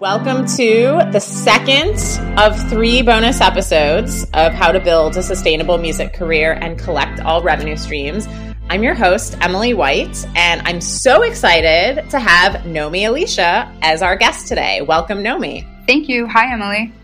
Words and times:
Welcome 0.00 0.46
to 0.56 1.10
the 1.12 1.20
second 1.20 1.98
of 2.38 2.58
three 2.70 3.02
bonus 3.02 3.42
episodes 3.42 4.24
of 4.32 4.54
How 4.54 4.72
to 4.72 4.80
Build 4.80 5.14
a 5.18 5.22
Sustainable 5.22 5.76
Music 5.76 6.14
Career 6.14 6.54
and 6.54 6.78
Collect 6.78 7.20
All 7.20 7.42
Revenue 7.42 7.76
Streams. 7.76 8.26
I'm 8.70 8.82
your 8.82 8.94
host, 8.94 9.36
Emily 9.42 9.74
White, 9.74 10.26
and 10.34 10.62
I'm 10.66 10.80
so 10.80 11.20
excited 11.20 12.08
to 12.08 12.18
have 12.18 12.62
Nomi 12.62 13.06
Alicia 13.06 13.70
as 13.82 14.00
our 14.00 14.16
guest 14.16 14.48
today. 14.48 14.80
Welcome, 14.80 15.18
Nomi. 15.18 15.66
Thank 15.86 16.08
you. 16.08 16.26
Hi, 16.26 16.50
Emily. 16.50 16.94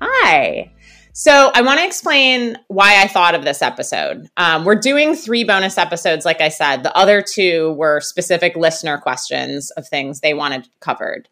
Hi. 0.00 0.72
So, 1.12 1.50
I 1.54 1.60
want 1.60 1.80
to 1.80 1.86
explain 1.86 2.56
why 2.68 3.02
I 3.02 3.08
thought 3.08 3.34
of 3.34 3.44
this 3.44 3.60
episode. 3.60 4.26
Um, 4.38 4.64
we're 4.64 4.76
doing 4.76 5.14
three 5.14 5.44
bonus 5.44 5.76
episodes, 5.76 6.24
like 6.24 6.40
I 6.40 6.48
said. 6.48 6.82
The 6.82 6.96
other 6.96 7.20
two 7.20 7.74
were 7.74 8.00
specific 8.00 8.56
listener 8.56 8.96
questions 8.96 9.70
of 9.72 9.86
things 9.86 10.20
they 10.20 10.32
wanted 10.32 10.66
covered. 10.80 11.28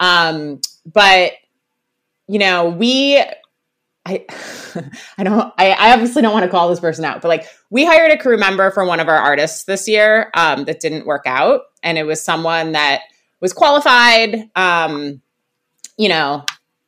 Um, 0.00 0.60
but 0.84 1.32
you 2.28 2.38
know, 2.38 2.68
we 2.68 3.22
I 4.06 4.24
I 5.18 5.24
don't 5.24 5.52
I, 5.58 5.70
I 5.70 5.92
obviously 5.92 6.22
don't 6.22 6.32
want 6.32 6.44
to 6.44 6.50
call 6.50 6.68
this 6.68 6.80
person 6.80 7.04
out, 7.04 7.22
but 7.22 7.28
like 7.28 7.46
we 7.70 7.84
hired 7.84 8.12
a 8.12 8.18
crew 8.18 8.38
member 8.38 8.70
for 8.70 8.84
one 8.84 9.00
of 9.00 9.08
our 9.08 9.16
artists 9.16 9.64
this 9.64 9.88
year 9.88 10.30
um, 10.34 10.64
that 10.64 10.80
didn't 10.80 11.06
work 11.06 11.24
out, 11.26 11.62
and 11.82 11.98
it 11.98 12.04
was 12.04 12.22
someone 12.22 12.72
that 12.72 13.02
was 13.40 13.52
qualified, 13.52 14.50
um, 14.54 15.20
you 15.98 16.08
know, 16.08 16.44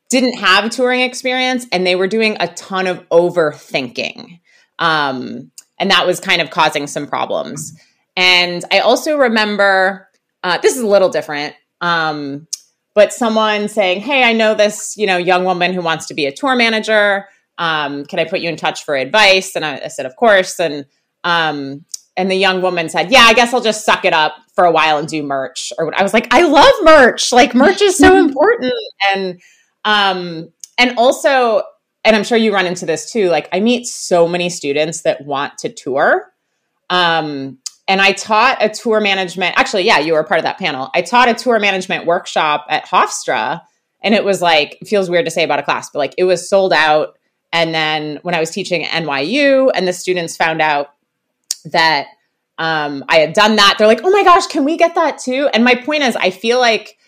didn't 0.08 0.38
have 0.38 0.70
touring 0.70 1.00
experience, 1.00 1.66
and 1.72 1.86
they 1.86 1.96
were 1.96 2.08
doing 2.08 2.36
a 2.40 2.48
ton 2.48 2.86
of 2.86 3.06
overthinking, 3.10 4.40
um, 4.78 5.50
and 5.78 5.90
that 5.90 6.06
was 6.06 6.20
kind 6.20 6.40
of 6.40 6.50
causing 6.50 6.86
some 6.86 7.06
problems. 7.06 7.78
And 8.16 8.64
I 8.72 8.80
also 8.80 9.16
remember 9.16 10.08
uh, 10.42 10.58
this 10.58 10.76
is 10.76 10.82
a 10.82 10.86
little 10.86 11.08
different. 11.08 11.54
Um, 11.80 12.46
but 12.98 13.12
someone 13.12 13.68
saying, 13.68 14.00
"Hey, 14.00 14.24
I 14.24 14.32
know 14.32 14.56
this, 14.56 14.96
you 14.96 15.06
know, 15.06 15.18
young 15.18 15.44
woman 15.44 15.72
who 15.72 15.80
wants 15.80 16.06
to 16.06 16.14
be 16.14 16.26
a 16.26 16.32
tour 16.32 16.56
manager. 16.56 17.28
Um, 17.56 18.04
can 18.04 18.18
I 18.18 18.24
put 18.24 18.40
you 18.40 18.48
in 18.48 18.56
touch 18.56 18.84
for 18.84 18.96
advice?" 18.96 19.54
And 19.54 19.64
I, 19.64 19.82
I 19.84 19.86
said, 19.86 20.04
"Of 20.04 20.16
course." 20.16 20.58
And 20.58 20.84
um, 21.22 21.84
and 22.16 22.28
the 22.28 22.34
young 22.34 22.60
woman 22.60 22.88
said, 22.88 23.12
"Yeah, 23.12 23.20
I 23.20 23.34
guess 23.34 23.54
I'll 23.54 23.60
just 23.60 23.84
suck 23.84 24.04
it 24.04 24.12
up 24.12 24.34
for 24.52 24.64
a 24.64 24.72
while 24.72 24.98
and 24.98 25.06
do 25.06 25.22
merch." 25.22 25.72
Or 25.78 25.94
I 25.96 26.02
was 26.02 26.12
like, 26.12 26.26
"I 26.34 26.42
love 26.42 26.74
merch. 26.82 27.32
Like 27.32 27.54
merch 27.54 27.80
is 27.80 27.96
so 27.96 28.16
important." 28.26 28.74
And 29.14 29.40
um, 29.84 30.48
and 30.76 30.98
also, 30.98 31.62
and 32.02 32.16
I'm 32.16 32.24
sure 32.24 32.36
you 32.36 32.52
run 32.52 32.66
into 32.66 32.84
this 32.84 33.12
too. 33.12 33.28
Like 33.28 33.48
I 33.52 33.60
meet 33.60 33.86
so 33.86 34.26
many 34.26 34.50
students 34.50 35.02
that 35.02 35.24
want 35.24 35.56
to 35.58 35.68
tour. 35.68 36.32
Um, 36.90 37.58
and 37.88 38.02
I 38.02 38.12
taught 38.12 38.62
a 38.62 38.68
tour 38.68 39.00
management. 39.00 39.54
Actually, 39.58 39.84
yeah, 39.84 39.98
you 39.98 40.12
were 40.12 40.22
part 40.22 40.38
of 40.38 40.44
that 40.44 40.58
panel. 40.58 40.90
I 40.94 41.00
taught 41.00 41.28
a 41.28 41.34
tour 41.34 41.58
management 41.58 42.04
workshop 42.04 42.66
at 42.68 42.86
Hofstra, 42.86 43.62
and 44.02 44.14
it 44.14 44.24
was 44.24 44.42
like 44.42 44.78
feels 44.86 45.08
weird 45.08 45.24
to 45.24 45.30
say 45.30 45.42
about 45.42 45.58
a 45.58 45.62
class, 45.62 45.88
but 45.90 45.98
like 45.98 46.14
it 46.18 46.24
was 46.24 46.48
sold 46.48 46.72
out. 46.72 47.18
And 47.50 47.74
then 47.74 48.18
when 48.22 48.34
I 48.34 48.40
was 48.40 48.50
teaching 48.50 48.84
at 48.84 49.02
NYU, 49.02 49.70
and 49.74 49.88
the 49.88 49.94
students 49.94 50.36
found 50.36 50.60
out 50.60 50.88
that 51.64 52.08
um, 52.58 53.04
I 53.08 53.16
had 53.16 53.32
done 53.32 53.56
that, 53.56 53.76
they're 53.78 53.86
like, 53.86 54.02
"Oh 54.04 54.10
my 54.10 54.22
gosh, 54.22 54.46
can 54.46 54.64
we 54.64 54.76
get 54.76 54.94
that 54.94 55.18
too?" 55.18 55.48
And 55.54 55.64
my 55.64 55.74
point 55.74 56.02
is, 56.02 56.14
I 56.14 56.28
feel 56.28 56.58
like 56.58 56.98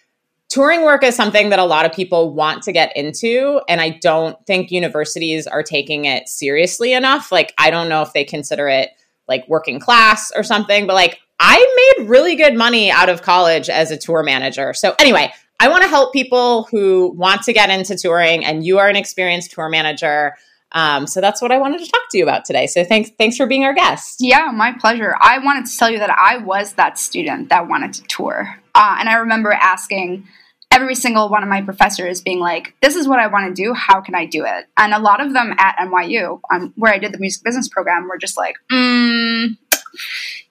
touring 0.49 0.83
work 0.83 1.05
is 1.05 1.15
something 1.15 1.51
that 1.51 1.59
a 1.59 1.65
lot 1.65 1.85
of 1.85 1.93
people 1.93 2.35
want 2.35 2.61
to 2.61 2.73
get 2.73 2.95
into 2.97 3.61
and 3.69 3.81
i 3.81 3.89
don't 3.89 4.37
think 4.47 4.73
universities 4.73 5.47
are 5.47 5.63
taking 5.63 6.07
it 6.07 6.29
seriously 6.29 6.93
enough 6.93 7.31
like 7.31 7.55
i 7.57 7.71
don't 7.71 7.89
know 7.89 8.03
if 8.03 8.13
they 8.15 8.25
consider 8.25 8.69
it 8.69 8.91
like 9.31 9.49
working 9.49 9.81
class 9.81 10.31
or 10.37 10.43
something, 10.43 10.87
but 10.87 10.93
like 10.93 11.19
I 11.39 11.95
made 11.97 12.09
really 12.09 12.37
good 12.37 12.55
money 12.55 12.91
out 12.91 13.09
of 13.09 13.23
college 13.23 13.71
as 13.71 13.91
a 13.91 13.97
tour 13.97 14.23
manager. 14.23 14.75
So 14.75 14.95
anyway, 14.99 15.33
I 15.59 15.69
want 15.69 15.83
to 15.83 15.89
help 15.89 16.13
people 16.13 16.65
who 16.65 17.15
want 17.17 17.43
to 17.45 17.55
get 17.55 17.71
into 17.71 17.97
touring 17.97 18.45
and 18.45 18.65
you 18.65 18.79
are 18.79 18.89
an 18.89 18.97
experienced 18.97 19.53
tour 19.53 19.71
manager. 19.71 20.37
Um, 20.73 21.07
so 21.07 21.21
that's 21.21 21.43
what 21.43 21.51
I 21.51 21.59
wanted 21.59 21.81
to 21.81 21.91
talk 21.91 22.03
to 22.11 22.19
you 22.19 22.25
about 22.25 22.45
today. 22.45 22.67
So 22.67 22.85
thanks, 22.85 23.11
thanks 23.19 23.37
for 23.37 23.47
being 23.47 23.65
our 23.65 23.75
guest. 23.75 24.19
Yeah, 24.21 24.51
my 24.55 24.73
pleasure. 24.73 25.15
I 25.21 25.39
wanted 25.39 25.67
to 25.67 25.77
tell 25.77 25.91
you 25.91 25.99
that 25.99 26.11
I 26.11 26.39
was 26.39 26.75
that 26.75 26.99
student 26.99 27.49
that 27.49 27.69
wanted 27.69 27.95
to 27.95 28.03
tour, 28.03 28.57
uh, 28.75 28.97
and 29.01 29.09
I 29.09 29.15
remember 29.15 29.53
asking 29.53 30.29
every 30.71 30.95
single 30.95 31.29
one 31.29 31.43
of 31.43 31.49
my 31.49 31.61
professors 31.63 32.21
being 32.21 32.39
like, 32.39 32.75
"This 32.81 32.95
is 32.95 33.09
what 33.09 33.19
I 33.19 33.27
want 33.27 33.55
to 33.55 33.63
do. 33.63 33.75
How 33.75 34.01
can 34.01 34.15
I 34.15 34.27
do 34.27 34.45
it?" 34.45 34.67
And 34.77 34.95
a 34.95 35.01
lot 35.01 35.21
of 35.21 35.33
them 35.33 35.53
at 35.59 35.77
NYU, 35.79 36.41
um, 36.53 36.73
where 36.77 36.93
I 36.93 36.99
did 36.99 37.13
the 37.13 37.19
music 37.19 37.43
business 37.43 37.69
program, 37.69 38.09
were 38.09 38.19
just 38.19 38.37
like, 38.37 38.55
mm, 38.71 39.00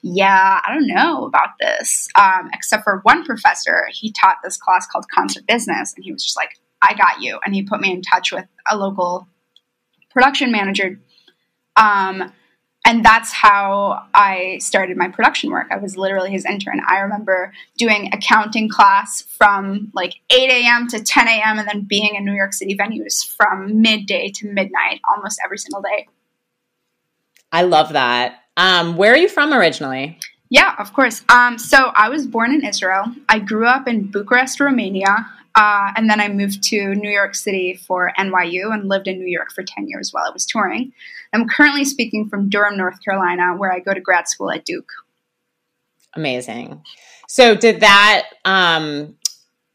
"Yeah, 0.02 0.60
I 0.64 0.74
don't 0.74 0.86
know 0.86 1.24
about 1.24 1.50
this." 1.60 2.08
Um, 2.14 2.50
except 2.52 2.84
for 2.84 3.00
one 3.02 3.24
professor, 3.24 3.88
he 3.92 4.12
taught 4.12 4.36
this 4.42 4.56
class 4.56 4.86
called 4.86 5.06
concert 5.14 5.46
business, 5.46 5.94
and 5.94 6.04
he 6.04 6.12
was 6.12 6.22
just 6.22 6.36
like, 6.36 6.58
"I 6.82 6.94
got 6.94 7.20
you," 7.20 7.38
and 7.44 7.54
he 7.54 7.62
put 7.62 7.80
me 7.80 7.92
in 7.92 8.02
touch 8.02 8.32
with 8.32 8.46
a 8.70 8.76
local 8.76 9.28
production 10.10 10.52
manager. 10.52 11.00
Um, 11.76 12.32
and 12.86 13.04
that's 13.04 13.32
how 13.32 14.04
I 14.14 14.58
started 14.58 14.96
my 14.96 15.08
production 15.08 15.50
work. 15.50 15.66
I 15.70 15.76
was 15.76 15.96
literally 15.96 16.30
his 16.30 16.46
intern. 16.46 16.80
I 16.88 17.00
remember 17.00 17.52
doing 17.76 18.10
accounting 18.12 18.68
class 18.68 19.22
from 19.22 19.90
like 19.94 20.14
8 20.30 20.50
a.m. 20.50 20.88
to 20.88 21.02
10 21.02 21.28
a.m. 21.28 21.58
and 21.58 21.68
then 21.68 21.82
being 21.82 22.14
in 22.14 22.24
New 22.24 22.34
York 22.34 22.54
City 22.54 22.76
venues 22.76 23.24
from 23.36 23.82
midday 23.82 24.30
to 24.36 24.48
midnight 24.48 25.00
almost 25.08 25.40
every 25.44 25.58
single 25.58 25.82
day. 25.82 26.08
I 27.52 27.62
love 27.62 27.92
that. 27.92 28.44
Um, 28.60 28.98
where 28.98 29.14
are 29.14 29.16
you 29.16 29.30
from 29.30 29.54
originally? 29.54 30.18
Yeah, 30.50 30.74
of 30.78 30.92
course. 30.92 31.24
Um, 31.30 31.56
so 31.56 31.92
I 31.96 32.10
was 32.10 32.26
born 32.26 32.52
in 32.52 32.62
Israel. 32.62 33.06
I 33.26 33.38
grew 33.38 33.66
up 33.66 33.88
in 33.88 34.10
Bucharest, 34.10 34.60
Romania. 34.60 35.26
Uh, 35.54 35.92
and 35.96 36.10
then 36.10 36.20
I 36.20 36.28
moved 36.28 36.62
to 36.64 36.94
New 36.94 37.08
York 37.08 37.34
City 37.34 37.74
for 37.74 38.12
NYU 38.18 38.72
and 38.72 38.86
lived 38.86 39.08
in 39.08 39.18
New 39.18 39.30
York 39.30 39.50
for 39.52 39.64
10 39.64 39.88
years 39.88 40.12
while 40.12 40.24
I 40.26 40.30
was 40.30 40.44
touring. 40.44 40.92
I'm 41.32 41.48
currently 41.48 41.86
speaking 41.86 42.28
from 42.28 42.50
Durham, 42.50 42.76
North 42.76 43.02
Carolina, 43.02 43.56
where 43.56 43.72
I 43.72 43.80
go 43.80 43.94
to 43.94 44.00
grad 44.00 44.28
school 44.28 44.50
at 44.50 44.66
Duke. 44.66 44.90
Amazing. 46.14 46.82
So 47.28 47.54
did 47.54 47.80
that 47.80 48.26
um, 48.44 49.16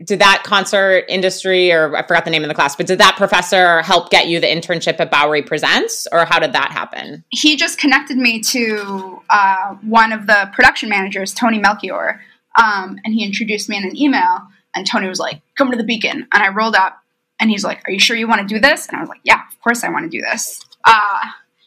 did 0.06 0.20
that 0.20 0.44
concert 0.46 1.06
industry 1.10 1.72
or 1.72 1.96
I 1.96 2.04
forgot 2.04 2.26
the 2.26 2.32
name 2.32 2.44
of 2.44 2.48
the 2.48 2.56
class, 2.56 2.76
but 2.76 2.88
did 2.88 3.00
that 3.00 3.16
professor 3.18 3.82
help 3.82 4.10
get 4.10 4.28
you 4.28 4.40
the 4.40 4.48
internship 4.48 5.00
at 5.00 5.12
Bowery 5.12 5.42
Presents 5.42 6.08
or 6.12 6.26
how 6.26 6.40
did 6.40 6.54
that 6.54 6.72
happen? 6.72 7.24
He 7.30 7.56
just 7.56 7.80
connected 7.80 8.18
me 8.18 8.40
to 8.42 9.22
uh, 9.30 9.76
one 9.82 10.12
of 10.12 10.28
the 10.28 10.50
production 10.54 10.90
managers, 10.90 11.34
Tony 11.34 11.60
Melchior, 11.60 12.22
um, 12.62 13.00
and 13.04 13.14
he 13.14 13.26
introduced 13.26 13.70
me 13.70 13.78
in 13.78 13.84
an 13.84 13.98
email. 13.98 14.48
And 14.76 14.86
Tony 14.86 15.08
was 15.08 15.20
like, 15.20 15.42
"Come 15.58 15.72
to 15.72 15.78
the 15.78 15.86
Beacon," 15.86 16.28
and 16.34 16.44
I 16.44 16.50
rolled 16.50 16.76
up, 16.76 17.02
and 17.40 17.50
he's 17.50 17.64
like, 17.64 17.82
"Are 17.88 17.92
you 17.92 18.00
sure 18.00 18.18
you 18.18 18.28
want 18.28 18.42
to 18.42 18.54
do 18.54 18.60
this?" 18.60 18.88
And 18.88 18.98
I 18.98 19.00
was 19.00 19.08
like, 19.08 19.22
"Yeah, 19.24 19.42
of 19.50 19.62
course 19.62 19.86
I 19.86 19.90
want 19.90 20.04
to 20.04 20.10
do 20.10 20.22
this." 20.22 20.62
Uh, 20.84 21.20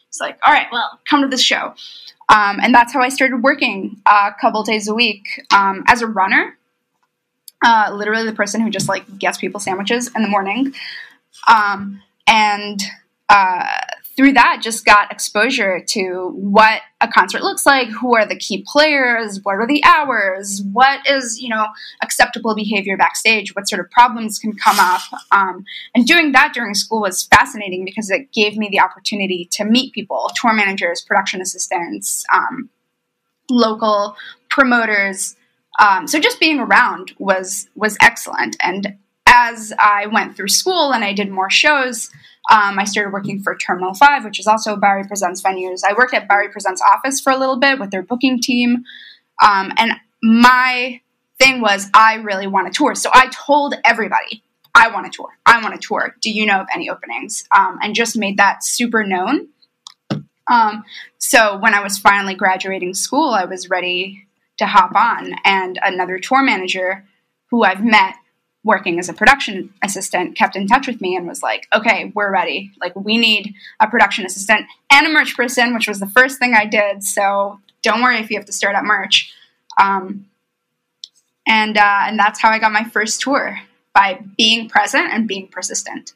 he's 0.07 0.19
like, 0.19 0.37
"All 0.45 0.53
right, 0.53 0.67
well, 0.71 0.99
come 1.09 1.21
to 1.21 1.27
this 1.27 1.41
show," 1.41 1.73
um, 2.29 2.59
and 2.61 2.73
that's 2.73 2.93
how 2.93 3.01
I 3.01 3.09
started 3.09 3.41
working 3.41 3.99
uh, 4.05 4.29
a 4.31 4.39
couple 4.39 4.61
days 4.63 4.87
a 4.87 4.93
week 4.93 5.25
um, 5.51 5.83
as 5.87 6.03
a 6.03 6.07
runner. 6.07 6.55
Uh, 7.63 7.91
literally, 7.93 8.25
the 8.25 8.35
person 8.35 8.61
who 8.61 8.69
just 8.69 8.87
like 8.87 9.17
gets 9.17 9.37
people 9.37 9.59
sandwiches 9.59 10.09
in 10.15 10.21
the 10.21 10.29
morning, 10.29 10.73
um, 11.47 12.01
and 12.27 12.81
uh, 13.29 13.65
through 14.19 14.33
that 14.33 14.59
just 14.61 14.83
got 14.83 15.11
exposure 15.11 15.81
to 15.87 16.31
what 16.33 16.81
a 16.99 17.07
concert 17.07 17.41
looks 17.41 17.65
like 17.65 17.87
who 17.87 18.13
are 18.13 18.25
the 18.25 18.35
key 18.35 18.65
players 18.67 19.39
what 19.43 19.55
are 19.55 19.65
the 19.65 19.81
hours 19.85 20.61
what 20.73 21.07
is 21.07 21.39
you 21.39 21.47
know 21.47 21.67
acceptable 22.03 22.53
behavior 22.53 22.97
backstage 22.97 23.55
what 23.55 23.69
sort 23.69 23.79
of 23.79 23.89
problems 23.91 24.39
can 24.39 24.51
come 24.53 24.77
up. 24.77 25.01
Um, 25.31 25.63
and 25.95 26.05
doing 26.05 26.33
that 26.33 26.53
during 26.53 26.73
school 26.73 27.01
was 27.01 27.23
fascinating 27.23 27.85
because 27.85 28.09
it 28.09 28.31
gave 28.33 28.57
me 28.57 28.67
the 28.69 28.81
opportunity 28.81 29.47
to 29.51 29.63
meet 29.63 29.93
people 29.93 30.29
tour 30.35 30.53
managers 30.53 31.01
production 31.01 31.39
assistants 31.39 32.25
um, 32.33 32.69
local 33.49 34.17
promoters 34.49 35.37
um, 35.79 36.07
so 36.07 36.19
just 36.19 36.39
being 36.39 36.59
around 36.59 37.13
was 37.17 37.67
was 37.75 37.97
excellent 38.01 38.55
and 38.61 38.97
as 39.25 39.73
i 39.79 40.05
went 40.07 40.35
through 40.35 40.47
school 40.47 40.93
and 40.93 41.03
i 41.03 41.13
did 41.13 41.29
more 41.29 41.49
shows 41.49 42.09
um, 42.49 42.79
I 42.79 42.83
started 42.83 43.13
working 43.13 43.41
for 43.41 43.55
Terminal 43.55 43.93
5, 43.93 44.25
which 44.25 44.39
is 44.39 44.47
also 44.47 44.75
Bowery 44.75 45.03
Presents 45.03 45.41
venues. 45.41 45.81
I 45.87 45.93
worked 45.93 46.15
at 46.15 46.27
Bowery 46.27 46.49
Presents 46.49 46.81
office 46.81 47.19
for 47.21 47.31
a 47.31 47.37
little 47.37 47.57
bit 47.57 47.79
with 47.79 47.91
their 47.91 48.01
booking 48.01 48.41
team. 48.41 48.85
Um, 49.43 49.71
and 49.77 49.93
my 50.23 51.01
thing 51.39 51.61
was, 51.61 51.87
I 51.93 52.15
really 52.15 52.47
want 52.47 52.71
to 52.71 52.75
tour. 52.75 52.95
So 52.95 53.11
I 53.13 53.27
told 53.27 53.75
everybody, 53.85 54.43
I 54.73 54.89
want 54.89 55.11
to 55.11 55.15
tour. 55.15 55.29
I 55.45 55.61
want 55.61 55.79
to 55.79 55.87
tour. 55.87 56.15
Do 56.21 56.31
you 56.31 56.45
know 56.45 56.61
of 56.61 56.67
any 56.73 56.89
openings? 56.89 57.43
Um, 57.55 57.77
and 57.81 57.93
just 57.93 58.17
made 58.17 58.37
that 58.37 58.63
super 58.63 59.03
known. 59.05 59.49
Um, 60.47 60.83
so 61.19 61.59
when 61.59 61.75
I 61.75 61.83
was 61.83 61.99
finally 61.99 62.33
graduating 62.33 62.95
school, 62.95 63.29
I 63.29 63.45
was 63.45 63.69
ready 63.69 64.25
to 64.59 64.65
hop 64.65 64.95
on. 64.95 65.33
And 65.43 65.77
another 65.83 66.19
tour 66.19 66.41
manager 66.41 67.05
who 67.49 67.63
I've 67.63 67.83
met 67.83 68.15
working 68.63 68.99
as 68.99 69.09
a 69.09 69.13
production 69.13 69.73
assistant 69.83 70.35
kept 70.35 70.55
in 70.55 70.67
touch 70.67 70.87
with 70.87 71.01
me 71.01 71.15
and 71.15 71.27
was 71.27 71.41
like, 71.41 71.67
okay, 71.73 72.11
we're 72.13 72.31
ready. 72.31 72.71
Like, 72.79 72.95
we 72.95 73.17
need 73.17 73.55
a 73.79 73.87
production 73.87 74.25
assistant 74.25 74.65
and 74.91 75.07
a 75.07 75.09
merch 75.09 75.35
person, 75.35 75.73
which 75.73 75.87
was 75.87 75.99
the 75.99 76.07
first 76.07 76.39
thing 76.39 76.53
I 76.53 76.65
did. 76.65 77.03
So 77.03 77.59
don't 77.81 78.01
worry 78.01 78.19
if 78.19 78.29
you 78.29 78.37
have 78.37 78.45
to 78.45 78.53
start 78.53 78.75
up 78.75 78.83
merch. 78.83 79.33
Um, 79.79 80.27
and, 81.47 81.77
uh, 81.77 82.01
and 82.03 82.19
that's 82.19 82.39
how 82.39 82.49
I 82.49 82.59
got 82.59 82.71
my 82.71 82.83
first 82.83 83.21
tour. 83.21 83.59
by 83.93 84.21
being 84.37 84.69
present 84.69 85.11
and 85.11 85.27
being 85.27 85.47
persistent. 85.47 86.13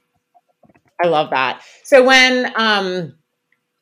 I 1.04 1.08
love 1.08 1.32
that. 1.32 1.62
So 1.84 2.04
when 2.04 2.54
um 2.56 3.14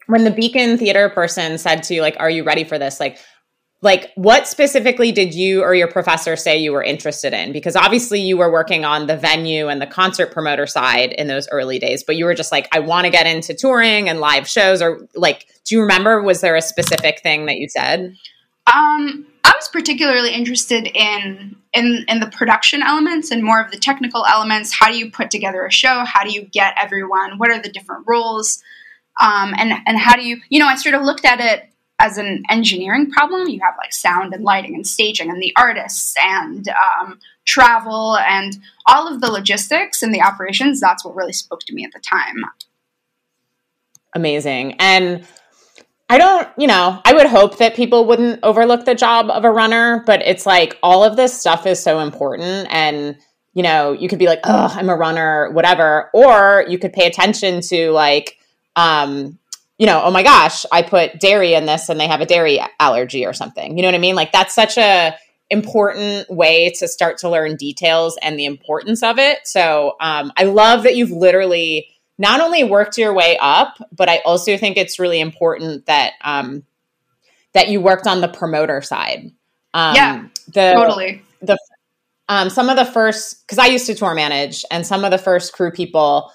when 0.08 0.24
the 0.24 0.32
Beacon 0.32 0.78
theater 0.78 1.10
person 1.10 1.58
said 1.58 1.84
to 1.84 1.94
you 1.94 2.02
like 2.02 2.16
are 2.20 2.30
you 2.30 2.44
ready 2.44 2.64
for 2.64 2.80
this 2.80 3.00
like 3.00 3.20
like 3.82 4.12
what 4.16 4.48
specifically 4.48 5.12
did 5.12 5.34
you 5.34 5.64
or 5.64 5.74
your 5.74 5.88
professor 5.88 6.36
say 6.36 6.58
you 6.58 6.72
were 6.72 6.84
interested 6.84 7.34
in 7.34 7.52
because 7.52 7.76
obviously 7.76 8.20
you 8.20 8.38
were 8.38 8.52
working 8.52 8.86
on 8.86 9.08
the 9.08 9.18
venue 9.18 9.68
and 9.68 9.82
the 9.82 9.88
concert 9.88 10.32
promoter 10.32 10.68
side 10.68 11.12
in 11.14 11.28
those 11.28 11.48
early 11.50 11.80
days 11.80 12.04
but 12.04 12.16
you 12.16 12.26
were 12.26 12.36
just 12.36 12.52
like 12.52 12.68
I 12.72 12.80
want 12.80 13.06
to 13.06 13.12
get 13.12 13.26
into 13.26 13.54
touring 13.54 14.08
and 14.08 14.20
live 14.20 14.48
shows 14.48 14.82
or 14.82 15.08
like 15.16 15.48
do 15.66 15.76
you 15.76 15.82
remember 15.82 16.22
was 16.22 16.42
there 16.42 16.56
a 16.56 16.62
specific 16.62 17.22
thing 17.22 17.46
that 17.48 17.58
you 17.58 17.68
said? 17.70 18.16
Um 18.72 19.26
I 19.44 19.54
was 19.56 19.68
particularly 19.70 20.34
interested 20.34 20.88
in 20.94 21.56
in 21.74 22.06
in 22.08 22.20
the 22.20 22.28
production 22.28 22.84
elements 22.84 23.32
and 23.32 23.44
more 23.44 23.60
of 23.60 23.72
the 23.72 23.78
technical 23.78 24.26
elements. 24.26 24.74
How 24.74 24.90
do 24.90 24.98
you 24.98 25.10
put 25.10 25.32
together 25.32 25.66
a 25.66 25.72
show? 25.72 26.04
How 26.06 26.24
do 26.24 26.32
you 26.32 26.44
get 26.44 26.76
everyone? 26.80 27.38
What 27.38 27.50
are 27.50 27.62
the 27.62 27.72
different 27.72 28.06
roles? 28.08 28.62
Um, 29.20 29.54
and 29.58 29.74
and 29.88 29.98
how 29.98 30.16
do 30.16 30.24
you 30.24 30.42
you 30.50 30.60
know 30.60 30.68
I 30.68 30.76
sort 30.76 30.94
of 30.94 31.02
looked 31.02 31.26
at 31.26 31.40
it 31.40 31.71
as 32.02 32.18
an 32.18 32.44
engineering 32.50 33.12
problem. 33.12 33.48
You 33.48 33.60
have 33.62 33.76
like 33.78 33.94
sound 33.94 34.34
and 34.34 34.44
lighting 34.44 34.76
and 34.76 34.86
staging 34.86 35.30
and 35.30 35.42
the 35.42 35.54
artists 35.56 36.16
and 36.22 36.68
um, 36.70 37.20
travel 37.46 38.18
and 38.18 38.58
all 38.88 39.08
of 39.08 39.22
the 39.22 39.32
logistics 39.32 40.02
and 40.02 40.14
the 40.14 40.22
operations. 40.22 40.82
That's 40.82 41.06
what 41.06 41.16
really 41.16 41.34
spoke 41.34 41.62
to 41.62 41.74
me 41.74 41.86
at 41.86 41.92
the 41.94 42.00
time. 42.00 42.44
Amazing 44.14 44.74
and 44.80 45.26
I 46.10 46.18
don't, 46.18 46.50
you 46.58 46.68
know, 46.68 47.00
I 47.06 47.14
would 47.14 47.28
hope 47.28 47.60
that 47.60 47.74
people 47.74 48.06
wouldn't 48.06 48.42
overlook 48.44 48.84
the 48.84 48.96
job 48.96 49.30
of 49.30 49.46
a 49.46 49.50
runner, 49.50 50.04
but 50.06 50.22
it's 50.24 50.46
like 50.46 50.78
all 50.84 51.06
of 51.06 51.16
this 51.16 51.40
stuff 51.40 51.66
is 51.66 51.82
so 51.82 52.02
important. 52.02 52.68
And, 52.70 53.16
you 53.54 53.64
know, 53.64 53.94
you 53.94 54.10
could 54.10 54.20
be 54.20 54.26
like, 54.26 54.42
oh, 54.44 54.74
I'm 54.76 54.90
a 54.90 54.96
runner, 54.98 55.50
whatever. 55.52 56.10
Or 56.14 56.66
you 56.68 56.78
could 56.78 56.92
pay 56.92 57.08
attention 57.08 57.62
to 57.70 57.92
like, 57.92 58.38
um, 58.76 59.40
you 59.82 59.88
know, 59.88 60.04
oh 60.04 60.12
my 60.12 60.22
gosh, 60.22 60.64
I 60.72 60.84
put 60.84 61.20
dairy 61.20 61.56
in 61.56 61.66
this 61.66 61.90
and 61.90 62.00
they 62.00 62.06
have 62.06 62.22
a 62.22 62.26
dairy 62.28 62.60
allergy 62.80 63.26
or 63.26 63.34
something. 63.34 63.76
You 63.76 63.82
know 63.82 63.88
what 63.88 63.96
I 63.96 63.98
mean? 63.98 64.14
Like 64.14 64.32
that's 64.32 64.54
such 64.54 64.78
a 64.78 65.16
important 65.50 66.30
way 66.30 66.72
to 66.78 66.88
start 66.88 67.18
to 67.18 67.30
learn 67.30 67.56
details 67.56 68.16
and 68.22 68.38
the 68.38 68.46
importance 68.46 69.02
of 69.02 69.18
it. 69.18 69.40
So 69.46 69.96
um, 70.00 70.32
I 70.38 70.44
love 70.44 70.84
that 70.84 70.96
you've 70.96 71.10
literally 71.10 71.88
not 72.20 72.42
only 72.42 72.64
worked 72.64 73.00
your 73.00 73.12
way 73.12 73.40
up, 73.42 73.76
but 73.92 74.08
I 74.08 74.20
also 74.20 74.56
think 74.56 74.78
it's 74.78 75.00
really 75.00 75.20
important 75.20 75.88
that 75.88 76.14
um, 76.22 76.62
that 77.54 77.70
you 77.70 77.82
worked 77.82 78.06
on 78.06 78.22
the 78.22 78.28
promoter 78.28 78.84
side. 78.84 79.32
Um, 79.74 79.96
yeah, 79.96 80.28
the, 80.46 80.74
totally. 80.76 81.24
The 81.42 81.58
um, 82.30 82.52
some 82.52 82.70
of 82.70 82.76
the 82.76 82.86
first 82.86 83.48
because 83.48 83.58
I 83.58 83.66
used 83.66 83.88
to 83.88 83.96
tour 83.96 84.14
manage, 84.14 84.64
and 84.70 84.86
some 84.86 85.04
of 85.04 85.10
the 85.10 85.18
first 85.18 85.54
crew 85.54 85.72
people 85.72 86.32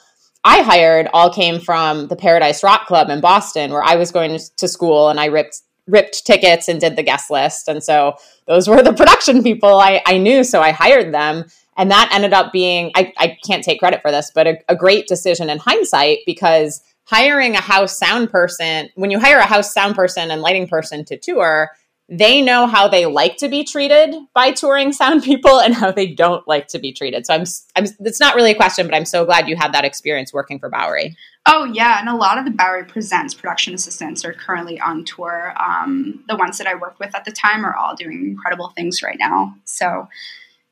I 0.46 0.62
hired 0.62 1.08
all 1.12 1.28
came 1.28 1.58
from 1.58 2.06
the 2.06 2.14
Paradise 2.14 2.62
Rock 2.62 2.86
Club 2.86 3.10
in 3.10 3.20
Boston, 3.20 3.72
where 3.72 3.82
I 3.82 3.96
was 3.96 4.12
going 4.12 4.38
to 4.56 4.68
school, 4.68 5.08
and 5.08 5.18
I 5.18 5.24
ripped 5.26 5.62
ripped 5.88 6.24
tickets 6.24 6.68
and 6.68 6.80
did 6.80 6.94
the 6.94 7.02
guest 7.02 7.32
list, 7.32 7.66
and 7.66 7.82
so 7.82 8.14
those 8.46 8.68
were 8.68 8.80
the 8.80 8.92
production 8.96 9.42
people 9.42 9.80
I, 9.80 10.00
I 10.06 10.18
knew, 10.18 10.44
so 10.44 10.62
I 10.62 10.70
hired 10.70 11.12
them. 11.12 11.46
And 11.76 11.90
that 11.90 12.10
ended 12.12 12.32
up 12.32 12.52
being, 12.52 12.92
I, 12.94 13.12
I 13.18 13.36
can't 13.44 13.62
take 13.62 13.80
credit 13.80 14.02
for 14.02 14.12
this, 14.12 14.30
but 14.32 14.46
a, 14.46 14.58
a 14.68 14.76
great 14.76 15.08
decision 15.08 15.50
in 15.50 15.58
hindsight 15.58 16.20
because 16.26 16.80
hiring 17.04 17.56
a 17.56 17.60
house 17.60 17.98
sound 17.98 18.30
person, 18.30 18.88
when 18.94 19.10
you 19.10 19.18
hire 19.18 19.38
a 19.38 19.46
house 19.46 19.74
sound 19.74 19.96
person 19.96 20.30
and 20.30 20.42
lighting 20.42 20.68
person 20.68 21.04
to 21.06 21.18
tour, 21.18 21.72
they 22.08 22.40
know 22.40 22.66
how 22.66 22.86
they 22.86 23.04
like 23.04 23.36
to 23.38 23.48
be 23.48 23.64
treated 23.64 24.14
by 24.32 24.52
touring 24.52 24.92
sound 24.92 25.24
people 25.24 25.60
and 25.60 25.74
how 25.74 25.90
they 25.90 26.06
don't 26.06 26.46
like 26.46 26.68
to 26.68 26.78
be 26.78 26.92
treated. 26.92 27.26
So 27.26 27.34
I'm, 27.34 27.44
I'm 27.74 27.86
it's 28.00 28.20
not 28.20 28.36
really 28.36 28.52
a 28.52 28.54
question, 28.54 28.86
but 28.86 28.94
I'm 28.94 29.04
so 29.04 29.24
glad 29.24 29.48
you 29.48 29.56
had 29.56 29.72
that 29.72 29.84
experience 29.84 30.32
working 30.32 30.58
for 30.60 30.68
Bowery. 30.68 31.16
Oh 31.46 31.64
yeah, 31.64 31.98
and 31.98 32.08
a 32.08 32.14
lot 32.14 32.38
of 32.38 32.44
the 32.44 32.52
Bowery 32.52 32.84
Presents 32.84 33.34
production 33.34 33.74
assistants 33.74 34.24
are 34.24 34.32
currently 34.32 34.80
on 34.80 35.04
tour. 35.04 35.52
Um, 35.58 36.24
the 36.28 36.36
ones 36.36 36.58
that 36.58 36.66
I 36.66 36.74
worked 36.76 37.00
with 37.00 37.14
at 37.14 37.24
the 37.24 37.32
time 37.32 37.64
are 37.64 37.74
all 37.74 37.96
doing 37.96 38.24
incredible 38.24 38.68
things 38.70 39.02
right 39.02 39.18
now. 39.18 39.56
So 39.64 40.08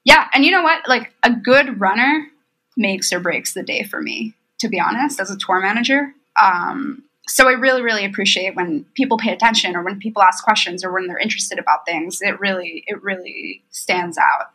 yeah, 0.04 0.28
and 0.34 0.44
you 0.44 0.52
know 0.52 0.62
what? 0.62 0.88
Like 0.88 1.12
a 1.22 1.32
good 1.32 1.80
runner 1.80 2.28
makes 2.76 3.12
or 3.12 3.18
breaks 3.18 3.54
the 3.54 3.62
day 3.62 3.82
for 3.82 4.00
me, 4.00 4.34
to 4.60 4.68
be 4.68 4.78
honest, 4.78 5.20
as 5.20 5.30
a 5.30 5.36
tour 5.36 5.60
manager. 5.60 6.12
Um, 6.40 7.04
so 7.26 7.48
I 7.48 7.52
really, 7.52 7.82
really 7.82 8.04
appreciate 8.04 8.54
when 8.54 8.84
people 8.94 9.16
pay 9.16 9.32
attention 9.32 9.76
or 9.76 9.82
when 9.82 9.98
people 9.98 10.22
ask 10.22 10.44
questions 10.44 10.84
or 10.84 10.92
when 10.92 11.06
they're 11.06 11.18
interested 11.18 11.58
about 11.58 11.86
things. 11.86 12.20
It 12.20 12.38
really, 12.40 12.84
it 12.86 13.02
really 13.02 13.62
stands 13.70 14.18
out. 14.18 14.50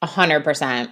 A 0.00 0.06
hundred 0.06 0.44
percent. 0.44 0.90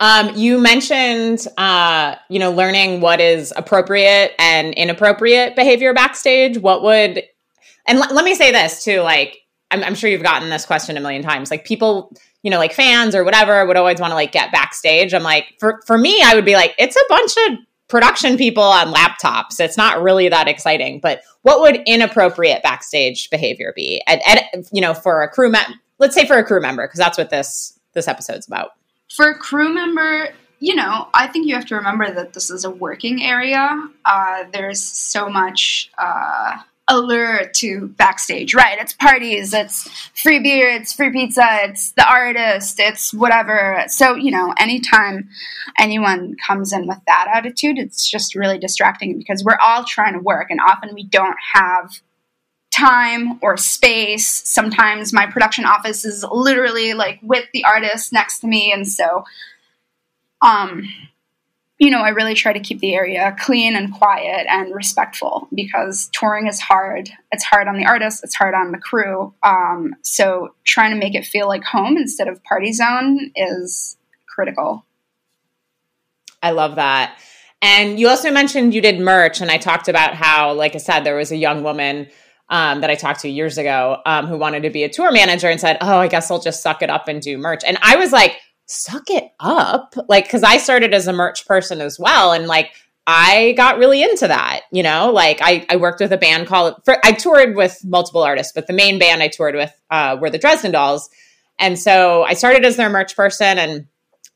Um, 0.00 0.34
you 0.34 0.58
mentioned, 0.58 1.46
uh, 1.56 2.16
you 2.28 2.38
know, 2.38 2.50
learning 2.50 3.00
what 3.00 3.20
is 3.20 3.52
appropriate 3.56 4.32
and 4.38 4.74
inappropriate 4.74 5.54
behavior 5.56 5.94
backstage. 5.94 6.58
What 6.58 6.82
would, 6.82 7.22
and 7.86 7.98
l- 7.98 8.14
let 8.14 8.24
me 8.24 8.34
say 8.34 8.50
this 8.50 8.82
too, 8.82 9.00
like 9.00 9.38
I'm, 9.70 9.84
I'm 9.84 9.94
sure 9.94 10.10
you've 10.10 10.22
gotten 10.22 10.50
this 10.50 10.66
question 10.66 10.96
a 10.96 11.00
million 11.00 11.22
times. 11.22 11.50
Like 11.50 11.64
people, 11.64 12.12
you 12.42 12.50
know, 12.50 12.58
like 12.58 12.72
fans 12.72 13.14
or 13.14 13.24
whatever 13.24 13.64
would 13.66 13.76
always 13.76 14.00
want 14.00 14.10
to 14.10 14.14
like 14.14 14.32
get 14.32 14.52
backstage. 14.52 15.14
I'm 15.14 15.22
like, 15.22 15.54
for 15.58 15.80
for 15.86 15.96
me, 15.96 16.20
I 16.22 16.34
would 16.34 16.44
be 16.44 16.54
like, 16.54 16.74
it's 16.78 16.96
a 16.96 17.04
bunch 17.08 17.32
of 17.48 17.58
production 17.88 18.36
people 18.36 18.62
on 18.62 18.92
laptops. 18.92 19.60
It's 19.60 19.76
not 19.76 20.02
really 20.02 20.28
that 20.28 20.48
exciting. 20.48 21.00
But 21.00 21.22
what 21.42 21.60
would 21.60 21.82
inappropriate 21.86 22.62
backstage 22.62 23.28
behavior 23.30 23.72
be? 23.76 24.02
And, 24.06 24.20
and 24.26 24.66
you 24.72 24.80
know, 24.80 24.94
for 24.94 25.22
a 25.22 25.28
crew 25.28 25.50
member, 25.50 25.76
let's 25.98 26.14
say 26.14 26.26
for 26.26 26.36
a 26.36 26.44
crew 26.44 26.60
member, 26.60 26.86
because 26.86 26.98
that's 26.98 27.18
what 27.18 27.30
this 27.30 27.78
this 27.92 28.08
episode's 28.08 28.46
about. 28.46 28.70
For 29.14 29.30
a 29.30 29.38
crew 29.38 29.72
member, 29.72 30.30
you 30.58 30.74
know, 30.74 31.08
I 31.14 31.28
think 31.28 31.46
you 31.46 31.54
have 31.54 31.66
to 31.66 31.76
remember 31.76 32.12
that 32.12 32.32
this 32.32 32.50
is 32.50 32.64
a 32.64 32.70
working 32.70 33.22
area. 33.22 33.88
Uh, 34.04 34.44
there's 34.52 34.82
so 34.82 35.28
much. 35.28 35.90
Uh, 35.98 36.58
allure 36.86 37.48
to 37.54 37.88
backstage, 37.96 38.54
right? 38.54 38.78
It's 38.78 38.92
parties, 38.92 39.54
it's 39.54 39.88
free 40.14 40.40
beer, 40.40 40.68
it's 40.68 40.92
free 40.92 41.10
pizza, 41.10 41.46
it's 41.62 41.92
the 41.92 42.06
artist, 42.06 42.78
it's 42.78 43.14
whatever. 43.14 43.84
So, 43.88 44.14
you 44.14 44.30
know, 44.30 44.52
anytime 44.58 45.30
anyone 45.78 46.36
comes 46.46 46.72
in 46.72 46.86
with 46.86 46.98
that 47.06 47.30
attitude, 47.34 47.78
it's 47.78 48.08
just 48.08 48.34
really 48.34 48.58
distracting 48.58 49.16
because 49.16 49.42
we're 49.42 49.58
all 49.62 49.84
trying 49.84 50.12
to 50.12 50.18
work 50.18 50.50
and 50.50 50.60
often 50.60 50.94
we 50.94 51.04
don't 51.04 51.38
have 51.54 52.00
time 52.70 53.38
or 53.40 53.56
space. 53.56 54.28
Sometimes 54.28 55.12
my 55.12 55.26
production 55.26 55.64
office 55.64 56.04
is 56.04 56.24
literally 56.30 56.92
like 56.92 57.18
with 57.22 57.46
the 57.54 57.64
artist 57.64 58.12
next 58.12 58.40
to 58.40 58.46
me 58.46 58.72
and 58.72 58.86
so 58.86 59.24
um 60.42 60.82
you 61.84 61.90
know, 61.90 62.00
I 62.00 62.08
really 62.08 62.32
try 62.32 62.54
to 62.54 62.60
keep 62.60 62.80
the 62.80 62.94
area 62.94 63.36
clean 63.38 63.76
and 63.76 63.92
quiet 63.92 64.46
and 64.48 64.74
respectful 64.74 65.48
because 65.54 66.08
touring 66.14 66.46
is 66.46 66.58
hard. 66.58 67.10
It's 67.30 67.44
hard 67.44 67.68
on 67.68 67.76
the 67.76 67.84
artist, 67.84 68.24
it's 68.24 68.34
hard 68.34 68.54
on 68.54 68.72
the 68.72 68.78
crew. 68.78 69.34
Um, 69.42 69.94
so 70.00 70.54
trying 70.64 70.92
to 70.92 70.96
make 70.96 71.14
it 71.14 71.26
feel 71.26 71.46
like 71.46 71.62
home 71.62 71.98
instead 71.98 72.26
of 72.26 72.42
party 72.42 72.72
zone 72.72 73.32
is 73.36 73.98
critical. 74.26 74.86
I 76.42 76.52
love 76.52 76.76
that. 76.76 77.18
And 77.60 78.00
you 78.00 78.08
also 78.08 78.30
mentioned 78.30 78.72
you 78.72 78.80
did 78.80 78.98
merch, 78.98 79.42
and 79.42 79.50
I 79.50 79.58
talked 79.58 79.88
about 79.88 80.14
how, 80.14 80.54
like 80.54 80.74
I 80.74 80.78
said, 80.78 81.00
there 81.00 81.16
was 81.16 81.32
a 81.32 81.36
young 81.36 81.62
woman 81.62 82.08
um, 82.48 82.80
that 82.80 82.88
I 82.88 82.94
talked 82.94 83.20
to 83.20 83.28
years 83.28 83.58
ago 83.58 83.98
um, 84.06 84.26
who 84.26 84.38
wanted 84.38 84.62
to 84.62 84.70
be 84.70 84.84
a 84.84 84.88
tour 84.88 85.12
manager 85.12 85.48
and 85.48 85.60
said, 85.60 85.76
Oh, 85.82 85.98
I 85.98 86.08
guess 86.08 86.30
I'll 86.30 86.40
just 86.40 86.62
suck 86.62 86.80
it 86.80 86.88
up 86.88 87.08
and 87.08 87.20
do 87.20 87.36
merch. 87.36 87.62
And 87.66 87.76
I 87.82 87.96
was 87.96 88.10
like, 88.10 88.38
suck 88.66 89.10
it 89.10 89.30
up. 89.40 89.94
Like, 90.08 90.28
cause 90.30 90.42
I 90.42 90.56
started 90.56 90.94
as 90.94 91.06
a 91.06 91.12
merch 91.12 91.46
person 91.46 91.80
as 91.80 91.98
well. 91.98 92.32
And 92.32 92.46
like, 92.46 92.70
I 93.06 93.52
got 93.56 93.78
really 93.78 94.02
into 94.02 94.26
that, 94.28 94.62
you 94.72 94.82
know, 94.82 95.12
like 95.12 95.40
I, 95.42 95.66
I 95.68 95.76
worked 95.76 96.00
with 96.00 96.12
a 96.12 96.16
band 96.16 96.46
called, 96.46 96.76
for, 96.84 96.96
I 97.04 97.12
toured 97.12 97.54
with 97.54 97.78
multiple 97.84 98.22
artists, 98.22 98.52
but 98.54 98.66
the 98.66 98.72
main 98.72 98.98
band 98.98 99.22
I 99.22 99.28
toured 99.28 99.54
with 99.54 99.72
uh, 99.90 100.16
were 100.18 100.30
the 100.30 100.38
Dresden 100.38 100.72
Dolls. 100.72 101.10
And 101.58 101.78
so 101.78 102.22
I 102.22 102.32
started 102.32 102.64
as 102.64 102.76
their 102.76 102.88
merch 102.88 103.14
person 103.14 103.58
and 103.58 103.86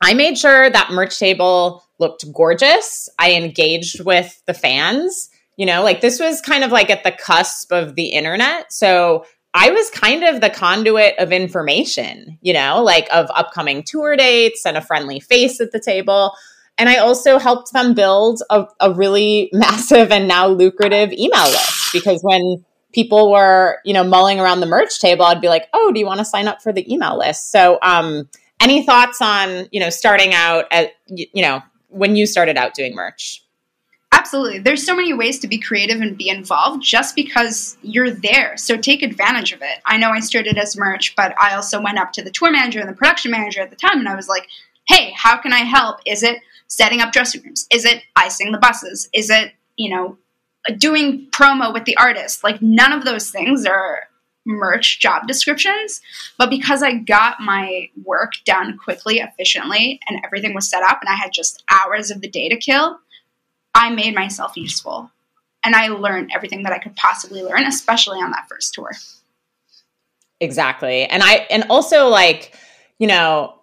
I 0.01 0.13
made 0.13 0.37
sure 0.37 0.69
that 0.69 0.91
merch 0.91 1.17
table 1.17 1.83
looked 1.99 2.31
gorgeous. 2.31 3.09
I 3.17 3.33
engaged 3.33 4.03
with 4.05 4.41
the 4.45 4.53
fans, 4.53 5.29
you 5.57 5.65
know, 5.65 5.83
like 5.83 6.01
this 6.01 6.19
was 6.19 6.39
kind 6.39 6.63
of 6.63 6.71
like 6.71 6.89
at 6.89 7.03
the 7.03 7.11
cusp 7.11 7.71
of 7.71 7.95
the 7.95 8.09
internet. 8.09 8.71
So 8.71 9.25
I 9.61 9.71
was 9.71 9.89
kind 9.89 10.23
of 10.23 10.39
the 10.39 10.49
conduit 10.49 11.15
of 11.19 11.33
information, 11.33 12.39
you 12.41 12.53
know, 12.53 12.81
like 12.81 13.09
of 13.13 13.29
upcoming 13.35 13.83
tour 13.83 14.15
dates 14.15 14.65
and 14.65 14.77
a 14.77 14.81
friendly 14.81 15.19
face 15.19 15.59
at 15.59 15.73
the 15.73 15.81
table. 15.81 16.33
And 16.77 16.87
I 16.87 16.95
also 16.95 17.37
helped 17.37 17.73
them 17.73 17.93
build 17.93 18.41
a, 18.49 18.65
a 18.79 18.93
really 18.93 19.49
massive 19.53 20.13
and 20.13 20.29
now 20.29 20.47
lucrative 20.47 21.11
email 21.11 21.43
list 21.43 21.91
because 21.91 22.21
when 22.23 22.63
people 22.93 23.31
were, 23.31 23.79
you 23.83 23.93
know, 23.93 24.05
mulling 24.05 24.39
around 24.39 24.61
the 24.61 24.65
merch 24.65 24.97
table, 25.01 25.25
I'd 25.25 25.41
be 25.41 25.49
like, 25.49 25.67
oh, 25.73 25.91
do 25.91 25.99
you 25.99 26.05
want 26.05 26.19
to 26.19 26.25
sign 26.25 26.47
up 26.47 26.61
for 26.61 26.71
the 26.71 26.89
email 26.91 27.17
list? 27.17 27.51
So, 27.51 27.79
um, 27.81 28.29
any 28.61 28.85
thoughts 28.85 29.21
on, 29.21 29.67
you 29.71 29.81
know, 29.81 29.89
starting 29.89 30.33
out 30.33 30.65
at, 30.71 30.91
you 31.07 31.41
know, 31.41 31.61
when 31.89 32.15
you 32.15 32.25
started 32.25 32.55
out 32.55 32.75
doing 32.75 32.95
merch? 32.95 33.43
Absolutely. 34.19 34.59
There's 34.59 34.85
so 34.85 34.97
many 34.97 35.13
ways 35.13 35.39
to 35.39 35.47
be 35.47 35.57
creative 35.57 36.01
and 36.01 36.17
be 36.17 36.27
involved 36.27 36.83
just 36.83 37.15
because 37.15 37.77
you're 37.81 38.11
there. 38.11 38.57
So 38.57 38.75
take 38.75 39.01
advantage 39.01 39.53
of 39.53 39.61
it. 39.61 39.79
I 39.85 39.95
know 39.95 40.09
I 40.09 40.19
started 40.19 40.57
as 40.57 40.75
merch, 40.75 41.15
but 41.15 41.33
I 41.39 41.55
also 41.55 41.81
went 41.81 41.97
up 41.97 42.11
to 42.13 42.21
the 42.21 42.29
tour 42.29 42.51
manager 42.51 42.81
and 42.81 42.89
the 42.89 42.93
production 42.93 43.31
manager 43.31 43.61
at 43.61 43.69
the 43.69 43.77
time 43.77 43.97
and 43.97 44.09
I 44.09 44.17
was 44.17 44.27
like, 44.27 44.49
hey, 44.89 45.13
how 45.15 45.37
can 45.37 45.53
I 45.53 45.59
help? 45.59 46.01
Is 46.05 46.21
it 46.21 46.41
setting 46.67 46.99
up 46.99 47.13
dressing 47.13 47.43
rooms? 47.43 47.65
Is 47.71 47.85
it 47.85 48.03
icing 48.17 48.51
the 48.51 48.57
buses? 48.57 49.07
Is 49.13 49.29
it, 49.29 49.53
you 49.77 49.89
know, 49.89 50.17
doing 50.77 51.27
promo 51.31 51.73
with 51.73 51.85
the 51.85 51.95
artist? 51.95 52.43
Like, 52.43 52.61
none 52.61 52.91
of 52.91 53.05
those 53.05 53.31
things 53.31 53.65
are 53.65 54.09
merch 54.45 54.99
job 54.99 55.27
descriptions. 55.27 56.01
But 56.37 56.49
because 56.49 56.83
I 56.83 56.95
got 56.95 57.39
my 57.39 57.89
work 58.03 58.33
done 58.43 58.77
quickly, 58.77 59.19
efficiently, 59.19 60.01
and 60.09 60.19
everything 60.25 60.53
was 60.53 60.69
set 60.69 60.83
up 60.83 60.99
and 60.99 61.07
I 61.07 61.15
had 61.15 61.31
just 61.31 61.63
hours 61.69 62.11
of 62.11 62.19
the 62.19 62.29
day 62.29 62.49
to 62.49 62.57
kill, 62.57 62.99
I 63.73 63.89
made 63.89 64.15
myself 64.15 64.55
useful. 64.55 65.11
And 65.63 65.75
I 65.75 65.89
learned 65.89 66.31
everything 66.33 66.63
that 66.63 66.71
I 66.71 66.79
could 66.79 66.95
possibly 66.95 67.43
learn, 67.43 67.65
especially 67.65 68.19
on 68.19 68.31
that 68.31 68.47
first 68.49 68.73
tour. 68.73 68.91
Exactly. 70.39 71.03
And 71.03 71.21
I, 71.21 71.47
and 71.49 71.65
also 71.69 72.07
like, 72.07 72.55
you 72.97 73.07
know, 73.07 73.59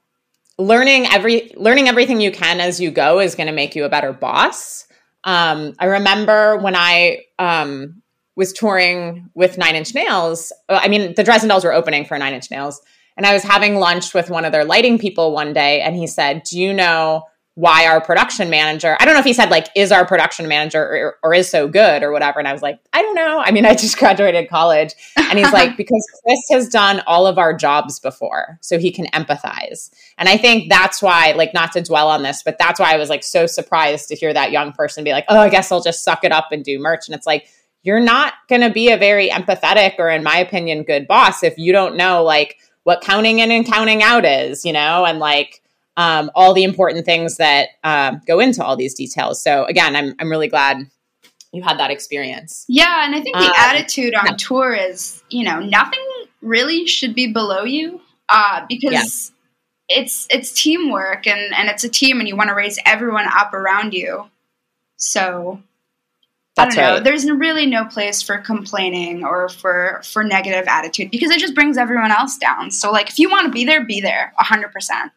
learning 0.58 1.06
every 1.06 1.52
learning 1.56 1.88
everything 1.88 2.20
you 2.20 2.30
can 2.30 2.60
as 2.60 2.80
you 2.80 2.90
go 2.90 3.20
is 3.20 3.34
going 3.34 3.46
to 3.46 3.52
make 3.52 3.74
you 3.74 3.84
a 3.84 3.88
better 3.88 4.12
boss. 4.12 4.86
Um, 5.24 5.74
I 5.78 5.86
remember 5.86 6.56
when 6.58 6.76
I 6.76 7.24
um, 7.38 8.02
was 8.36 8.52
touring 8.52 9.30
with 9.34 9.58
Nine 9.58 9.74
Inch 9.74 9.94
Nails. 9.94 10.52
Uh, 10.68 10.80
I 10.82 10.88
mean, 10.88 11.14
the 11.14 11.24
Dresden 11.24 11.48
Dolls 11.48 11.64
were 11.64 11.72
opening 11.72 12.04
for 12.04 12.18
Nine 12.18 12.34
Inch 12.34 12.50
Nails, 12.50 12.80
and 13.16 13.26
I 13.26 13.32
was 13.32 13.42
having 13.42 13.76
lunch 13.76 14.14
with 14.14 14.30
one 14.30 14.44
of 14.44 14.52
their 14.52 14.64
lighting 14.64 14.98
people 14.98 15.32
one 15.32 15.52
day, 15.52 15.80
and 15.80 15.96
he 15.96 16.06
said, 16.06 16.42
"Do 16.44 16.58
you 16.58 16.72
know?" 16.72 17.24
Why 17.56 17.86
our 17.86 18.02
production 18.02 18.50
manager, 18.50 18.98
I 19.00 19.06
don't 19.06 19.14
know 19.14 19.20
if 19.20 19.24
he 19.24 19.32
said 19.32 19.50
like, 19.50 19.68
is 19.74 19.90
our 19.90 20.04
production 20.06 20.46
manager 20.46 20.78
or, 20.82 21.18
or, 21.22 21.32
is 21.32 21.48
so 21.48 21.66
good 21.66 22.02
or 22.02 22.12
whatever. 22.12 22.38
And 22.38 22.46
I 22.46 22.52
was 22.52 22.60
like, 22.60 22.78
I 22.92 23.00
don't 23.00 23.14
know. 23.14 23.38
I 23.38 23.50
mean, 23.50 23.64
I 23.64 23.74
just 23.74 23.96
graduated 23.98 24.50
college. 24.50 24.92
And 25.16 25.38
he's 25.38 25.50
like, 25.54 25.74
because 25.78 26.06
Chris 26.22 26.38
has 26.50 26.68
done 26.68 27.02
all 27.06 27.26
of 27.26 27.38
our 27.38 27.54
jobs 27.54 27.98
before, 27.98 28.58
so 28.60 28.78
he 28.78 28.92
can 28.92 29.06
empathize. 29.06 29.90
And 30.18 30.28
I 30.28 30.36
think 30.36 30.68
that's 30.68 31.00
why, 31.00 31.32
like, 31.32 31.54
not 31.54 31.72
to 31.72 31.82
dwell 31.82 32.08
on 32.08 32.22
this, 32.22 32.42
but 32.42 32.58
that's 32.58 32.78
why 32.78 32.92
I 32.92 32.98
was 32.98 33.08
like 33.08 33.24
so 33.24 33.46
surprised 33.46 34.08
to 34.08 34.16
hear 34.16 34.34
that 34.34 34.52
young 34.52 34.72
person 34.72 35.02
be 35.02 35.12
like, 35.12 35.24
oh, 35.30 35.38
I 35.38 35.48
guess 35.48 35.72
I'll 35.72 35.82
just 35.82 36.04
suck 36.04 36.24
it 36.24 36.32
up 36.32 36.48
and 36.52 36.62
do 36.62 36.78
merch. 36.78 37.08
And 37.08 37.14
it's 37.14 37.26
like, 37.26 37.48
you're 37.84 38.00
not 38.00 38.34
going 38.50 38.60
to 38.60 38.70
be 38.70 38.90
a 38.90 38.98
very 38.98 39.30
empathetic 39.30 39.94
or, 39.98 40.10
in 40.10 40.22
my 40.22 40.36
opinion, 40.36 40.82
good 40.82 41.08
boss 41.08 41.42
if 41.42 41.56
you 41.56 41.72
don't 41.72 41.96
know 41.96 42.22
like 42.22 42.58
what 42.82 43.00
counting 43.00 43.38
in 43.38 43.50
and 43.50 43.64
counting 43.64 44.02
out 44.02 44.26
is, 44.26 44.62
you 44.62 44.74
know, 44.74 45.06
and 45.06 45.20
like, 45.20 45.62
um, 45.96 46.30
all 46.34 46.52
the 46.52 46.64
important 46.64 47.04
things 47.04 47.36
that 47.36 47.68
uh, 47.84 48.16
go 48.26 48.40
into 48.40 48.62
all 48.64 48.76
these 48.76 48.94
details. 48.94 49.42
So 49.42 49.64
again, 49.64 49.96
I'm 49.96 50.14
I'm 50.18 50.30
really 50.30 50.48
glad 50.48 50.78
you 51.52 51.62
had 51.62 51.78
that 51.78 51.90
experience. 51.90 52.64
Yeah, 52.68 53.06
and 53.06 53.14
I 53.14 53.20
think 53.20 53.36
the 53.36 53.46
um, 53.46 53.52
attitude 53.56 54.14
on 54.14 54.26
yeah. 54.26 54.36
tour 54.36 54.74
is, 54.74 55.22
you 55.30 55.44
know, 55.44 55.60
nothing 55.60 56.04
really 56.42 56.86
should 56.86 57.14
be 57.14 57.32
below 57.32 57.64
you 57.64 58.00
uh, 58.28 58.66
because 58.68 59.32
yeah. 59.88 59.98
it's 60.00 60.26
it's 60.30 60.52
teamwork 60.52 61.26
and 61.26 61.54
and 61.54 61.68
it's 61.68 61.84
a 61.84 61.88
team, 61.88 62.18
and 62.18 62.28
you 62.28 62.36
want 62.36 62.48
to 62.48 62.54
raise 62.54 62.78
everyone 62.84 63.26
up 63.26 63.54
around 63.54 63.94
you. 63.94 64.28
So 64.96 65.62
That's 66.56 66.76
I 66.76 66.80
don't 66.80 66.88
know. 66.88 66.94
Right. 66.96 67.04
There's 67.04 67.30
really 67.30 67.66
no 67.66 67.84
place 67.86 68.22
for 68.22 68.38
complaining 68.38 69.24
or 69.24 69.48
for 69.48 70.02
for 70.04 70.24
negative 70.24 70.66
attitude 70.68 71.10
because 71.10 71.30
it 71.30 71.38
just 71.38 71.54
brings 71.54 71.78
everyone 71.78 72.10
else 72.10 72.36
down. 72.36 72.70
So 72.70 72.90
like, 72.90 73.08
if 73.08 73.18
you 73.18 73.30
want 73.30 73.46
to 73.46 73.52
be 73.52 73.64
there, 73.64 73.84
be 73.84 74.00
there, 74.00 74.34
hundred 74.36 74.72
percent. 74.72 75.12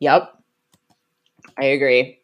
Yep. 0.00 0.34
I 1.58 1.64
agree. 1.66 2.20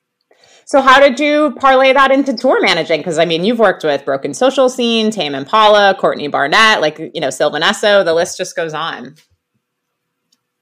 So 0.64 0.80
how 0.80 0.98
did 0.98 1.20
you 1.20 1.54
parlay 1.60 1.92
that 1.92 2.10
into 2.10 2.34
tour 2.34 2.60
managing? 2.60 2.98
Because 2.98 3.18
I 3.18 3.24
mean, 3.24 3.44
you've 3.44 3.60
worked 3.60 3.84
with 3.84 4.04
Broken 4.04 4.34
Social 4.34 4.68
Scene, 4.68 5.12
Tame 5.12 5.34
Impala, 5.34 5.94
Courtney 5.94 6.26
Barnett, 6.26 6.80
like 6.80 6.98
you 6.98 7.20
know, 7.20 7.30
Sylvan 7.30 7.62
Esso. 7.62 8.04
The 8.04 8.14
list 8.14 8.36
just 8.36 8.56
goes 8.56 8.74
on. 8.74 9.14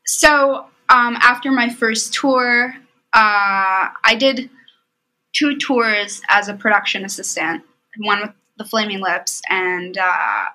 So 0.04 0.66
um, 0.90 1.16
after 1.23 1.50
my 1.50 1.71
first 1.71 2.12
tour, 2.12 2.75
uh, 3.14 3.88
I 4.04 4.16
did 4.18 4.50
two 5.33 5.56
tours 5.56 6.21
as 6.28 6.49
a 6.49 6.54
production 6.54 7.06
assistant. 7.06 7.62
One 7.99 8.21
with 8.21 8.33
the 8.59 8.64
Flaming 8.64 9.00
Lips, 9.00 9.40
and 9.49 9.97
uh, 9.97 10.47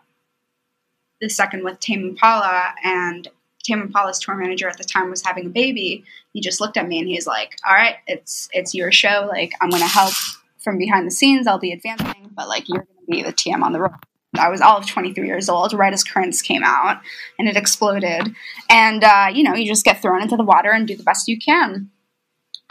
the 1.21 1.29
second 1.29 1.63
with 1.63 1.79
Tame 1.79 2.09
Impala. 2.09 2.75
And 2.83 3.27
Tame 3.69 3.81
Impala's 3.81 4.19
tour 4.19 4.35
manager 4.35 4.67
at 4.67 4.77
the 4.77 4.83
time 4.83 5.09
was 5.09 5.23
having 5.23 5.45
a 5.45 5.49
baby, 5.49 6.03
he 6.33 6.41
just 6.41 6.59
looked 6.59 6.77
at 6.77 6.87
me 6.87 6.99
and 6.99 7.07
he's 7.07 7.27
like, 7.27 7.55
"All 7.67 7.73
right, 7.73 7.95
it's 8.07 8.49
it's 8.51 8.73
your 8.73 8.91
show. 8.91 9.27
Like 9.29 9.53
I'm 9.61 9.69
to 9.69 9.77
help 9.79 10.13
from 10.57 10.77
behind 10.77 11.07
the 11.07 11.11
scenes. 11.11 11.47
I'll 11.47 11.59
be 11.59 11.71
advancing, 11.71 12.31
but 12.35 12.47
like 12.47 12.67
you're 12.67 12.81
to 12.81 12.87
be 13.09 13.23
the 13.23 13.33
TM 13.33 13.63
on 13.63 13.73
the 13.73 13.81
road." 13.81 13.93
I 14.37 14.49
was 14.49 14.61
all 14.61 14.77
of 14.77 14.85
23 14.85 15.25
years 15.25 15.49
old, 15.49 15.73
right 15.73 15.91
as 15.91 16.03
Currents 16.03 16.41
came 16.41 16.63
out, 16.63 17.01
and 17.39 17.47
it 17.47 17.57
exploded. 17.57 18.35
And 18.69 19.03
uh, 19.03 19.27
you 19.33 19.43
know, 19.43 19.55
you 19.55 19.67
just 19.67 19.85
get 19.85 20.01
thrown 20.01 20.21
into 20.21 20.37
the 20.37 20.43
water 20.43 20.71
and 20.71 20.87
do 20.87 20.95
the 20.95 21.03
best 21.03 21.27
you 21.27 21.37
can. 21.37 21.89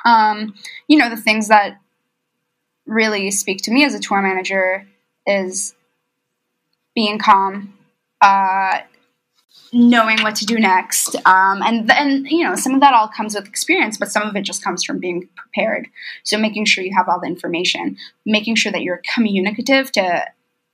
Um, 0.04 0.54
you 0.86 0.98
know, 0.98 1.10
the 1.10 1.16
things 1.16 1.48
that 1.48 1.78
really 2.86 3.30
speak 3.30 3.62
to 3.62 3.70
me 3.70 3.84
as 3.84 3.94
a 3.94 4.00
tour 4.00 4.22
manager 4.22 4.86
is 5.26 5.74
being 6.94 7.18
calm, 7.18 7.74
uh, 8.20 8.80
knowing 9.72 10.22
what 10.22 10.36
to 10.36 10.46
do 10.46 10.58
next. 10.58 11.14
Um, 11.26 11.62
and 11.62 11.88
then, 11.88 12.24
you 12.26 12.44
know, 12.44 12.54
some 12.54 12.74
of 12.74 12.80
that 12.80 12.94
all 12.94 13.08
comes 13.08 13.34
with 13.34 13.46
experience, 13.46 13.98
but 13.98 14.10
some 14.10 14.22
of 14.22 14.34
it 14.36 14.42
just 14.42 14.64
comes 14.64 14.84
from 14.84 14.98
being 14.98 15.28
prepared. 15.36 15.88
So 16.24 16.38
making 16.38 16.64
sure 16.64 16.84
you 16.84 16.94
have 16.96 17.08
all 17.08 17.20
the 17.20 17.26
information, 17.26 17.96
making 18.24 18.56
sure 18.56 18.72
that 18.72 18.82
you're 18.82 19.02
communicative 19.14 19.92
to 19.92 20.24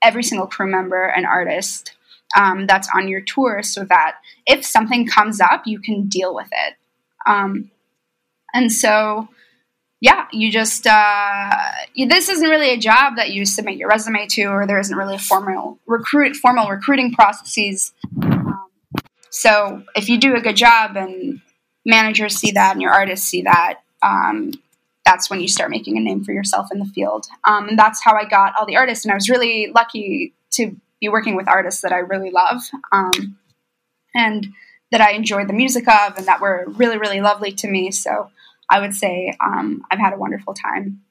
every 0.03 0.23
single 0.23 0.47
crew 0.47 0.71
member 0.71 1.05
and 1.05 1.27
artist 1.27 1.95
um, 2.37 2.67
that's 2.67 2.89
on 2.95 3.09
your 3.09 3.21
tour 3.21 3.63
so 3.63 3.85
that 3.85 4.17
if 4.47 4.65
something 4.65 5.07
comes 5.07 5.41
up, 5.41 5.63
you 5.67 5.79
can 5.81 6.07
deal 6.07 6.35
with 6.35 6.49
it. 6.53 6.75
Um, 7.27 7.71
and 8.53 8.73
so, 8.73 9.29
yeah, 10.01 10.27
you 10.33 10.51
just, 10.53 10.87
uh, 10.87 11.51
this 11.97 12.29
isn't 12.29 12.49
really 12.49 12.71
a 12.71 12.77
job 12.77 13.17
that 13.17 13.31
you 13.31 13.47
submit 13.47 13.77
your 13.77 13.89
resume 13.89 14.27
to, 14.27 14.45
or 14.45 14.67
there 14.67 14.79
isn't 14.79 14.97
really 14.97 15.15
a 15.15 15.19
formal 15.19 15.79
recruit, 15.87 16.37
formal 16.37 16.69
recruiting 16.69 17.13
processes 17.13 17.93
so 19.35 19.83
if 19.97 20.09
you 20.09 20.17
do 20.17 20.37
a 20.37 20.41
good 20.41 20.55
job 20.55 20.97
and 20.97 21.41
managers 21.85 22.37
see 22.37 22.53
that 22.53 22.71
and 22.71 22.81
your 22.81 22.93
artists 22.93 23.27
see 23.27 23.43
that, 23.43 23.81
um, 24.01 24.53
that's 25.05 25.29
when 25.29 25.41
you 25.41 25.49
start 25.49 25.73
making 25.73 25.97
a 25.99 26.01
name 26.01 26.23
for 26.23 26.31
yourself 26.31 26.69
in 26.71 26.79
the 26.79 26.85
field. 26.85 27.27
Um, 27.45 27.71
and 27.71 27.77
that's 27.77 28.01
how 28.01 28.15
I 28.15 28.27
got 28.27 28.53
all 28.57 28.65
the 28.65 28.77
artists. 28.77 29.05
And 29.05 29.11
I 29.11 29.17
was 29.17 29.29
really 29.29 29.73
lucky 29.75 30.35
to 30.53 30.77
be 31.01 31.09
working 31.09 31.35
with 31.35 31.49
artists 31.49 31.83
that 31.83 31.93
I 31.93 31.99
really 31.99 32.31
love 32.31 32.63
um, 32.93 33.37
and 34.15 34.47
that 34.93 35.01
I 35.01 35.11
enjoyed 35.11 35.49
the 35.49 35.53
music 35.53 35.89
of 35.89 36.17
and 36.17 36.27
that 36.27 36.41
were 36.41 36.67
really, 36.69 36.97
really 36.97 37.21
lovely 37.21 37.51
to 37.55 37.69
me. 37.69 37.91
So 37.91 38.31
I 38.71 38.79
would 38.79 38.95
say 38.95 39.37
um, 39.45 39.83
I've 39.91 39.99
had 39.99 40.13
a 40.13 40.17
wonderful 40.17 40.55
time. 40.55 41.03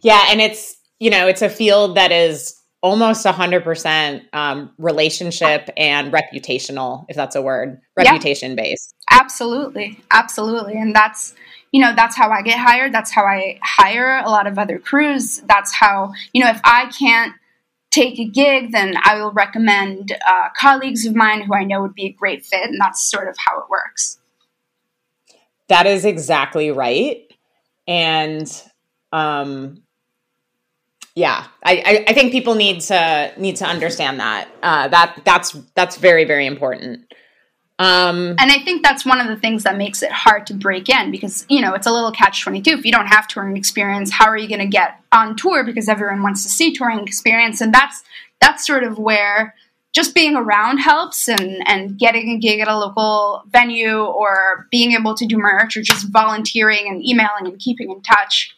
Yeah. 0.00 0.26
And 0.28 0.40
it's, 0.40 0.76
you 0.98 1.10
know, 1.10 1.28
it's 1.28 1.42
a 1.42 1.48
field 1.48 1.96
that 1.96 2.10
is 2.10 2.57
almost 2.82 3.26
100% 3.26 4.22
um, 4.32 4.70
relationship 4.78 5.68
and 5.76 6.12
reputational 6.12 7.04
if 7.08 7.16
that's 7.16 7.34
a 7.34 7.42
word 7.42 7.80
reputation 7.96 8.50
yeah. 8.52 8.62
based. 8.62 8.94
Absolutely. 9.10 9.98
Absolutely. 10.10 10.74
And 10.74 10.94
that's 10.94 11.34
you 11.72 11.82
know 11.82 11.92
that's 11.94 12.16
how 12.16 12.30
i 12.30 12.40
get 12.42 12.58
hired. 12.58 12.94
That's 12.94 13.10
how 13.10 13.24
i 13.24 13.58
hire 13.62 14.22
a 14.24 14.30
lot 14.30 14.46
of 14.46 14.58
other 14.58 14.78
crews. 14.78 15.42
That's 15.48 15.74
how 15.74 16.12
you 16.32 16.42
know 16.42 16.50
if 16.50 16.60
i 16.64 16.86
can't 16.86 17.34
take 17.90 18.18
a 18.18 18.24
gig 18.26 18.70
then 18.70 18.94
i 19.02 19.14
will 19.14 19.32
recommend 19.32 20.14
uh, 20.26 20.48
colleagues 20.54 21.06
of 21.06 21.16
mine 21.16 21.40
who 21.40 21.54
i 21.54 21.64
know 21.64 21.80
would 21.80 21.94
be 21.94 22.04
a 22.04 22.12
great 22.12 22.44
fit 22.44 22.68
and 22.68 22.78
that's 22.78 23.02
sort 23.02 23.28
of 23.28 23.36
how 23.38 23.58
it 23.60 23.70
works. 23.70 24.18
That 25.68 25.86
is 25.86 26.04
exactly 26.04 26.70
right. 26.70 27.30
And 27.86 28.50
um 29.12 29.82
yeah 31.18 31.46
I, 31.64 32.04
I 32.08 32.12
think 32.12 32.30
people 32.30 32.54
need 32.54 32.80
to 32.82 33.32
need 33.36 33.56
to 33.56 33.64
understand 33.64 34.20
that 34.20 34.48
uh, 34.62 34.88
that 34.88 35.20
that's 35.24 35.52
that's 35.74 35.96
very 35.96 36.24
very 36.24 36.46
important 36.46 37.08
um, 37.80 38.34
and 38.40 38.50
I 38.50 38.58
think 38.58 38.82
that's 38.82 39.06
one 39.06 39.20
of 39.20 39.28
the 39.28 39.36
things 39.36 39.62
that 39.62 39.76
makes 39.76 40.02
it 40.02 40.10
hard 40.10 40.48
to 40.48 40.54
break 40.54 40.88
in 40.88 41.12
because 41.12 41.46
you 41.48 41.60
know 41.60 41.74
it's 41.74 41.86
a 41.86 41.92
little 41.92 42.10
catch 42.10 42.42
twenty 42.42 42.60
two. 42.60 42.72
If 42.72 42.84
you 42.84 42.90
don't 42.90 43.06
have 43.06 43.28
touring 43.28 43.56
experience, 43.56 44.10
how 44.10 44.26
are 44.26 44.36
you 44.36 44.48
going 44.48 44.60
to 44.60 44.66
get 44.66 45.00
on 45.12 45.36
tour? 45.36 45.62
Because 45.64 45.88
everyone 45.88 46.22
wants 46.22 46.42
to 46.42 46.48
see 46.48 46.72
touring 46.72 47.00
experience, 47.00 47.60
and 47.60 47.72
that's 47.72 48.02
that's 48.40 48.66
sort 48.66 48.82
of 48.82 48.98
where 48.98 49.54
just 49.94 50.12
being 50.12 50.34
around 50.34 50.78
helps, 50.78 51.28
and 51.28 51.62
and 51.68 51.96
getting 51.96 52.30
a 52.30 52.38
gig 52.38 52.58
at 52.58 52.66
a 52.66 52.76
local 52.76 53.44
venue, 53.48 54.00
or 54.02 54.66
being 54.72 54.92
able 54.92 55.14
to 55.14 55.26
do 55.26 55.38
merch, 55.38 55.76
or 55.76 55.82
just 55.82 56.08
volunteering 56.08 56.88
and 56.88 57.04
emailing 57.06 57.46
and 57.46 57.60
keeping 57.60 57.92
in 57.92 58.02
touch 58.02 58.57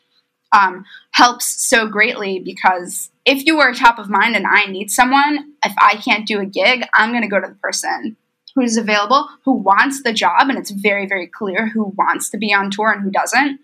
um, 0.53 0.85
helps 1.13 1.47
so 1.65 1.87
greatly 1.87 2.39
because 2.41 3.11
if 3.25 3.47
you 3.47 3.61
are 3.61 3.73
top 3.73 3.99
of 3.99 4.09
mind 4.11 4.37
and 4.37 4.47
I 4.47 4.67
need 4.67 4.91
someone, 4.91 5.53
if 5.65 5.75
I 5.81 5.97
can't 5.97 6.27
do 6.27 6.41
a 6.41 6.47
gig, 6.47 6.85
I'm 6.95 7.11
going 7.11 7.23
to 7.23 7.29
go 7.29 7.41
to 7.41 7.49
the 7.49 7.55
person 7.55 8.17
who's 8.55 8.77
available, 8.77 9.29
who 9.45 9.53
wants 9.53 10.03
the 10.03 10.13
job, 10.13 10.49
and 10.49 10.59
it's 10.59 10.71
very, 10.73 11.07
very 11.07 11.27
clear 11.29 11.69
who 11.69 11.95
wants 11.97 12.31
to 12.31 12.39
be 12.39 12.53
on 12.53 12.71
tour 12.71 12.91
and 12.91 13.03
who 13.03 13.11
doesn't. 13.11 13.61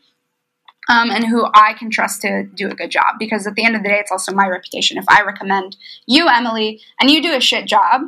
um, 0.89 1.11
and 1.11 1.27
who 1.27 1.47
I 1.55 1.73
can 1.75 1.91
trust 1.91 2.23
to 2.23 2.45
do 2.45 2.69
a 2.69 2.75
good 2.75 2.91
job. 2.91 3.17
Because 3.19 3.47
at 3.47 3.55
the 3.55 3.65
end 3.65 3.77
of 3.77 3.83
the 3.83 3.89
day, 3.89 3.99
it's 3.99 4.13
also 4.13 4.33
my 4.33 4.47
reputation. 4.47 4.99
If 4.99 5.05
I 5.09 5.23
recommend 5.23 5.77
you, 6.07 6.29
Emily, 6.29 6.81
and 7.01 7.11
you 7.11 7.23
do 7.23 7.35
a 7.35 7.41
shit 7.41 7.67
job, 7.67 8.03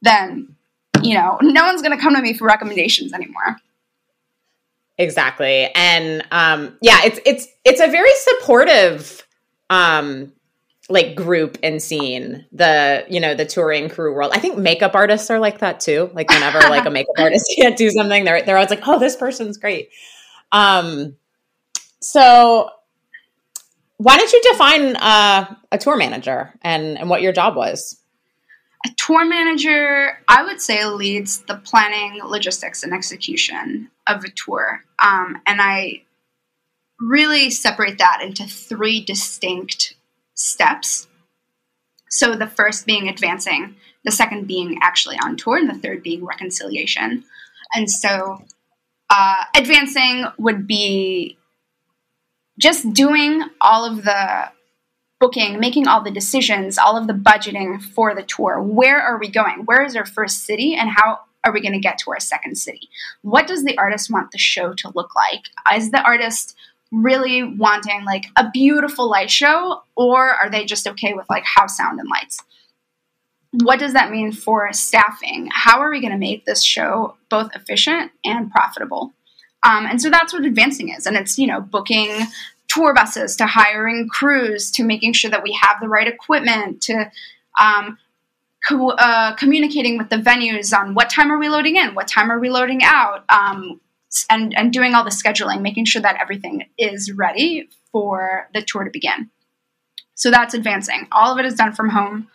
then 0.00 0.56
you 1.02 1.14
know 1.14 1.38
no 1.42 1.64
one's 1.64 1.82
going 1.82 1.96
to 1.96 2.02
come 2.02 2.14
to 2.14 2.22
me 2.22 2.32
for 2.34 2.46
recommendations 2.46 3.12
anymore. 3.12 3.58
Exactly, 4.98 5.70
and 5.74 6.22
um, 6.30 6.76
yeah, 6.82 7.00
it's 7.04 7.18
it's 7.24 7.48
it's 7.64 7.80
a 7.80 7.88
very 7.88 8.10
supportive 8.14 9.26
um, 9.70 10.32
like 10.88 11.16
group 11.16 11.58
and 11.62 11.82
scene. 11.82 12.44
The 12.52 13.06
you 13.08 13.18
know 13.18 13.34
the 13.34 13.46
touring 13.46 13.88
crew 13.88 14.14
world. 14.14 14.32
I 14.34 14.38
think 14.38 14.58
makeup 14.58 14.94
artists 14.94 15.30
are 15.30 15.38
like 15.38 15.58
that 15.58 15.80
too. 15.80 16.10
Like 16.12 16.28
whenever 16.28 16.60
like 16.60 16.84
a 16.84 16.90
makeup 16.98 17.14
artist 17.18 17.46
can't 17.58 17.76
do 17.76 17.90
something 17.90 18.24
they're, 18.24 18.42
they're 18.42 18.56
always 18.56 18.70
like 18.70 18.86
oh 18.86 18.98
this 18.98 19.16
person's 19.16 19.56
great. 19.56 19.88
Um 20.52 21.16
so 22.00 22.68
why 23.96 24.16
don't 24.16 24.32
you 24.32 24.42
define 24.50 24.96
uh, 24.96 25.54
a 25.70 25.78
tour 25.78 25.96
manager 25.96 26.52
and 26.62 26.98
and 26.98 27.08
what 27.08 27.22
your 27.22 27.32
job 27.32 27.56
was 27.56 28.01
a 28.84 28.90
tour 28.96 29.24
manager 29.24 30.18
i 30.28 30.42
would 30.42 30.60
say 30.60 30.84
leads 30.86 31.42
the 31.42 31.56
planning 31.56 32.20
logistics 32.24 32.82
and 32.82 32.92
execution 32.92 33.90
of 34.08 34.24
a 34.24 34.30
tour 34.30 34.84
um, 35.02 35.40
and 35.46 35.60
i 35.60 36.02
really 37.02 37.50
separate 37.50 37.98
that 37.98 38.20
into 38.22 38.44
three 38.44 39.00
distinct 39.04 39.94
steps. 40.34 41.08
So 42.08 42.34
the 42.34 42.46
first 42.46 42.86
being 42.86 43.08
advancing, 43.08 43.76
the 44.04 44.10
second 44.12 44.46
being 44.46 44.78
actually 44.82 45.16
on 45.22 45.36
tour, 45.36 45.56
and 45.56 45.68
the 45.68 45.78
third 45.78 46.02
being 46.02 46.24
reconciliation. 46.24 47.24
And 47.74 47.90
so 47.90 48.44
uh, 49.10 49.44
advancing 49.56 50.26
would 50.38 50.66
be 50.66 51.38
just 52.58 52.92
doing 52.92 53.42
all 53.60 53.84
of 53.84 54.04
the 54.04 54.50
booking, 55.22 55.60
making 55.60 55.86
all 55.86 56.02
the 56.02 56.10
decisions, 56.10 56.78
all 56.78 56.96
of 56.96 57.06
the 57.06 57.12
budgeting 57.12 57.80
for 57.80 58.12
the 58.12 58.24
tour. 58.24 58.60
Where 58.60 59.00
are 59.00 59.20
we 59.20 59.28
going? 59.28 59.62
Where 59.66 59.84
is 59.84 59.94
our 59.94 60.04
first 60.04 60.44
city, 60.44 60.74
and 60.74 60.90
how 60.90 61.20
are 61.44 61.52
we 61.52 61.60
going 61.60 61.74
to 61.74 61.78
get 61.78 61.98
to 61.98 62.10
our 62.10 62.18
second 62.18 62.56
city? 62.56 62.88
What 63.22 63.46
does 63.46 63.62
the 63.62 63.78
artist 63.78 64.10
want 64.10 64.32
the 64.32 64.38
show 64.38 64.74
to 64.74 64.90
look 64.96 65.14
like? 65.14 65.44
Is 65.72 65.92
the 65.92 66.02
artist 66.02 66.56
really 66.90 67.44
wanting 67.44 68.04
like 68.04 68.24
a 68.36 68.50
beautiful 68.50 69.08
light 69.08 69.30
show 69.30 69.82
or 69.96 70.30
are 70.30 70.50
they 70.50 70.64
just 70.64 70.88
okay 70.88 71.14
with 71.14 71.24
like 71.30 71.44
house 71.44 71.78
sound 71.78 71.98
and 71.98 72.08
lights 72.10 72.38
what 73.62 73.78
does 73.78 73.94
that 73.94 74.10
mean 74.10 74.30
for 74.30 74.70
staffing 74.74 75.48
how 75.50 75.80
are 75.80 75.90
we 75.90 76.02
going 76.02 76.12
to 76.12 76.18
make 76.18 76.44
this 76.44 76.62
show 76.62 77.16
both 77.30 77.48
efficient 77.56 78.12
and 78.26 78.50
profitable 78.50 79.14
um, 79.62 79.86
and 79.86 80.02
so 80.02 80.10
that's 80.10 80.34
what 80.34 80.44
advancing 80.44 80.90
is 80.90 81.06
and 81.06 81.16
it's 81.16 81.38
you 81.38 81.46
know 81.46 81.62
booking 81.62 82.10
tour 82.72 82.94
buses 82.94 83.36
to 83.36 83.46
hiring 83.46 84.08
crews 84.08 84.70
to 84.70 84.84
making 84.84 85.12
sure 85.12 85.30
that 85.30 85.42
we 85.42 85.58
have 85.60 85.76
the 85.80 85.88
right 85.88 86.06
equipment 86.06 86.80
to 86.82 87.10
um, 87.60 87.98
co- 88.68 88.90
uh, 88.90 89.34
communicating 89.34 89.98
with 89.98 90.08
the 90.08 90.16
venues 90.16 90.76
on 90.76 90.94
what 90.94 91.10
time 91.10 91.30
are 91.30 91.38
we 91.38 91.48
loading 91.48 91.76
in 91.76 91.94
what 91.94 92.08
time 92.08 92.30
are 92.30 92.38
we 92.38 92.50
loading 92.50 92.80
out 92.82 93.24
um, 93.28 93.80
and, 94.30 94.56
and 94.56 94.72
doing 94.72 94.94
all 94.94 95.04
the 95.04 95.10
scheduling, 95.10 95.62
making 95.62 95.84
sure 95.84 96.02
that 96.02 96.20
everything 96.20 96.68
is 96.78 97.12
ready 97.12 97.68
for 97.90 98.48
the 98.54 98.62
tour 98.62 98.84
to 98.84 98.90
begin. 98.90 99.30
So 100.14 100.30
that's 100.30 100.54
advancing. 100.54 101.08
All 101.12 101.32
of 101.32 101.38
it 101.38 101.46
is 101.46 101.54
done 101.54 101.72
from 101.72 101.88
home. 101.88 102.28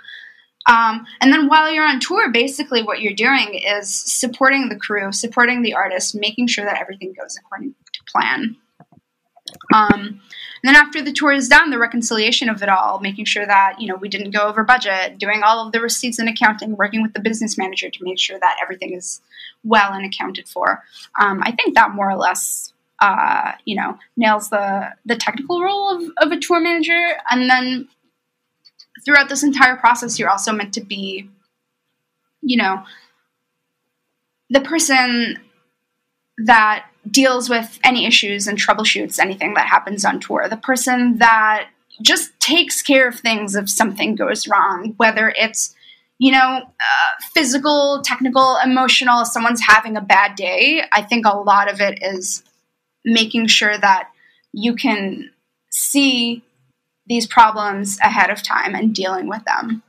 Um, 0.70 1.06
and 1.22 1.32
then 1.32 1.48
while 1.48 1.72
you're 1.72 1.88
on 1.88 2.00
tour, 2.00 2.30
basically 2.32 2.84
what 2.84 3.02
you're 3.02 3.14
doing 3.14 3.54
is 3.54 3.90
supporting 3.90 4.68
the 4.68 4.76
crew, 4.76 5.12
supporting 5.14 5.62
the 5.62 5.76
artist, 5.76 6.14
making 6.14 6.48
sure 6.48 6.66
that 6.66 6.82
everything 6.82 7.14
goes 7.20 7.38
according 7.38 7.74
to 7.94 8.04
plan. 8.12 8.58
Um, 9.74 10.22
and 10.64 10.76
then 10.76 10.76
after 10.76 11.02
the 11.02 11.12
tour 11.12 11.32
is 11.32 11.50
done, 11.50 11.70
the 11.70 11.78
reconciliation 11.78 12.50
of 12.50 12.64
it 12.64 12.70
all, 12.70 13.00
making 13.00 13.26
sure 13.26 13.46
that 13.46 13.80
you 13.80 13.88
know 13.88 13.96
we 13.96 14.10
didn't 14.10 14.32
go 14.32 14.48
over 14.48 14.64
budget, 14.64 15.18
doing 15.18 15.44
all 15.44 15.66
of 15.66 15.72
the 15.72 15.82
receipts 15.82 16.20
and 16.20 16.30
accounting, 16.30 16.76
working 16.76 17.02
with 17.02 17.14
the 17.14 17.20
business 17.20 17.58
manager 17.58 17.90
to 17.90 18.04
make 18.04 18.20
sure 18.20 18.40
that 18.40 18.58
everything 18.62 18.94
is 18.94 19.22
well 19.64 19.94
and 19.94 20.06
accounted 20.06 20.48
for. 20.48 20.84
Um, 21.20 21.42
I 21.44 21.52
think 21.52 21.76
that 21.76 21.94
more 21.94 22.10
or 22.10 22.18
less 22.18 22.74
uh, 23.00 23.52
you 23.66 23.76
know 23.76 23.98
nails 24.16 24.50
the 24.50 24.90
the 25.06 25.16
technical 25.16 25.62
role 25.62 25.96
of, 25.96 26.12
of 26.18 26.32
a 26.32 26.40
tour 26.40 26.60
manager. 26.60 27.12
And 27.30 27.50
then 27.50 27.88
throughout 29.06 29.30
this 29.30 29.44
entire 29.44 29.76
process, 29.76 30.18
you're 30.20 30.30
also 30.30 30.52
meant 30.52 30.74
to 30.74 30.82
be, 30.82 31.30
you 32.42 32.58
know, 32.58 32.84
the 34.50 34.62
person 34.62 35.40
that 36.46 36.88
deals 37.10 37.50
with 37.50 37.80
any 37.84 38.06
issues 38.06 38.48
and 38.48 38.58
troubleshoots 38.58 39.20
anything 39.20 39.54
that 39.54 39.68
happens 39.68 40.04
on 40.06 40.20
tour. 40.20 40.48
The 40.50 40.58
person 40.58 41.18
that 41.18 41.70
just 42.02 42.40
takes 42.40 42.82
care 42.82 43.08
of 43.08 43.20
things 43.20 43.56
if 43.56 43.70
something 43.70 44.16
goes 44.16 44.48
wrong, 44.48 44.94
whether 44.98 45.34
it's 45.36 45.76
you 46.20 46.32
know, 46.32 46.40
uh, 46.64 47.24
physical, 47.34 48.02
technical, 48.04 48.58
emotional, 48.64 49.24
someone's 49.24 49.62
having 49.62 49.96
a 49.98 50.02
bad 50.02 50.36
day, 50.36 50.82
I 50.92 51.04
think 51.04 51.26
a 51.26 51.38
lot 51.38 51.72
of 51.72 51.80
it 51.80 52.00
is 52.02 52.44
making 53.06 53.48
sure 53.48 53.78
that 53.78 54.10
you 54.52 54.76
can 54.76 55.32
see 55.70 56.44
these 57.06 57.28
problems 57.28 58.00
ahead 58.02 58.30
of 58.30 58.42
time 58.42 58.74
and 58.76 58.96
dealing 58.96 59.28
with 59.28 59.44
them. 59.46 59.84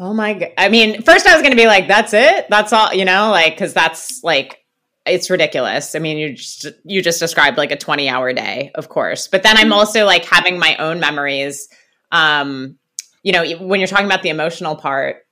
Oh 0.00 0.12
my 0.12 0.34
god. 0.34 0.50
I 0.58 0.68
mean, 0.68 1.02
first 1.02 1.26
I 1.26 1.34
was 1.34 1.42
going 1.42 1.52
to 1.52 1.56
be 1.56 1.66
like 1.66 1.88
that's 1.88 2.12
it? 2.12 2.46
That's 2.48 2.72
all, 2.72 2.92
you 2.92 3.04
know, 3.04 3.30
like 3.30 3.56
cuz 3.56 3.72
that's 3.72 4.22
like 4.22 4.64
it's 5.08 5.30
ridiculous. 5.30 5.94
I 5.94 5.98
mean, 5.98 6.18
you 6.18 6.34
just 6.34 6.66
you 6.84 7.02
just 7.02 7.20
described 7.20 7.58
like 7.58 7.72
a 7.72 7.76
20-hour 7.76 8.32
day, 8.32 8.70
of 8.74 8.88
course. 8.88 9.28
But 9.28 9.42
then 9.42 9.56
I'm 9.56 9.64
mm-hmm. 9.64 9.72
also 9.72 10.04
like 10.04 10.24
having 10.24 10.58
my 10.58 10.76
own 10.76 11.00
memories 11.00 11.68
um 12.10 12.78
you 13.22 13.32
know, 13.32 13.44
when 13.58 13.80
you're 13.80 13.88
talking 13.88 14.06
about 14.06 14.22
the 14.22 14.28
emotional 14.28 14.76
part, 14.76 15.26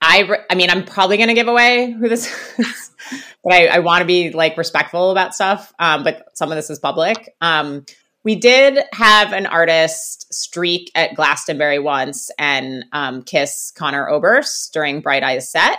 I 0.00 0.22
re- 0.22 0.44
I 0.50 0.54
mean, 0.54 0.70
I'm 0.70 0.84
probably 0.84 1.16
going 1.16 1.28
to 1.28 1.34
give 1.34 1.48
away 1.48 1.92
who 1.92 2.08
this 2.08 2.26
is, 2.58 2.90
but 3.44 3.52
I, 3.52 3.66
I 3.66 3.78
want 3.80 4.00
to 4.00 4.06
be 4.06 4.30
like 4.30 4.56
respectful 4.56 5.10
about 5.10 5.34
stuff. 5.34 5.72
Um, 5.78 6.02
but 6.02 6.24
some 6.34 6.50
of 6.50 6.56
this 6.56 6.70
is 6.70 6.78
public. 6.78 7.34
Um, 7.40 7.84
we 8.24 8.36
did 8.36 8.80
have 8.92 9.32
an 9.32 9.46
artist 9.46 10.32
streak 10.32 10.90
at 10.94 11.14
Glastonbury 11.14 11.78
once 11.78 12.30
and 12.38 12.84
um, 12.92 13.22
kiss 13.22 13.70
Conor 13.70 14.08
Oberst 14.08 14.72
during 14.72 15.00
Bright 15.00 15.22
Eyes 15.22 15.50
set. 15.50 15.78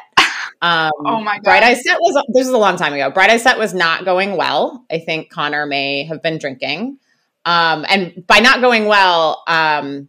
Um, 0.62 0.92
oh 1.06 1.22
my 1.22 1.36
god! 1.36 1.44
Bright 1.44 1.64
Eyes 1.64 1.84
set 1.84 1.98
was 2.00 2.24
this 2.34 2.48
is 2.48 2.54
a 2.54 2.58
long 2.58 2.76
time 2.76 2.94
ago. 2.94 3.10
Bright 3.10 3.30
Eyes 3.30 3.44
set 3.44 3.58
was 3.58 3.74
not 3.74 4.06
going 4.06 4.38
well. 4.38 4.86
I 4.92 5.00
think 5.00 5.30
Conor 5.30 5.66
may 5.66 6.04
have 6.06 6.22
been 6.22 6.38
drinking, 6.38 6.98
um, 7.46 7.86
and 7.90 8.26
by 8.28 8.40
not 8.40 8.62
going 8.62 8.86
well, 8.86 9.44
um, 9.48 10.08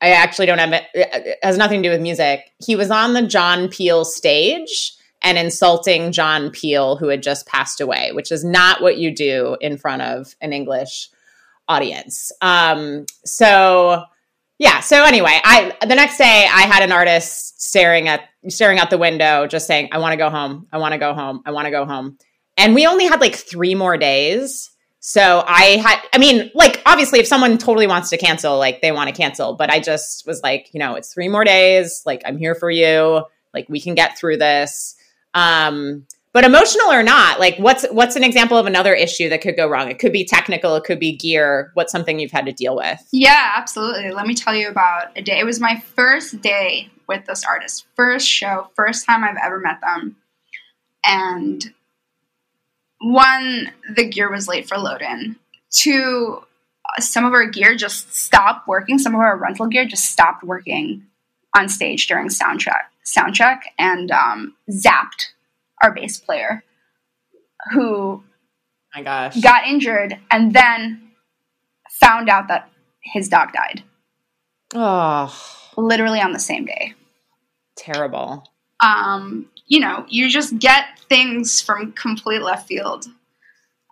I 0.00 0.10
actually 0.10 0.46
don't 0.46 0.58
have 0.58 0.72
it. 0.72 0.84
It 0.94 1.38
has 1.42 1.58
nothing 1.58 1.82
to 1.82 1.88
do 1.88 1.92
with 1.92 2.00
music. 2.00 2.52
He 2.58 2.76
was 2.76 2.90
on 2.90 3.12
the 3.12 3.22
John 3.22 3.68
Peel 3.68 4.04
stage 4.04 4.94
and 5.22 5.36
insulting 5.36 6.12
John 6.12 6.50
Peel, 6.50 6.96
who 6.96 7.08
had 7.08 7.22
just 7.22 7.46
passed 7.46 7.80
away, 7.80 8.12
which 8.12 8.32
is 8.32 8.44
not 8.44 8.80
what 8.80 8.96
you 8.96 9.14
do 9.14 9.56
in 9.60 9.76
front 9.76 10.02
of 10.02 10.34
an 10.40 10.52
English 10.52 11.10
audience. 11.68 12.32
Um, 12.40 13.06
so 13.24 14.04
yeah. 14.58 14.80
So 14.80 15.04
anyway, 15.04 15.40
I 15.44 15.74
the 15.86 15.94
next 15.94 16.18
day 16.18 16.46
I 16.50 16.62
had 16.62 16.82
an 16.82 16.92
artist 16.92 17.62
staring 17.62 18.08
at 18.08 18.29
staring 18.48 18.78
out 18.78 18.90
the 18.90 18.98
window, 18.98 19.46
just 19.46 19.66
saying, 19.66 19.88
"I 19.92 19.98
want 19.98 20.12
to 20.12 20.16
go 20.16 20.30
home. 20.30 20.66
I 20.72 20.78
want 20.78 20.92
to 20.92 20.98
go 20.98 21.14
home. 21.14 21.42
I 21.44 21.50
want 21.50 21.66
to 21.66 21.70
go 21.70 21.84
home." 21.84 22.18
And 22.56 22.74
we 22.74 22.86
only 22.86 23.06
had 23.06 23.20
like 23.20 23.34
three 23.34 23.74
more 23.74 23.96
days. 23.96 24.70
So 25.00 25.42
I 25.46 25.78
had, 25.78 25.98
I 26.12 26.18
mean, 26.18 26.50
like, 26.54 26.82
obviously, 26.84 27.20
if 27.20 27.26
someone 27.26 27.56
totally 27.56 27.86
wants 27.86 28.10
to 28.10 28.18
cancel, 28.18 28.58
like, 28.58 28.82
they 28.82 28.92
want 28.92 29.08
to 29.08 29.16
cancel. 29.16 29.54
But 29.54 29.70
I 29.70 29.80
just 29.80 30.26
was 30.26 30.42
like, 30.42 30.68
you 30.74 30.78
know, 30.78 30.94
it's 30.94 31.14
three 31.14 31.28
more 31.28 31.42
days. 31.42 32.02
Like, 32.04 32.20
I'm 32.26 32.36
here 32.36 32.54
for 32.54 32.70
you. 32.70 33.24
Like, 33.54 33.66
we 33.70 33.80
can 33.80 33.94
get 33.94 34.18
through 34.18 34.36
this. 34.36 34.94
Um, 35.32 36.06
but 36.32 36.44
emotional 36.44 36.90
or 36.92 37.02
not 37.02 37.40
like 37.40 37.56
what's 37.58 37.84
what's 37.90 38.16
an 38.16 38.24
example 38.24 38.56
of 38.56 38.66
another 38.66 38.94
issue 38.94 39.28
that 39.28 39.40
could 39.40 39.56
go 39.56 39.68
wrong 39.68 39.90
it 39.90 39.98
could 39.98 40.12
be 40.12 40.24
technical 40.24 40.76
it 40.76 40.84
could 40.84 40.98
be 40.98 41.16
gear 41.16 41.70
what's 41.74 41.92
something 41.92 42.18
you've 42.18 42.30
had 42.30 42.46
to 42.46 42.52
deal 42.52 42.76
with 42.76 43.00
yeah 43.12 43.54
absolutely 43.56 44.10
let 44.12 44.26
me 44.26 44.34
tell 44.34 44.54
you 44.54 44.68
about 44.68 45.08
a 45.16 45.22
day 45.22 45.38
it 45.38 45.44
was 45.44 45.60
my 45.60 45.82
first 45.94 46.40
day 46.40 46.88
with 47.10 47.26
this 47.26 47.44
artist. 47.44 47.86
First 47.96 48.26
show 48.26 48.70
first 48.76 49.04
time 49.04 49.24
i've 49.24 49.36
ever 49.44 49.58
met 49.58 49.80
them. 49.82 50.16
And 51.04 51.74
one 53.00 53.72
the 53.94 54.08
gear 54.08 54.30
was 54.30 54.48
late 54.48 54.68
for 54.68 54.78
load 54.78 55.02
in 55.02 55.36
two 55.70 56.42
some 56.98 57.24
of 57.24 57.32
our 57.32 57.46
gear 57.46 57.76
just 57.76 58.12
stopped 58.14 58.66
working. 58.66 58.98
Some 58.98 59.14
of 59.14 59.20
our 59.20 59.36
rental 59.36 59.66
gear 59.66 59.84
just 59.84 60.06
stopped 60.06 60.42
working 60.42 61.04
on 61.56 61.68
stage 61.68 62.06
during 62.06 62.28
soundtrack 62.28 62.84
soundcheck 63.04 63.60
and 63.78 64.10
um, 64.10 64.54
zapped 64.70 65.32
our 65.82 65.92
bass 65.92 66.18
player 66.18 66.62
who 67.72 68.22
my 68.94 69.02
gosh. 69.02 69.40
got 69.40 69.66
injured 69.66 70.18
and 70.30 70.52
then 70.52 71.10
found 71.90 72.28
out 72.28 72.48
that 72.48 72.70
his 73.02 73.28
dog 73.28 73.52
died. 73.52 73.82
Oh, 74.74 75.34
literally 75.76 76.20
on 76.20 76.32
the 76.32 76.38
same 76.38 76.64
day. 76.64 76.94
Terrible. 77.80 78.44
Um, 78.80 79.48
you 79.66 79.80
know, 79.80 80.04
you 80.08 80.28
just 80.28 80.58
get 80.58 80.84
things 81.08 81.60
from 81.60 81.92
complete 81.92 82.42
left 82.42 82.68
field. 82.68 83.06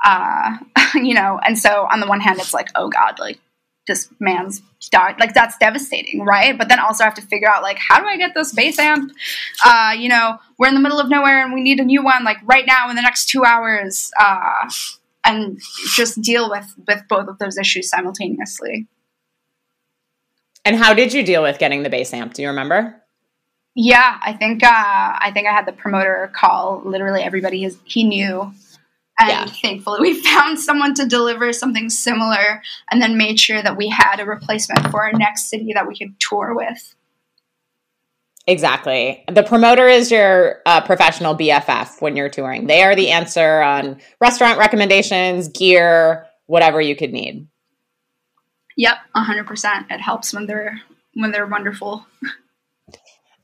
Uh, 0.05 0.59
you 0.95 1.15
know, 1.15 1.41
and 1.45 1.59
so 1.59 1.87
on 1.91 2.01
the 2.01 2.07
one 2.07 2.21
hand, 2.21 2.39
it's 2.39 2.53
like, 2.53 2.69
oh 2.75 2.91
God, 2.91 3.19
like 3.19 3.41
this 3.87 4.09
man's 4.21 4.61
died. 4.91 5.17
Like 5.19 5.33
that's 5.33 5.57
devastating, 5.57 6.23
right? 6.23 6.57
But 6.57 6.69
then 6.69 6.79
also 6.79 7.03
I 7.03 7.07
have 7.07 7.15
to 7.15 7.23
figure 7.23 7.49
out 7.49 7.63
like 7.63 7.79
how 7.79 7.99
do 7.99 8.07
I 8.07 8.19
get 8.19 8.35
this 8.35 8.53
bass 8.53 8.79
amp? 8.79 9.11
Uh, 9.65 9.95
you 9.99 10.11
know, 10.11 10.39
we're 10.59 10.69
in 10.69 10.75
the 10.75 10.81
middle 10.81 11.01
of 11.01 11.09
nowhere 11.09 11.43
and 11.43 11.55
we 11.55 11.63
need 11.63 11.81
a 11.81 11.85
new 11.85 12.05
one 12.05 12.25
like 12.25 12.37
right 12.45 12.67
now 12.67 12.91
in 12.91 12.97
the 12.97 13.03
next 13.03 13.31
two 13.31 13.45
hours. 13.45 14.11
Uh, 14.21 14.69
and 15.25 15.61
just 15.95 16.21
deal 16.21 16.51
with 16.51 16.75
with 16.87 17.03
both 17.09 17.29
of 17.29 17.39
those 17.39 17.57
issues 17.57 17.89
simultaneously. 17.89 18.87
And 20.65 20.77
how 20.77 20.93
did 20.93 21.15
you 21.15 21.23
deal 21.23 21.43
with 21.43 21.59
getting 21.59 21.83
the 21.83 21.91
bass 21.91 22.13
amp? 22.13 22.35
Do 22.35 22.43
you 22.43 22.49
remember? 22.49 23.03
Yeah, 23.75 24.19
I 24.23 24.33
think 24.33 24.65
uh, 24.65 24.69
I 24.71 25.31
think 25.33 25.47
I 25.47 25.53
had 25.53 25.67
the 25.67 25.73
promoter 25.73 26.31
call 26.35 26.83
literally 26.85 27.23
everybody 27.23 27.63
his, 27.63 27.79
he 27.85 28.05
knew 28.05 28.53
and 29.19 29.31
yeah. 29.31 29.47
thankfully, 29.47 30.01
we 30.01 30.23
found 30.23 30.59
someone 30.59 30.95
to 30.95 31.07
deliver 31.07 31.53
something 31.53 31.91
similar 31.91 32.63
and 32.91 33.03
then 33.03 33.19
made 33.19 33.41
sure 33.41 33.63
that 33.63 33.77
we 33.77 33.89
had 33.89 34.21
a 34.21 34.25
replacement 34.25 34.91
for 34.91 35.03
our 35.03 35.13
next 35.13 35.51
city 35.51 35.73
that 35.75 35.89
we 35.89 35.97
could 35.97 36.19
tour 36.21 36.55
with. 36.55 36.95
Exactly. 38.47 39.25
The 39.31 39.43
promoter 39.43 39.87
is 39.89 40.11
your 40.11 40.63
uh, 40.65 40.81
professional 40.81 41.37
BFF 41.37 42.01
when 42.01 42.17
you're 42.17 42.31
touring. 42.31 42.67
They 42.67 42.83
are 42.83 42.95
the 42.97 43.11
answer 43.11 43.61
on 43.61 44.01
restaurant 44.21 44.59
recommendations, 44.59 45.49
gear, 45.49 46.27
whatever 46.47 46.81
you 46.81 46.97
could 46.97 47.13
need. 47.13 47.47
Yep, 48.77 48.97
100%. 49.15 49.91
It 49.91 50.01
helps 50.01 50.33
when 50.33 50.47
they're 50.47 50.81
when 51.15 51.33
they're 51.33 51.47
wonderful. 51.47 52.07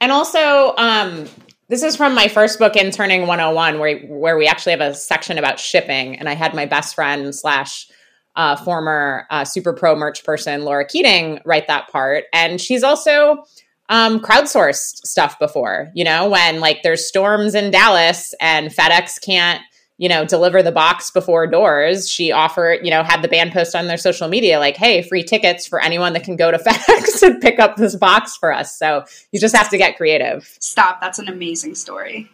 And 0.00 0.12
also, 0.12 0.74
um, 0.76 1.26
this 1.68 1.82
is 1.82 1.96
from 1.96 2.14
my 2.14 2.28
first 2.28 2.58
book, 2.58 2.76
Interning 2.76 3.26
101, 3.26 3.78
where, 3.78 3.98
where 4.00 4.36
we 4.36 4.46
actually 4.46 4.72
have 4.72 4.80
a 4.80 4.94
section 4.94 5.38
about 5.38 5.58
shipping. 5.58 6.18
And 6.18 6.28
I 6.28 6.34
had 6.34 6.54
my 6.54 6.66
best 6.66 6.94
friend 6.94 7.34
slash 7.34 7.88
uh, 8.36 8.56
former 8.56 9.26
uh, 9.30 9.44
super 9.44 9.72
pro 9.72 9.96
merch 9.96 10.24
person, 10.24 10.64
Laura 10.64 10.86
Keating, 10.86 11.40
write 11.44 11.66
that 11.68 11.88
part. 11.88 12.24
And 12.32 12.60
she's 12.60 12.82
also 12.82 13.44
um, 13.88 14.20
crowdsourced 14.20 15.06
stuff 15.06 15.38
before, 15.38 15.90
you 15.94 16.04
know, 16.04 16.28
when 16.28 16.60
like 16.60 16.82
there's 16.82 17.06
storms 17.06 17.54
in 17.54 17.70
Dallas 17.70 18.34
and 18.40 18.70
FedEx 18.70 19.20
can't 19.22 19.62
you 19.96 20.08
know, 20.08 20.24
deliver 20.24 20.62
the 20.62 20.72
box 20.72 21.10
before 21.10 21.46
doors, 21.46 22.08
she 22.08 22.32
offered, 22.32 22.80
you 22.82 22.90
know, 22.90 23.02
had 23.02 23.22
the 23.22 23.28
band 23.28 23.52
post 23.52 23.76
on 23.76 23.86
their 23.86 23.96
social 23.96 24.28
media 24.28 24.58
like, 24.58 24.76
hey, 24.76 25.02
free 25.02 25.22
tickets 25.22 25.66
for 25.66 25.80
anyone 25.80 26.12
that 26.14 26.24
can 26.24 26.36
go 26.36 26.50
to 26.50 26.58
FedEx 26.66 27.22
and 27.22 27.40
pick 27.40 27.60
up 27.60 27.76
this 27.76 27.94
box 27.94 28.36
for 28.36 28.52
us. 28.52 28.76
So 28.76 29.04
you 29.30 29.38
just 29.38 29.54
have 29.54 29.70
to 29.70 29.78
get 29.78 29.96
creative. 29.96 30.56
Stop. 30.60 31.00
That's 31.00 31.18
an 31.18 31.28
amazing 31.28 31.76
story. 31.76 32.28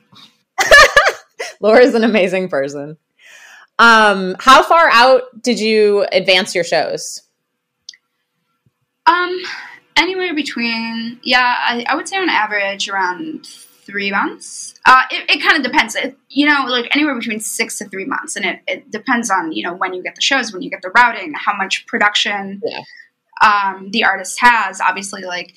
Laura's 1.60 1.94
an 1.94 2.04
amazing 2.04 2.48
person. 2.48 2.96
Um, 3.78 4.36
how 4.38 4.62
far 4.62 4.88
out 4.90 5.42
did 5.42 5.60
you 5.60 6.06
advance 6.12 6.54
your 6.54 6.64
shows? 6.64 7.22
Um, 9.06 9.38
anywhere 9.96 10.34
between, 10.34 11.20
yeah, 11.22 11.56
I, 11.58 11.84
I 11.88 11.94
would 11.94 12.08
say 12.08 12.16
on 12.16 12.28
average 12.28 12.88
around 12.88 13.48
three 13.90 14.10
months. 14.10 14.74
Uh, 14.86 15.02
it, 15.10 15.28
it 15.28 15.42
kind 15.42 15.56
of 15.56 15.70
depends. 15.70 15.94
It, 15.94 16.16
you 16.28 16.46
know, 16.46 16.64
like 16.66 16.94
anywhere 16.94 17.14
between 17.14 17.40
six 17.40 17.78
to 17.78 17.88
three 17.88 18.04
months, 18.04 18.36
and 18.36 18.44
it, 18.44 18.60
it 18.66 18.90
depends 18.90 19.30
on 19.30 19.52
you 19.52 19.64
know 19.64 19.74
when 19.74 19.92
you 19.92 20.02
get 20.02 20.14
the 20.14 20.22
shows, 20.22 20.52
when 20.52 20.62
you 20.62 20.70
get 20.70 20.82
the 20.82 20.90
routing, 20.90 21.32
how 21.34 21.56
much 21.56 21.86
production 21.86 22.62
yeah. 22.64 22.82
um, 23.42 23.90
the 23.90 24.04
artist 24.04 24.38
has. 24.40 24.80
Obviously, 24.80 25.22
like 25.22 25.54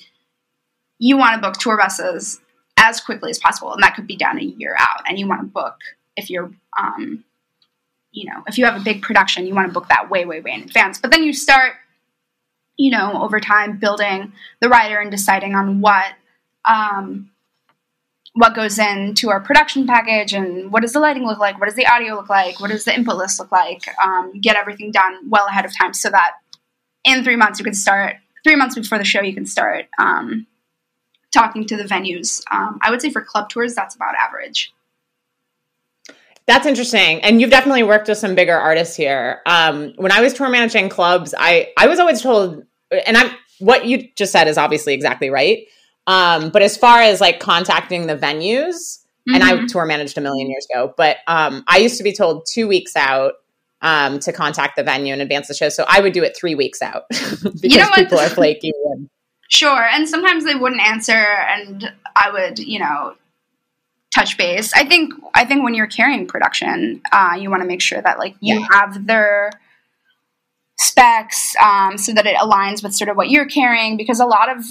you 0.98 1.16
want 1.16 1.34
to 1.34 1.40
book 1.40 1.58
tour 1.58 1.78
buses 1.78 2.40
as 2.76 3.00
quickly 3.00 3.30
as 3.30 3.38
possible, 3.38 3.72
and 3.72 3.82
that 3.82 3.94
could 3.94 4.06
be 4.06 4.16
down 4.16 4.38
a 4.38 4.42
year 4.42 4.76
out. 4.78 5.02
And 5.08 5.18
you 5.18 5.28
want 5.28 5.40
to 5.42 5.46
book 5.46 5.76
if 6.16 6.28
you're, 6.28 6.52
um, 6.78 7.24
you 8.12 8.30
know, 8.30 8.42
if 8.46 8.58
you 8.58 8.64
have 8.64 8.80
a 8.80 8.84
big 8.84 9.02
production, 9.02 9.46
you 9.46 9.54
want 9.54 9.68
to 9.68 9.72
book 9.72 9.88
that 9.88 10.10
way, 10.10 10.24
way, 10.24 10.40
way 10.40 10.52
in 10.52 10.62
advance. 10.62 10.98
But 10.98 11.10
then 11.10 11.22
you 11.22 11.32
start, 11.32 11.74
you 12.76 12.90
know, 12.90 13.22
over 13.22 13.40
time 13.40 13.78
building 13.78 14.32
the 14.60 14.68
rider 14.68 14.98
and 14.98 15.10
deciding 15.10 15.54
on 15.54 15.80
what. 15.80 16.12
Um, 16.66 17.30
what 18.34 18.54
goes 18.54 18.78
into 18.78 19.30
our 19.30 19.40
production 19.40 19.86
package 19.86 20.32
and 20.34 20.72
what 20.72 20.82
does 20.82 20.92
the 20.92 21.00
lighting 21.00 21.24
look 21.24 21.38
like 21.38 21.58
what 21.58 21.66
does 21.66 21.76
the 21.76 21.86
audio 21.86 22.14
look 22.14 22.28
like 22.28 22.60
what 22.60 22.70
does 22.70 22.84
the 22.84 22.94
input 22.94 23.16
list 23.16 23.38
look 23.38 23.50
like 23.50 23.86
um, 24.02 24.32
get 24.40 24.56
everything 24.56 24.90
done 24.90 25.18
well 25.28 25.46
ahead 25.46 25.64
of 25.64 25.76
time 25.76 25.94
so 25.94 26.10
that 26.10 26.32
in 27.04 27.22
three 27.22 27.36
months 27.36 27.58
you 27.58 27.64
can 27.64 27.74
start 27.74 28.16
three 28.42 28.56
months 28.56 28.74
before 28.74 28.98
the 28.98 29.04
show 29.04 29.22
you 29.22 29.34
can 29.34 29.46
start 29.46 29.86
um, 29.98 30.46
talking 31.32 31.64
to 31.66 31.76
the 31.76 31.84
venues. 31.84 32.42
Um, 32.50 32.78
i 32.82 32.90
would 32.90 33.00
say 33.00 33.10
for 33.10 33.22
club 33.22 33.48
tours 33.48 33.74
that's 33.74 33.94
about 33.94 34.14
average. 34.16 34.72
That's 36.46 36.66
interesting. 36.66 37.22
And 37.22 37.40
you've 37.40 37.48
definitely 37.48 37.84
worked 37.84 38.06
with 38.06 38.18
some 38.18 38.34
bigger 38.34 38.54
artists 38.54 38.96
here. 38.96 39.40
Um, 39.46 39.94
when 39.96 40.12
i 40.12 40.20
was 40.20 40.34
tour 40.34 40.48
managing 40.48 40.88
clubs 40.88 41.34
i 41.38 41.72
i 41.76 41.86
was 41.86 42.00
always 42.00 42.20
told 42.20 42.64
and 43.06 43.16
i'm 43.16 43.30
what 43.60 43.86
you 43.86 44.08
just 44.16 44.32
said 44.32 44.48
is 44.48 44.58
obviously 44.58 44.92
exactly 44.92 45.30
right 45.30 45.68
um, 46.06 46.50
but 46.50 46.62
as 46.62 46.76
far 46.76 47.00
as 47.00 47.20
like 47.20 47.40
contacting 47.40 48.06
the 48.06 48.16
venues, 48.16 49.00
mm-hmm. 49.28 49.34
and 49.34 49.44
I 49.44 49.52
mm-hmm. 49.52 49.66
tour 49.66 49.86
managed 49.86 50.18
a 50.18 50.20
million 50.20 50.50
years 50.50 50.66
ago, 50.70 50.92
but 50.96 51.18
um, 51.26 51.64
I 51.66 51.78
used 51.78 51.96
to 51.98 52.04
be 52.04 52.12
told 52.12 52.46
two 52.50 52.68
weeks 52.68 52.96
out 52.96 53.34
um, 53.82 54.18
to 54.20 54.32
contact 54.32 54.76
the 54.76 54.82
venue 54.82 55.12
and 55.12 55.22
advance 55.22 55.48
the 55.48 55.54
show. 55.54 55.68
So 55.68 55.84
I 55.88 56.00
would 56.00 56.12
do 56.12 56.22
it 56.22 56.36
three 56.36 56.54
weeks 56.54 56.82
out 56.82 57.04
because 57.10 57.62
you 57.62 57.78
know 57.78 57.90
people 57.94 58.18
are 58.18 58.28
flaky. 58.28 58.72
And- 58.92 59.08
sure, 59.48 59.84
and 59.92 60.08
sometimes 60.08 60.44
they 60.44 60.54
wouldn't 60.54 60.80
answer, 60.80 61.12
and 61.12 61.92
I 62.16 62.30
would, 62.30 62.58
you 62.58 62.78
know, 62.78 63.14
touch 64.14 64.36
base. 64.36 64.72
I 64.74 64.84
think 64.84 65.12
I 65.34 65.44
think 65.44 65.64
when 65.64 65.74
you're 65.74 65.86
carrying 65.86 66.26
production, 66.26 67.02
uh, 67.12 67.36
you 67.38 67.50
want 67.50 67.62
to 67.62 67.68
make 67.68 67.82
sure 67.82 68.00
that 68.00 68.18
like 68.18 68.36
you 68.40 68.60
yeah. 68.60 68.66
have 68.70 69.06
their 69.06 69.50
specs 70.78 71.54
um, 71.62 71.98
so 71.98 72.12
that 72.12 72.26
it 72.26 72.36
aligns 72.36 72.82
with 72.82 72.94
sort 72.94 73.08
of 73.08 73.16
what 73.16 73.30
you're 73.30 73.46
carrying 73.46 73.96
because 73.96 74.20
a 74.20 74.26
lot 74.26 74.48
of 74.54 74.64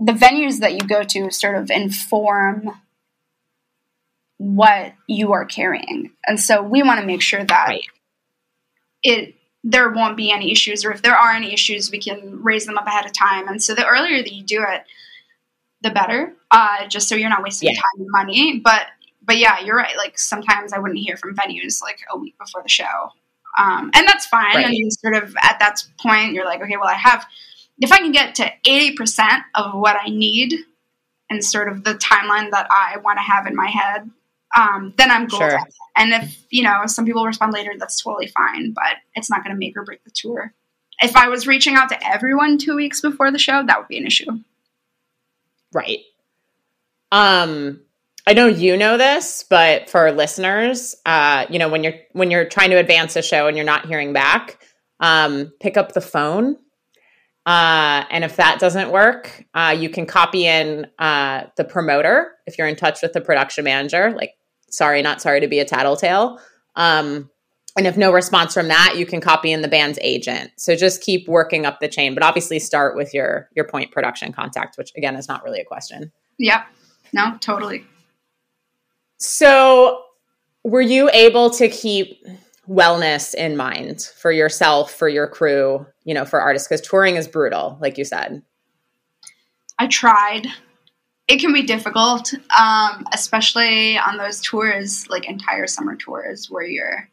the 0.00 0.12
venues 0.12 0.60
that 0.60 0.72
you 0.72 0.80
go 0.80 1.02
to 1.02 1.30
sort 1.30 1.56
of 1.56 1.70
inform 1.70 2.70
what 4.38 4.94
you 5.06 5.32
are 5.32 5.44
carrying. 5.44 6.10
And 6.26 6.40
so 6.40 6.62
we 6.62 6.82
want 6.82 7.00
to 7.00 7.06
make 7.06 7.22
sure 7.22 7.44
that 7.44 7.68
right. 7.68 7.84
it 9.02 9.34
there 9.64 9.90
won't 9.90 10.16
be 10.16 10.32
any 10.32 10.50
issues 10.50 10.84
or 10.84 10.90
if 10.90 11.02
there 11.02 11.16
are 11.16 11.30
any 11.30 11.52
issues 11.52 11.90
we 11.90 12.00
can 12.00 12.42
raise 12.42 12.66
them 12.66 12.76
up 12.76 12.86
ahead 12.86 13.06
of 13.06 13.12
time. 13.12 13.46
And 13.46 13.62
so 13.62 13.76
the 13.76 13.86
earlier 13.86 14.20
that 14.20 14.32
you 14.32 14.42
do 14.42 14.64
it, 14.66 14.82
the 15.82 15.90
better. 15.90 16.34
Uh, 16.50 16.88
just 16.88 17.08
so 17.08 17.14
you're 17.14 17.30
not 17.30 17.42
wasting 17.42 17.70
yeah. 17.70 17.76
time 17.76 18.00
and 18.00 18.08
money. 18.10 18.58
But 18.58 18.86
but 19.24 19.38
yeah, 19.38 19.60
you're 19.60 19.76
right. 19.76 19.96
Like 19.96 20.18
sometimes 20.18 20.72
I 20.72 20.78
wouldn't 20.78 20.98
hear 20.98 21.16
from 21.16 21.36
venues 21.36 21.80
like 21.80 22.00
a 22.12 22.18
week 22.18 22.36
before 22.38 22.62
the 22.62 22.68
show. 22.68 23.10
Um, 23.58 23.90
and 23.94 24.08
that's 24.08 24.26
fine. 24.26 24.56
Right. 24.56 24.66
I 24.66 24.70
mean, 24.70 24.90
sort 24.90 25.14
of 25.14 25.36
at 25.40 25.58
that 25.60 25.84
point, 26.00 26.32
you're 26.32 26.44
like, 26.44 26.62
okay, 26.62 26.76
well, 26.76 26.88
I 26.88 26.94
have 26.94 27.24
if 27.78 27.92
I 27.92 27.98
can 27.98 28.12
get 28.12 28.36
to 28.36 28.50
80% 28.66 29.40
of 29.54 29.74
what 29.74 29.96
I 30.00 30.08
need 30.08 30.54
and 31.30 31.44
sort 31.44 31.68
of 31.68 31.84
the 31.84 31.94
timeline 31.94 32.50
that 32.50 32.66
I 32.70 32.98
want 32.98 33.18
to 33.18 33.22
have 33.22 33.46
in 33.46 33.56
my 33.56 33.68
head, 33.68 34.10
um, 34.56 34.92
then 34.98 35.10
I'm 35.10 35.26
golden. 35.26 35.50
Sure. 35.50 35.60
And 35.96 36.12
if, 36.12 36.44
you 36.50 36.62
know, 36.62 36.82
some 36.86 37.04
people 37.04 37.24
respond 37.24 37.52
later, 37.52 37.72
that's 37.78 38.02
totally 38.02 38.28
fine, 38.28 38.72
but 38.72 38.96
it's 39.14 39.30
not 39.30 39.42
going 39.42 39.54
to 39.54 39.58
make 39.58 39.76
or 39.76 39.84
break 39.84 40.04
the 40.04 40.10
tour. 40.10 40.52
If 41.00 41.16
I 41.16 41.28
was 41.28 41.46
reaching 41.46 41.74
out 41.74 41.88
to 41.88 42.06
everyone 42.06 42.58
two 42.58 42.76
weeks 42.76 43.00
before 43.00 43.30
the 43.30 43.38
show, 43.38 43.64
that 43.66 43.78
would 43.78 43.88
be 43.88 43.98
an 43.98 44.06
issue. 44.06 44.30
Right. 45.72 46.00
Um, 47.10 47.80
I 48.26 48.34
know 48.34 48.46
you 48.46 48.76
know 48.76 48.98
this, 48.98 49.44
but 49.48 49.90
for 49.90 50.12
listeners, 50.12 50.94
uh, 51.04 51.46
you 51.50 51.58
know, 51.58 51.68
when 51.68 51.82
you're 51.82 51.94
when 52.12 52.30
you're 52.30 52.44
trying 52.44 52.70
to 52.70 52.76
advance 52.76 53.16
a 53.16 53.22
show 53.22 53.48
and 53.48 53.56
you're 53.56 53.66
not 53.66 53.86
hearing 53.86 54.12
back, 54.12 54.62
um, 55.00 55.52
pick 55.60 55.76
up 55.76 55.92
the 55.92 56.00
phone 56.00 56.56
uh, 57.44 58.04
and 58.10 58.24
if 58.24 58.36
that 58.36 58.60
doesn't 58.60 58.90
work, 58.90 59.44
uh, 59.54 59.74
you 59.76 59.88
can 59.88 60.06
copy 60.06 60.46
in 60.46 60.86
uh, 60.98 61.44
the 61.56 61.64
promoter 61.64 62.32
if 62.46 62.56
you're 62.56 62.68
in 62.68 62.76
touch 62.76 63.02
with 63.02 63.12
the 63.12 63.20
production 63.20 63.64
manager. 63.64 64.12
Like, 64.12 64.34
sorry, 64.70 65.02
not 65.02 65.20
sorry 65.20 65.40
to 65.40 65.48
be 65.48 65.58
a 65.58 65.64
tattletale. 65.64 66.40
Um, 66.76 67.30
and 67.76 67.86
if 67.86 67.96
no 67.96 68.12
response 68.12 68.54
from 68.54 68.68
that, 68.68 68.94
you 68.96 69.06
can 69.06 69.20
copy 69.20 69.50
in 69.50 69.62
the 69.62 69.68
band's 69.68 69.98
agent. 70.02 70.52
So 70.56 70.76
just 70.76 71.00
keep 71.00 71.26
working 71.26 71.64
up 71.66 71.80
the 71.80 71.88
chain, 71.88 72.14
but 72.14 72.22
obviously 72.22 72.58
start 72.58 72.96
with 72.96 73.14
your 73.14 73.48
your 73.56 73.66
point 73.66 73.90
production 73.90 74.32
contact, 74.32 74.76
which 74.76 74.92
again 74.96 75.16
is 75.16 75.26
not 75.26 75.42
really 75.42 75.60
a 75.60 75.64
question. 75.64 76.12
Yep. 76.38 76.66
No, 77.12 77.36
totally. 77.40 77.84
So, 79.18 80.02
were 80.64 80.80
you 80.80 81.10
able 81.12 81.50
to 81.50 81.68
keep 81.68 82.24
wellness 82.72 83.34
in 83.34 83.56
mind 83.56 84.10
for 84.16 84.32
yourself, 84.32 84.92
for 84.92 85.08
your 85.08 85.26
crew, 85.26 85.86
you 86.04 86.14
know, 86.14 86.24
for 86.24 86.40
artists? 86.40 86.68
Because 86.68 86.80
touring 86.80 87.16
is 87.16 87.28
brutal, 87.28 87.78
like 87.80 87.98
you 87.98 88.04
said. 88.04 88.42
I 89.78 89.86
tried. 89.86 90.46
It 91.28 91.40
can 91.40 91.52
be 91.52 91.62
difficult, 91.62 92.32
um, 92.58 93.06
especially 93.12 93.96
on 93.98 94.16
those 94.16 94.40
tours, 94.40 95.08
like 95.08 95.28
entire 95.28 95.66
summer 95.66 95.96
tours, 95.96 96.50
where 96.50 96.64
you're 96.64 97.08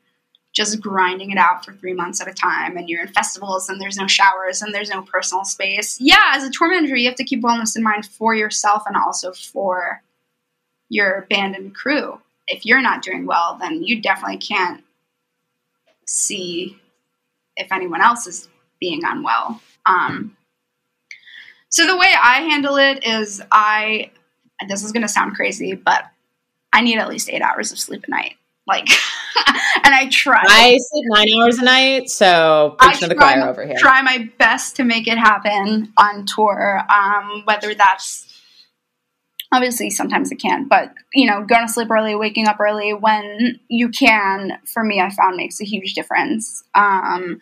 just 0.53 0.81
grinding 0.81 1.31
it 1.31 1.37
out 1.37 1.63
for 1.63 1.73
three 1.73 1.93
months 1.93 2.19
at 2.19 2.27
a 2.27 2.33
time 2.33 2.75
and 2.75 2.89
you're 2.89 3.01
in 3.01 3.07
festivals 3.07 3.69
and 3.69 3.79
there's 3.79 3.97
no 3.97 4.07
showers 4.07 4.61
and 4.61 4.73
there's 4.73 4.89
no 4.89 5.01
personal 5.03 5.45
space. 5.45 5.97
Yeah, 6.01 6.31
as 6.33 6.43
a 6.43 6.49
tour 6.51 6.69
manager, 6.69 6.95
you 6.95 7.07
have 7.07 7.17
to 7.17 7.23
keep 7.23 7.43
wellness 7.43 7.77
in 7.77 7.83
mind 7.83 8.05
for 8.05 8.33
yourself 8.33 8.83
and 8.87 8.97
also 8.97 9.31
for 9.31 10.01
your 10.89 11.27
band 11.29 11.55
and 11.55 11.73
crew. 11.73 12.19
If 12.47 12.65
you're 12.65 12.81
not 12.81 13.03
doing 13.03 13.27
well, 13.27 13.57
then 13.61 13.83
you 13.83 14.01
definitely 14.01 14.37
can't 14.37 14.83
see 16.09 16.75
if 17.55 17.71
anyone 17.71 18.01
else 18.01 18.25
is 18.25 18.47
being 18.79 19.01
unwell. 19.03 19.61
Um, 19.85 20.35
so 21.69 21.85
the 21.85 21.95
way 21.95 22.11
I 22.19 22.41
handle 22.41 22.77
it 22.77 23.05
is 23.05 23.41
I, 23.51 24.11
this 24.67 24.83
is 24.83 24.91
going 24.91 25.03
to 25.03 25.07
sound 25.07 25.35
crazy, 25.35 25.75
but 25.75 26.03
I 26.73 26.81
need 26.81 26.97
at 26.97 27.07
least 27.09 27.29
eight 27.29 27.43
hours 27.43 27.71
of 27.71 27.79
sleep 27.79 28.05
a 28.07 28.09
night. 28.09 28.37
Like, 28.67 28.87
and 29.47 29.93
I 29.93 30.09
try. 30.09 30.43
I 30.47 30.77
sleep 30.79 31.05
nine 31.09 31.27
hours 31.39 31.59
a 31.59 31.63
night, 31.63 32.09
so 32.09 32.75
preaching 32.79 33.01
to 33.01 33.07
the 33.07 33.15
choir 33.15 33.47
over 33.47 33.65
here. 33.65 33.75
Try 33.77 34.01
my 34.01 34.29
best 34.37 34.75
to 34.77 34.83
make 34.83 35.07
it 35.07 35.17
happen 35.17 35.91
on 35.97 36.25
tour. 36.25 36.83
Um, 36.91 37.43
whether 37.45 37.73
that's 37.73 38.28
obviously 39.51 39.89
sometimes 39.89 40.31
it 40.31 40.37
can, 40.37 40.67
but 40.67 40.93
you 41.13 41.25
know, 41.25 41.43
going 41.43 41.65
to 41.65 41.71
sleep 41.73 41.89
early, 41.91 42.15
waking 42.15 42.47
up 42.47 42.59
early 42.59 42.93
when 42.93 43.59
you 43.67 43.89
can, 43.89 44.59
for 44.65 44.83
me, 44.83 45.01
I 45.01 45.09
found 45.09 45.37
makes 45.37 45.59
a 45.61 45.65
huge 45.65 45.93
difference. 45.93 46.63
Um, 46.75 47.41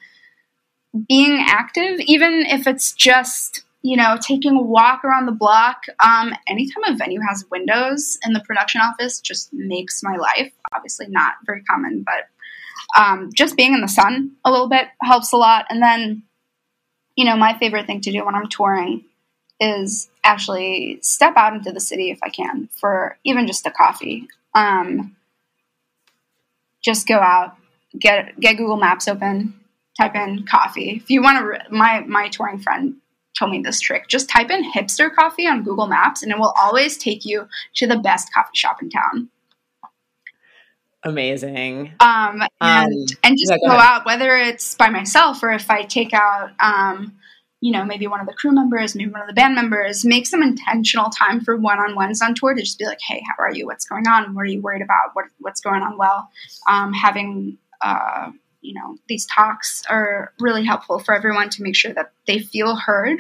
being 1.07 1.43
active, 1.45 1.99
even 1.99 2.45
if 2.47 2.65
it's 2.65 2.93
just 2.93 3.63
you 3.87 3.95
know, 3.95 4.17
taking 4.19 4.57
a 4.57 4.61
walk 4.61 5.05
around 5.05 5.27
the 5.27 5.31
block. 5.31 5.83
Um, 6.05 6.33
anytime 6.47 6.83
a 6.87 6.95
venue 6.97 7.21
has 7.27 7.45
windows 7.49 8.17
in 8.25 8.33
the 8.33 8.41
production 8.41 8.81
office 8.81 9.21
just 9.21 9.53
makes 9.53 10.03
my 10.03 10.17
life. 10.17 10.51
Obviously, 10.75 11.07
not 11.07 11.35
very 11.45 11.63
common, 11.63 12.03
but 12.03 12.27
um, 12.99 13.29
just 13.33 13.55
being 13.55 13.73
in 13.73 13.79
the 13.81 13.87
sun 13.87 14.31
a 14.43 14.51
little 14.51 14.67
bit 14.67 14.87
helps 15.01 15.31
a 15.31 15.37
lot. 15.37 15.65
And 15.69 15.81
then, 15.81 16.23
you 17.15 17.23
know, 17.23 17.37
my 17.37 17.57
favorite 17.57 17.87
thing 17.87 18.01
to 18.01 18.11
do 18.11 18.25
when 18.25 18.35
I'm 18.35 18.49
touring 18.49 19.05
is 19.59 20.09
actually 20.27 20.99
step 21.01 21.33
out 21.37 21.53
into 21.53 21.71
the 21.71 21.79
city 21.79 22.11
if 22.11 22.19
I 22.21 22.29
can 22.29 22.69
for 22.79 23.17
even 23.23 23.47
just 23.47 23.65
a 23.65 23.71
coffee. 23.71 24.27
Um, 24.53 25.15
just 26.83 27.07
go 27.07 27.15
out, 27.15 27.55
get 27.97 28.39
get 28.39 28.57
Google 28.57 28.77
Maps 28.77 29.07
open, 29.07 29.59
type 29.99 30.15
in 30.15 30.45
coffee. 30.45 31.01
If 31.03 31.09
you 31.09 31.21
want 31.21 31.39
to, 31.39 31.71
my 31.71 32.01
my 32.01 32.29
touring 32.29 32.59
friend 32.59 32.95
told 33.37 33.51
me 33.51 33.61
this 33.61 33.79
trick. 33.79 34.07
Just 34.07 34.29
type 34.29 34.49
in 34.49 34.71
hipster 34.71 35.13
coffee 35.13 35.47
on 35.47 35.63
Google 35.63 35.87
Maps 35.87 36.23
and 36.23 36.31
it 36.31 36.37
will 36.37 36.53
always 36.59 36.97
take 36.97 37.25
you 37.25 37.47
to 37.75 37.87
the 37.87 37.97
best 37.97 38.33
coffee 38.33 38.55
shop 38.55 38.81
in 38.81 38.89
town. 38.89 39.29
Amazing. 41.03 41.93
Um, 41.99 42.41
and, 42.59 42.93
um, 42.93 43.17
and 43.23 43.37
just 43.37 43.51
yeah, 43.51 43.57
go, 43.57 43.67
go 43.67 43.77
out, 43.77 44.05
whether 44.05 44.35
it's 44.35 44.75
by 44.75 44.89
myself 44.89 45.43
or 45.43 45.51
if 45.51 45.69
I 45.69 45.83
take 45.83 46.13
out, 46.13 46.51
um, 46.59 47.17
you 47.59 47.71
know, 47.71 47.83
maybe 47.83 48.07
one 48.07 48.19
of 48.19 48.27
the 48.27 48.33
crew 48.33 48.51
members, 48.51 48.95
maybe 48.95 49.09
one 49.09 49.21
of 49.21 49.27
the 49.27 49.33
band 49.33 49.55
members, 49.55 50.05
make 50.05 50.27
some 50.27 50.43
intentional 50.43 51.09
time 51.09 51.41
for 51.41 51.57
one 51.57 51.79
on 51.79 51.95
ones 51.95 52.21
on 52.21 52.35
tour 52.35 52.53
to 52.53 52.61
just 52.61 52.77
be 52.77 52.85
like, 52.85 53.01
hey, 53.01 53.23
how 53.25 53.43
are 53.43 53.53
you? 53.53 53.65
What's 53.65 53.85
going 53.85 54.07
on? 54.07 54.35
What 54.35 54.41
are 54.41 54.45
you 54.45 54.61
worried 54.61 54.83
about? 54.83 55.11
What, 55.13 55.25
what's 55.39 55.61
going 55.61 55.81
on 55.81 55.97
well? 55.97 56.29
Um, 56.69 56.93
having, 56.93 57.57
uh, 57.81 58.31
you 58.67 58.73
know 58.73 58.97
these 59.07 59.25
talks 59.25 59.83
are 59.89 60.33
really 60.39 60.65
helpful 60.65 60.99
for 60.99 61.15
everyone 61.15 61.49
to 61.49 61.63
make 61.63 61.75
sure 61.75 61.93
that 61.93 62.11
they 62.25 62.39
feel 62.39 62.75
heard 62.75 63.19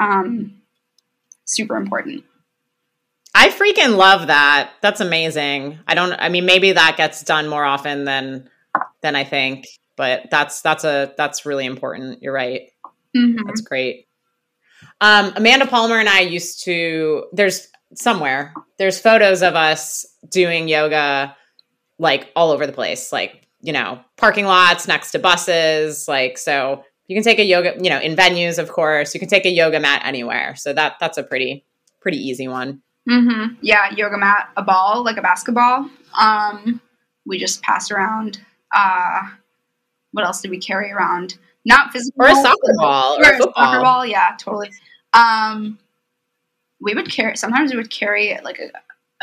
um, 0.00 0.60
super 1.44 1.76
important 1.76 2.24
i 3.34 3.48
freaking 3.48 3.96
love 3.96 4.26
that 4.26 4.70
that's 4.82 5.00
amazing 5.00 5.78
i 5.86 5.94
don't 5.94 6.12
i 6.12 6.28
mean 6.28 6.44
maybe 6.44 6.72
that 6.72 6.96
gets 6.96 7.22
done 7.22 7.48
more 7.48 7.64
often 7.64 8.04
than 8.04 8.48
than 9.00 9.16
i 9.16 9.24
think 9.24 9.66
but 9.96 10.26
that's 10.30 10.60
that's 10.60 10.84
a 10.84 11.12
that's 11.16 11.46
really 11.46 11.64
important 11.64 12.22
you're 12.22 12.34
right 12.34 12.70
mm-hmm. 13.16 13.46
that's 13.46 13.60
great 13.60 14.06
um, 15.00 15.32
amanda 15.36 15.66
palmer 15.66 15.98
and 15.98 16.08
i 16.08 16.20
used 16.20 16.64
to 16.64 17.24
there's 17.32 17.68
somewhere 17.94 18.52
there's 18.78 18.98
photos 18.98 19.42
of 19.42 19.54
us 19.54 20.04
doing 20.30 20.68
yoga 20.68 21.36
like 21.98 22.30
all 22.36 22.50
over 22.50 22.66
the 22.66 22.72
place 22.72 23.12
like 23.12 23.46
you 23.66 23.72
know, 23.72 24.00
parking 24.16 24.46
lots 24.46 24.86
next 24.86 25.10
to 25.10 25.18
buses. 25.18 26.06
Like, 26.06 26.38
so 26.38 26.84
you 27.08 27.16
can 27.16 27.24
take 27.24 27.40
a 27.40 27.44
yoga, 27.44 27.74
you 27.80 27.90
know, 27.90 27.98
in 27.98 28.14
venues, 28.14 28.60
of 28.60 28.70
course, 28.70 29.12
you 29.12 29.18
can 29.18 29.28
take 29.28 29.44
a 29.44 29.50
yoga 29.50 29.80
mat 29.80 30.02
anywhere. 30.04 30.54
So 30.56 30.72
that 30.72 30.96
that's 31.00 31.18
a 31.18 31.24
pretty, 31.24 31.64
pretty 32.00 32.18
easy 32.18 32.46
one. 32.46 32.82
Mm-hmm. 33.08 33.56
Yeah. 33.62 33.90
Yoga 33.90 34.18
mat, 34.18 34.50
a 34.56 34.62
ball, 34.62 35.04
like 35.04 35.16
a 35.16 35.22
basketball. 35.22 35.90
Um, 36.16 36.80
we 37.24 37.38
just 37.38 37.60
pass 37.62 37.90
around. 37.90 38.38
Uh, 38.72 39.22
what 40.12 40.24
else 40.24 40.40
did 40.40 40.52
we 40.52 40.58
carry 40.58 40.92
around? 40.92 41.36
Not 41.66 41.92
physical. 41.92 42.24
Or 42.24 42.28
a 42.28 42.34
soccer 42.34 42.74
ball. 42.78 43.18
Or, 43.18 43.26
or 43.26 43.34
a 43.34 43.38
soccer 43.38 43.80
ball. 43.80 44.06
Yeah, 44.06 44.36
totally. 44.38 44.70
Um, 45.12 45.78
we 46.80 46.94
would 46.94 47.10
carry, 47.10 47.36
sometimes 47.36 47.72
we 47.72 47.76
would 47.76 47.90
carry 47.90 48.38
like 48.44 48.60
a, 48.60 48.70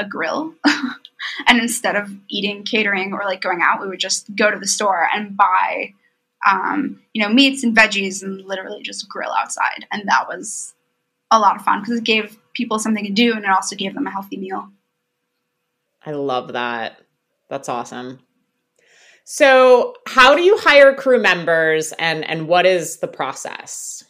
a 0.04 0.06
grill. 0.06 0.54
and 1.48 1.60
instead 1.60 1.96
of 1.96 2.12
eating 2.30 2.64
catering 2.64 3.14
or 3.14 3.22
like 3.24 3.42
going 3.42 3.62
out, 3.62 3.82
we 3.82 3.88
would 3.88 4.00
just 4.00 4.36
go 4.36 4.52
to 4.52 4.60
the 4.60 4.68
store 4.68 5.08
and 5.16 5.38
buy, 5.38 5.94
um, 6.46 7.02
you 7.14 7.24
know, 7.24 7.34
meats 7.34 7.64
and 7.64 7.76
veggies 7.76 8.22
and 8.22 8.42
literally 8.42 8.84
just 8.84 9.08
grill 9.08 9.32
outside. 9.32 9.88
And 9.90 10.04
that 10.10 10.28
was 10.28 10.74
a 11.32 11.40
lot 11.40 11.56
of 11.56 11.62
fun 11.62 11.80
because 11.80 12.00
it 12.00 12.04
gave 12.04 12.38
people 12.54 12.78
something 12.78 13.06
to 13.06 13.12
do 13.12 13.34
and 13.34 13.46
it 13.46 13.50
also 13.50 13.78
gave 13.78 13.94
them 13.94 14.06
a 14.06 14.12
healthy 14.12 14.36
meal. 14.36 14.70
I 16.06 16.12
love 16.12 16.52
that. 16.52 17.00
That's 17.50 17.70
awesome. 17.70 18.20
So, 19.26 19.94
how 20.08 20.36
do 20.36 20.42
you 20.42 20.58
hire 20.58 20.94
crew 20.94 21.22
members 21.22 21.94
and 21.94 22.28
and 22.28 22.48
what 22.48 22.66
is 22.66 22.98
the 22.98 23.08
process? 23.08 24.04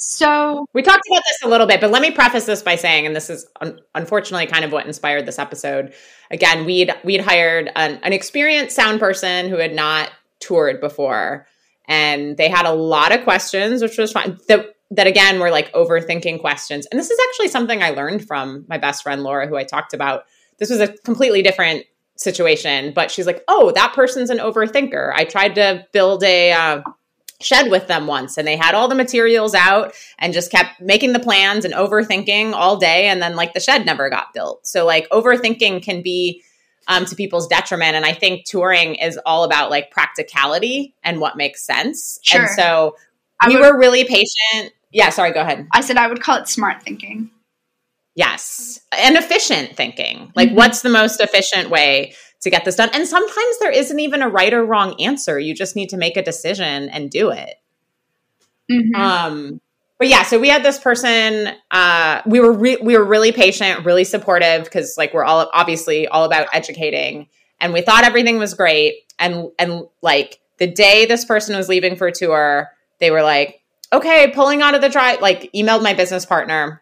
So 0.00 0.66
we 0.74 0.82
talked 0.82 1.02
about 1.10 1.22
this 1.26 1.42
a 1.42 1.48
little 1.48 1.66
bit, 1.66 1.80
but 1.80 1.90
let 1.90 2.02
me 2.02 2.12
preface 2.12 2.46
this 2.46 2.62
by 2.62 2.76
saying, 2.76 3.04
and 3.04 3.16
this 3.16 3.28
is 3.28 3.44
un- 3.60 3.80
unfortunately 3.96 4.46
kind 4.46 4.64
of 4.64 4.70
what 4.70 4.86
inspired 4.86 5.26
this 5.26 5.40
episode. 5.40 5.92
Again, 6.30 6.64
we'd 6.64 6.92
we'd 7.02 7.20
hired 7.20 7.72
an, 7.74 7.98
an 8.04 8.12
experienced 8.12 8.76
sound 8.76 9.00
person 9.00 9.48
who 9.48 9.56
had 9.56 9.74
not 9.74 10.12
toured 10.38 10.80
before, 10.80 11.48
and 11.88 12.36
they 12.36 12.48
had 12.48 12.64
a 12.64 12.72
lot 12.72 13.10
of 13.12 13.24
questions, 13.24 13.82
which 13.82 13.98
was 13.98 14.12
fine. 14.12 14.38
That 14.46 14.66
that 14.92 15.08
again 15.08 15.40
were 15.40 15.50
like 15.50 15.72
overthinking 15.72 16.40
questions, 16.40 16.86
and 16.86 16.98
this 17.00 17.10
is 17.10 17.18
actually 17.30 17.48
something 17.48 17.82
I 17.82 17.90
learned 17.90 18.24
from 18.24 18.66
my 18.68 18.78
best 18.78 19.02
friend 19.02 19.24
Laura, 19.24 19.48
who 19.48 19.56
I 19.56 19.64
talked 19.64 19.94
about. 19.94 20.26
This 20.58 20.70
was 20.70 20.78
a 20.78 20.88
completely 20.98 21.42
different 21.42 21.84
situation, 22.18 22.92
but 22.92 23.10
she's 23.10 23.26
like, 23.26 23.42
"Oh, 23.48 23.72
that 23.72 23.94
person's 23.94 24.30
an 24.30 24.38
overthinker." 24.38 25.12
I 25.14 25.24
tried 25.24 25.54
to 25.54 25.86
build 25.92 26.22
a 26.22 26.52
uh, 26.52 26.82
shed 27.40 27.70
with 27.70 27.86
them 27.86 28.06
once 28.06 28.36
and 28.36 28.46
they 28.46 28.56
had 28.56 28.74
all 28.74 28.88
the 28.88 28.94
materials 28.94 29.54
out 29.54 29.94
and 30.18 30.32
just 30.32 30.50
kept 30.50 30.80
making 30.80 31.12
the 31.12 31.20
plans 31.20 31.64
and 31.64 31.72
overthinking 31.74 32.52
all 32.52 32.76
day 32.76 33.06
and 33.06 33.22
then 33.22 33.36
like 33.36 33.54
the 33.54 33.60
shed 33.60 33.86
never 33.86 34.10
got 34.10 34.32
built. 34.34 34.66
So 34.66 34.84
like 34.84 35.08
overthinking 35.10 35.82
can 35.82 36.02
be 36.02 36.42
um, 36.88 37.04
to 37.04 37.14
people's 37.14 37.46
detriment 37.46 37.94
and 37.94 38.06
i 38.06 38.14
think 38.14 38.46
touring 38.46 38.94
is 38.94 39.18
all 39.26 39.44
about 39.44 39.70
like 39.70 39.90
practicality 39.90 40.94
and 41.04 41.20
what 41.20 41.36
makes 41.36 41.62
sense. 41.62 42.18
Sure. 42.22 42.40
and 42.40 42.50
so 42.50 42.96
we 43.46 43.56
would, 43.56 43.60
were 43.60 43.78
really 43.78 44.04
patient. 44.04 44.72
Yeah 44.90 45.10
sorry 45.10 45.32
go 45.32 45.42
ahead. 45.42 45.68
I 45.72 45.82
said 45.82 45.96
i 45.96 46.08
would 46.08 46.22
call 46.22 46.38
it 46.38 46.48
smart 46.48 46.82
thinking 46.82 47.30
yes 48.18 48.80
and 48.92 49.16
efficient 49.16 49.76
thinking 49.76 50.32
like 50.34 50.48
mm-hmm. 50.48 50.56
what's 50.56 50.82
the 50.82 50.88
most 50.88 51.20
efficient 51.20 51.70
way 51.70 52.12
to 52.40 52.50
get 52.50 52.64
this 52.64 52.76
done. 52.76 52.90
And 52.92 53.06
sometimes 53.06 53.58
there 53.58 53.70
isn't 53.70 53.98
even 53.98 54.22
a 54.22 54.28
right 54.28 54.52
or 54.52 54.64
wrong 54.64 54.94
answer. 55.00 55.38
You 55.38 55.54
just 55.54 55.76
need 55.76 55.88
to 55.90 55.96
make 55.96 56.16
a 56.16 56.22
decision 56.22 56.88
and 56.88 57.10
do 57.10 57.30
it. 57.30 57.54
Mm-hmm. 58.70 58.94
Um, 58.94 59.60
but 59.98 60.08
yeah, 60.08 60.22
so 60.22 60.38
we 60.38 60.48
had 60.48 60.62
this 60.62 60.78
person. 60.78 61.54
Uh, 61.70 62.22
we 62.26 62.38
were 62.38 62.52
re- 62.52 62.78
we 62.80 62.96
were 62.96 63.04
really 63.04 63.32
patient, 63.32 63.84
really 63.84 64.04
supportive 64.04 64.64
because 64.64 64.94
like 64.96 65.12
we're 65.12 65.24
all 65.24 65.50
obviously 65.52 66.06
all 66.06 66.24
about 66.24 66.46
educating, 66.52 67.28
and 67.60 67.72
we 67.72 67.80
thought 67.80 68.04
everything 68.04 68.38
was 68.38 68.54
great. 68.54 69.02
And 69.18 69.48
and 69.58 69.84
like 70.00 70.38
the 70.58 70.68
day 70.68 71.06
this 71.06 71.24
person 71.24 71.56
was 71.56 71.68
leaving 71.68 71.96
for 71.96 72.06
a 72.06 72.12
tour, 72.12 72.68
they 73.00 73.10
were 73.10 73.22
like, 73.22 73.60
"Okay, 73.92 74.30
pulling 74.32 74.62
out 74.62 74.76
of 74.76 74.82
the 74.82 74.88
drive." 74.88 75.20
Like 75.20 75.50
emailed 75.52 75.82
my 75.82 75.94
business 75.94 76.24
partner 76.24 76.80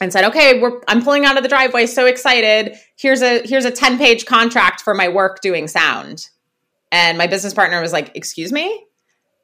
and 0.00 0.12
said, 0.12 0.24
"Okay, 0.24 0.62
I'm 0.88 1.02
pulling 1.02 1.24
out 1.24 1.36
of 1.36 1.42
the 1.42 1.48
driveway. 1.48 1.86
So 1.86 2.06
excited! 2.06 2.76
Here's 2.96 3.22
a 3.22 3.46
here's 3.46 3.64
a 3.64 3.70
ten 3.70 3.98
page 3.98 4.26
contract 4.26 4.82
for 4.82 4.94
my 4.94 5.08
work 5.08 5.40
doing 5.40 5.68
sound." 5.68 6.28
And 6.92 7.18
my 7.18 7.26
business 7.26 7.54
partner 7.54 7.80
was 7.80 7.92
like, 7.92 8.12
"Excuse 8.14 8.52
me." 8.52 8.86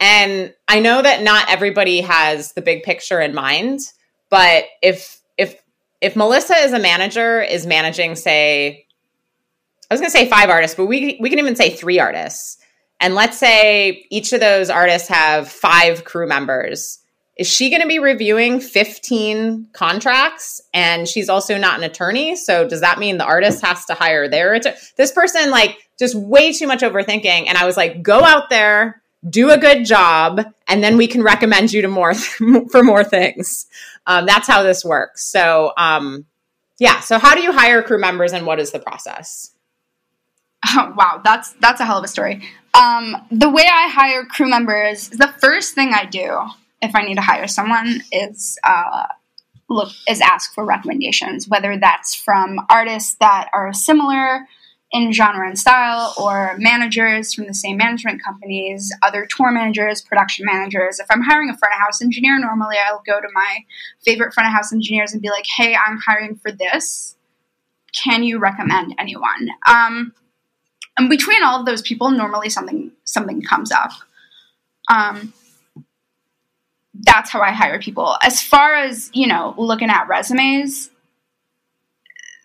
And 0.00 0.52
I 0.66 0.80
know 0.80 1.00
that 1.00 1.22
not 1.22 1.48
everybody 1.48 2.00
has 2.00 2.52
the 2.54 2.62
big 2.62 2.82
picture 2.82 3.20
in 3.20 3.34
mind, 3.34 3.80
but 4.30 4.64
if 4.82 5.20
if 5.38 5.62
if 6.00 6.16
Melissa 6.16 6.56
is 6.56 6.72
a 6.72 6.78
manager 6.78 7.40
is 7.40 7.66
managing, 7.66 8.16
say, 8.16 8.86
I 9.90 9.94
was 9.94 10.00
going 10.00 10.10
to 10.10 10.18
say 10.18 10.28
five 10.28 10.50
artists, 10.50 10.76
but 10.76 10.86
we 10.86 11.18
we 11.20 11.30
can 11.30 11.38
even 11.38 11.54
say 11.54 11.70
three 11.70 12.00
artists. 12.00 12.58
And 13.00 13.14
let's 13.14 13.38
say 13.38 14.06
each 14.10 14.32
of 14.32 14.40
those 14.40 14.70
artists 14.70 15.08
have 15.08 15.48
five 15.48 16.04
crew 16.04 16.26
members 16.26 17.01
is 17.42 17.48
she 17.48 17.70
going 17.70 17.82
to 17.82 17.88
be 17.88 17.98
reviewing 17.98 18.60
15 18.60 19.66
contracts? 19.72 20.60
And 20.72 21.08
she's 21.08 21.28
also 21.28 21.58
not 21.58 21.76
an 21.76 21.82
attorney 21.82 22.36
so 22.36 22.68
does 22.68 22.80
that 22.80 23.00
mean 23.00 23.18
the 23.18 23.24
artist 23.24 23.64
has 23.64 23.84
to 23.86 23.94
hire 23.94 24.28
their 24.28 24.54
attorney 24.54 24.76
this 24.96 25.10
person 25.10 25.50
like 25.50 25.76
just 25.98 26.14
way 26.14 26.52
too 26.52 26.68
much 26.68 26.82
overthinking 26.82 27.46
and 27.48 27.58
i 27.58 27.66
was 27.66 27.76
like 27.76 28.02
go 28.02 28.22
out 28.22 28.48
there 28.48 29.02
do 29.28 29.50
a 29.50 29.58
good 29.58 29.84
job 29.84 30.40
and 30.68 30.84
then 30.84 30.96
we 30.96 31.08
can 31.08 31.22
recommend 31.22 31.72
you 31.72 31.82
to 31.82 31.88
more 31.88 32.14
for 32.70 32.82
more 32.82 33.04
things. 33.04 33.66
Um, 34.06 34.26
that's 34.26 34.46
how 34.46 34.62
this 34.62 34.84
works. 34.84 35.24
So 35.24 35.72
um, 35.76 36.26
yeah 36.78 37.00
so 37.00 37.18
how 37.18 37.34
do 37.34 37.42
you 37.42 37.52
hire 37.52 37.82
crew 37.82 37.98
members 37.98 38.32
and 38.32 38.46
what 38.46 38.60
is 38.60 38.70
the 38.70 38.78
process? 38.78 39.50
Oh, 40.68 40.94
wow, 40.96 41.20
that's 41.24 41.52
that's 41.54 41.80
a 41.80 41.84
hell 41.84 41.98
of 41.98 42.04
a 42.04 42.08
story. 42.08 42.42
Um, 42.74 43.16
the 43.30 43.50
way 43.50 43.64
I 43.64 43.88
hire 43.88 44.24
crew 44.24 44.48
members, 44.48 45.10
is 45.10 45.18
the 45.18 45.34
first 45.40 45.74
thing 45.74 45.92
I 45.92 46.06
do 46.06 46.48
if 46.82 46.94
I 46.94 47.02
need 47.02 47.14
to 47.14 47.22
hire 47.22 47.46
someone 47.46 48.02
is 48.10 48.58
uh, 48.64 49.06
look 49.70 49.92
is 50.08 50.20
ask 50.20 50.52
for 50.52 50.64
recommendations, 50.64 51.48
whether 51.48 51.78
that's 51.78 52.14
from 52.14 52.58
artists 52.68 53.16
that 53.20 53.48
are 53.54 53.72
similar 53.72 54.46
in 54.94 55.10
genre 55.10 55.46
and 55.46 55.58
style, 55.58 56.12
or 56.20 56.54
managers 56.58 57.32
from 57.32 57.46
the 57.46 57.54
same 57.54 57.78
management 57.78 58.22
companies, 58.22 58.94
other 59.02 59.26
tour 59.26 59.50
managers, 59.50 60.02
production 60.02 60.44
managers. 60.44 60.98
If 60.98 61.06
I'm 61.08 61.22
hiring 61.22 61.48
a 61.48 61.56
front 61.56 61.72
of 61.74 61.80
house 61.80 62.02
engineer, 62.02 62.38
normally 62.38 62.76
I'll 62.76 63.02
go 63.06 63.18
to 63.18 63.28
my 63.32 63.60
favorite 64.04 64.34
front 64.34 64.48
of 64.48 64.54
house 64.54 64.70
engineers 64.70 65.14
and 65.14 65.22
be 65.22 65.30
like, 65.30 65.46
"Hey, 65.46 65.74
I'm 65.74 65.98
hiring 66.06 66.36
for 66.36 66.52
this. 66.52 67.16
Can 67.94 68.22
you 68.22 68.38
recommend 68.38 68.94
anyone?" 68.98 69.48
Um, 69.66 70.12
and 70.98 71.08
between 71.08 71.42
all 71.42 71.60
of 71.60 71.64
those 71.64 71.80
people, 71.80 72.10
normally 72.10 72.50
something 72.50 72.92
something 73.04 73.40
comes 73.40 73.72
up. 73.72 73.92
Um, 74.90 75.32
that's 76.94 77.30
how 77.30 77.40
I 77.40 77.52
hire 77.52 77.80
people. 77.80 78.16
As 78.22 78.42
far 78.42 78.74
as 78.74 79.10
you 79.12 79.26
know, 79.26 79.54
looking 79.56 79.90
at 79.90 80.08
resumes, 80.08 80.90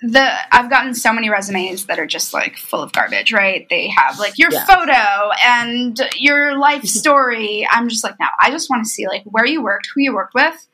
the 0.01 0.29
I've 0.51 0.69
gotten 0.69 0.93
so 0.93 1.11
many 1.11 1.29
resumes 1.29 1.87
that 1.87 1.99
are 1.99 2.05
just 2.05 2.33
like 2.33 2.57
full 2.57 2.81
of 2.81 2.91
garbage, 2.91 3.33
right? 3.33 3.67
They 3.69 3.89
have 3.89 4.19
like 4.19 4.37
your 4.37 4.51
yeah. 4.51 4.65
photo 4.65 5.31
and 5.43 5.99
your 6.17 6.57
life 6.57 6.83
story. 6.85 7.67
I'm 7.69 7.89
just 7.89 8.03
like, 8.03 8.15
no, 8.19 8.27
I 8.39 8.51
just 8.51 8.69
want 8.69 8.85
to 8.85 8.89
see 8.89 9.07
like 9.07 9.23
where 9.25 9.45
you 9.45 9.63
worked, 9.63 9.89
who 9.93 10.01
you 10.01 10.13
worked 10.13 10.35
with, 10.35 10.67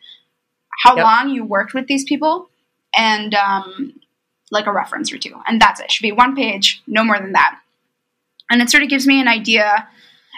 how 0.84 0.96
yep. 0.96 1.06
long 1.06 1.30
you 1.30 1.46
worked 1.46 1.74
with 1.74 1.88
these 1.88 2.04
people, 2.04 2.50
and 2.96 3.34
um, 3.34 3.94
like 4.52 4.68
a 4.68 4.74
reference 4.74 5.12
or 5.14 5.18
two, 5.18 5.36
and 5.48 5.62
that's 5.62 5.80
it. 5.80 5.92
Should 5.92 6.04
be 6.04 6.12
one 6.12 6.36
page, 6.36 6.84
no 6.86 7.04
more 7.04 7.20
than 7.20 7.32
that. 7.32 7.60
And 8.50 8.62
it 8.62 8.70
sort 8.70 8.84
of 8.84 8.90
gives 8.90 9.08
me 9.08 9.22
an 9.22 9.28
idea, 9.28 9.88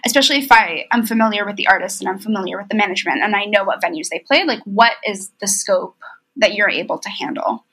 especially 0.06 0.38
if 0.38 0.52
I 0.52 0.86
am 0.92 1.06
familiar 1.06 1.46
with 1.46 1.56
the 1.56 1.68
artist 1.68 2.00
and 2.00 2.08
I'm 2.08 2.20
familiar 2.20 2.58
with 2.58 2.70
the 2.70 2.76
management 2.76 3.24
and 3.24 3.36
I 3.36 3.46
know 3.46 3.64
what 3.64 3.82
venues 3.82 4.10
they 4.10 4.20
play. 4.20 4.44
Like, 4.44 4.62
what 4.64 4.94
is 5.06 5.32
the 5.42 5.48
scope 5.48 5.98
that 6.38 6.54
you're 6.54 6.70
able 6.70 7.00
to 7.00 7.10
handle? 7.10 7.66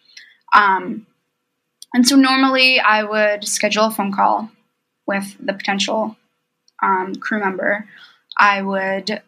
Um, 0.54 1.06
and 1.94 2.08
so 2.08 2.16
normally 2.16 2.80
I 2.80 3.04
would 3.04 3.44
schedule 3.44 3.84
a 3.84 3.90
phone 3.90 4.12
call 4.12 4.50
with 5.06 5.36
the 5.38 5.52
potential 5.52 6.16
um, 6.82 7.14
crew 7.16 7.38
member. 7.38 7.86
I 8.38 8.62
would, 8.62 9.22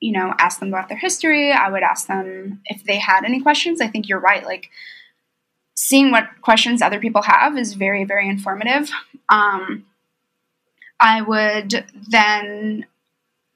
you 0.00 0.12
know, 0.12 0.32
ask 0.38 0.60
them 0.60 0.68
about 0.68 0.88
their 0.88 0.98
history. 0.98 1.50
I 1.50 1.68
would 1.68 1.82
ask 1.82 2.06
them 2.06 2.60
if 2.66 2.84
they 2.84 2.98
had 2.98 3.24
any 3.24 3.40
questions. 3.40 3.80
I 3.80 3.88
think 3.88 4.08
you're 4.08 4.20
right. 4.20 4.44
Like 4.44 4.70
seeing 5.74 6.12
what 6.12 6.28
questions 6.42 6.80
other 6.80 7.00
people 7.00 7.22
have 7.22 7.58
is 7.58 7.74
very, 7.74 8.04
very 8.04 8.28
informative. 8.28 8.90
Um, 9.28 9.84
I 11.00 11.22
would 11.22 11.84
then 12.10 12.86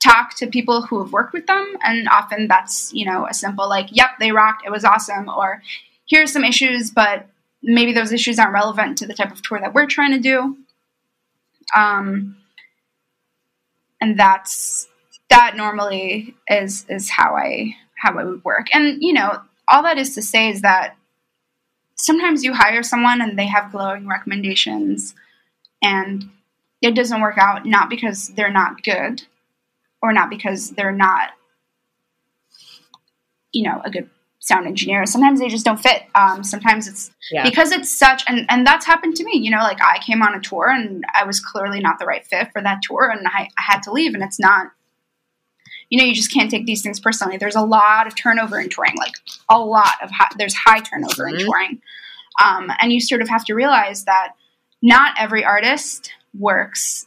talk 0.03 0.35
to 0.37 0.47
people 0.47 0.83
who 0.83 1.03
have 1.03 1.13
worked 1.13 1.33
with 1.33 1.47
them, 1.47 1.77
and 1.85 2.09
often 2.09 2.49
that's 2.49 2.93
you 2.93 3.05
know 3.05 3.27
a 3.27 3.35
simple 3.35 3.69
like, 3.69 3.89
"Yep, 3.91 4.19
they 4.21 4.33
rocked. 4.33 4.65
It 4.67 4.71
was 4.71 4.85
awesome," 4.85 5.29
or 5.29 5.63
here's 6.07 6.33
some 6.33 6.45
issues, 6.45 6.91
but 6.91 7.27
maybe 7.63 7.93
those 7.93 8.13
issues 8.13 8.39
aren't 8.39 8.53
relevant 8.53 8.99
to 8.99 9.07
the 9.07 9.15
type 9.15 9.33
of 9.33 9.43
tour 9.43 9.61
that 9.61 9.75
we're 9.75 9.87
trying 9.87 10.13
to 10.13 10.19
do. 10.19 10.57
Um, 11.77 12.37
and 14.01 14.19
that's 14.19 14.89
that 15.31 15.57
normally 15.57 16.35
is 16.49 16.85
is 16.89 17.09
how 17.09 17.35
I 17.37 17.77
how 17.97 18.19
I 18.19 18.25
would 18.25 18.45
work. 18.45 18.67
And 18.75 19.03
you 19.03 19.13
know, 19.13 19.41
all 19.69 19.83
that 19.85 19.99
is 19.99 20.15
to 20.17 20.23
say 20.23 20.51
is 20.51 20.63
that 20.63 20.97
sometimes 21.97 22.45
you 22.45 22.53
hire 22.53 22.83
someone 22.83 23.21
and 23.21 23.39
they 23.39 23.47
have 23.47 23.73
glowing 23.73 24.09
recommendations 24.09 25.15
and 25.83 26.29
it 26.83 26.95
doesn't 26.95 27.21
work 27.21 27.39
out 27.39 27.65
not 27.65 27.89
because 27.89 28.29
they're 28.29 28.53
not 28.53 28.83
good 28.83 29.23
or 30.03 30.13
not 30.13 30.29
because 30.29 30.71
they're 30.73 30.93
not 30.93 31.31
you 33.53 33.63
know 33.63 33.81
a 33.85 33.91
good 33.91 34.11
sound 34.43 34.67
engineer. 34.67 35.07
Sometimes 35.07 35.39
they 35.39 35.49
just 35.49 35.65
don't 35.65 35.81
fit. 35.81 36.03
Um, 36.17 36.43
sometimes 36.43 36.89
it's 36.89 37.13
yeah. 37.31 37.45
because 37.49 37.71
it's 37.71 37.97
such, 37.97 38.25
and, 38.27 38.45
and 38.49 38.67
that's 38.67 38.85
happened 38.85 39.15
to 39.17 39.25
me. 39.25 39.39
You 39.39 39.53
know, 39.53 39.63
like 39.63 39.81
I 39.81 39.99
came 39.99 40.21
on 40.21 40.35
a 40.35 40.41
tour 40.41 40.69
and 40.69 41.05
I 41.15 41.25
was 41.25 41.39
clearly 41.39 41.79
not 41.79 42.01
the 42.01 42.07
right 42.07 42.27
fit 42.27 42.53
for 42.53 42.61
that 42.61 42.83
tour, 42.83 43.09
and 43.09 43.27
I, 43.27 43.49
I 43.57 43.73
had 43.73 43.83
to 43.85 43.93
leave. 43.93 44.15
And 44.15 44.23
it's 44.23 44.41
not, 44.41 44.73
you 45.91 45.99
know, 45.99 46.05
you 46.05 46.13
just 46.13 46.33
can't 46.33 46.51
take 46.51 46.67
these 46.67 46.83
things 46.83 46.99
personally. 46.99 47.37
There's 47.37 47.55
a 47.55 47.63
lot 47.63 48.09
of 48.09 48.17
turnover 48.17 48.61
in 48.61 48.69
touring, 48.69 48.97
like 48.97 49.15
a 49.49 49.61
lot 49.61 49.95
of 50.03 50.11
high, 50.11 50.31
there's 50.37 50.55
high 50.55 50.81
turnover 50.81 51.27
mm-hmm. 51.27 51.39
in 51.39 51.47
touring, 51.47 51.83
um, 52.45 52.69
and 52.81 52.93
you 52.93 53.01
sort 53.01 53.23
of 53.23 53.29
have 53.29 53.45
to 53.45 53.55
realize 53.55 54.05
that 54.05 54.33
not 54.83 55.15
every 55.21 55.45
artist 55.45 56.11
works 56.39 57.07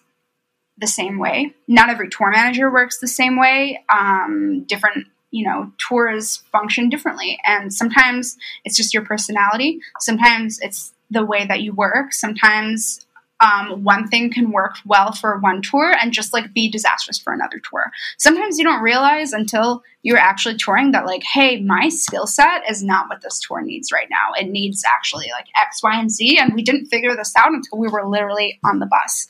the 0.78 0.88
same 0.88 1.20
way. 1.20 1.54
Not 1.68 1.90
every 1.90 2.10
tour 2.10 2.32
manager 2.32 2.72
works 2.72 3.00
the 3.00 3.08
same 3.08 3.40
way. 3.40 3.84
Um, 3.90 4.64
different 4.68 5.08
you 5.36 5.46
know, 5.46 5.70
tours 5.78 6.44
function 6.54 6.88
differently. 6.88 7.38
And 7.46 7.74
sometimes 7.74 8.38
it's 8.64 8.78
just 8.78 8.94
your 8.94 9.04
personality. 9.04 9.82
Sometimes 10.00 10.60
it's 10.62 10.94
the 11.12 11.26
way 11.26 11.46
that 11.46 11.62
you 11.62 11.74
work. 11.74 12.14
Sometimes 12.14 13.05
um, 13.42 13.84
one 13.84 14.08
thing 14.08 14.32
can 14.32 14.52
work 14.52 14.76
well 14.86 15.12
for 15.12 15.38
one 15.40 15.62
tour 15.62 15.96
and 16.02 16.14
just 16.14 16.32
like 16.32 16.54
be 16.54 16.70
disastrous 16.70 17.20
for 17.20 17.34
another 17.34 17.60
tour. 17.60 17.92
Sometimes 18.18 18.58
you 18.58 18.64
don't 18.64 18.82
realize 18.82 19.34
until 19.34 19.84
you're 20.04 20.18
actually 20.18 20.56
touring 20.56 20.92
that, 20.92 21.06
like, 21.06 21.24
hey, 21.24 21.60
my 21.62 21.90
skill 21.90 22.28
set 22.28 22.70
is 22.70 22.82
not 22.82 23.10
what 23.10 23.22
this 23.22 23.40
tour 23.40 23.62
needs 23.62 23.92
right 23.92 24.08
now. 24.10 24.40
It 24.40 24.50
needs 24.50 24.84
actually 24.88 25.26
like 25.32 25.48
X, 25.60 25.84
Y, 25.84 26.00
and 26.00 26.12
Z. 26.12 26.38
And 26.40 26.54
we 26.54 26.64
didn't 26.64 26.86
figure 26.86 27.16
this 27.16 27.34
out 27.36 27.52
until 27.52 27.78
we 27.78 27.90
were 27.90 28.08
literally 28.08 28.60
on 28.64 28.80
the 28.80 28.86
bus. 28.86 29.28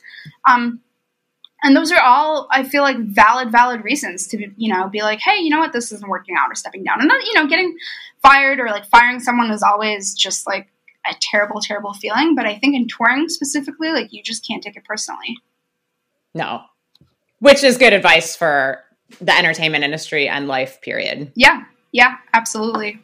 Um, 0.48 0.80
and 1.62 1.74
those 1.74 1.90
are 1.90 2.00
all 2.00 2.46
i 2.50 2.62
feel 2.62 2.82
like 2.82 2.98
valid 2.98 3.50
valid 3.50 3.82
reasons 3.82 4.26
to 4.26 4.46
you 4.58 4.72
know 4.72 4.88
be 4.88 5.00
like 5.00 5.20
hey 5.20 5.38
you 5.38 5.48
know 5.48 5.58
what 5.58 5.72
this 5.72 5.90
isn't 5.90 6.10
working 6.10 6.36
out 6.38 6.50
or 6.50 6.54
stepping 6.54 6.84
down 6.84 7.00
and 7.00 7.10
then 7.10 7.18
you 7.22 7.32
know 7.34 7.46
getting 7.46 7.74
fired 8.22 8.60
or 8.60 8.66
like 8.66 8.84
firing 8.84 9.18
someone 9.18 9.50
is 9.50 9.62
always 9.62 10.12
just 10.14 10.46
like 10.46 10.68
a 11.08 11.14
terrible 11.20 11.60
terrible 11.60 11.92
feeling 11.94 12.34
but 12.34 12.46
i 12.46 12.56
think 12.58 12.74
in 12.74 12.86
touring 12.88 13.28
specifically 13.28 13.90
like 13.90 14.12
you 14.12 14.22
just 14.22 14.46
can't 14.46 14.62
take 14.62 14.76
it 14.76 14.84
personally. 14.84 15.36
No. 16.34 16.62
Which 17.38 17.64
is 17.64 17.78
good 17.78 17.92
advice 17.92 18.36
for 18.36 18.82
the 19.20 19.36
entertainment 19.36 19.84
industry 19.84 20.28
and 20.28 20.48
life 20.48 20.80
period. 20.82 21.32
Yeah. 21.34 21.64
Yeah 21.92 22.16
absolutely. 22.34 23.00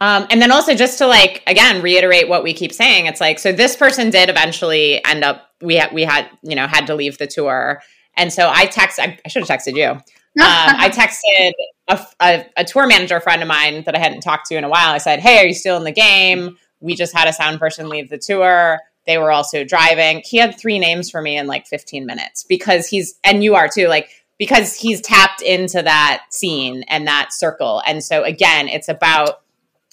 Um, 0.00 0.26
and 0.30 0.40
then 0.40 0.52
also 0.52 0.74
just 0.74 0.98
to 0.98 1.06
like 1.06 1.42
again 1.46 1.82
reiterate 1.82 2.28
what 2.28 2.44
we 2.44 2.54
keep 2.54 2.72
saying, 2.72 3.06
it's 3.06 3.20
like 3.20 3.38
so 3.38 3.52
this 3.52 3.76
person 3.76 4.10
did 4.10 4.30
eventually 4.30 5.04
end 5.04 5.24
up 5.24 5.50
we 5.60 5.74
had 5.74 5.92
we 5.92 6.04
had 6.04 6.28
you 6.42 6.54
know 6.54 6.66
had 6.68 6.86
to 6.86 6.94
leave 6.94 7.18
the 7.18 7.26
tour, 7.26 7.82
and 8.16 8.32
so 8.32 8.48
I 8.48 8.66
text 8.66 9.00
I, 9.00 9.18
I 9.24 9.28
should 9.28 9.44
have 9.46 9.58
texted 9.58 9.76
you. 9.76 10.00
Um, 10.40 10.76
I 10.78 10.88
texted 10.90 11.52
a, 11.88 12.06
a, 12.20 12.46
a, 12.58 12.64
tour 12.64 12.86
manager 12.86 13.20
friend 13.20 13.42
of 13.42 13.48
mine 13.48 13.82
that 13.84 13.94
I 13.94 13.98
hadn't 13.98 14.20
talked 14.20 14.46
to 14.46 14.56
in 14.56 14.64
a 14.64 14.68
while. 14.68 14.92
I 14.92 14.98
said, 14.98 15.20
"Hey, 15.20 15.38
are 15.38 15.46
you 15.46 15.54
still 15.54 15.76
in 15.76 15.84
the 15.84 15.92
game? 15.92 16.56
We 16.80 16.94
just 16.94 17.16
had 17.16 17.28
a 17.28 17.32
sound 17.32 17.58
person 17.58 17.88
leave 17.88 18.08
the 18.08 18.18
tour. 18.18 18.78
They 19.06 19.18
were 19.18 19.32
also 19.32 19.64
driving. 19.64 20.22
He 20.24 20.36
had 20.36 20.58
three 20.58 20.78
names 20.78 21.10
for 21.10 21.22
me 21.22 21.36
in 21.36 21.46
like 21.46 21.66
15 21.66 22.06
minutes 22.06 22.44
because 22.44 22.86
he's 22.86 23.18
and 23.24 23.42
you 23.42 23.54
are 23.54 23.68
too 23.68 23.88
like." 23.88 24.10
Because 24.38 24.76
he's 24.76 25.00
tapped 25.00 25.42
into 25.42 25.82
that 25.82 26.26
scene 26.30 26.84
and 26.84 27.08
that 27.08 27.30
circle. 27.32 27.82
And 27.84 28.04
so, 28.04 28.22
again, 28.22 28.68
it's 28.68 28.88
about 28.88 29.40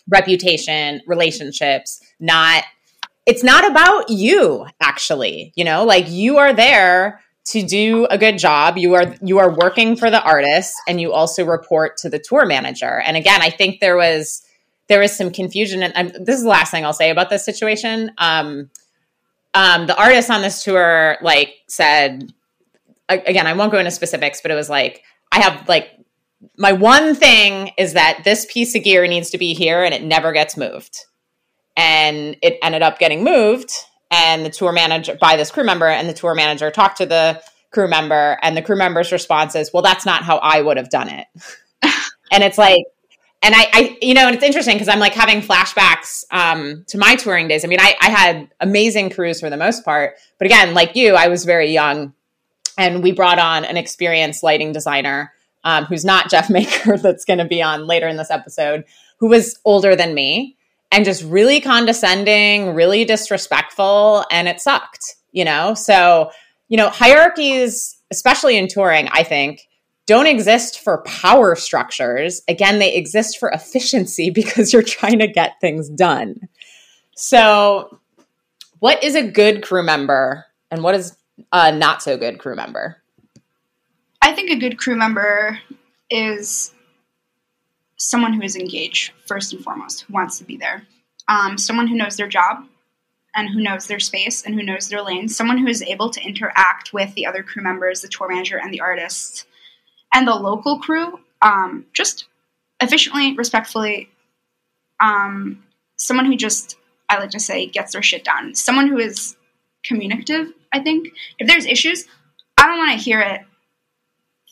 reputation, 0.07 1.01
relationships, 1.07 1.99
not 2.19 2.63
it's 3.25 3.43
not 3.43 3.69
about 3.69 4.09
you 4.09 4.67
actually, 4.81 5.51
you 5.55 5.63
know, 5.63 5.83
like 5.83 6.09
you 6.09 6.37
are 6.37 6.53
there 6.53 7.21
to 7.45 7.63
do 7.63 8.05
a 8.09 8.17
good 8.17 8.37
job. 8.37 8.77
You 8.77 8.95
are 8.95 9.15
you 9.21 9.39
are 9.39 9.55
working 9.55 9.95
for 9.95 10.09
the 10.09 10.21
artist 10.21 10.73
and 10.87 10.99
you 10.99 11.13
also 11.13 11.45
report 11.45 11.97
to 11.97 12.09
the 12.09 12.19
tour 12.19 12.45
manager. 12.45 13.01
And 13.01 13.15
again, 13.15 13.41
I 13.41 13.49
think 13.49 13.79
there 13.79 13.95
was 13.95 14.43
there 14.87 14.99
was 14.99 15.15
some 15.15 15.31
confusion 15.31 15.83
and 15.83 15.93
um, 15.95 16.23
this 16.23 16.37
is 16.37 16.43
the 16.43 16.49
last 16.49 16.71
thing 16.71 16.85
I'll 16.85 16.93
say 16.93 17.11
about 17.11 17.29
this 17.29 17.45
situation. 17.45 18.11
Um 18.17 18.69
um 19.53 19.85
the 19.85 19.97
artist 19.97 20.29
on 20.29 20.41
this 20.41 20.63
tour 20.63 21.17
like 21.21 21.53
said 21.67 22.33
again, 23.09 23.45
I 23.45 23.53
won't 23.53 23.71
go 23.71 23.77
into 23.77 23.91
specifics, 23.91 24.41
but 24.41 24.49
it 24.49 24.55
was 24.55 24.69
like 24.69 25.03
I 25.31 25.39
have 25.39 25.69
like 25.69 25.91
my 26.57 26.71
one 26.71 27.13
thing 27.13 27.71
is 27.77 27.93
that 27.93 28.21
this 28.23 28.47
piece 28.49 28.75
of 28.75 28.83
gear 28.83 29.05
needs 29.07 29.29
to 29.29 29.37
be 29.37 29.53
here 29.53 29.83
and 29.83 29.93
it 29.93 30.03
never 30.03 30.31
gets 30.31 30.57
moved. 30.57 31.05
And 31.77 32.37
it 32.41 32.57
ended 32.63 32.81
up 32.81 32.99
getting 32.99 33.23
moved 33.23 33.71
and 34.15 34.45
the 34.45 34.49
tour 34.49 34.71
manager 34.71 35.17
by 35.19 35.35
this 35.35 35.51
crew 35.51 35.63
member 35.63 35.87
and 35.87 36.07
the 36.07 36.13
tour 36.13 36.33
manager 36.33 36.71
talked 36.71 36.97
to 36.97 37.05
the 37.05 37.41
crew 37.71 37.87
member 37.87 38.37
and 38.41 38.55
the 38.55 38.61
crew 38.61 38.77
member's 38.77 39.11
response 39.11 39.55
is, 39.55 39.71
"Well, 39.73 39.83
that's 39.83 40.05
not 40.05 40.23
how 40.23 40.37
I 40.37 40.61
would 40.61 40.77
have 40.77 40.89
done 40.89 41.09
it." 41.09 41.27
and 42.31 42.43
it's 42.43 42.57
like 42.57 42.83
and 43.45 43.53
I, 43.53 43.67
I, 43.73 43.97
you 44.01 44.15
know, 44.15 44.25
and 44.25 44.35
it's 44.35 44.43
interesting 44.43 44.73
because 44.73 44.87
I'm 44.87 44.97
like 44.97 45.13
having 45.13 45.41
flashbacks 45.41 46.23
um, 46.31 46.83
to 46.87 46.97
my 46.97 47.15
touring 47.15 47.47
days. 47.47 47.63
I 47.63 47.67
mean, 47.67 47.79
I, 47.79 47.95
I 48.01 48.09
had 48.09 48.49
amazing 48.59 49.11
crews 49.11 49.39
for 49.39 49.51
the 49.51 49.57
most 49.57 49.85
part, 49.85 50.15
but 50.39 50.47
again, 50.47 50.73
like 50.73 50.95
you, 50.95 51.13
I 51.13 51.27
was 51.27 51.45
very 51.45 51.71
young, 51.71 52.13
and 52.75 53.03
we 53.03 53.11
brought 53.11 53.37
on 53.37 53.63
an 53.63 53.77
experienced 53.77 54.41
lighting 54.41 54.71
designer 54.71 55.31
um, 55.63 55.85
who's 55.85 56.03
not 56.03 56.31
Jeff 56.31 56.49
Maker, 56.49 56.97
that's 56.97 57.25
going 57.25 57.39
to 57.39 57.45
be 57.45 57.61
on 57.61 57.85
later 57.85 58.07
in 58.07 58.17
this 58.17 58.31
episode, 58.31 58.85
who 59.19 59.27
was 59.27 59.59
older 59.63 59.95
than 59.95 60.15
me. 60.15 60.57
And 60.91 61.05
just 61.05 61.23
really 61.23 61.59
condescending, 61.59 62.73
really 62.73 63.05
disrespectful, 63.05 64.25
and 64.31 64.47
it 64.47 64.61
sucked, 64.61 65.15
you 65.31 65.43
know? 65.43 65.73
So, 65.73 66.31
you 66.67 66.77
know, 66.77 66.89
hierarchies, 66.89 67.97
especially 68.11 68.57
in 68.57 68.67
touring, 68.67 69.09
I 69.11 69.23
think, 69.23 69.67
don't 70.05 70.27
exist 70.27 70.79
for 70.79 71.01
power 71.03 71.55
structures. 71.55 72.41
Again, 72.47 72.79
they 72.79 72.93
exist 72.93 73.39
for 73.39 73.49
efficiency 73.49 74.29
because 74.33 74.71
you're 74.71 74.83
trying 74.83 75.19
to 75.19 75.27
get 75.27 75.59
things 75.61 75.89
done. 75.89 76.47
So, 77.15 77.99
what 78.79 79.03
is 79.03 79.15
a 79.15 79.23
good 79.23 79.63
crew 79.63 79.83
member 79.83 80.45
and 80.69 80.83
what 80.83 80.95
is 80.95 81.15
a 81.51 81.71
not 81.71 82.03
so 82.03 82.17
good 82.17 82.39
crew 82.39 82.55
member? 82.55 83.01
I 84.21 84.33
think 84.33 84.49
a 84.49 84.57
good 84.57 84.77
crew 84.77 84.95
member 84.95 85.59
is 86.09 86.73
someone 88.05 88.33
who 88.33 88.43
is 88.43 88.55
engaged 88.55 89.11
first 89.25 89.51
and 89.51 89.63
foremost, 89.63 90.01
who 90.01 90.13
wants 90.13 90.37
to 90.37 90.43
be 90.43 90.57
there. 90.57 90.85
Um, 91.27 91.57
someone 91.57 91.87
who 91.87 91.95
knows 91.95 92.17
their 92.17 92.27
job 92.27 92.63
and 93.35 93.49
who 93.49 93.59
knows 93.59 93.87
their 93.87 93.99
space 93.99 94.45
and 94.45 94.53
who 94.53 94.61
knows 94.61 94.87
their 94.87 95.01
lane. 95.01 95.27
Someone 95.27 95.57
who 95.57 95.67
is 95.67 95.81
able 95.81 96.11
to 96.11 96.21
interact 96.21 96.93
with 96.93 97.11
the 97.15 97.25
other 97.25 97.41
crew 97.41 97.63
members, 97.63 98.01
the 98.01 98.07
tour 98.07 98.29
manager, 98.29 98.59
and 98.59 98.71
the 98.71 98.79
artists, 98.79 99.47
and 100.13 100.27
the 100.27 100.35
local 100.35 100.77
crew 100.77 101.19
um, 101.41 101.87
just 101.93 102.25
efficiently, 102.79 103.35
respectfully. 103.35 104.07
Um, 104.99 105.63
someone 105.97 106.27
who 106.27 106.37
just, 106.37 106.77
I 107.09 107.17
like 107.17 107.31
to 107.31 107.39
say, 107.39 107.65
gets 107.65 107.93
their 107.93 108.03
shit 108.03 108.23
done. 108.23 108.53
Someone 108.53 108.87
who 108.87 108.99
is 108.99 109.35
communicative, 109.83 110.53
I 110.71 110.83
think. 110.83 111.09
If 111.39 111.47
there's 111.47 111.65
issues, 111.65 112.05
I 112.55 112.67
don't 112.67 112.77
want 112.77 112.91
to 112.91 113.03
hear 113.03 113.19
it 113.19 113.41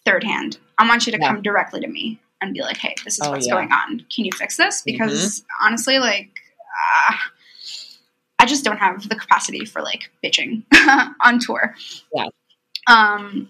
third 0.05 0.23
hand. 0.23 0.57
I 0.79 0.87
want 0.87 1.05
you 1.05 1.11
to 1.11 1.19
come 1.19 1.43
directly 1.43 1.79
to 1.81 1.87
me 1.87 2.19
and 2.43 2.53
be 2.53 2.61
like, 2.61 2.77
hey, 2.77 2.95
this 3.03 3.15
is 3.15 3.21
oh, 3.25 3.31
what's 3.31 3.47
yeah. 3.47 3.53
going 3.53 3.71
on. 3.71 4.05
Can 4.13 4.25
you 4.25 4.31
fix 4.31 4.57
this? 4.57 4.81
Mm-hmm. 4.81 4.91
Because 4.91 5.39
mm-hmm. 5.39 5.65
honestly, 5.65 5.99
like, 5.99 6.29
uh, 7.09 7.15
I 8.39 8.45
just 8.45 8.63
don't 8.63 8.77
have 8.77 9.07
the 9.07 9.15
capacity 9.15 9.65
for 9.65 9.81
like 9.81 10.11
bitching 10.23 10.63
on 11.23 11.39
tour. 11.39 11.75
Yeah. 12.13 12.27
Um, 12.87 13.49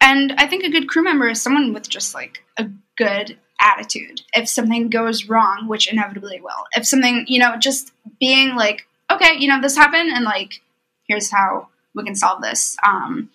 and 0.00 0.32
I 0.36 0.46
think 0.46 0.64
a 0.64 0.70
good 0.70 0.88
crew 0.88 1.04
member 1.04 1.28
is 1.28 1.40
someone 1.40 1.72
with 1.72 1.88
just 1.88 2.14
like 2.14 2.42
a 2.56 2.68
good 2.96 3.38
attitude. 3.62 4.22
If 4.34 4.48
something 4.48 4.90
goes 4.90 5.28
wrong, 5.28 5.68
which 5.68 5.90
inevitably 5.90 6.40
will, 6.40 6.64
if 6.76 6.86
something, 6.86 7.24
you 7.28 7.38
know, 7.38 7.56
just 7.56 7.92
being 8.18 8.56
like, 8.56 8.86
okay, 9.10 9.36
you 9.38 9.46
know, 9.46 9.60
this 9.60 9.76
happened 9.76 10.10
and 10.12 10.24
like, 10.24 10.60
here's 11.06 11.30
how 11.30 11.68
we 11.94 12.02
can 12.02 12.16
solve 12.16 12.42
this. 12.42 12.76
Um, 12.84 13.30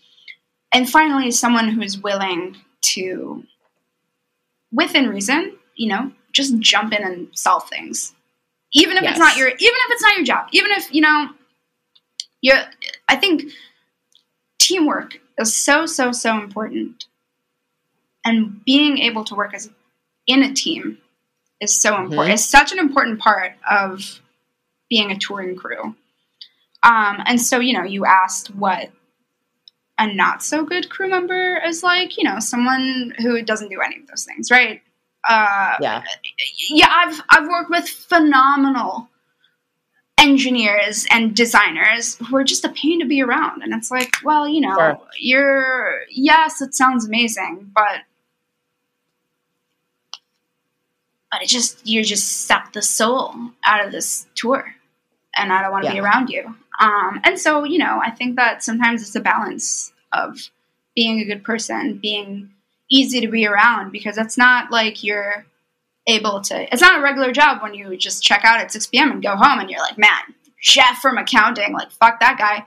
and 0.74 0.90
finally, 0.90 1.32
someone 1.32 1.70
who 1.70 1.82
is 1.82 1.98
willing 1.98 2.58
to 2.82 3.44
within 4.72 5.10
reason, 5.10 5.58
you 5.76 5.90
know, 5.90 6.12
just 6.34 6.58
jump 6.60 6.94
in 6.94 7.04
and 7.04 7.28
solve 7.34 7.68
things. 7.70 8.14
Even 8.74 8.98
if 8.98 9.04
yes. 9.04 9.12
it's 9.12 9.20
not 9.20 9.38
your 9.38 9.48
even 9.48 9.58
if 9.60 9.92
it's 9.92 10.04
not 10.04 10.16
your 10.16 10.26
job. 10.26 10.48
Even 10.52 10.72
if, 10.72 10.94
you 10.94 11.02
know, 11.02 11.30
you 12.42 12.54
I 13.08 13.16
think 13.16 13.52
teamwork 14.60 15.20
is 15.38 15.56
so 15.56 15.86
so 15.86 16.12
so 16.12 16.38
important. 16.40 17.06
And 18.26 18.64
being 18.66 18.98
able 18.98 19.24
to 19.26 19.36
work 19.36 19.54
as 19.54 19.70
in 20.26 20.44
a 20.44 20.54
team 20.54 20.98
is 21.62 21.80
so 21.80 21.94
mm-hmm. 21.94 22.04
important. 22.04 22.34
It's 22.34 22.46
such 22.46 22.72
an 22.72 22.80
important 22.80 23.20
part 23.20 23.54
of 23.70 24.22
being 24.90 25.12
a 25.12 25.18
touring 25.18 25.56
crew. 25.56 25.96
Um, 26.84 27.24
and 27.26 27.42
so, 27.42 27.60
you 27.60 27.74
know, 27.74 27.84
you 27.84 28.06
asked 28.06 28.54
what 28.56 28.92
a 29.98 30.14
not 30.14 30.44
so 30.44 30.64
good 30.64 30.90
crew 30.90 31.10
member 31.10 31.60
is 31.66 31.84
like, 31.84 32.18
you 32.18 32.24
know, 32.24 32.40
someone 32.40 33.14
who 33.20 33.42
doesn't 33.42 33.70
do 33.70 33.82
any 33.82 34.00
of 34.00 34.08
those 34.08 34.26
things, 34.26 34.52
right? 34.52 34.82
Uh, 35.28 35.76
yeah, 35.82 36.04
yeah. 36.70 36.88
I've 36.90 37.22
I've 37.30 37.48
worked 37.48 37.70
with 37.70 37.88
phenomenal 37.88 39.10
engineers 40.18 41.06
and 41.12 41.36
designers 41.36 42.16
who 42.18 42.38
are 42.38 42.44
just 42.44 42.64
a 42.64 42.70
pain 42.70 43.00
to 43.00 43.06
be 43.06 43.22
around, 43.22 43.62
and 43.62 43.74
it's 43.74 43.92
like, 43.92 44.12
well, 44.24 44.48
you 44.48 44.62
know, 44.62 44.76
sure. 44.76 45.00
you're 45.20 46.02
yes, 46.10 46.62
it 46.62 46.76
sounds 46.76 47.06
amazing, 47.06 47.72
but 47.74 48.02
but 51.32 51.42
it 51.42 51.50
just 51.50 51.86
you 51.86 52.04
just 52.04 52.46
suck 52.46 52.72
the 52.74 52.82
soul 52.82 53.34
out 53.66 53.86
of 53.86 53.92
this 53.92 54.28
tour, 54.36 54.76
and 55.36 55.52
I 55.52 55.62
don't 55.62 55.72
want 55.72 55.84
to 55.86 55.90
yeah. 55.90 55.96
be 55.96 56.00
around 56.00 56.30
you. 56.30 56.56
Um, 56.80 57.22
and 57.24 57.40
so, 57.40 57.64
you 57.64 57.78
know, 57.78 58.00
I 58.04 58.12
think 58.12 58.36
that 58.36 58.64
sometimes 58.64 59.02
it's 59.02 59.16
a 59.16 59.20
balance 59.20 59.94
of 60.12 60.38
being 60.96 61.20
a 61.20 61.26
good 61.26 61.44
person, 61.44 62.00
being 62.02 62.52
easy 62.90 63.22
to 63.22 63.28
be 63.28 63.46
around, 63.46 63.92
because 63.92 64.18
it's 64.18 64.38
not 64.38 64.72
like 64.72 65.04
you're 65.04 65.46
able 66.08 66.42
to, 66.42 66.72
it's 66.72 66.82
not 66.82 67.00
a 67.00 67.04
regular 67.04 67.32
job 67.32 67.62
when 67.62 67.74
you 67.74 67.98
just 67.98 68.24
check 68.24 68.46
out 68.46 68.60
at 68.60 68.72
6 68.72 68.88
p.m. 68.88 69.12
and 69.12 69.22
go 69.22 69.36
home 69.36 69.60
and 69.60 69.70
you're 69.70 69.82
like, 69.82 69.98
man, 69.98 70.36
chef 70.60 71.00
from 71.00 71.18
accounting, 71.18 71.74
like, 71.74 71.92
fuck 71.92 72.20
that 72.20 72.38
guy. 72.38 72.66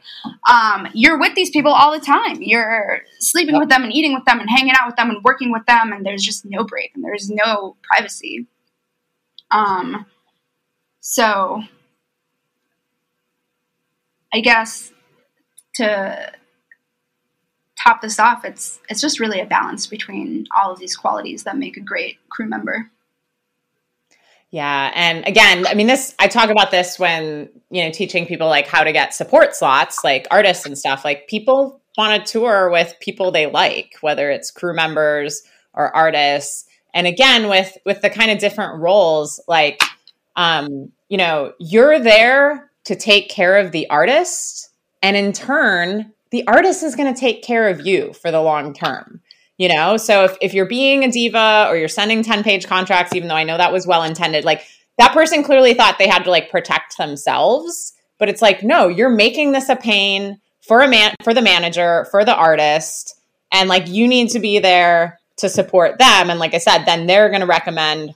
Um, 0.50 0.88
you're 0.94 1.18
with 1.18 1.34
these 1.34 1.50
people 1.50 1.72
all 1.72 1.92
the 1.92 2.04
time. 2.04 2.42
You're 2.42 3.00
sleeping 3.18 3.58
with 3.58 3.68
them 3.68 3.82
and 3.82 3.92
eating 3.92 4.14
with 4.14 4.24
them 4.24 4.40
and 4.40 4.48
hanging 4.48 4.74
out 4.78 4.86
with 4.86 4.96
them 4.96 5.10
and 5.10 5.24
working 5.24 5.52
with 5.52 5.66
them, 5.66 5.92
and 5.92 6.04
there's 6.04 6.22
just 6.22 6.44
no 6.44 6.64
break 6.64 6.92
and 6.94 7.04
there's 7.04 7.30
no 7.30 7.76
privacy. 7.82 8.46
Um, 9.50 10.06
so 11.00 11.62
I 14.32 14.40
guess 14.40 14.92
to 15.74 16.32
top 17.82 18.00
this 18.02 18.18
off, 18.18 18.44
it's 18.44 18.80
it's 18.88 19.00
just 19.00 19.20
really 19.20 19.40
a 19.40 19.46
balance 19.46 19.86
between 19.86 20.46
all 20.58 20.72
of 20.72 20.78
these 20.78 20.96
qualities 20.96 21.44
that 21.44 21.56
make 21.56 21.76
a 21.76 21.80
great 21.80 22.18
crew 22.28 22.46
member. 22.46 22.90
Yeah, 24.50 24.90
and 24.94 25.26
again, 25.26 25.66
I 25.66 25.74
mean 25.74 25.86
this 25.86 26.14
I 26.18 26.28
talk 26.28 26.50
about 26.50 26.70
this 26.70 26.98
when, 26.98 27.48
you 27.70 27.84
know, 27.84 27.90
teaching 27.90 28.26
people 28.26 28.48
like 28.48 28.66
how 28.66 28.82
to 28.82 28.92
get 28.92 29.14
support 29.14 29.54
slots, 29.54 30.02
like 30.02 30.26
artists 30.30 30.66
and 30.66 30.76
stuff. 30.76 31.04
Like 31.04 31.28
people 31.28 31.80
want 31.96 32.24
to 32.24 32.32
tour 32.32 32.70
with 32.70 32.94
people 33.00 33.30
they 33.30 33.46
like, 33.46 33.94
whether 34.00 34.30
it's 34.30 34.50
crew 34.50 34.74
members 34.74 35.42
or 35.74 35.94
artists. 35.94 36.66
And 36.92 37.06
again, 37.06 37.48
with 37.48 37.76
with 37.86 38.00
the 38.00 38.10
kind 38.10 38.30
of 38.30 38.38
different 38.38 38.80
roles, 38.80 39.40
like 39.46 39.80
um, 40.36 40.92
you 41.08 41.16
know, 41.16 41.52
you're 41.58 41.98
there 41.98 42.69
to 42.90 42.96
take 42.96 43.28
care 43.28 43.56
of 43.56 43.70
the 43.70 43.88
artist. 43.88 44.68
And 45.00 45.16
in 45.16 45.32
turn, 45.32 46.12
the 46.32 46.44
artist 46.48 46.82
is 46.82 46.96
going 46.96 47.14
to 47.14 47.18
take 47.18 47.40
care 47.40 47.68
of 47.68 47.86
you 47.86 48.12
for 48.14 48.32
the 48.32 48.40
long 48.40 48.74
term. 48.74 49.20
You 49.58 49.68
know, 49.68 49.96
so 49.96 50.24
if, 50.24 50.36
if 50.40 50.54
you're 50.54 50.66
being 50.66 51.04
a 51.04 51.10
diva 51.10 51.66
or 51.68 51.76
you're 51.76 51.86
sending 51.86 52.24
10 52.24 52.42
page 52.42 52.66
contracts, 52.66 53.14
even 53.14 53.28
though 53.28 53.36
I 53.36 53.44
know 53.44 53.58
that 53.58 53.72
was 53.72 53.86
well 53.86 54.02
intended, 54.02 54.44
like 54.44 54.66
that 54.98 55.12
person 55.12 55.44
clearly 55.44 55.72
thought 55.72 55.98
they 55.98 56.08
had 56.08 56.24
to 56.24 56.30
like 56.32 56.50
protect 56.50 56.98
themselves. 56.98 57.92
But 58.18 58.28
it's 58.28 58.42
like, 58.42 58.64
no, 58.64 58.88
you're 58.88 59.08
making 59.08 59.52
this 59.52 59.68
a 59.68 59.76
pain 59.76 60.40
for 60.66 60.80
a 60.80 60.88
man, 60.88 61.14
for 61.22 61.32
the 61.32 61.42
manager, 61.42 62.08
for 62.10 62.24
the 62.24 62.34
artist. 62.34 63.20
And 63.52 63.68
like 63.68 63.86
you 63.86 64.08
need 64.08 64.30
to 64.30 64.40
be 64.40 64.58
there 64.58 65.20
to 65.36 65.48
support 65.48 65.98
them. 65.98 66.28
And 66.28 66.40
like 66.40 66.54
I 66.54 66.58
said, 66.58 66.86
then 66.86 67.06
they're 67.06 67.28
going 67.28 67.40
to 67.40 67.46
recommend 67.46 68.14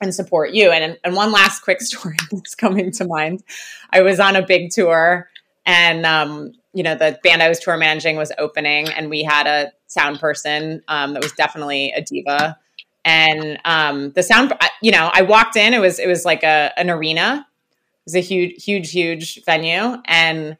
and 0.00 0.14
support 0.14 0.52
you. 0.52 0.70
And, 0.70 0.98
and 1.04 1.14
one 1.14 1.32
last 1.32 1.60
quick 1.60 1.80
story 1.82 2.16
that's 2.30 2.54
coming 2.54 2.90
to 2.92 3.04
mind. 3.04 3.42
I 3.90 4.02
was 4.02 4.20
on 4.20 4.36
a 4.36 4.44
big 4.44 4.70
tour 4.70 5.28
and, 5.66 6.06
um, 6.06 6.52
you 6.72 6.82
know, 6.82 6.94
the 6.94 7.18
band 7.22 7.42
I 7.42 7.48
was 7.48 7.58
tour 7.58 7.76
managing 7.76 8.16
was 8.16 8.32
opening 8.38 8.88
and 8.88 9.10
we 9.10 9.22
had 9.22 9.46
a 9.46 9.72
sound 9.86 10.20
person 10.20 10.82
um, 10.88 11.14
that 11.14 11.22
was 11.22 11.32
definitely 11.32 11.92
a 11.92 12.00
diva. 12.00 12.56
And 13.04 13.58
um, 13.64 14.12
the 14.12 14.22
sound, 14.22 14.52
you 14.82 14.92
know, 14.92 15.10
I 15.12 15.22
walked 15.22 15.56
in, 15.56 15.74
it 15.74 15.80
was, 15.80 15.98
it 15.98 16.06
was 16.06 16.24
like 16.24 16.42
a, 16.42 16.72
an 16.76 16.90
arena. 16.90 17.46
It 17.46 18.06
was 18.06 18.14
a 18.14 18.20
huge, 18.20 18.62
huge, 18.62 18.90
huge 18.92 19.44
venue. 19.44 19.96
And 20.04 20.56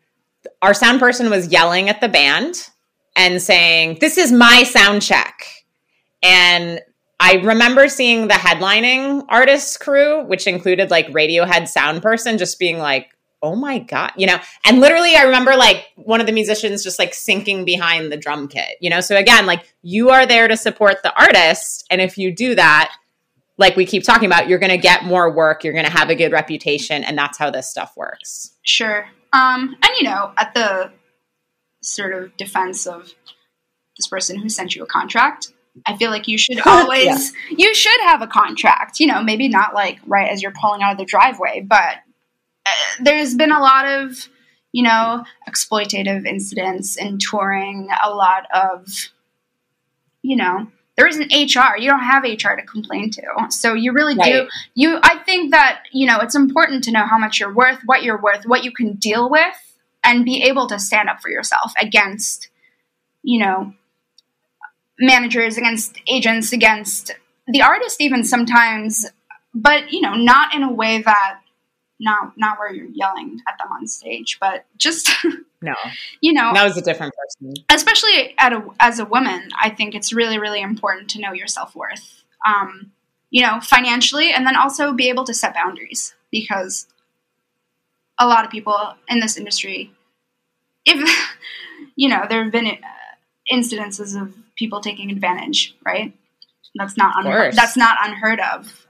our 0.62 0.74
sound 0.74 1.00
person 1.00 1.30
was 1.30 1.48
yelling 1.48 1.88
at 1.88 2.00
the 2.00 2.08
band 2.08 2.70
and 3.14 3.40
saying, 3.40 3.98
this 4.00 4.18
is 4.18 4.32
my 4.32 4.62
sound 4.62 5.02
check. 5.02 5.44
And 6.22 6.80
I 7.20 7.34
remember 7.34 7.88
seeing 7.88 8.28
the 8.28 8.34
headlining 8.34 9.26
artists 9.28 9.76
crew, 9.76 10.24
which 10.24 10.46
included 10.46 10.90
like 10.90 11.06
Radiohead 11.08 11.68
sound 11.68 12.02
person, 12.02 12.38
just 12.38 12.58
being 12.58 12.78
like, 12.78 13.10
oh 13.42 13.54
my 13.54 13.78
God, 13.78 14.12
you 14.16 14.26
know, 14.26 14.38
and 14.64 14.80
literally 14.80 15.14
I 15.14 15.22
remember 15.22 15.54
like 15.54 15.86
one 15.96 16.20
of 16.20 16.26
the 16.26 16.32
musicians 16.32 16.82
just 16.82 16.98
like 16.98 17.14
sinking 17.14 17.64
behind 17.64 18.10
the 18.10 18.16
drum 18.16 18.48
kit, 18.48 18.76
you 18.80 18.88
know? 18.88 19.00
So 19.00 19.16
again, 19.16 19.46
like 19.46 19.72
you 19.82 20.10
are 20.10 20.26
there 20.26 20.48
to 20.48 20.56
support 20.56 21.02
the 21.02 21.14
artist. 21.18 21.86
And 21.90 22.00
if 22.00 22.16
you 22.18 22.34
do 22.34 22.54
that, 22.54 22.94
like 23.58 23.76
we 23.76 23.84
keep 23.84 24.02
talking 24.02 24.26
about, 24.26 24.48
you're 24.48 24.58
going 24.58 24.70
to 24.70 24.78
get 24.78 25.04
more 25.04 25.30
work, 25.30 25.62
you're 25.62 25.74
going 25.74 25.84
to 25.84 25.92
have 25.92 26.08
a 26.08 26.14
good 26.14 26.32
reputation. 26.32 27.04
And 27.04 27.16
that's 27.16 27.38
how 27.38 27.50
this 27.50 27.68
stuff 27.68 27.94
works. 27.96 28.56
Sure. 28.62 29.06
Um, 29.32 29.76
and 29.82 29.90
you 29.98 30.04
know, 30.04 30.32
at 30.38 30.54
the 30.54 30.90
sort 31.82 32.14
of 32.14 32.36
defense 32.38 32.86
of 32.86 33.12
this 33.96 34.06
person 34.08 34.38
who 34.38 34.48
sent 34.48 34.74
you 34.74 34.82
a 34.82 34.86
contract, 34.86 35.52
I 35.86 35.96
feel 35.96 36.10
like 36.10 36.28
you 36.28 36.38
should 36.38 36.60
always 36.66 37.04
yeah. 37.04 37.56
you 37.56 37.74
should 37.74 38.00
have 38.02 38.22
a 38.22 38.26
contract. 38.26 39.00
You 39.00 39.06
know, 39.06 39.22
maybe 39.22 39.48
not 39.48 39.74
like 39.74 39.98
right 40.06 40.30
as 40.30 40.42
you're 40.42 40.52
pulling 40.52 40.82
out 40.82 40.92
of 40.92 40.98
the 40.98 41.04
driveway, 41.04 41.60
but 41.60 41.96
uh, 42.66 42.70
there's 43.00 43.34
been 43.34 43.52
a 43.52 43.60
lot 43.60 43.86
of 43.86 44.28
you 44.72 44.82
know 44.82 45.24
exploitative 45.48 46.26
incidents 46.26 46.96
in 46.96 47.18
touring. 47.18 47.88
A 48.02 48.10
lot 48.10 48.44
of 48.52 48.86
you 50.22 50.36
know 50.36 50.66
there 50.96 51.06
isn't 51.06 51.32
hr 51.32 51.78
you 51.78 51.88
don't 51.88 52.00
have 52.00 52.24
hr 52.24 52.56
to 52.56 52.62
complain 52.66 53.10
to 53.10 53.22
so 53.48 53.72
you 53.72 53.92
really 53.92 54.16
Right. 54.16 54.32
do 54.32 54.48
you 54.74 54.98
i 55.02 55.18
think 55.24 55.52
that 55.52 55.84
you 55.92 56.06
know 56.06 56.18
it's 56.20 56.34
important 56.34 56.84
to 56.84 56.92
know 56.92 57.06
how 57.06 57.18
much 57.18 57.40
you're 57.40 57.52
worth 57.54 57.78
what 57.86 58.02
you're 58.02 58.20
worth 58.20 58.44
what 58.44 58.64
you 58.64 58.72
can 58.72 58.94
deal 58.96 59.30
with 59.30 59.76
and 60.04 60.24
be 60.24 60.42
able 60.42 60.66
to 60.68 60.78
stand 60.78 61.08
up 61.08 61.20
for 61.20 61.30
yourself 61.30 61.72
against 61.80 62.50
you 63.22 63.38
know 63.38 63.72
managers 65.00 65.56
against 65.56 65.98
agents 66.06 66.52
against 66.52 67.12
the 67.48 67.62
artist 67.62 68.00
even 68.00 68.22
sometimes 68.22 69.06
but 69.54 69.90
you 69.92 70.00
know 70.00 70.14
not 70.14 70.54
in 70.54 70.62
a 70.62 70.72
way 70.72 71.02
that 71.02 71.40
not 71.98 72.32
not 72.36 72.58
where 72.58 72.72
you're 72.72 72.86
yelling 72.92 73.40
at 73.48 73.58
them 73.58 73.72
on 73.72 73.86
stage 73.86 74.38
but 74.40 74.64
just 74.76 75.10
No, 75.62 75.74
you 76.22 76.32
know 76.32 76.52
that 76.54 76.64
was 76.64 76.78
a 76.78 76.82
different 76.82 77.12
person. 77.14 77.52
especially 77.70 78.34
at 78.38 78.52
a, 78.54 78.64
as 78.80 78.98
a 78.98 79.04
woman, 79.04 79.50
I 79.60 79.68
think 79.68 79.94
it's 79.94 80.12
really, 80.12 80.38
really 80.38 80.62
important 80.62 81.10
to 81.10 81.20
know 81.20 81.32
your 81.32 81.46
self 81.46 81.76
worth, 81.76 82.24
um, 82.46 82.92
you 83.28 83.42
know, 83.42 83.60
financially, 83.60 84.32
and 84.32 84.46
then 84.46 84.56
also 84.56 84.94
be 84.94 85.10
able 85.10 85.24
to 85.24 85.34
set 85.34 85.52
boundaries 85.52 86.14
because 86.30 86.86
a 88.18 88.26
lot 88.26 88.46
of 88.46 88.50
people 88.50 88.94
in 89.08 89.20
this 89.20 89.36
industry, 89.36 89.92
if 90.86 91.28
you 91.94 92.08
know, 92.08 92.24
there 92.26 92.42
have 92.42 92.52
been 92.52 92.66
uh, 92.66 93.52
incidences 93.52 94.20
of 94.20 94.34
people 94.56 94.80
taking 94.80 95.10
advantage, 95.10 95.76
right? 95.84 96.12
That's 96.76 96.96
not 96.96 97.14
unheard, 97.18 97.54
that's 97.54 97.76
not 97.76 97.96
unheard 98.02 98.40
of. 98.40 98.86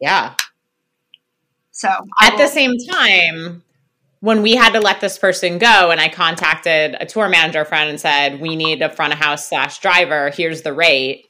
Yeah. 0.00 0.34
So 1.70 1.88
I 1.88 2.28
At 2.28 2.38
the 2.38 2.48
same 2.48 2.72
time, 2.90 3.62
when 4.20 4.42
we 4.42 4.56
had 4.56 4.72
to 4.72 4.80
let 4.80 5.00
this 5.00 5.18
person 5.18 5.58
go, 5.58 5.90
and 5.90 6.00
I 6.00 6.08
contacted 6.08 6.96
a 7.00 7.06
tour 7.06 7.28
manager 7.28 7.64
friend 7.64 7.90
and 7.90 8.00
said, 8.00 8.40
"We 8.40 8.56
need 8.56 8.82
a 8.82 8.90
front 8.90 9.12
of 9.12 9.18
house 9.18 9.48
slash 9.48 9.78
driver. 9.78 10.30
Here's 10.30 10.62
the 10.62 10.72
rate." 10.72 11.26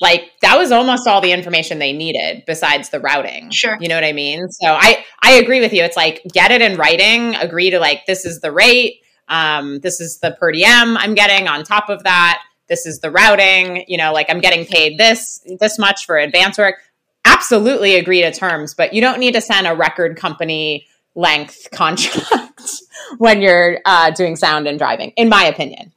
Like 0.00 0.32
that 0.42 0.58
was 0.58 0.72
almost 0.72 1.06
all 1.06 1.20
the 1.20 1.32
information 1.32 1.78
they 1.78 1.92
needed 1.92 2.42
besides 2.46 2.90
the 2.90 3.00
routing. 3.00 3.50
Sure. 3.50 3.78
You 3.80 3.88
know 3.88 3.94
what 3.94 4.04
I 4.04 4.12
mean? 4.12 4.48
So 4.48 4.66
I 4.68 5.04
I 5.22 5.34
agree 5.34 5.60
with 5.60 5.72
you. 5.72 5.82
It's 5.84 5.96
like 5.96 6.22
get 6.32 6.50
it 6.50 6.60
in 6.60 6.76
writing. 6.76 7.36
Agree 7.36 7.70
to 7.70 7.78
like 7.78 8.04
this 8.06 8.24
is 8.24 8.40
the 8.40 8.50
rate. 8.50 8.96
Um, 9.28 9.78
this 9.80 10.00
is 10.00 10.18
the 10.18 10.36
per 10.38 10.50
diem 10.52 10.96
I'm 10.96 11.14
getting 11.14 11.46
on 11.46 11.64
top 11.64 11.88
of 11.88 12.02
that. 12.02 12.42
This 12.68 12.86
is 12.86 13.00
the 13.00 13.10
routing. 13.10 13.84
You 13.88 13.98
know, 13.98 14.12
like 14.12 14.30
I'm 14.30 14.40
getting 14.40 14.64
paid 14.64 14.98
this 14.98 15.44
this 15.58 15.78
much 15.78 16.06
for 16.06 16.16
advance 16.18 16.58
work. 16.58 16.76
Absolutely 17.24 17.96
agree 17.96 18.22
to 18.22 18.32
terms, 18.32 18.74
but 18.74 18.92
you 18.92 19.00
don't 19.00 19.20
need 19.20 19.34
to 19.34 19.40
send 19.40 19.66
a 19.66 19.74
record 19.74 20.16
company 20.16 20.86
length 21.14 21.68
contract 21.72 22.82
when 23.18 23.40
you're 23.40 23.78
uh, 23.84 24.10
doing 24.10 24.36
sound 24.36 24.66
and 24.66 24.78
driving, 24.78 25.10
in 25.16 25.28
my 25.28 25.44
opinion. 25.44 25.92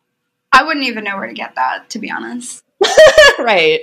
I 0.52 0.64
wouldn't 0.64 0.86
even 0.86 1.04
know 1.04 1.18
where 1.18 1.28
to 1.28 1.34
get 1.34 1.56
that, 1.56 1.90
to 1.90 2.00
be 2.00 2.10
honest. 2.10 2.64
right. 3.40 3.82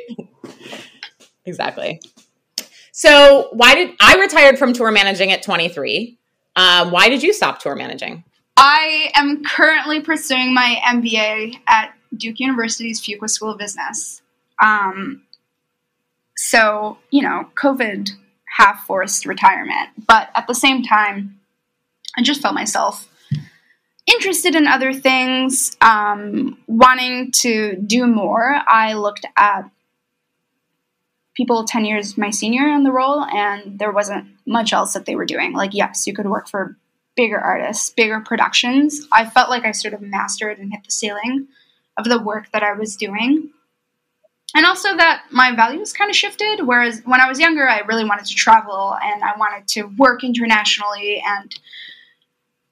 Exactly. 1.44 2.00
So, 2.92 3.48
why 3.52 3.74
did 3.74 3.90
I 4.00 4.16
retired 4.16 4.58
from 4.58 4.72
tour 4.72 4.90
managing 4.90 5.32
at 5.32 5.42
23? 5.42 6.18
Um, 6.56 6.90
why 6.90 7.08
did 7.08 7.22
you 7.22 7.32
stop 7.32 7.58
tour 7.58 7.74
managing? 7.74 8.24
I 8.56 9.10
am 9.14 9.42
currently 9.44 10.00
pursuing 10.00 10.54
my 10.54 10.78
MBA 10.84 11.58
at 11.66 11.94
Duke 12.16 12.40
University's 12.40 13.00
Fuqua 13.00 13.28
School 13.28 13.50
of 13.50 13.58
Business. 13.58 14.22
Um, 14.62 15.22
so, 16.36 16.98
you 17.10 17.22
know, 17.22 17.48
COVID 17.54 18.10
half 18.46 18.86
forced 18.86 19.26
retirement. 19.26 19.90
But 20.06 20.28
at 20.34 20.46
the 20.46 20.54
same 20.54 20.82
time, 20.82 21.40
I 22.16 22.22
just 22.22 22.42
felt 22.42 22.54
myself 22.54 23.08
interested 24.06 24.54
in 24.54 24.66
other 24.66 24.92
things, 24.92 25.76
um, 25.80 26.58
wanting 26.66 27.30
to 27.32 27.76
do 27.76 28.06
more. 28.06 28.56
I 28.66 28.94
looked 28.94 29.24
at 29.36 29.70
people 31.34 31.64
10 31.64 31.84
years 31.84 32.18
my 32.18 32.30
senior 32.30 32.68
in 32.68 32.82
the 32.82 32.92
role, 32.92 33.24
and 33.24 33.78
there 33.78 33.92
wasn't 33.92 34.26
much 34.46 34.72
else 34.72 34.92
that 34.92 35.06
they 35.06 35.16
were 35.16 35.24
doing. 35.24 35.54
Like, 35.54 35.72
yes, 35.72 36.06
you 36.06 36.14
could 36.14 36.26
work 36.26 36.48
for 36.48 36.76
bigger 37.16 37.38
artists, 37.38 37.90
bigger 37.90 38.20
productions. 38.20 39.06
I 39.12 39.24
felt 39.24 39.50
like 39.50 39.64
I 39.64 39.72
sort 39.72 39.94
of 39.94 40.02
mastered 40.02 40.58
and 40.58 40.72
hit 40.72 40.84
the 40.84 40.90
ceiling 40.90 41.48
of 42.06 42.10
the 42.10 42.22
work 42.22 42.50
that 42.52 42.62
I 42.62 42.72
was 42.72 42.96
doing. 42.96 43.50
And 44.54 44.66
also 44.66 44.94
that 44.96 45.24
my 45.30 45.54
values 45.54 45.92
kind 45.92 46.10
of 46.10 46.16
shifted. 46.16 46.66
Whereas 46.66 47.00
when 47.04 47.20
I 47.20 47.28
was 47.28 47.40
younger, 47.40 47.68
I 47.68 47.80
really 47.80 48.04
wanted 48.04 48.26
to 48.26 48.34
travel 48.34 48.96
and 49.02 49.22
I 49.24 49.32
wanted 49.38 49.66
to 49.68 49.84
work 49.96 50.22
internationally, 50.24 51.22
and 51.26 51.54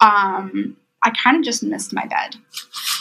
um, 0.01 0.77
I 1.03 1.11
kind 1.11 1.37
of 1.37 1.43
just 1.43 1.63
missed 1.63 1.93
my 1.93 2.07
bed. 2.07 2.37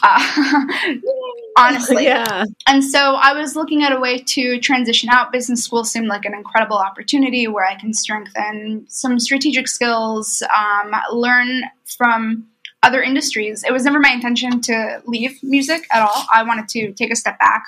Uh, 0.01 0.65
honestly. 1.57 2.05
yeah. 2.05 2.45
And 2.65 2.81
so 2.81 3.15
I 3.15 3.33
was 3.33 3.57
looking 3.57 3.83
at 3.83 3.91
a 3.91 3.99
way 3.99 4.19
to 4.19 4.57
transition 4.61 5.09
out. 5.09 5.33
Business 5.33 5.65
school 5.65 5.83
seemed 5.83 6.07
like 6.07 6.23
an 6.23 6.33
incredible 6.33 6.77
opportunity 6.77 7.49
where 7.49 7.65
I 7.65 7.75
can 7.75 7.93
strengthen 7.93 8.85
some 8.87 9.19
strategic 9.19 9.67
skills, 9.67 10.41
um, 10.55 10.93
learn 11.11 11.63
from 11.83 12.47
other 12.83 13.01
industries. 13.01 13.63
It 13.63 13.71
was 13.71 13.83
never 13.83 13.99
my 13.99 14.11
intention 14.11 14.61
to 14.61 15.01
leave 15.05 15.41
music 15.43 15.85
at 15.91 16.01
all. 16.01 16.25
I 16.33 16.43
wanted 16.43 16.69
to 16.69 16.93
take 16.93 17.11
a 17.11 17.15
step 17.15 17.37
back, 17.39 17.65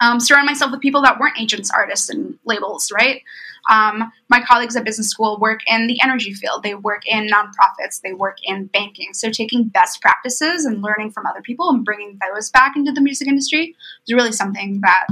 um, 0.00 0.20
surround 0.20 0.46
myself 0.46 0.70
with 0.70 0.80
people 0.80 1.02
that 1.02 1.18
weren't 1.18 1.38
agents, 1.40 1.70
artists, 1.74 2.08
and 2.08 2.38
labels, 2.44 2.92
right? 2.92 3.22
Um, 3.70 4.12
my 4.28 4.42
colleagues 4.42 4.76
at 4.76 4.84
business 4.84 5.08
school 5.08 5.38
work 5.38 5.60
in 5.66 5.86
the 5.86 5.98
energy 6.02 6.34
field. 6.34 6.62
They 6.62 6.74
work 6.74 7.02
in 7.06 7.28
nonprofits. 7.28 8.00
They 8.02 8.12
work 8.12 8.38
in 8.42 8.66
banking. 8.66 9.14
So 9.14 9.30
taking 9.30 9.64
best 9.64 10.00
practices 10.00 10.64
and 10.64 10.82
learning 10.82 11.12
from 11.12 11.26
other 11.26 11.40
people 11.40 11.70
and 11.70 11.84
bringing 11.84 12.18
those 12.34 12.50
back 12.50 12.76
into 12.76 12.92
the 12.92 13.00
music 13.00 13.26
industry 13.26 13.74
was 14.06 14.14
really 14.14 14.32
something 14.32 14.80
that 14.82 15.06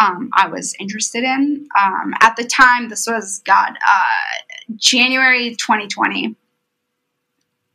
um, 0.00 0.30
I 0.34 0.46
was 0.46 0.74
interested 0.78 1.24
in. 1.24 1.68
Um, 1.78 2.14
at 2.20 2.36
the 2.36 2.44
time, 2.44 2.88
this 2.88 3.06
was 3.06 3.42
God, 3.44 3.72
uh, 3.86 4.54
January 4.76 5.56
2020. 5.56 6.36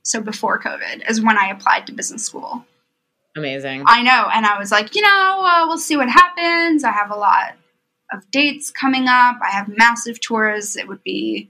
So 0.05 0.21
before 0.21 0.61
COVID 0.61 1.09
is 1.09 1.19
when 1.19 1.35
I 1.35 1.49
applied 1.49 1.87
to 1.87 1.93
business 1.93 2.23
school. 2.23 2.63
Amazing. 3.35 3.83
I 3.87 4.03
know. 4.03 4.29
And 4.31 4.45
I 4.45 4.59
was 4.59 4.71
like, 4.71 4.95
you 4.95 5.01
know, 5.01 5.43
uh, 5.43 5.65
we'll 5.67 5.79
see 5.79 5.97
what 5.97 6.09
happens. 6.09 6.83
I 6.83 6.91
have 6.91 7.09
a 7.09 7.15
lot 7.15 7.55
of 8.13 8.29
dates 8.29 8.69
coming 8.69 9.07
up. 9.07 9.37
I 9.43 9.49
have 9.49 9.67
massive 9.67 10.21
tours. 10.21 10.77
It 10.77 10.87
would 10.87 11.03
be, 11.03 11.49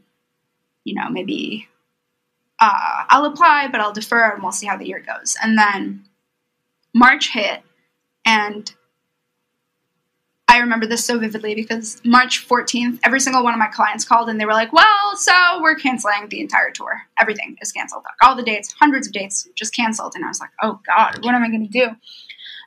you 0.86 0.96
know, 0.96 1.10
maybe 1.10 1.68
uh, 2.62 3.04
I'll 3.10 3.26
apply, 3.26 3.68
but 3.68 3.82
I'll 3.82 3.92
defer 3.92 4.32
and 4.32 4.42
we'll 4.42 4.54
see 4.54 4.68
how 4.68 4.78
the 4.78 4.88
year 4.88 5.04
goes. 5.06 5.36
And 5.44 5.58
then 5.58 6.06
March 6.94 7.34
hit, 7.34 7.62
and 8.26 8.74
I 10.48 10.60
remember 10.60 10.86
this 10.86 11.04
so 11.04 11.18
vividly 11.18 11.56
because 11.56 12.00
March 12.06 12.48
14th, 12.48 13.00
every 13.04 13.20
single 13.20 13.44
one 13.44 13.54
of 13.54 13.60
my 13.60 13.68
clients 13.68 14.06
called 14.06 14.30
and 14.30 14.40
they 14.40 14.46
were 14.46 14.54
like, 14.54 14.72
well, 14.72 15.16
so 15.18 15.34
we're 15.62 15.76
canceling 15.76 16.30
the 16.30 16.40
entire 16.40 16.72
tour. 16.72 17.02
Everything 17.20 17.58
is 17.62 17.72
canceled. 17.72 18.04
All 18.22 18.36
the 18.36 18.44
dates, 18.44 18.74
hundreds 18.80 19.08
of 19.08 19.14
dates, 19.14 19.50
just 19.56 19.76
canceled. 19.76 20.14
And 20.16 20.24
I 20.24 20.28
was 20.28 20.40
like, 20.40 20.52
oh 20.62 20.80
God, 20.86 21.26
what 21.26 21.34
am 21.34 21.44
I 21.44 21.50
going 21.50 21.68
to 21.68 21.72
do? 21.72 21.88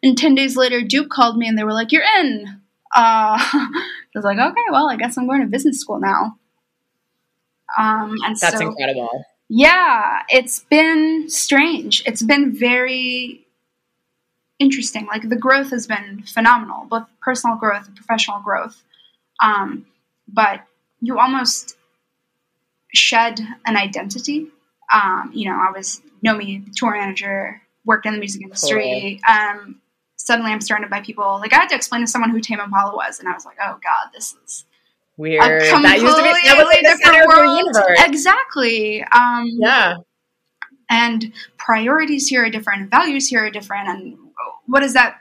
And 0.02 0.18
10 0.18 0.34
days 0.34 0.56
later, 0.56 0.82
Duke 0.82 1.08
called 1.08 1.36
me 1.38 1.48
and 1.48 1.56
they 1.56 1.64
were 1.64 1.72
like, 1.72 1.92
you're 1.92 2.04
in. 2.18 2.60
Uh, 2.94 3.38
I 3.38 3.68
was 4.14 4.24
like, 4.24 4.38
okay, 4.38 4.60
well, 4.70 4.88
I 4.90 4.96
guess 4.96 5.16
I'm 5.16 5.26
going 5.26 5.40
to 5.42 5.46
business 5.46 5.80
school 5.80 6.00
now. 6.00 6.36
Um, 7.78 8.16
and 8.24 8.36
That's 8.36 8.58
so, 8.58 8.68
incredible. 8.68 9.24
yeah, 9.48 10.22
it's 10.30 10.60
been 10.60 11.28
strange. 11.28 12.02
It's 12.06 12.22
been 12.22 12.52
very 12.54 13.46
interesting. 14.58 15.06
Like 15.06 15.28
the 15.28 15.36
growth 15.36 15.70
has 15.70 15.86
been 15.86 16.22
phenomenal, 16.26 16.86
both 16.86 17.06
personal 17.20 17.56
growth 17.56 17.86
and 17.86 17.96
professional 17.96 18.40
growth. 18.40 18.82
Um, 19.42 19.86
but 20.26 20.62
you 21.00 21.18
almost 21.18 21.76
shed 22.92 23.40
an 23.66 23.76
identity. 23.76 24.48
Um, 24.92 25.30
you 25.34 25.48
know, 25.50 25.56
I 25.56 25.70
was 25.70 26.00
Nomi, 26.24 26.64
tour 26.74 26.92
manager, 26.92 27.60
worked 27.84 28.06
in 28.06 28.14
the 28.14 28.18
music 28.18 28.42
industry. 28.42 29.20
Um, 29.28 29.80
suddenly 30.16 30.50
I'm 30.50 30.60
surrounded 30.60 30.90
by 30.90 31.00
people. 31.00 31.38
Like 31.40 31.52
I 31.52 31.56
had 31.56 31.68
to 31.68 31.74
explain 31.76 32.00
to 32.02 32.06
someone 32.06 32.30
who 32.30 32.40
Tame 32.40 32.60
Impala 32.60 32.94
was, 32.94 33.20
and 33.20 33.28
I 33.28 33.32
was 33.32 33.44
like, 33.44 33.56
oh 33.62 33.78
God, 33.82 34.10
this 34.12 34.34
is 34.44 34.64
Weird. 35.16 35.42
a 35.42 35.46
That 35.48 36.00
used 36.00 36.16
to 36.16 36.22
be 36.22 36.30
that 36.44 36.56
was 36.56 36.66
like 36.66 36.82
the 36.82 36.98
center 37.02 37.22
of 37.24 37.36
your 37.36 37.56
universe. 37.56 37.98
Exactly. 38.06 39.02
Um, 39.04 39.46
Yeah. 39.52 39.96
and 40.90 41.32
priorities 41.56 42.28
here 42.28 42.44
are 42.44 42.50
different 42.50 42.90
values 42.90 43.28
here 43.28 43.44
are 43.44 43.50
different 43.50 43.88
and 43.88 44.16
what 44.68 44.80
does 44.80 44.94
that 44.94 45.18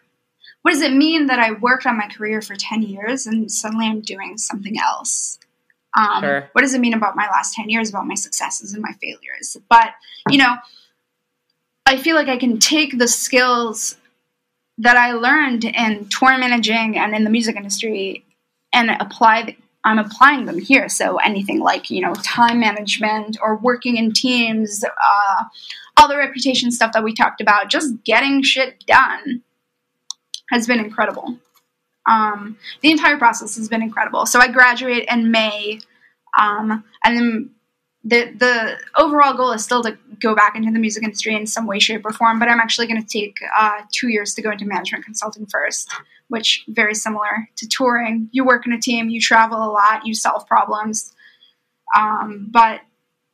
what 0.61 0.71
does 0.71 0.81
it 0.81 0.93
mean 0.93 1.27
that 1.27 1.39
i 1.39 1.51
worked 1.53 1.85
on 1.85 1.97
my 1.97 2.07
career 2.07 2.41
for 2.41 2.55
10 2.55 2.83
years 2.83 3.25
and 3.25 3.51
suddenly 3.51 3.87
i'm 3.87 4.01
doing 4.01 4.37
something 4.37 4.79
else? 4.79 5.39
Um, 5.97 6.21
Sure. 6.21 6.49
what 6.51 6.61
does 6.61 6.75
it 6.75 6.81
mean 6.81 6.93
about 6.93 7.15
my 7.15 7.27
last 7.29 7.53
10 7.55 7.69
years 7.69 7.89
about 7.89 8.05
my 8.05 8.13
successes 8.15 8.73
and 8.73 8.83
my 8.83 8.91
failures? 9.01 9.57
But 9.69 9.91
you 10.29 10.37
know 10.37 10.55
i 11.85 11.97
feel 11.97 12.15
like 12.15 12.27
i 12.27 12.37
can 12.37 12.59
take 12.59 12.97
the 12.97 13.07
skills 13.07 13.97
that 14.77 14.97
i 14.97 15.13
learned 15.13 15.63
in 15.63 16.07
tour 16.09 16.37
managing 16.37 16.97
and 16.97 17.15
in 17.15 17.23
the 17.23 17.29
music 17.29 17.55
industry 17.55 18.23
and 18.73 18.91
apply 18.91 19.43
the, 19.43 19.55
i'm 19.85 19.99
applying 19.99 20.45
them 20.45 20.59
here. 20.59 20.89
So 20.89 21.17
anything 21.17 21.59
like 21.59 21.89
you 21.89 22.01
know 22.01 22.13
time 22.15 22.59
management 22.59 23.37
or 23.41 23.55
working 23.55 23.95
in 23.97 24.11
teams 24.11 24.83
uh, 24.83 25.43
all 25.97 26.07
the 26.07 26.17
reputation 26.17 26.71
stuff 26.71 26.93
that 26.93 27.03
we 27.03 27.13
talked 27.13 27.41
about 27.41 27.69
just 27.69 28.03
getting 28.03 28.43
shit 28.43 28.85
done 28.85 29.41
has 30.49 30.67
been 30.67 30.79
incredible 30.79 31.37
Um, 32.07 32.57
the 32.81 32.91
entire 32.91 33.17
process 33.17 33.57
has 33.57 33.67
been 33.67 33.81
incredible. 33.81 34.25
So 34.25 34.39
I 34.39 34.47
graduate 34.47 35.05
in 35.11 35.29
May, 35.29 35.79
um, 36.39 36.83
and 37.03 37.17
then 37.17 37.49
the 38.03 38.31
the 38.37 38.77
overall 38.97 39.35
goal 39.35 39.51
is 39.51 39.63
still 39.63 39.83
to 39.83 39.97
go 40.21 40.33
back 40.33 40.55
into 40.55 40.71
the 40.71 40.79
music 40.79 41.03
industry 41.03 41.35
in 41.35 41.45
some 41.45 41.67
way, 41.67 41.79
shape, 41.79 42.05
or 42.05 42.13
form. 42.13 42.39
But 42.39 42.47
I'm 42.47 42.61
actually 42.61 42.87
going 42.87 43.01
to 43.01 43.07
take 43.07 43.35
uh, 43.59 43.81
two 43.91 44.07
years 44.07 44.33
to 44.35 44.41
go 44.41 44.51
into 44.51 44.65
management 44.65 45.03
consulting 45.03 45.45
first, 45.47 45.91
which 46.29 46.63
very 46.69 46.95
similar 46.95 47.49
to 47.57 47.67
touring. 47.67 48.29
You 48.31 48.45
work 48.45 48.65
in 48.65 48.71
a 48.71 48.79
team, 48.79 49.09
you 49.09 49.19
travel 49.19 49.57
a 49.57 49.69
lot, 49.69 50.05
you 50.05 50.13
solve 50.13 50.47
problems. 50.47 51.13
Um, 51.95 52.47
but 52.49 52.81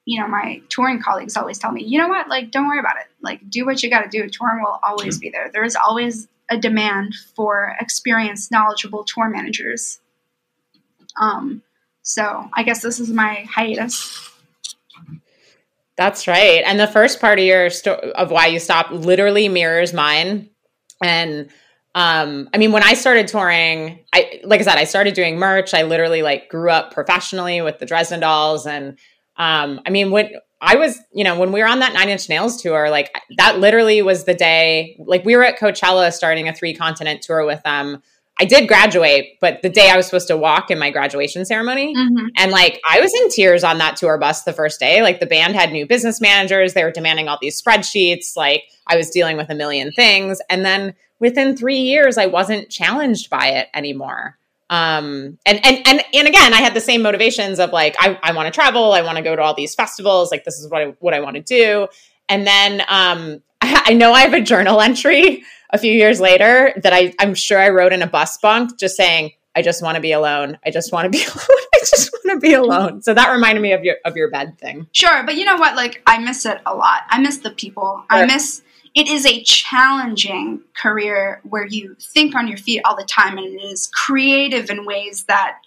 you 0.06 0.20
know, 0.20 0.28
my 0.28 0.62
touring 0.70 1.02
colleagues 1.02 1.38
always 1.38 1.58
tell 1.58 1.72
me, 1.72 1.84
you 1.84 1.98
know 1.98 2.08
what, 2.08 2.28
like, 2.28 2.52
don't 2.52 2.68
worry 2.68 2.80
about 2.80 2.98
it. 2.98 3.08
Like, 3.22 3.50
do 3.50 3.66
what 3.66 3.82
you 3.82 3.90
got 3.90 4.02
to 4.02 4.10
do. 4.10 4.30
Touring 4.30 4.62
will 4.62 4.80
always 4.84 5.18
be 5.18 5.30
there. 5.30 5.50
There 5.52 5.64
is 5.64 5.78
always 5.78 6.28
a 6.50 6.58
demand 6.58 7.16
for 7.36 7.76
experienced, 7.80 8.52
knowledgeable 8.52 9.06
tour 9.06 9.30
managers. 9.30 10.00
Um, 11.20 11.62
so 12.02 12.50
I 12.54 12.64
guess 12.64 12.82
this 12.82 13.00
is 13.00 13.10
my 13.10 13.48
hiatus. 13.50 14.30
That's 15.96 16.28
right. 16.28 16.64
And 16.66 16.80
the 16.80 16.88
first 16.88 17.22
part 17.22 17.40
of 17.40 17.46
your 17.46 17.70
sto- 17.70 18.12
of 18.16 18.32
why 18.32 18.48
you 18.48 18.60
stopped 18.60 18.92
literally 18.92 19.48
mirrors 19.48 19.94
mine. 19.94 20.50
And 21.02 21.50
um, 21.96 22.50
I 22.54 22.58
mean, 22.58 22.72
when 22.72 22.84
I 22.84 22.96
started 22.96 23.28
touring, 23.28 24.04
I 24.12 24.42
like 24.44 24.60
I 24.60 24.64
said, 24.64 24.78
I 24.78 24.86
started 24.86 25.14
doing 25.14 25.38
merch. 25.38 25.74
I 25.74 25.84
literally 25.84 26.24
like 26.24 26.50
grew 26.50 26.72
up 26.72 26.92
professionally 26.94 27.62
with 27.62 27.78
the 27.78 27.86
Dresden 27.86 28.20
Dolls, 28.20 28.66
and 28.66 28.98
um, 29.38 29.82
I 29.86 29.90
mean, 29.90 30.12
when 30.12 30.30
I 30.62 30.76
was, 30.76 31.00
you 31.12 31.24
know, 31.24 31.38
when 31.38 31.52
we 31.52 31.62
were 31.62 31.68
on 31.68 31.80
that 31.80 31.94
Nine 31.94 32.10
Inch 32.10 32.30
Nails 32.30 32.62
tour, 32.62 32.90
like 32.90 33.14
that 33.38 33.60
literally 33.60 34.02
was 34.02 34.24
the 34.24 34.34
day. 34.34 34.96
Like 35.06 35.26
we 35.26 35.36
were 35.36 35.44
at 35.44 35.60
Coachella 35.60 36.12
starting 36.14 36.48
a 36.48 36.54
three 36.54 36.74
continent 36.74 37.22
tour 37.22 37.46
with 37.46 37.62
them. 37.64 38.02
I 38.40 38.46
did 38.46 38.68
graduate, 38.68 39.38
but 39.42 39.62
the 39.62 39.70
day 39.70 39.90
I 39.90 39.98
was 39.98 40.06
supposed 40.06 40.28
to 40.30 40.38
walk 40.38 40.72
in 40.72 40.80
my 40.80 40.90
graduation 40.90 41.46
ceremony, 41.46 41.94
mm-hmm. 41.96 42.28
and 42.38 42.52
like 42.52 42.82
I 42.90 43.00
was 43.00 43.14
in 43.14 43.30
tears 43.30 43.64
on 43.64 43.78
that 43.78 43.96
tour 43.96 44.18
bus 44.18 44.44
the 44.44 44.54
first 44.54 44.80
day. 44.80 45.04
Like 45.04 45.20
the 45.20 45.28
band 45.28 45.54
had 45.54 45.72
new 45.72 45.86
business 45.86 46.20
managers, 46.20 46.74
they 46.74 46.84
were 46.84 46.92
demanding 46.92 47.28
all 47.28 47.38
these 47.42 47.62
spreadsheets. 47.62 48.36
Like 48.36 48.64
I 48.88 48.96
was 48.96 49.12
dealing 49.12 49.38
with 49.38 49.50
a 49.50 49.56
million 49.56 49.92
things, 49.92 50.42
and 50.50 50.66
then 50.66 50.96
within 51.20 51.56
three 51.56 51.78
years, 51.78 52.18
I 52.18 52.26
wasn't 52.26 52.70
challenged 52.70 53.30
by 53.30 53.48
it 53.48 53.68
anymore. 53.74 54.40
Um, 54.70 55.38
and 55.46 55.64
and 55.66 55.86
and 55.86 56.04
and 56.14 56.28
again, 56.28 56.54
I 56.54 56.58
had 56.58 56.74
the 56.74 56.82
same 56.82 57.02
motivations 57.02 57.60
of 57.60 57.72
like 57.72 57.96
I, 58.00 58.18
I 58.24 58.34
want 58.34 58.48
to 58.48 58.52
travel, 58.52 58.94
I 58.94 59.02
want 59.02 59.18
to 59.18 59.24
go 59.24 59.36
to 59.36 59.42
all 59.42 59.54
these 59.54 59.76
festivals, 59.76 60.32
like 60.32 60.44
this 60.46 60.60
is 60.60 60.70
what 60.70 60.82
I 60.82 60.86
what 61.00 61.14
I 61.14 61.20
want 61.20 61.36
to 61.36 61.42
do. 61.42 61.88
And 62.30 62.48
then 62.48 62.82
um, 62.88 63.42
I, 63.62 63.84
I 63.88 63.94
know 63.94 64.14
I 64.14 64.22
have 64.22 64.34
a 64.34 64.42
journal 64.42 64.82
entry 64.82 65.44
a 65.72 65.78
few 65.78 65.92
years 65.92 66.20
later 66.20 66.74
that 66.84 66.94
I, 66.94 67.14
I'm 67.20 67.34
sure 67.34 67.60
I 67.60 67.70
wrote 67.70 67.94
in 67.94 68.02
a 68.02 68.08
bus 68.08 68.38
bunk 68.38 68.80
just 68.80 68.96
saying, 68.96 69.32
I 69.56 69.62
just 69.62 69.82
want 69.82 69.96
to 69.96 70.02
be 70.02 70.12
alone. 70.12 70.58
I 70.66 70.72
just 70.72 70.92
want 70.92 71.06
to 71.06 71.10
be 71.10 71.24
alone. 71.28 71.68
I 71.74 71.80
just 71.80 72.12
want 72.14 72.42
to 72.42 72.48
be 72.48 72.54
alone. 72.54 73.02
So 73.02 73.14
that 73.14 73.32
reminded 73.32 73.62
me 73.62 73.74
of 73.74 73.84
your 73.84 73.98
of 74.06 74.16
your 74.16 74.30
bed 74.30 74.58
thing. 74.58 74.88
Sure, 74.92 75.24
but 75.24 75.36
you 75.36 75.46
know 75.46 75.58
what? 75.58 75.76
Like 75.76 76.02
I 76.08 76.18
miss 76.20 76.46
it 76.46 76.62
a 76.66 76.74
lot. 76.74 77.02
I 77.10 77.20
miss 77.20 77.38
the 77.38 77.52
people. 77.52 78.04
Sure. 78.10 78.20
I 78.22 78.26
miss 78.26 78.62
it 78.96 79.08
is 79.08 79.26
a 79.26 79.44
challenging 79.44 80.62
career 80.76 81.42
where 81.44 81.66
you 81.66 81.96
think 82.00 82.36
on 82.36 82.48
your 82.48 82.58
feet 82.58 82.82
all 82.86 82.96
the 82.96 83.04
time 83.04 83.38
and 83.38 83.48
it 83.48 83.64
is 83.64 83.90
creative 83.94 84.70
in 84.70 84.86
ways 84.86 85.26
that 85.26 85.58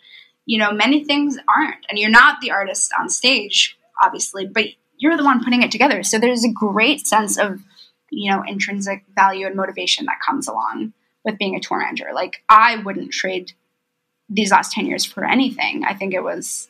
you 0.44 0.58
know 0.58 0.72
many 0.72 1.04
things 1.04 1.38
aren't. 1.48 1.84
And 1.88 1.98
you're 1.98 2.10
not 2.10 2.40
the 2.40 2.52
artist 2.52 2.92
on 2.98 3.08
stage, 3.08 3.76
obviously, 4.02 4.46
but 4.46 4.66
you're 4.98 5.16
the 5.16 5.24
one 5.24 5.44
putting 5.44 5.62
it 5.62 5.70
together. 5.70 6.02
So 6.02 6.18
there's 6.18 6.44
a 6.44 6.52
great 6.52 7.06
sense 7.06 7.38
of 7.38 7.60
you 8.10 8.30
know 8.30 8.42
intrinsic 8.46 9.04
value 9.14 9.46
and 9.46 9.56
motivation 9.56 10.06
that 10.06 10.20
comes 10.24 10.48
along 10.48 10.92
with 11.24 11.38
being 11.38 11.56
a 11.56 11.60
tour 11.60 11.78
manager 11.78 12.10
like 12.14 12.42
i 12.48 12.76
wouldn't 12.76 13.12
trade 13.12 13.52
these 14.28 14.50
last 14.50 14.72
10 14.72 14.86
years 14.86 15.04
for 15.04 15.24
anything 15.24 15.84
i 15.84 15.94
think 15.94 16.14
it 16.14 16.22
was 16.22 16.68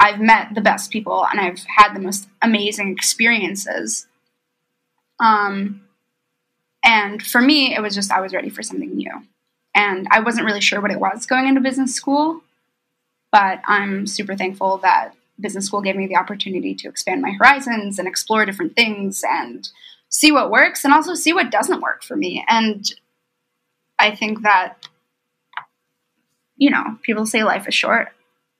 i've 0.00 0.20
met 0.20 0.54
the 0.54 0.60
best 0.60 0.90
people 0.90 1.26
and 1.26 1.40
i've 1.40 1.62
had 1.64 1.94
the 1.94 2.00
most 2.00 2.28
amazing 2.42 2.90
experiences 2.90 4.06
um 5.20 5.82
and 6.88 7.22
for 7.22 7.40
me 7.40 7.74
it 7.74 7.80
was 7.80 7.94
just 7.94 8.10
i 8.10 8.20
was 8.20 8.34
ready 8.34 8.48
for 8.48 8.62
something 8.64 8.96
new 8.96 9.12
and 9.74 10.08
i 10.10 10.18
wasn't 10.18 10.44
really 10.44 10.60
sure 10.60 10.80
what 10.80 10.90
it 10.90 10.98
was 10.98 11.26
going 11.26 11.46
into 11.46 11.60
business 11.60 11.94
school 11.94 12.40
but 13.30 13.60
i'm 13.68 14.06
super 14.06 14.34
thankful 14.34 14.78
that 14.78 15.14
business 15.40 15.66
school 15.66 15.82
gave 15.82 15.96
me 15.96 16.06
the 16.06 16.16
opportunity 16.16 16.74
to 16.74 16.88
expand 16.88 17.22
my 17.22 17.30
horizons 17.30 17.98
and 17.98 18.08
explore 18.08 18.44
different 18.44 18.74
things 18.74 19.22
and 19.28 19.68
see 20.08 20.32
what 20.32 20.50
works 20.50 20.84
and 20.84 20.92
also 20.92 21.14
see 21.14 21.32
what 21.32 21.50
doesn't 21.50 21.80
work 21.80 22.02
for 22.02 22.16
me. 22.16 22.44
And 22.48 22.84
I 23.98 24.14
think 24.14 24.42
that, 24.42 24.86
you 26.56 26.70
know, 26.70 26.98
people 27.02 27.26
say 27.26 27.44
life 27.44 27.68
is 27.68 27.74
short. 27.74 28.08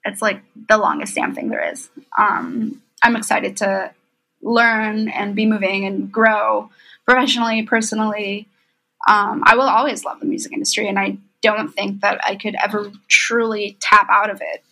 It's 0.05 0.23
like 0.23 0.43
the 0.69 0.79
longest 0.79 1.15
damn 1.15 1.35
thing 1.35 1.49
there 1.49 1.73
is. 1.73 1.91
Um, 2.17 2.83
I'm 3.03 3.17
excited 3.17 3.57
to 3.59 3.93
learn 4.41 5.09
and 5.09 5.35
be 5.35 5.47
moving 5.47 5.85
and 5.85 6.13
grow 6.13 6.71
professionally, 7.09 7.63
personally. 7.63 8.47
Um, 9.09 9.43
I 9.47 9.57
will 9.57 9.69
always 9.69 10.05
love 10.05 10.21
the 10.21 10.27
music 10.27 10.53
industry, 10.53 10.89
and 10.89 10.99
I 10.99 11.17
don't 11.41 11.71
think 11.71 12.03
that 12.03 12.21
I 12.23 12.37
could 12.37 12.55
ever 12.63 12.93
truly 13.09 13.79
tap 13.81 14.09
out 14.11 14.29
of 14.29 14.43
it. 14.43 14.63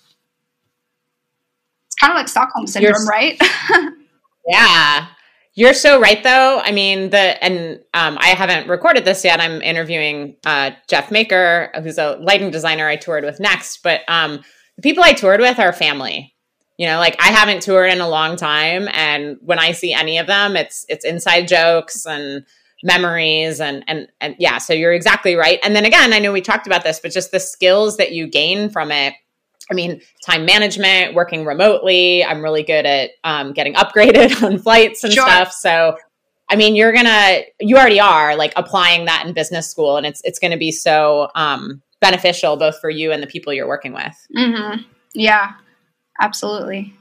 It's 1.87 1.95
kind 1.99 2.13
of 2.13 2.17
like 2.17 2.29
Stockholm 2.29 2.67
syndrome, 2.67 2.95
You're, 2.99 3.07
right? 3.07 3.41
yeah. 4.47 5.07
You're 5.55 5.73
so 5.73 5.99
right, 5.99 6.23
though. 6.23 6.61
I 6.63 6.71
mean, 6.73 7.09
the 7.09 7.43
and 7.43 7.81
um, 7.95 8.19
I 8.21 8.29
haven't 8.29 8.69
recorded 8.69 9.07
this 9.07 9.25
yet. 9.25 9.41
I'm 9.41 9.63
interviewing 9.63 10.37
uh, 10.45 10.73
Jeff 10.87 11.11
Maker, 11.11 11.71
who's 11.83 11.97
a 11.97 12.19
lighting 12.21 12.51
designer 12.51 12.87
I 12.87 12.97
toured 12.97 13.25
with 13.25 13.41
next. 13.41 13.83
But 13.83 14.03
um, 14.09 14.43
the 14.77 14.83
people 14.83 15.03
I 15.03 15.15
toured 15.15 15.41
with 15.41 15.59
are 15.59 15.73
family. 15.73 16.36
You 16.79 16.87
know, 16.87 16.99
like 16.99 17.17
I 17.19 17.29
haven't 17.29 17.63
toured 17.63 17.91
in 17.91 18.01
a 18.01 18.09
long 18.09 18.37
time, 18.37 18.89
and 18.93 19.39
when 19.41 19.59
I 19.59 19.73
see 19.73 19.93
any 19.93 20.19
of 20.19 20.27
them, 20.27 20.57
it's 20.57 20.85
it's 20.89 21.05
inside 21.05 21.49
jokes 21.49 22.07
and 22.07 22.45
memories 22.83 23.61
and 23.61 23.83
and 23.89 24.09
and 24.21 24.37
yeah. 24.39 24.59
So 24.59 24.73
you're 24.73 24.93
exactly 24.93 25.35
right. 25.37 25.59
And 25.63 25.75
then 25.75 25.87
again, 25.87 26.13
I 26.13 26.19
know 26.19 26.33
we 26.33 26.43
talked 26.43 26.67
about 26.67 26.85
this, 26.85 27.01
but 27.01 27.13
just 27.13 27.31
the 27.31 27.41
skills 27.41 27.97
that 27.97 28.13
you 28.13 28.27
gain 28.27 28.69
from 28.69 28.93
it 28.93 29.15
I 29.71 29.75
mean, 29.75 30.01
time 30.25 30.45
management, 30.45 31.15
working 31.15 31.45
remotely. 31.45 32.25
I'm 32.25 32.43
really 32.43 32.63
good 32.63 32.87
at 32.87 33.11
um, 33.25 33.53
getting 33.53 33.75
upgraded 33.75 34.43
on 34.47 34.59
flights 34.59 35.03
and 35.03 35.13
sure. 35.13 35.27
stuff. 35.27 35.53
So, 35.53 35.97
I 36.49 36.57
mean, 36.57 36.77
you're 36.77 36.93
gonna, 36.93 37.41
you 37.61 37.77
already 37.77 37.99
are 37.99 38.37
like 38.37 38.53
applying 38.57 39.07
that 39.07 39.25
in 39.27 39.33
business 39.33 39.69
school, 39.69 39.97
and 39.97 40.07
it's 40.07 40.21
it's 40.25 40.39
going 40.39 40.53
to 40.53 40.57
be 40.57 40.71
so 40.71 41.29
um, 41.35 41.83
beneficial 42.01 42.57
both 42.57 42.79
for 42.81 42.91
you 42.91 43.11
and 43.11 43.23
the 43.23 43.27
people 43.27 43.53
you're 43.53 43.67
working 43.67 43.93
with. 43.93 44.15
Mm-hmm. 44.37 44.83
Yeah, 45.15 45.55
absolutely. 46.21 46.95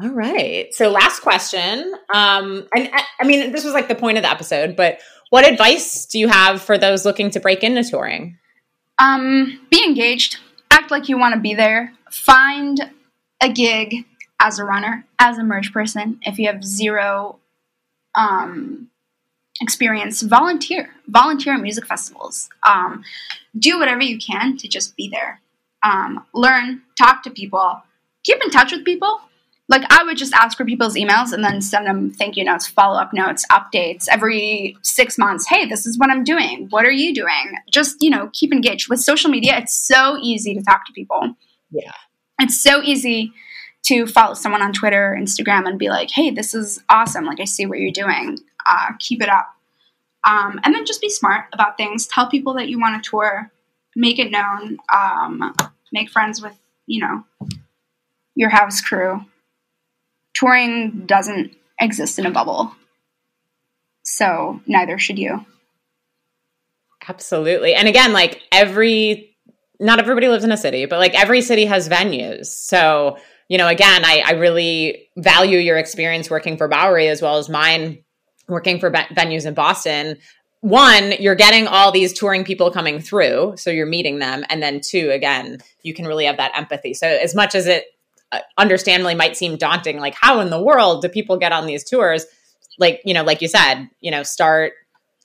All 0.00 0.08
right. 0.08 0.72
So, 0.72 0.90
last 0.90 1.20
question. 1.20 1.92
Um, 2.14 2.66
and 2.74 2.88
I, 2.92 3.04
I 3.20 3.24
mean, 3.24 3.52
this 3.52 3.64
was 3.64 3.74
like 3.74 3.88
the 3.88 3.94
point 3.94 4.16
of 4.16 4.22
the 4.22 4.30
episode, 4.30 4.74
but 4.74 5.00
what 5.30 5.46
advice 5.46 6.06
do 6.06 6.18
you 6.18 6.28
have 6.28 6.62
for 6.62 6.78
those 6.78 7.04
looking 7.04 7.30
to 7.30 7.40
break 7.40 7.62
into 7.62 7.82
touring? 7.84 8.38
Um, 8.98 9.66
be 9.70 9.84
engaged 9.84 10.38
act 10.72 10.90
like 10.90 11.08
you 11.08 11.18
want 11.18 11.34
to 11.34 11.40
be 11.40 11.54
there. 11.54 11.92
Find 12.10 12.90
a 13.40 13.52
gig 13.52 14.04
as 14.40 14.58
a 14.58 14.64
runner, 14.64 15.04
as 15.18 15.38
a 15.38 15.44
merch 15.44 15.72
person. 15.72 16.18
If 16.22 16.38
you 16.38 16.46
have 16.46 16.64
zero 16.64 17.38
um, 18.14 18.88
experience, 19.60 20.22
volunteer. 20.22 20.90
Volunteer 21.06 21.54
at 21.54 21.60
music 21.60 21.86
festivals. 21.86 22.48
Um, 22.66 23.04
do 23.56 23.78
whatever 23.78 24.02
you 24.02 24.18
can 24.18 24.56
to 24.56 24.68
just 24.68 24.96
be 24.96 25.08
there. 25.08 25.40
Um, 25.82 26.24
learn, 26.32 26.82
talk 26.96 27.22
to 27.24 27.30
people, 27.30 27.82
keep 28.24 28.42
in 28.42 28.50
touch 28.50 28.72
with 28.72 28.84
people 28.84 29.20
like 29.72 29.82
I 29.90 30.04
would 30.04 30.18
just 30.18 30.34
ask 30.34 30.56
for 30.56 30.66
people's 30.66 30.96
emails 30.96 31.32
and 31.32 31.42
then 31.42 31.62
send 31.62 31.86
them 31.86 32.10
thank 32.10 32.36
you 32.36 32.44
notes, 32.44 32.66
follow 32.66 33.00
up 33.00 33.12
notes, 33.14 33.46
updates 33.50 34.06
every 34.10 34.76
six 34.82 35.16
months. 35.16 35.48
Hey, 35.48 35.66
this 35.66 35.86
is 35.86 35.98
what 35.98 36.10
I'm 36.10 36.24
doing. 36.24 36.66
What 36.68 36.84
are 36.84 36.90
you 36.90 37.14
doing? 37.14 37.54
Just, 37.70 37.96
you 38.02 38.10
know, 38.10 38.28
keep 38.34 38.52
engaged. 38.52 38.90
With 38.90 39.00
social 39.00 39.30
media, 39.30 39.56
it's 39.56 39.74
so 39.74 40.18
easy 40.20 40.54
to 40.54 40.62
talk 40.62 40.84
to 40.86 40.92
people. 40.92 41.36
Yeah. 41.70 41.92
It's 42.38 42.60
so 42.60 42.82
easy 42.82 43.32
to 43.84 44.06
follow 44.06 44.34
someone 44.34 44.62
on 44.62 44.72
Twitter, 44.72 45.16
Instagram, 45.18 45.66
and 45.66 45.78
be 45.78 45.88
like, 45.88 46.10
hey, 46.10 46.30
this 46.30 46.54
is 46.54 46.82
awesome. 46.90 47.24
Like, 47.24 47.40
I 47.40 47.44
see 47.44 47.64
what 47.64 47.78
you're 47.78 47.92
doing. 47.92 48.38
Uh, 48.68 48.92
keep 48.98 49.22
it 49.22 49.28
up. 49.30 49.54
Um, 50.24 50.60
and 50.64 50.74
then 50.74 50.84
just 50.84 51.00
be 51.00 51.08
smart 51.08 51.46
about 51.52 51.78
things. 51.78 52.06
Tell 52.06 52.28
people 52.28 52.54
that 52.54 52.68
you 52.68 52.78
want 52.78 53.02
to 53.02 53.10
tour, 53.10 53.50
make 53.94 54.18
it 54.18 54.30
known, 54.30 54.78
um, 54.92 55.54
make 55.92 56.10
friends 56.10 56.40
with, 56.42 56.58
you 56.86 57.00
know, 57.00 57.24
your 58.34 58.48
house 58.48 58.80
crew 58.80 59.24
touring 60.34 61.04
doesn't 61.06 61.54
exist 61.80 62.18
in 62.18 62.26
a 62.26 62.30
bubble. 62.30 62.74
So 64.02 64.60
neither 64.66 64.98
should 64.98 65.18
you. 65.18 65.44
Absolutely. 67.08 67.74
And 67.74 67.88
again, 67.88 68.12
like 68.12 68.42
every, 68.50 69.36
not 69.80 69.98
everybody 69.98 70.28
lives 70.28 70.44
in 70.44 70.52
a 70.52 70.56
city, 70.56 70.86
but 70.86 70.98
like 70.98 71.14
every 71.14 71.42
city 71.42 71.66
has 71.66 71.88
venues. 71.88 72.46
So, 72.46 73.18
you 73.48 73.58
know, 73.58 73.68
again, 73.68 74.04
I, 74.04 74.22
I 74.24 74.32
really 74.32 75.08
value 75.16 75.58
your 75.58 75.76
experience 75.76 76.30
working 76.30 76.56
for 76.56 76.68
Bowery 76.68 77.08
as 77.08 77.20
well 77.20 77.38
as 77.38 77.48
mine 77.48 77.98
working 78.48 78.78
for 78.80 78.90
venues 78.90 79.46
in 79.46 79.54
Boston. 79.54 80.18
One, 80.62 81.14
you're 81.18 81.34
getting 81.34 81.66
all 81.66 81.90
these 81.90 82.12
touring 82.12 82.44
people 82.44 82.70
coming 82.70 83.00
through, 83.00 83.54
so 83.56 83.68
you're 83.68 83.84
meeting 83.84 84.20
them, 84.20 84.44
and 84.48 84.62
then 84.62 84.80
two, 84.80 85.10
again, 85.10 85.58
you 85.82 85.92
can 85.92 86.06
really 86.06 86.24
have 86.24 86.36
that 86.36 86.56
empathy. 86.56 86.94
So 86.94 87.08
as 87.08 87.34
much 87.34 87.56
as 87.56 87.66
it 87.66 87.86
uh, 88.30 88.38
understandably 88.56 89.16
might 89.16 89.36
seem 89.36 89.56
daunting, 89.56 89.98
like 89.98 90.14
how 90.14 90.38
in 90.38 90.50
the 90.50 90.62
world 90.62 91.02
do 91.02 91.08
people 91.08 91.36
get 91.36 91.50
on 91.50 91.66
these 91.66 91.82
tours? 91.82 92.26
Like 92.78 93.02
you 93.04 93.12
know, 93.12 93.24
like 93.24 93.42
you 93.42 93.48
said, 93.48 93.88
you 94.00 94.12
know, 94.12 94.22
start 94.22 94.74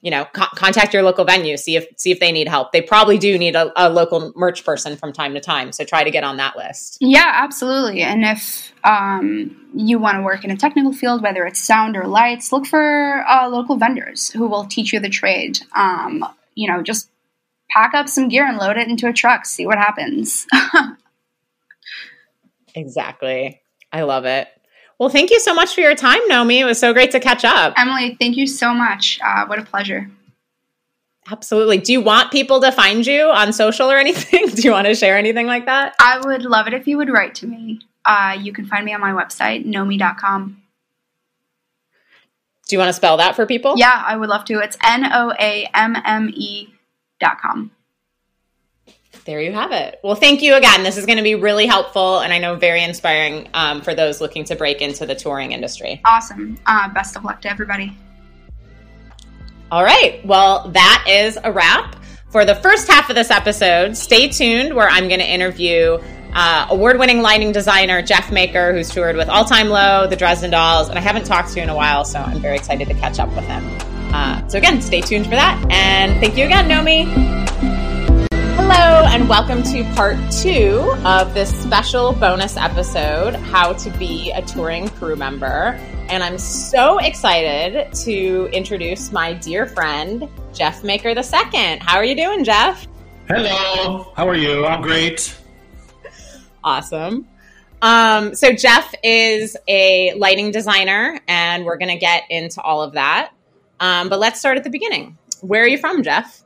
you 0.07 0.11
know 0.11 0.23
co- 0.31 0.47
contact 0.55 0.93
your 0.93 1.03
local 1.03 1.25
venue 1.25 1.57
see 1.57 1.75
if 1.75 1.85
see 1.97 2.11
if 2.11 2.21
they 2.21 2.31
need 2.31 2.47
help. 2.47 2.71
They 2.71 2.81
probably 2.81 3.17
do 3.17 3.37
need 3.37 3.57
a, 3.57 3.73
a, 3.75 3.89
local 3.89 4.31
merch 4.37 4.63
person 4.63 4.95
from 4.95 5.11
time 5.11 5.33
to 5.33 5.41
time 5.41 5.73
so 5.73 5.83
try 5.83 6.05
to 6.05 6.09
get 6.09 6.23
on 6.23 6.37
that 6.37 6.55
list. 6.55 6.97
Yeah 7.01 7.29
absolutely. 7.43 8.03
And 8.03 8.23
if 8.23 8.71
um, 8.85 9.67
you 9.75 9.99
want 9.99 10.15
to 10.15 10.21
work 10.21 10.45
in 10.45 10.51
a 10.51 10.55
technical 10.55 10.93
field 10.93 11.21
whether 11.21 11.45
it's 11.45 11.59
sound 11.59 11.97
or 11.97 12.07
lights 12.07 12.53
look 12.53 12.65
for 12.65 13.25
uh, 13.27 13.49
local 13.49 13.75
vendors 13.75 14.29
who 14.29 14.47
will 14.47 14.63
teach 14.63 14.93
you 14.93 15.01
the 15.01 15.09
trade. 15.09 15.59
Um, 15.75 16.23
you 16.55 16.71
know 16.71 16.81
just 16.81 17.09
pack 17.69 17.93
up 17.93 18.07
some 18.07 18.29
gear 18.29 18.47
and 18.47 18.57
load 18.57 18.77
it 18.77 18.87
into 18.87 19.09
a 19.09 19.13
truck 19.13 19.45
see 19.45 19.65
what 19.65 19.77
happens. 19.77 20.47
Exactly. 22.75 23.59
I 23.91 24.03
love 24.03 24.25
it 24.25 24.47
well, 24.99 25.09
thank 25.09 25.29
you 25.29 25.39
so 25.39 25.53
much 25.53 25.75
for 25.75 25.81
your 25.81 25.95
time, 25.95 26.19
Nomi. 26.29 26.59
It 26.59 26.65
was 26.65 26.79
so 26.79 26.93
great 26.93 27.11
to 27.11 27.19
catch 27.19 27.45
up. 27.45 27.73
Emily, 27.77 28.15
thank 28.19 28.35
you 28.35 28.47
so 28.47 28.73
much. 28.73 29.19
Uh, 29.23 29.45
what 29.45 29.59
a 29.59 29.63
pleasure. 29.63 30.09
Absolutely. 31.29 31.77
Do 31.77 31.91
you 31.91 32.01
want 32.01 32.31
people 32.31 32.61
to 32.61 32.71
find 32.71 33.05
you 33.05 33.25
on 33.25 33.51
social 33.53 33.91
or 33.91 33.97
anything? 33.97 34.47
Do 34.55 34.61
you 34.61 34.71
want 34.71 34.87
to 34.87 34.95
share 34.95 35.17
anything 35.17 35.45
like 35.45 35.65
that? 35.65 35.93
I 35.99 36.19
would 36.25 36.43
love 36.43 36.67
it 36.67 36.73
if 36.73 36.87
you 36.87 36.97
would 36.97 37.09
write 37.09 37.35
to 37.35 37.47
me. 37.47 37.81
Uh, 38.05 38.37
you 38.39 38.53
can 38.53 38.65
find 38.65 38.85
me 38.85 38.93
on 38.93 39.01
my 39.01 39.11
website, 39.11 39.65
noami.com. 39.65 40.61
Do 42.67 42.75
you 42.75 42.79
want 42.79 42.89
to 42.89 42.93
spell 42.93 43.17
that 43.17 43.35
for 43.35 43.45
people? 43.45 43.73
Yeah, 43.77 44.03
I 44.05 44.17
would 44.17 44.29
love 44.29 44.45
to. 44.45 44.59
It's 44.59 44.77
N 44.83 45.05
O 45.05 45.33
A 45.39 45.69
M 45.73 45.95
M 46.05 46.29
E 46.33 46.69
dot 47.19 47.39
com 47.41 47.71
there 49.27 49.41
you 49.41 49.51
have 49.51 49.73
it. 49.73 49.99
Well, 50.03 50.15
thank 50.15 50.41
you 50.41 50.55
again. 50.55 50.83
This 50.83 50.97
is 50.97 51.05
going 51.05 51.17
to 51.17 51.23
be 51.23 51.35
really 51.35 51.67
helpful 51.67 52.19
and 52.19 52.33
I 52.33 52.39
know 52.39 52.55
very 52.55 52.81
inspiring 52.81 53.49
um, 53.53 53.81
for 53.81 53.93
those 53.93 54.21
looking 54.21 54.45
to 54.45 54.55
break 54.55 54.81
into 54.81 55.05
the 55.05 55.13
touring 55.13 55.51
industry. 55.51 56.01
Awesome. 56.05 56.57
Uh, 56.65 56.87
best 56.93 57.15
of 57.17 57.25
luck 57.25 57.41
to 57.41 57.51
everybody. 57.51 57.95
All 59.69 59.83
right. 59.83 60.25
Well, 60.25 60.69
that 60.69 61.05
is 61.07 61.37
a 61.43 61.51
wrap 61.51 61.97
for 62.29 62.45
the 62.45 62.55
first 62.55 62.87
half 62.87 63.09
of 63.09 63.15
this 63.15 63.29
episode. 63.29 63.97
Stay 63.97 64.29
tuned 64.29 64.73
where 64.73 64.87
I'm 64.87 65.09
going 65.09 65.19
to 65.19 65.29
interview 65.29 65.99
uh, 66.33 66.67
award 66.69 66.97
winning 66.97 67.21
lighting 67.21 67.51
designer 67.51 68.01
Jeff 68.01 68.31
Maker, 68.31 68.73
who's 68.73 68.89
toured 68.89 69.17
with 69.17 69.27
All 69.27 69.43
Time 69.43 69.67
Low, 69.67 70.07
the 70.07 70.15
Dresden 70.15 70.51
Dolls, 70.51 70.87
and 70.87 70.97
I 70.97 71.01
haven't 71.01 71.25
talked 71.25 71.49
to 71.49 71.55
you 71.57 71.63
in 71.63 71.69
a 71.69 71.75
while, 71.75 72.05
so 72.05 72.19
I'm 72.19 72.39
very 72.39 72.55
excited 72.55 72.87
to 72.87 72.93
catch 72.93 73.19
up 73.19 73.29
with 73.29 73.45
him. 73.45 73.63
Uh, 74.13 74.47
so, 74.47 74.57
again, 74.57 74.81
stay 74.81 75.01
tuned 75.01 75.25
for 75.25 75.31
that. 75.31 75.59
And 75.69 76.19
thank 76.21 76.37
you 76.37 76.45
again, 76.45 76.69
Nomi. 76.69 77.76
Hello, 78.69 79.05
and 79.05 79.29
welcome 79.29 79.63
to 79.63 79.85
part 79.95 80.17
two 80.29 80.93
of 81.05 81.33
this 81.33 81.49
special 81.57 82.11
bonus 82.11 82.57
episode 82.57 83.33
How 83.33 83.71
to 83.71 83.89
Be 83.91 84.29
a 84.31 84.41
Touring 84.41 84.89
Crew 84.89 85.15
Member. 85.15 85.79
And 86.09 86.21
I'm 86.21 86.37
so 86.37 86.97
excited 86.97 87.93
to 88.03 88.49
introduce 88.51 89.09
my 89.13 89.31
dear 89.31 89.67
friend, 89.67 90.27
Jeff 90.53 90.83
Maker 90.83 91.11
II. 91.11 91.77
How 91.79 91.95
are 91.95 92.03
you 92.03 92.13
doing, 92.13 92.43
Jeff? 92.43 92.85
Hello, 93.29 94.11
how 94.17 94.27
are 94.27 94.35
you? 94.35 94.65
I'm 94.65 94.81
great. 94.81 95.33
Awesome. 96.61 97.25
Um, 97.81 98.35
so, 98.35 98.51
Jeff 98.51 98.93
is 99.01 99.55
a 99.69 100.13
lighting 100.15 100.51
designer, 100.51 101.21
and 101.29 101.63
we're 101.63 101.77
going 101.77 101.97
to 101.97 101.99
get 101.99 102.23
into 102.29 102.61
all 102.61 102.83
of 102.83 102.95
that. 102.95 103.31
Um, 103.79 104.09
but 104.09 104.19
let's 104.19 104.41
start 104.41 104.57
at 104.57 104.65
the 104.65 104.69
beginning. 104.69 105.17
Where 105.39 105.63
are 105.63 105.67
you 105.69 105.77
from, 105.77 106.03
Jeff? 106.03 106.43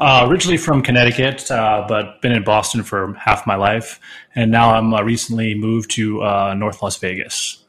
Uh, 0.00 0.26
originally 0.28 0.56
from 0.56 0.80
Connecticut, 0.80 1.50
uh, 1.50 1.84
but 1.88 2.22
been 2.22 2.30
in 2.30 2.44
Boston 2.44 2.84
for 2.84 3.14
half 3.14 3.46
my 3.48 3.56
life, 3.56 3.98
and 4.36 4.50
now 4.50 4.72
I'm 4.72 4.94
uh, 4.94 5.02
recently 5.02 5.56
moved 5.56 5.90
to 5.92 6.22
uh, 6.22 6.54
North 6.54 6.82
Las 6.82 6.96
Vegas. 6.98 7.64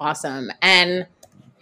Awesome. 0.00 0.50
And 0.62 1.06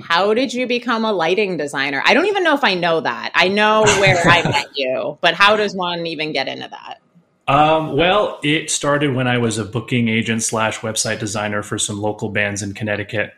how 0.01 0.33
did 0.33 0.55
you 0.55 0.67
become 0.69 1.05
a 1.05 1.13
lighting 1.13 1.57
designer? 1.57 2.03
I 2.05 2.15
don't 2.15 2.27
even 2.27 2.45
know 2.45 2.55
if 2.55 2.63
I 2.63 2.75
know 2.75 3.01
that. 3.01 3.33
I 3.35 3.49
know 3.49 3.83
where 3.99 4.23
I 4.25 4.43
met 4.49 4.69
you, 4.77 5.19
but 5.21 5.35
how 5.35 5.57
does 5.57 5.75
one 5.75 6.07
even 6.07 6.33
get 6.33 6.47
into 6.47 6.69
that? 6.69 7.01
Um, 7.47 7.97
well, 7.97 8.39
it 8.43 8.71
started 8.71 9.15
when 9.15 9.27
I 9.27 9.39
was 9.39 9.59
a 9.59 9.65
booking 9.65 10.09
agent 10.09 10.43
slash 10.43 10.79
website 10.79 11.19
designer 11.19 11.63
for 11.63 11.79
some 11.79 12.01
local 12.01 12.31
bands 12.31 12.63
in 12.63 12.75
Connecticut. 12.75 13.35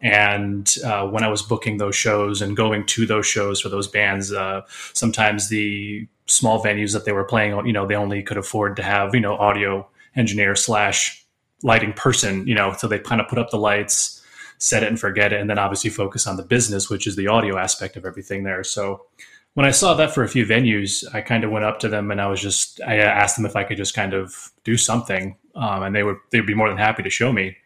And 0.00 0.72
uh, 0.84 1.06
when 1.08 1.24
I 1.24 1.28
was 1.28 1.42
booking 1.42 1.78
those 1.78 1.96
shows 1.96 2.40
and 2.40 2.56
going 2.56 2.86
to 2.86 3.06
those 3.06 3.26
shows 3.26 3.60
for 3.60 3.68
those 3.68 3.88
bands, 3.88 4.32
uh, 4.32 4.62
sometimes 4.92 5.48
the 5.48 6.06
small 6.26 6.62
venues 6.62 6.92
that 6.92 7.04
they 7.04 7.12
were 7.12 7.24
playing, 7.24 7.66
you 7.66 7.72
know, 7.72 7.86
they 7.86 7.96
only 7.96 8.22
could 8.22 8.36
afford 8.36 8.76
to 8.76 8.82
have, 8.82 9.14
you 9.14 9.20
know, 9.20 9.36
audio 9.36 9.88
engineer 10.14 10.54
slash 10.54 11.24
lighting 11.62 11.92
person, 11.92 12.46
you 12.46 12.54
know, 12.54 12.72
so 12.72 12.86
they 12.86 12.98
kind 12.98 13.20
of 13.20 13.28
put 13.28 13.38
up 13.38 13.50
the 13.50 13.58
lights, 13.58 14.24
set 14.58 14.82
it 14.82 14.88
and 14.88 15.00
forget 15.00 15.32
it, 15.32 15.40
and 15.40 15.50
then 15.50 15.58
obviously 15.58 15.90
focus 15.90 16.26
on 16.26 16.36
the 16.36 16.42
business, 16.42 16.88
which 16.88 17.06
is 17.06 17.16
the 17.16 17.26
audio 17.26 17.58
aspect 17.58 17.96
of 17.96 18.04
everything 18.04 18.44
there. 18.44 18.62
So 18.62 19.06
when 19.54 19.66
I 19.66 19.72
saw 19.72 19.94
that 19.94 20.14
for 20.14 20.22
a 20.22 20.28
few 20.28 20.46
venues, 20.46 21.04
I 21.12 21.20
kind 21.20 21.42
of 21.42 21.50
went 21.50 21.64
up 21.64 21.80
to 21.80 21.88
them 21.88 22.12
and 22.12 22.20
I 22.20 22.28
was 22.28 22.40
just, 22.40 22.80
I 22.82 22.98
asked 22.98 23.36
them 23.36 23.46
if 23.46 23.56
I 23.56 23.64
could 23.64 23.76
just 23.76 23.94
kind 23.94 24.14
of 24.14 24.52
do 24.62 24.76
something. 24.76 25.36
Um, 25.56 25.82
and 25.82 25.96
they 25.96 26.04
would, 26.04 26.18
they'd 26.30 26.46
be 26.46 26.54
more 26.54 26.68
than 26.68 26.78
happy 26.78 27.02
to 27.02 27.10
show 27.10 27.32
me 27.32 27.56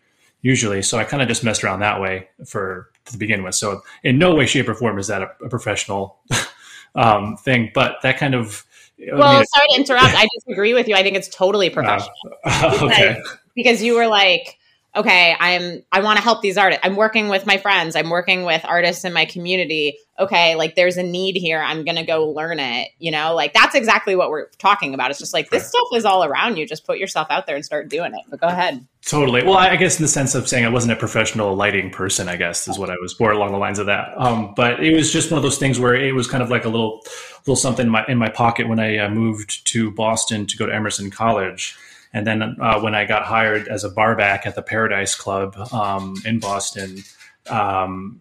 usually. 0.43 0.83
So 0.83 0.99
I 0.99 1.05
kind 1.05 1.23
of 1.23 1.29
just 1.29 1.43
messed 1.43 1.65
around 1.65 1.81
that 1.81 2.01
way 2.01 2.29
for 2.45 2.91
to 3.07 3.17
begin 3.17 3.43
with. 3.43 3.55
So 3.55 3.83
in 4.05 4.19
no 4.19 4.35
way, 4.35 4.47
shape, 4.47 4.69
or 4.69 4.75
form 4.75 4.99
is 4.99 5.07
that 5.07 5.23
a, 5.23 5.31
a 5.45 5.49
professional 5.49 6.19
um, 6.95 7.37
thing, 7.37 7.71
but 7.75 7.97
that 8.03 8.19
kind 8.19 8.35
of. 8.35 8.65
Well, 8.99 9.23
I 9.23 9.37
mean, 9.37 9.45
sorry 9.47 9.67
to 9.71 9.77
interrupt. 9.77 10.15
I 10.15 10.29
disagree 10.35 10.75
with 10.75 10.87
you. 10.87 10.95
I 10.95 11.03
think 11.03 11.17
it's 11.17 11.29
totally 11.29 11.71
uh, 11.71 11.75
professional. 11.75 12.15
Uh, 12.45 12.79
okay. 12.83 13.15
Because, 13.17 13.39
because 13.55 13.83
you 13.83 13.97
were 13.97 14.07
like, 14.07 14.59
okay, 14.95 15.35
I'm 15.39 15.83
I 15.91 16.01
want 16.01 16.19
to 16.19 16.23
help 16.23 16.43
these 16.43 16.59
artists. 16.59 16.85
I'm 16.85 16.97
working 16.97 17.29
with 17.29 17.47
my 17.47 17.57
friends. 17.57 17.97
I'm 17.97 18.11
working 18.11 18.45
with 18.45 18.65
artists 18.65 19.05
in 19.05 19.13
my 19.13 19.25
community. 19.25 19.99
Okay, 20.19 20.55
like 20.55 20.77
there's 20.77 20.99
a 20.99 21.03
need 21.03 21.37
here. 21.37 21.59
I'm 21.59 21.85
going 21.85 21.97
to 21.97 22.05
go 22.05 22.29
learn 22.29 22.61
it, 22.61 22.91
you 22.99 23.11
know? 23.11 23.35
Like 23.35 23.55
that's 23.55 23.75
exactly 23.75 24.15
what 24.15 24.31
we're 24.31 24.49
talking 24.59 24.95
about. 24.95 25.11
It's 25.11 25.19
just 25.19 25.33
like 25.33 25.51
this 25.51 25.67
stuff 25.67 25.89
is 25.95 26.05
all 26.05 26.23
around 26.23 26.59
you. 26.59 26.67
Just 26.67 26.87
put 26.87 26.99
yourself 26.99 27.27
out 27.31 27.47
there 27.47 27.57
and 27.57 27.65
start 27.65 27.89
doing 27.89 28.15
it. 28.15 28.21
But 28.29 28.41
go 28.41 28.47
ahead. 28.47 28.87
Totally. 29.05 29.43
Well, 29.43 29.57
I 29.57 29.75
guess 29.77 29.99
in 29.99 30.05
the 30.05 30.09
sense 30.09 30.35
of 30.35 30.47
saying 30.47 30.65
I 30.65 30.69
wasn't 30.69 30.93
a 30.93 30.97
professional 30.97 31.57
lighting 31.57 31.91
person, 31.91 32.29
I 32.29 32.37
guess 32.37 32.69
is 32.69 32.79
what 32.79 32.91
I 32.91 32.95
was 33.01 33.19
more 33.19 33.33
along 33.33 33.53
the 33.53 33.59
lines 33.59 33.79
of 33.79 33.87
that. 33.87 34.13
Um, 34.17 34.53
but 34.55 34.85
it 34.85 34.95
was 34.95 35.13
just 35.13 35.31
one 35.31 35.39
of 35.39 35.43
those 35.43 35.59
things 35.59 35.81
where 35.81 35.95
it 35.95 36.15
was 36.15 36.29
kind 36.29 36.43
of 36.43 36.51
like 36.51 36.67
a 36.67 36.69
little 36.69 37.01
little 37.47 37.57
something 37.57 37.87
in 37.87 37.93
my 37.93 38.05
in 38.07 38.19
my 38.19 38.29
pocket 38.29 38.69
when 38.69 38.79
I 38.79 38.99
uh, 38.99 39.09
moved 39.09 39.67
to 39.69 39.91
Boston 39.91 40.47
to 40.47 40.57
go 40.57 40.67
to 40.67 40.75
Emerson 40.75 41.11
College 41.11 41.77
and 42.13 42.27
then 42.27 42.57
uh, 42.61 42.81
when 42.81 42.95
I 42.95 43.05
got 43.05 43.25
hired 43.25 43.69
as 43.69 43.85
a 43.85 43.91
barback 43.91 44.47
at 44.47 44.55
the 44.55 44.63
Paradise 44.63 45.15
Club 45.15 45.57
um, 45.73 46.15
in 46.27 46.41
Boston, 46.41 47.03
um, 47.49 48.21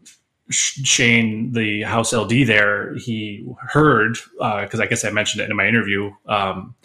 Shane, 0.50 1.52
the 1.54 1.84
house 1.84 2.14
LD 2.14 2.48
there, 2.48 2.96
he 2.96 3.46
heard 3.60 4.18
because 4.34 4.80
uh, 4.80 4.84
I 4.84 4.86
guess 4.86 5.04
I 5.06 5.10
mentioned 5.12 5.42
it 5.42 5.50
in 5.50 5.56
my 5.56 5.68
interview 5.68 6.12
um, 6.26 6.76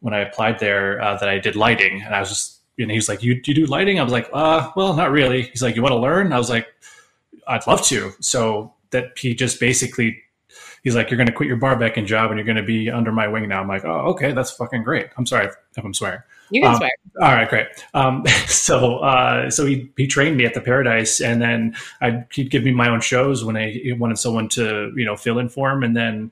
when 0.00 0.14
I 0.14 0.20
applied 0.20 0.58
there 0.58 1.00
uh, 1.00 1.16
that 1.18 1.28
I 1.28 1.38
did 1.38 1.56
lighting, 1.56 2.02
and 2.02 2.14
I 2.14 2.20
was 2.20 2.28
just, 2.28 2.60
you 2.76 2.86
know, 2.86 2.94
he's 2.94 3.08
like, 3.08 3.22
"You, 3.22 3.40
you 3.44 3.54
do 3.54 3.66
lighting?" 3.66 4.00
I 4.00 4.02
was 4.02 4.12
like, 4.12 4.28
"Uh, 4.32 4.70
well, 4.76 4.94
not 4.94 5.10
really." 5.10 5.42
He's 5.42 5.62
like, 5.62 5.76
"You 5.76 5.82
want 5.82 5.92
to 5.92 5.98
learn?" 5.98 6.32
I 6.32 6.38
was 6.38 6.50
like, 6.50 6.66
"I'd 7.46 7.66
love 7.66 7.82
to." 7.86 8.12
So 8.20 8.72
that 8.90 9.18
he 9.18 9.34
just 9.34 9.60
basically 9.60 10.22
he's 10.82 10.96
like, 10.96 11.10
"You're 11.10 11.18
going 11.18 11.28
to 11.28 11.32
quit 11.32 11.48
your 11.48 11.58
barbacking 11.58 12.06
job 12.06 12.30
and 12.30 12.38
you're 12.38 12.46
going 12.46 12.56
to 12.56 12.62
be 12.62 12.90
under 12.90 13.12
my 13.12 13.28
wing 13.28 13.48
now." 13.48 13.60
I'm 13.60 13.68
like, 13.68 13.84
"Oh, 13.84 14.10
okay, 14.12 14.32
that's 14.32 14.52
fucking 14.52 14.82
great." 14.82 15.08
I'm 15.16 15.26
sorry 15.26 15.46
if 15.46 15.84
I'm 15.84 15.94
swearing. 15.94 16.20
You 16.52 16.60
can 16.60 16.70
um, 16.70 16.76
swear. 16.76 16.90
All 17.22 17.32
right, 17.32 17.48
great. 17.48 17.66
Um, 17.94 18.24
so, 18.46 18.98
uh, 18.98 19.50
so 19.50 19.64
he 19.64 19.90
he 19.96 20.06
trained 20.06 20.36
me 20.36 20.44
at 20.44 20.52
the 20.52 20.60
Paradise, 20.60 21.20
and 21.20 21.40
then 21.40 21.74
I'd, 22.00 22.26
he'd 22.32 22.50
give 22.50 22.62
me 22.62 22.72
my 22.72 22.88
own 22.88 23.00
shows 23.00 23.42
when 23.42 23.56
I 23.56 23.80
wanted 23.98 24.18
someone 24.18 24.48
to 24.50 24.92
you 24.94 25.04
know 25.04 25.16
fill 25.16 25.38
in 25.38 25.48
for 25.48 25.70
him, 25.70 25.82
and 25.82 25.96
then 25.96 26.30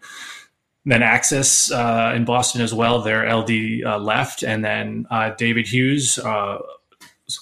then 0.85 1.03
Axis 1.03 1.73
uh, 1.73 2.13
in 2.15 2.27
Boston 2.27 2.61
as 2.61 2.75
well. 2.75 3.01
Their 3.01 3.35
LD 3.35 3.85
uh, 3.85 3.99
left, 3.99 4.43
and 4.43 4.63
then 4.63 5.07
uh, 5.11 5.31
David 5.39 5.67
Hughes 5.67 6.19
uh, 6.19 6.59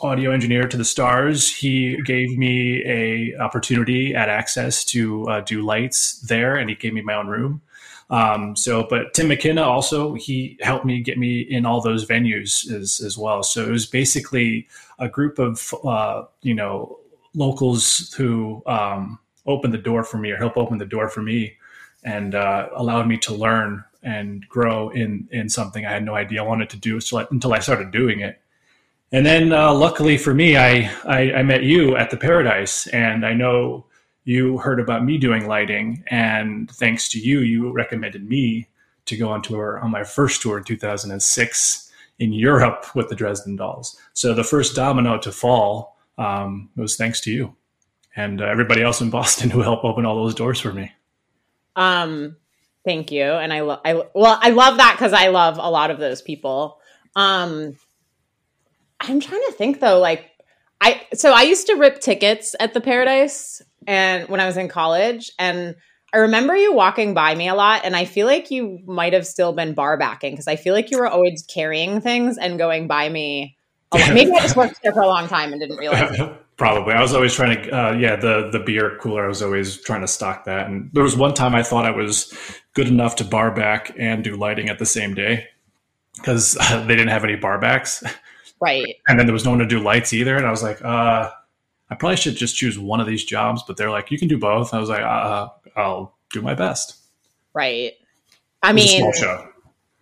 audio 0.03 0.31
engineer 0.31 0.69
to 0.69 0.77
the 0.77 0.85
stars 0.85 1.53
he 1.53 2.01
gave 2.03 2.37
me 2.37 2.85
a 2.85 3.35
opportunity 3.41 4.15
at 4.15 4.29
Axis 4.29 4.85
to 4.85 5.25
uh, 5.29 5.41
do 5.41 5.63
lights 5.63 6.21
there 6.21 6.57
and 6.57 6.69
he 6.69 6.77
gave 6.77 6.93
me 6.93 7.01
my 7.01 7.15
own 7.15 7.27
room 7.27 7.63
um, 8.11 8.57
so, 8.57 8.87
but 8.89 9.13
Tim 9.13 9.29
McKenna 9.29 9.63
also 9.63 10.15
he 10.15 10.59
helped 10.61 10.87
me 10.87 11.01
get 11.01 11.19
me 11.19 11.41
in 11.41 11.67
all 11.67 11.81
those 11.81 12.07
venues 12.07 12.71
as 12.73 13.01
as 13.01 13.19
well. 13.19 13.43
So 13.43 13.63
it 13.67 13.71
was 13.71 13.87
basically 13.87 14.67
a 14.99 15.09
group 15.09 15.39
of 15.39 15.75
uh, 15.85 16.25
you 16.43 16.55
know 16.55 16.99
locals 17.35 18.13
who 18.15 18.63
um, 18.67 19.19
opened 19.47 19.75
the 19.75 19.79
door 19.79 20.05
for 20.05 20.19
me 20.19 20.31
or 20.31 20.37
helped 20.37 20.57
open 20.57 20.79
the 20.79 20.87
door 20.87 21.09
for 21.09 21.23
me 21.23 21.55
and 22.03 22.35
uh, 22.35 22.69
allowed 22.75 23.07
me 23.07 23.19
to 23.19 23.35
learn 23.35 23.85
and 24.03 24.49
grow 24.49 24.89
in 24.91 25.29
in 25.31 25.49
something 25.49 25.85
I 25.85 25.93
had 25.93 26.05
no 26.05 26.15
idea 26.15 26.43
I 26.43 26.47
wanted 26.47 26.71
to 26.71 26.77
do 26.79 26.99
until 27.31 27.53
I, 27.53 27.59
started 27.59 27.91
doing 27.91 28.21
it. 28.21 28.41
And 29.11 29.25
then, 29.25 29.53
uh, 29.53 29.73
luckily 29.73 30.19
for 30.19 30.35
me, 30.35 30.57
I, 30.57 30.91
I, 31.05 31.33
I 31.33 31.43
met 31.43 31.63
you 31.63 31.97
at 31.97 32.11
the 32.11 32.19
Paradise, 32.19 32.87
and 32.89 33.25
I 33.25 33.33
know 33.33 33.87
you 34.29 34.59
heard 34.59 34.79
about 34.79 35.07
me 35.07 35.17
doing 35.17 35.47
lighting, 35.47 36.05
and 36.09 36.71
thanks 36.71 37.09
to 37.09 37.19
you, 37.19 37.41
you 37.41 37.73
recommended 37.73 38.29
me 38.29 38.69
to 39.07 39.17
go 39.17 39.31
on 39.31 39.41
tour 39.41 39.81
on 39.83 39.91
my 39.91 40.05
first 40.05 40.43
tour 40.43 40.59
in 40.59 40.65
2006 40.65 41.91
in 42.19 42.35
Europe 42.35 42.95
with 42.95 43.09
the 43.09 43.15
Dresden 43.15 43.57
Dolls. 43.57 43.97
So 44.13 44.35
the 44.35 44.45
first 44.45 44.77
domino 44.77 45.17
to 45.17 45.33
fall 45.33 45.97
um, 46.19 46.69
was 46.77 46.95
thanks 46.95 47.23
to 47.23 47.33
you 47.33 47.57
and 48.17 48.43
uh, 48.43 48.45
everybody 48.45 48.83
else 48.83 49.01
in 49.01 49.09
Boston 49.09 49.49
who 49.55 49.63
helped 49.63 49.87
open 49.87 50.05
all 50.05 50.23
those 50.23 50.35
doors 50.35 50.61
for 50.61 50.75
me. 50.75 50.93
Um, 51.75 52.37
thank 52.85 53.11
you, 53.11 53.23
and 53.23 53.51
I 53.51 53.61
love. 53.61 53.81
I 53.83 53.95
well, 53.95 54.39
I 54.43 54.51
love 54.51 54.77
that 54.77 54.97
because 54.99 55.15
I 55.15 55.29
love 55.29 55.57
a 55.59 55.71
lot 55.71 55.91
of 55.91 55.99
those 55.99 56.21
people. 56.21 56.81
Um, 57.17 57.79
I'm 59.01 59.21
trying 59.21 59.45
to 59.47 59.55
think 59.57 59.81
though, 59.81 60.01
like 60.01 60.27
I 60.81 61.07
so 61.15 61.33
I 61.33 61.43
used 61.43 61.67
to 61.67 61.75
rip 61.75 62.01
tickets 62.01 62.55
at 62.61 62.75
the 62.75 62.81
Paradise 62.81 63.63
and 63.87 64.29
when 64.29 64.41
I 64.41 64.47
was 64.47 64.57
in 64.57 64.69
college 64.69 65.33
and 65.39 65.75
I 66.13 66.19
remember 66.19 66.57
you 66.57 66.73
walking 66.73 67.13
by 67.13 67.35
me 67.35 67.49
a 67.49 67.55
lot 67.55 67.83
and 67.85 67.95
I 67.95 68.05
feel 68.05 68.27
like 68.27 68.51
you 68.51 68.79
might 68.87 69.13
have 69.13 69.27
still 69.27 69.53
been 69.53 69.75
bar 69.75 69.97
backing 69.99 70.33
because 70.33 70.49
I 70.49 70.57
feel 70.57 70.75
like 70.75 70.91
you 70.91 70.99
were 70.99 71.07
always 71.07 71.43
carrying 71.43 72.01
things 72.01 72.39
and 72.39 72.59
going 72.59 72.87
by 72.87 73.09
me. 73.09 73.57
Maybe 73.93 74.33
I 74.33 74.41
just 74.41 74.57
worked 74.57 74.83
there 74.83 74.93
for 74.93 75.03
a 75.03 75.07
long 75.07 75.29
time 75.29 75.53
and 75.53 75.61
didn't 75.61 75.77
realize. 75.77 76.19
Probably. 76.57 76.93
I 76.93 77.01
was 77.01 77.15
always 77.15 77.35
trying 77.35 77.63
to, 77.63 77.71
uh, 77.71 77.93
yeah, 77.93 78.17
the 78.17 78.51
the 78.51 78.59
beer 78.59 78.99
cooler. 79.01 79.25
I 79.25 79.29
was 79.29 79.43
always 79.43 79.81
trying 79.81 80.01
to 80.01 80.09
stock 80.09 80.45
that. 80.47 80.67
And 80.67 80.91
there 80.93 81.05
was 81.05 81.17
one 81.17 81.33
time 81.33 81.55
I 81.55 81.63
thought 81.63 81.87
I 81.87 81.93
was 81.93 82.35
good 82.75 82.89
enough 82.89 83.17
to 83.17 83.25
bar 83.25 83.53
back 83.53 83.93
and 83.97 84.25
do 84.25 84.35
lighting 84.35 84.69
at 84.69 84.81
the 84.81 84.87
same 84.87 85.15
day 85.15 85.47
because 86.17 86.55
they 86.71 86.97
didn't 86.97 87.09
have 87.09 87.25
any 87.25 87.37
bar 87.37 87.61
backs. 87.61 88.03
Right. 88.61 88.97
And 89.07 89.19
then 89.19 89.27
there 89.27 89.33
was 89.33 89.45
no 89.45 89.51
one 89.51 89.61
to 89.61 89.67
do 89.67 89.81
lights 89.81 90.13
either. 90.13 90.37
And 90.37 90.47
I 90.47 90.51
was 90.51 90.63
like, 90.63 90.85
uh, 90.85 91.31
I 91.91 91.95
probably 91.95 92.17
should 92.17 92.37
just 92.37 92.57
choose 92.57 92.79
one 92.79 93.01
of 93.01 93.07
these 93.07 93.25
jobs. 93.25 93.63
But 93.67 93.77
they're 93.77 93.91
like, 93.91 94.11
you 94.11 94.19
can 94.19 94.29
do 94.29 94.39
both. 94.39 94.75
I 94.75 94.79
was 94.79 94.89
like, 94.89 95.03
uh, 95.03 95.49
I'll 95.77 96.17
do 96.33 96.43
my 96.43 96.55
best. 96.55 96.97
Right. 97.55 97.95
I 98.63 98.73
mean, 98.73 99.13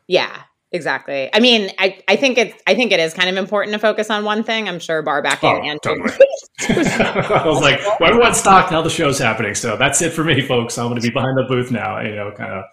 yeah, 0.06 0.42
exactly. 0.72 1.28
I 1.32 1.40
mean, 1.40 1.70
I, 1.78 2.02
I 2.08 2.16
think 2.16 2.38
it's 2.38 2.60
I 2.66 2.74
think 2.74 2.90
it 2.90 3.00
is 3.00 3.12
kind 3.12 3.28
of 3.28 3.36
important 3.36 3.74
to 3.74 3.78
focus 3.78 4.08
on 4.08 4.24
one 4.24 4.42
thing. 4.42 4.68
I'm 4.68 4.78
sure 4.78 5.02
bar 5.02 5.22
backing 5.22 5.50
oh, 5.50 5.62
and 5.62 5.82
totally. 5.82 6.10
I 6.68 7.42
was 7.44 7.60
like, 7.60 7.80
well, 8.00 8.10
everyone's 8.10 8.38
stocked 8.38 8.72
now 8.72 8.80
the 8.80 8.88
show's 8.88 9.18
happening. 9.18 9.54
So 9.54 9.76
that's 9.76 10.00
it 10.00 10.12
for 10.12 10.24
me, 10.24 10.40
folks. 10.40 10.78
I'm 10.78 10.86
going 10.86 11.00
to 11.00 11.06
be 11.06 11.12
behind 11.12 11.36
the 11.36 11.44
booth 11.44 11.70
now. 11.70 12.00
You 12.00 12.16
know, 12.16 12.32
kind 12.32 12.52
of 12.52 12.64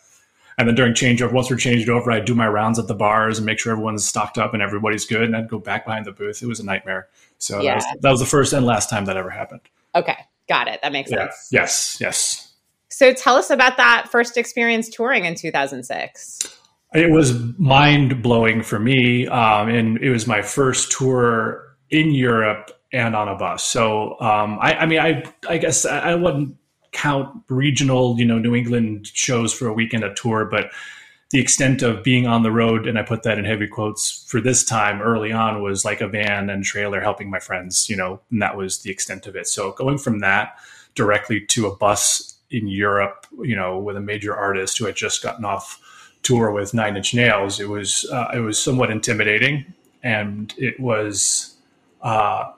and 0.58 0.68
then 0.68 0.76
during 0.76 0.94
changeover, 0.94 1.32
once 1.32 1.50
we're 1.50 1.58
changed 1.58 1.90
over, 1.90 2.12
I'd 2.12 2.26
do 2.26 2.36
my 2.36 2.48
rounds 2.48 2.80
at 2.80 2.88
the 2.88 2.94
bars 2.94 3.38
and 3.38 3.46
make 3.46 3.60
sure 3.60 3.72
everyone's 3.72 4.06
stocked 4.06 4.38
up 4.38 4.54
and 4.54 4.62
everybody's 4.62 5.06
good. 5.06 5.24
And 5.24 5.36
I'd 5.36 5.50
go 5.50 5.60
back 5.60 5.86
behind 5.86 6.06
the 6.06 6.12
booth. 6.12 6.42
It 6.42 6.48
was 6.48 6.60
a 6.60 6.66
nightmare. 6.66 7.08
So 7.38 7.62
yeah. 7.62 7.72
that, 7.72 7.76
was, 7.76 8.02
that 8.02 8.12
was 8.12 8.20
the 8.20 8.26
first 8.26 8.54
and 8.54 8.66
last 8.66 8.90
time 8.90 9.06
that 9.06 9.18
ever 9.18 9.30
happened. 9.30 9.62
Okay. 9.96 10.18
Got 10.48 10.68
it. 10.68 10.82
That 10.82 10.92
makes 10.92 11.10
yeah. 11.10 11.18
sense. 11.18 11.50
Yes. 11.52 11.98
Yes. 12.00 12.54
So 12.90 13.14
tell 13.14 13.36
us 13.36 13.50
about 13.50 13.78
that 13.78 14.10
first 14.12 14.38
experience 14.38 14.90
touring 14.90 15.26
in 15.26 15.36
2006. 15.36 16.40
It 16.94 17.10
was 17.10 17.34
mind 17.58 18.22
blowing 18.22 18.62
for 18.62 18.78
me. 18.78 19.28
Um, 19.28 19.70
and 19.70 19.98
it 19.98 20.12
was 20.12 20.28
my 20.28 20.44
first 20.44 20.92
tour 20.92 21.76
in 21.90 22.12
Europe 22.12 22.72
and 22.92 23.16
on 23.16 23.28
a 23.28 23.36
bus. 23.36 23.64
So 23.64 24.20
um, 24.20 24.60
I, 24.62 24.76
I, 24.76 24.86
mean, 24.86 25.00
I, 25.00 25.24
I 25.50 25.58
guess 25.58 25.86
I 25.86 26.14
wouldn't 26.14 26.56
count 26.94 27.44
regional, 27.50 28.18
you 28.18 28.26
know, 28.26 28.40
New 28.40 28.56
England 28.56 29.08
shows 29.08 29.54
for 29.54 29.68
a 29.68 29.74
weekend 29.74 30.04
a 30.04 30.14
tour, 30.14 30.46
but 30.46 30.72
the 31.32 31.40
extent 31.40 31.82
of 31.82 32.04
being 32.04 32.28
on 32.28 32.44
the 32.44 32.52
road, 32.52 32.86
and 32.88 32.98
I 32.98 33.02
put 33.02 33.24
that 33.24 33.40
in 33.40 33.46
heavy 33.46 33.66
quotes 33.66 34.24
for 34.28 34.40
this 34.40 34.64
time 34.64 35.02
early 35.02 35.32
on, 35.32 35.64
was 35.64 35.84
like 35.84 36.00
a 36.00 36.08
van 36.08 36.50
and 36.52 36.64
trailer 36.64 37.02
helping 37.02 37.32
my 37.32 37.40
friends, 37.40 37.90
you 37.90 37.96
know, 37.96 38.22
and 38.30 38.40
that 38.40 38.56
was 38.56 38.84
the 38.84 38.92
extent 38.92 39.26
of 39.26 39.36
it. 39.36 39.48
So 39.48 39.72
going 39.72 39.98
from 39.98 40.20
that 40.20 40.56
directly 40.94 41.42
to 41.42 41.66
a 41.66 41.76
bus 41.76 42.38
in 42.52 42.68
Europe, 42.68 43.26
you 43.42 43.56
know, 43.56 43.80
with 43.80 43.98
a 43.98 44.00
major 44.00 44.36
artist 44.36 44.78
who 44.78 44.86
had 44.86 44.96
just 44.96 45.24
gotten 45.24 45.44
off 45.44 45.82
tour 46.22 46.52
with 46.52 46.76
Nine 46.76 46.96
Inch 46.96 47.16
Nails, 47.16 47.60
it 47.60 47.68
was 47.68 48.08
uh, 48.12 48.30
it 48.36 48.40
was 48.40 48.62
somewhat 48.62 48.92
intimidating, 48.92 49.66
and 50.04 50.54
it 50.56 50.80
was 50.80 51.56
uh, 52.04 52.52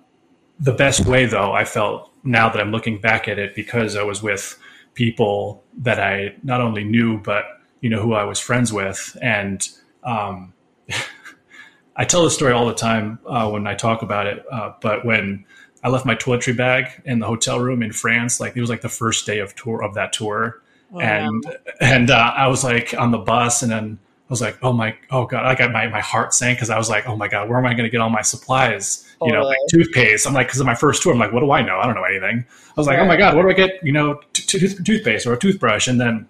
the 0.60 0.74
best 0.74 1.06
way 1.06 1.26
though. 1.26 1.54
I 1.54 1.64
felt 1.64 2.12
now 2.26 2.50
that 2.50 2.60
I'm 2.60 2.72
looking 2.72 3.00
back 3.00 3.28
at 3.28 3.40
it 3.40 3.56
because 3.56 3.96
I 3.96 4.04
was 4.04 4.22
with 4.22 4.58
people 4.96 5.64
that 5.78 6.00
I 6.00 6.36
not 6.44 6.62
only 6.62 6.84
knew 6.84 7.20
but 7.20 7.46
you 7.86 7.90
know 7.90 8.02
who 8.02 8.14
I 8.14 8.24
was 8.24 8.40
friends 8.40 8.74
with, 8.74 9.16
and 9.22 9.68
um, 10.04 10.54
I 11.96 12.04
tell 12.04 12.24
this 12.24 12.34
story 12.34 12.52
all 12.52 12.66
the 12.66 12.74
time 12.74 13.20
uh, 13.28 13.48
when 13.50 13.68
I 13.68 13.76
talk 13.76 14.02
about 14.02 14.26
it. 14.26 14.44
Uh, 14.52 14.74
but 14.82 15.06
when 15.06 15.46
I 15.84 15.90
left 15.90 16.04
my 16.04 16.16
toiletry 16.16 16.58
bag 16.58 17.02
in 17.06 17.20
the 17.20 17.28
hotel 17.28 17.60
room 17.60 17.84
in 17.84 17.92
France, 17.92 18.40
like 18.40 18.58
it 18.58 18.62
was 18.62 18.72
like 18.72 18.82
the 18.82 18.90
first 18.90 19.28
day 19.28 19.38
of 19.38 19.54
tour 19.56 19.84
of 19.84 19.94
that 19.94 20.14
tour, 20.14 20.64
oh, 20.94 21.00
and 21.00 21.46
and 21.80 22.10
uh, 22.10 22.34
I 22.36 22.48
was 22.48 22.64
like 22.64 22.96
on 22.98 23.12
the 23.12 23.20
bus, 23.20 23.62
and 23.62 23.72
then 23.72 24.00
I 24.02 24.34
was 24.34 24.42
like, 24.42 24.58
oh 24.64 24.74
my, 24.74 24.98
oh 25.12 25.28
god, 25.28 25.46
I 25.46 25.54
got 25.54 25.72
my 25.72 25.88
my 25.88 26.02
heart 26.02 26.34
sank 26.34 26.58
because 26.58 26.72
I 26.72 26.80
was 26.80 26.90
like, 26.90 27.08
oh 27.08 27.16
my 27.16 27.28
god, 27.28 27.50
where 27.50 27.60
am 27.60 27.68
I 27.68 27.76
going 27.76 27.84
to 27.84 27.92
get 27.92 28.02
all 28.02 28.10
my 28.10 28.24
supplies? 28.24 29.05
You 29.22 29.32
know, 29.32 29.44
like 29.44 29.58
toothpaste. 29.70 30.28
I'm 30.28 30.34
like, 30.34 30.48
because 30.48 30.60
of 30.60 30.66
my 30.66 30.76
first 30.76 31.02
tour, 31.02 31.14
I'm 31.14 31.20
like, 31.20 31.32
what 31.32 31.40
do 31.40 31.52
I 31.52 31.62
know? 31.62 31.80
I 31.80 31.86
don't 31.86 31.96
know 31.96 32.04
anything. 32.04 32.46
I 32.50 32.74
was 32.76 32.86
like, 32.86 33.00
oh 33.00 33.06
my 33.06 33.16
god, 33.16 33.36
what 33.36 33.44
do 33.44 33.50
I 33.50 33.54
get? 33.54 33.82
You 33.84 33.94
know, 33.94 34.20
t- 34.34 34.60
t- 34.60 34.84
toothpaste 34.84 35.26
or 35.26 35.34
a 35.34 35.40
toothbrush, 35.40 35.88
and 35.88 36.00
then 36.00 36.28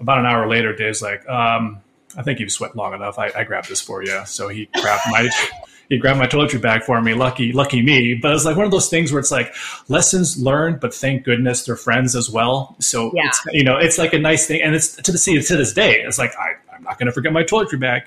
about 0.00 0.18
an 0.18 0.26
hour 0.26 0.48
later, 0.48 0.74
Dave's 0.74 1.02
like, 1.02 1.28
um, 1.28 1.80
I 2.16 2.22
think 2.22 2.40
you've 2.40 2.52
sweat 2.52 2.76
long 2.76 2.94
enough. 2.94 3.18
I, 3.18 3.30
I 3.34 3.44
grabbed 3.44 3.68
this 3.68 3.80
for 3.80 4.02
you. 4.02 4.22
So 4.26 4.48
he 4.48 4.68
grabbed 4.80 5.02
my 5.10 5.28
he 5.88 5.98
grabbed 5.98 6.18
my 6.18 6.26
toiletry 6.26 6.60
bag 6.60 6.82
for 6.82 7.00
me. 7.00 7.14
Lucky, 7.14 7.52
lucky 7.52 7.82
me. 7.82 8.14
But 8.14 8.34
it's 8.34 8.44
like 8.44 8.56
one 8.56 8.64
of 8.64 8.70
those 8.70 8.88
things 8.88 9.12
where 9.12 9.20
it's 9.20 9.30
like 9.30 9.54
lessons 9.88 10.40
learned, 10.40 10.80
but 10.80 10.94
thank 10.94 11.24
goodness 11.24 11.64
they're 11.64 11.76
friends 11.76 12.14
as 12.14 12.30
well. 12.30 12.76
So 12.78 13.12
yeah. 13.14 13.28
it's 13.28 13.40
you 13.52 13.64
know, 13.64 13.76
it's 13.76 13.98
like 13.98 14.12
a 14.12 14.18
nice 14.18 14.46
thing, 14.46 14.62
and 14.62 14.74
it's 14.74 14.96
to 14.96 15.12
the 15.12 15.18
see 15.18 15.40
to 15.40 15.56
this 15.56 15.72
day. 15.72 16.00
It's 16.02 16.18
like 16.18 16.34
I, 16.36 16.52
I'm 16.74 16.82
not 16.82 16.98
going 16.98 17.06
to 17.06 17.12
forget 17.12 17.32
my 17.32 17.42
toiletry 17.42 17.80
bag, 17.80 18.04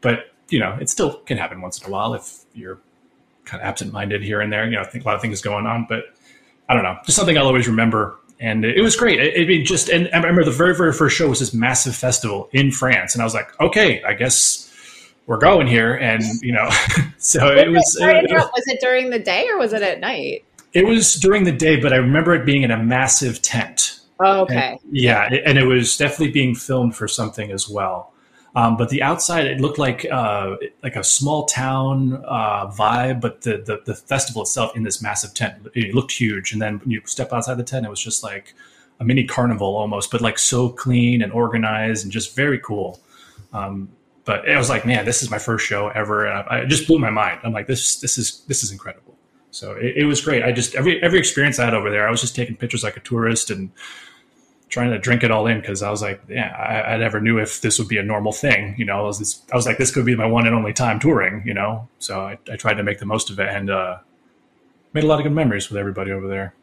but 0.00 0.32
you 0.50 0.58
know, 0.58 0.76
it 0.80 0.88
still 0.88 1.18
can 1.20 1.38
happen 1.38 1.60
once 1.60 1.80
in 1.80 1.88
a 1.88 1.90
while 1.90 2.14
if 2.14 2.44
you're 2.54 2.78
kind 3.44 3.62
of 3.62 3.66
absent-minded 3.66 4.22
here 4.22 4.40
and 4.40 4.52
there. 4.52 4.64
You 4.64 4.76
know, 4.76 4.82
I 4.82 4.84
think 4.84 5.04
a 5.04 5.08
lot 5.08 5.16
of 5.16 5.22
things 5.22 5.40
going 5.40 5.66
on, 5.66 5.86
but 5.88 6.04
I 6.68 6.74
don't 6.74 6.82
know, 6.82 6.98
just 7.04 7.16
something 7.16 7.36
I'll 7.36 7.46
always 7.46 7.68
remember. 7.68 8.16
And 8.40 8.64
it, 8.64 8.82
was 8.82 8.96
great. 8.96 9.20
It, 9.20 9.48
it 9.48 9.64
just, 9.64 9.88
and 9.88 10.08
I 10.12 10.16
remember 10.16 10.44
the 10.44 10.50
very, 10.50 10.74
very 10.74 10.92
first 10.92 11.16
show 11.16 11.28
was 11.28 11.38
this 11.38 11.54
massive 11.54 11.94
festival 11.94 12.48
in 12.52 12.70
France, 12.70 13.14
and 13.14 13.22
I 13.22 13.24
was 13.24 13.34
like, 13.34 13.58
okay, 13.60 14.02
I 14.02 14.14
guess 14.14 14.70
we're 15.26 15.38
going 15.38 15.66
here, 15.66 15.94
and 15.94 16.22
you 16.42 16.52
know, 16.52 16.68
so 17.18 17.48
it 17.48 17.70
was, 17.70 17.96
it, 18.00 18.32
was. 18.32 18.50
Was 18.54 18.64
it 18.66 18.80
during 18.80 19.10
the 19.10 19.18
day 19.18 19.48
or 19.48 19.58
was 19.58 19.72
it 19.72 19.82
at 19.82 20.00
night? 20.00 20.44
It 20.72 20.84
was 20.84 21.14
during 21.14 21.44
the 21.44 21.52
day, 21.52 21.76
but 21.76 21.92
I 21.92 21.96
remember 21.96 22.34
it 22.34 22.44
being 22.44 22.62
in 22.62 22.70
a 22.70 22.82
massive 22.82 23.40
tent. 23.40 24.00
Oh, 24.20 24.42
okay. 24.42 24.72
And, 24.72 24.80
yeah, 24.90 25.32
and 25.44 25.56
it 25.56 25.64
was 25.64 25.96
definitely 25.96 26.32
being 26.32 26.54
filmed 26.54 26.96
for 26.96 27.06
something 27.06 27.50
as 27.52 27.68
well. 27.68 28.12
Um, 28.56 28.76
but 28.76 28.88
the 28.88 29.02
outside, 29.02 29.46
it 29.46 29.60
looked 29.60 29.78
like 29.78 30.06
uh, 30.10 30.56
like 30.82 30.96
a 30.96 31.02
small 31.02 31.46
town 31.46 32.22
uh, 32.26 32.70
vibe. 32.70 33.20
But 33.20 33.42
the, 33.42 33.58
the, 33.58 33.82
the 33.84 33.94
festival 33.94 34.42
itself 34.42 34.76
in 34.76 34.84
this 34.84 35.02
massive 35.02 35.34
tent, 35.34 35.66
it 35.74 35.94
looked 35.94 36.12
huge. 36.12 36.52
And 36.52 36.62
then 36.62 36.78
when 36.78 36.90
you 36.90 37.02
step 37.04 37.32
outside 37.32 37.56
the 37.56 37.64
tent, 37.64 37.84
it 37.84 37.90
was 37.90 38.00
just 38.00 38.22
like 38.22 38.54
a 39.00 39.04
mini 39.04 39.24
carnival 39.24 39.76
almost, 39.76 40.10
but 40.10 40.20
like 40.20 40.38
so 40.38 40.68
clean 40.68 41.22
and 41.22 41.32
organized 41.32 42.04
and 42.04 42.12
just 42.12 42.36
very 42.36 42.58
cool. 42.60 43.00
Um, 43.52 43.88
but 44.24 44.48
it 44.48 44.56
was 44.56 44.70
like, 44.70 44.86
man, 44.86 45.04
this 45.04 45.22
is 45.22 45.30
my 45.30 45.38
first 45.38 45.66
show 45.66 45.88
ever, 45.88 46.26
and 46.26 46.48
I, 46.48 46.60
I 46.60 46.64
just 46.64 46.86
blew 46.86 46.98
my 46.98 47.10
mind. 47.10 47.40
I'm 47.44 47.52
like, 47.52 47.66
this 47.66 48.00
this 48.00 48.16
is 48.16 48.42
this 48.46 48.62
is 48.62 48.72
incredible. 48.72 49.16
So 49.50 49.72
it, 49.72 49.98
it 49.98 50.04
was 50.06 50.20
great. 50.20 50.42
I 50.42 50.52
just 50.52 50.74
every 50.74 51.02
every 51.02 51.18
experience 51.18 51.58
I 51.58 51.66
had 51.66 51.74
over 51.74 51.90
there, 51.90 52.08
I 52.08 52.10
was 52.10 52.20
just 52.20 52.34
taking 52.34 52.56
pictures 52.56 52.82
like 52.82 52.96
a 52.96 53.00
tourist 53.00 53.50
and 53.50 53.70
trying 54.74 54.90
to 54.90 54.98
drink 54.98 55.22
it 55.22 55.30
all 55.30 55.46
in 55.46 55.60
because 55.60 55.84
I 55.84 55.90
was 55.90 56.02
like, 56.02 56.20
yeah, 56.28 56.48
I, 56.48 56.94
I, 56.94 56.96
never 56.96 57.20
knew 57.20 57.38
if 57.38 57.60
this 57.60 57.78
would 57.78 57.86
be 57.86 57.96
a 57.96 58.02
normal 58.02 58.32
thing. 58.32 58.74
You 58.76 58.84
know, 58.84 58.98
I 58.98 59.02
was, 59.02 59.20
this, 59.20 59.40
I 59.52 59.56
was 59.56 59.66
like, 59.66 59.78
this 59.78 59.92
could 59.92 60.04
be 60.04 60.16
my 60.16 60.26
one 60.26 60.48
and 60.48 60.54
only 60.54 60.72
time 60.72 60.98
touring. 60.98 61.44
You 61.46 61.54
know, 61.54 61.88
so 62.00 62.20
I, 62.20 62.38
I 62.50 62.56
tried 62.56 62.74
to 62.74 62.82
make 62.82 62.98
the 62.98 63.06
most 63.06 63.30
of 63.30 63.38
it 63.38 63.48
and 63.48 63.70
uh, 63.70 63.98
made 64.92 65.04
a 65.04 65.06
lot 65.06 65.20
of 65.20 65.22
good 65.22 65.32
memories 65.32 65.70
with 65.70 65.78
everybody 65.78 66.10
over 66.10 66.26
there. 66.26 66.54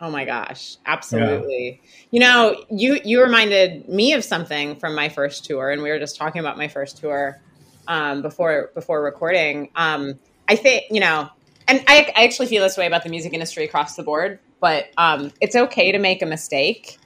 Oh 0.00 0.10
my 0.10 0.24
gosh, 0.24 0.76
absolutely. 0.86 1.80
Yeah. 1.82 2.06
You 2.12 2.20
know, 2.20 2.64
you 2.70 3.00
you 3.04 3.20
reminded 3.20 3.88
me 3.88 4.12
of 4.12 4.22
something 4.22 4.76
from 4.76 4.94
my 4.94 5.08
first 5.08 5.44
tour, 5.44 5.70
and 5.70 5.82
we 5.82 5.90
were 5.90 5.98
just 5.98 6.16
talking 6.16 6.38
about 6.38 6.56
my 6.56 6.68
first 6.68 6.98
tour 6.98 7.40
um, 7.88 8.22
before 8.22 8.70
before 8.74 9.02
recording. 9.02 9.70
Um, 9.74 10.20
I 10.48 10.54
think 10.54 10.84
you 10.90 11.00
know, 11.00 11.28
and 11.66 11.82
I, 11.88 12.12
I 12.14 12.22
actually 12.24 12.46
feel 12.46 12.62
this 12.62 12.76
way 12.76 12.86
about 12.86 13.02
the 13.02 13.10
music 13.10 13.32
industry 13.32 13.64
across 13.64 13.96
the 13.96 14.04
board. 14.04 14.38
But 14.60 14.86
um, 14.96 15.32
it's 15.40 15.56
okay 15.56 15.90
to 15.90 15.98
make 15.98 16.22
a 16.22 16.26
mistake 16.26 16.98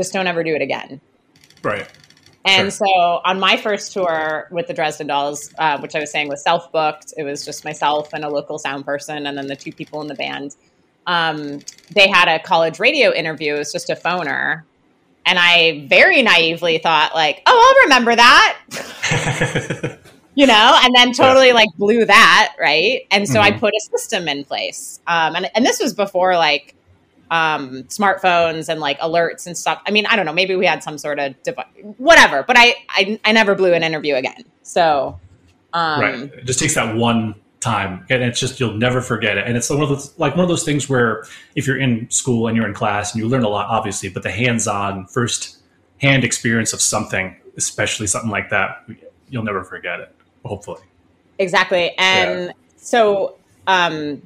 just 0.00 0.14
don't 0.14 0.26
ever 0.26 0.42
do 0.42 0.54
it 0.54 0.62
again. 0.62 1.00
Right. 1.62 1.86
And 2.46 2.72
sure. 2.72 2.86
so 2.86 3.20
on 3.24 3.38
my 3.38 3.58
first 3.58 3.92
tour 3.92 4.48
with 4.50 4.66
the 4.66 4.72
Dresden 4.72 5.08
Dolls, 5.08 5.52
uh, 5.58 5.78
which 5.78 5.94
I 5.94 6.00
was 6.00 6.10
saying 6.10 6.28
was 6.28 6.42
self 6.42 6.72
booked, 6.72 7.12
it 7.18 7.22
was 7.22 7.44
just 7.44 7.64
myself 7.64 8.14
and 8.14 8.24
a 8.24 8.30
local 8.30 8.58
sound 8.58 8.86
person, 8.86 9.26
and 9.26 9.36
then 9.36 9.46
the 9.46 9.56
two 9.56 9.72
people 9.72 10.00
in 10.00 10.06
the 10.06 10.14
band. 10.14 10.56
Um, 11.06 11.60
they 11.92 12.08
had 12.08 12.28
a 12.28 12.38
college 12.38 12.78
radio 12.78 13.12
interview. 13.12 13.54
It 13.54 13.58
was 13.58 13.72
just 13.72 13.90
a 13.90 13.94
phoner. 13.94 14.62
And 15.26 15.38
I 15.38 15.86
very 15.86 16.22
naively 16.22 16.78
thought, 16.78 17.14
like, 17.14 17.42
oh, 17.44 17.76
I'll 17.76 17.84
remember 17.84 18.16
that. 18.16 18.58
you 20.34 20.46
know, 20.46 20.80
and 20.82 20.94
then 20.94 21.12
totally 21.12 21.48
yeah. 21.48 21.54
like 21.54 21.68
blew 21.76 22.06
that. 22.06 22.54
Right. 22.58 23.02
And 23.10 23.28
so 23.28 23.34
mm-hmm. 23.34 23.54
I 23.54 23.58
put 23.58 23.74
a 23.74 23.80
system 23.80 24.28
in 24.28 24.44
place. 24.44 25.00
Um, 25.06 25.36
and, 25.36 25.50
and 25.54 25.66
this 25.66 25.78
was 25.78 25.92
before 25.92 26.36
like 26.36 26.74
um, 27.30 27.84
smartphones 27.84 28.68
and 28.68 28.80
like 28.80 28.98
alerts 29.00 29.46
and 29.46 29.56
stuff. 29.56 29.80
I 29.86 29.90
mean, 29.90 30.06
I 30.06 30.16
don't 30.16 30.26
know. 30.26 30.32
Maybe 30.32 30.56
we 30.56 30.66
had 30.66 30.82
some 30.82 30.98
sort 30.98 31.18
of 31.18 31.40
device, 31.42 31.66
whatever. 31.98 32.42
But 32.42 32.56
I, 32.58 32.74
I, 32.88 33.20
I 33.24 33.32
never 33.32 33.54
blew 33.54 33.72
an 33.72 33.82
interview 33.82 34.16
again. 34.16 34.44
So, 34.62 35.18
um, 35.72 36.00
right, 36.00 36.14
it 36.14 36.44
just 36.44 36.58
takes 36.58 36.74
that 36.74 36.96
one 36.96 37.34
time, 37.60 38.04
and 38.10 38.22
it's 38.22 38.40
just 38.40 38.58
you'll 38.58 38.74
never 38.74 39.00
forget 39.00 39.38
it. 39.38 39.46
And 39.46 39.56
it's 39.56 39.70
one 39.70 39.82
of 39.82 39.88
those 39.88 40.18
like 40.18 40.34
one 40.34 40.42
of 40.42 40.48
those 40.48 40.64
things 40.64 40.88
where 40.88 41.24
if 41.54 41.66
you're 41.66 41.78
in 41.78 42.10
school 42.10 42.48
and 42.48 42.56
you're 42.56 42.66
in 42.66 42.74
class 42.74 43.14
and 43.14 43.22
you 43.22 43.28
learn 43.28 43.44
a 43.44 43.48
lot, 43.48 43.66
obviously, 43.66 44.08
but 44.08 44.22
the 44.22 44.30
hands-on 44.30 45.06
first 45.06 45.58
hand 45.98 46.24
experience 46.24 46.72
of 46.72 46.80
something, 46.80 47.36
especially 47.56 48.06
something 48.06 48.30
like 48.30 48.50
that, 48.50 48.84
you'll 49.28 49.44
never 49.44 49.62
forget 49.62 50.00
it. 50.00 50.14
Hopefully, 50.44 50.82
exactly. 51.38 51.96
And 51.96 52.46
yeah. 52.46 52.52
so. 52.76 53.36
Um, 53.66 54.22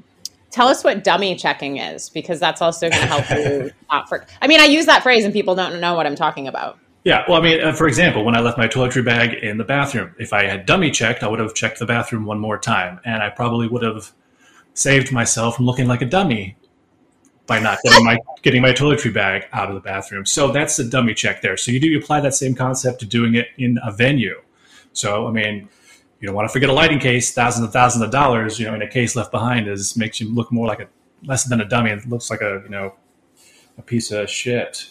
tell 0.55 0.69
us 0.69 0.85
what 0.85 1.03
dummy 1.03 1.35
checking 1.35 1.79
is 1.79 2.09
because 2.11 2.39
that's 2.39 2.63
also 2.63 2.89
going 2.89 3.03
to 3.03 3.09
help 3.09 3.29
you 3.31 3.71
not 3.91 4.09
for 4.09 4.25
i 4.41 4.47
mean 4.47 4.61
i 4.61 4.65
use 4.65 4.87
that 4.87 5.03
phrase 5.03 5.25
and 5.25 5.33
people 5.33 5.55
don't 5.55 5.81
know 5.81 5.95
what 5.95 6.07
i'm 6.07 6.17
talking 6.17 6.47
about. 6.47 6.79
Yeah 7.03 7.25
well 7.29 7.41
i 7.41 7.45
mean 7.45 7.63
uh, 7.63 7.73
for 7.73 7.89
example 7.89 8.25
when 8.25 8.37
i 8.37 8.41
left 8.41 8.57
my 8.57 8.69
toiletry 8.69 9.05
bag 9.05 9.35
in 9.35 9.59
the 9.59 9.65
bathroom 9.65 10.15
if 10.19 10.33
i 10.33 10.45
had 10.45 10.65
dummy 10.65 10.91
checked 10.91 11.23
i 11.23 11.29
would 11.29 11.41
have 11.41 11.55
checked 11.55 11.81
the 11.81 11.87
bathroom 11.87 12.25
one 12.25 12.39
more 12.39 12.57
time 12.57 13.01
and 13.05 13.23
i 13.23 13.31
probably 13.31 13.67
would 13.67 13.83
have 13.83 14.13
saved 14.75 15.13
myself 15.13 15.57
from 15.57 15.67
looking 15.67 15.87
like 15.87 16.03
a 16.03 16.07
dummy 16.07 16.57
by 17.47 17.59
not 17.59 17.79
getting 17.83 18.05
my 18.05 18.19
getting 18.43 18.63
my 18.63 18.73
toiletry 18.73 19.13
bag 19.13 19.47
out 19.53 19.69
of 19.69 19.75
the 19.75 19.81
bathroom. 19.81 20.27
So 20.27 20.51
that's 20.51 20.77
the 20.77 20.85
dummy 20.85 21.15
check 21.15 21.43
there. 21.43 21.57
So 21.57 21.73
you 21.73 21.81
do 21.81 21.97
apply 21.99 22.21
that 22.21 22.35
same 22.35 22.55
concept 22.55 23.01
to 23.01 23.07
doing 23.07 23.35
it 23.35 23.49
in 23.59 23.79
a 23.85 23.93
venue. 23.93 24.41
So 24.93 25.27
i 25.27 25.31
mean 25.31 25.69
you 26.25 26.29
don't 26.29 26.37
want 26.37 26.49
to 26.49 26.53
forget 26.55 26.71
a 26.71 26.73
lighting 26.73 26.99
case, 26.99 27.35
thousands 27.35 27.65
and 27.65 27.73
thousands 27.75 28.03
of 28.03 28.11
dollars, 28.11 28.59
you 28.59 28.65
know, 28.65 28.73
in 28.73 28.81
a 28.81 28.89
case 28.89 29.15
left 29.15 29.31
behind 29.31 29.69
is 29.69 29.95
makes 29.95 30.23
you 30.23 30.33
look 30.33 30.51
more 30.51 30.67
like 30.67 30.81
a 30.81 30.89
less 31.27 31.45
than 31.45 31.61
a 31.61 31.67
dummy. 31.67 31.91
It 31.91 32.09
looks 32.09 32.31
like 32.31 32.41
a, 32.41 32.63
you 32.65 32.71
know, 32.71 32.95
a 33.77 33.83
piece 33.83 34.11
of 34.11 34.31
shit. 34.31 34.87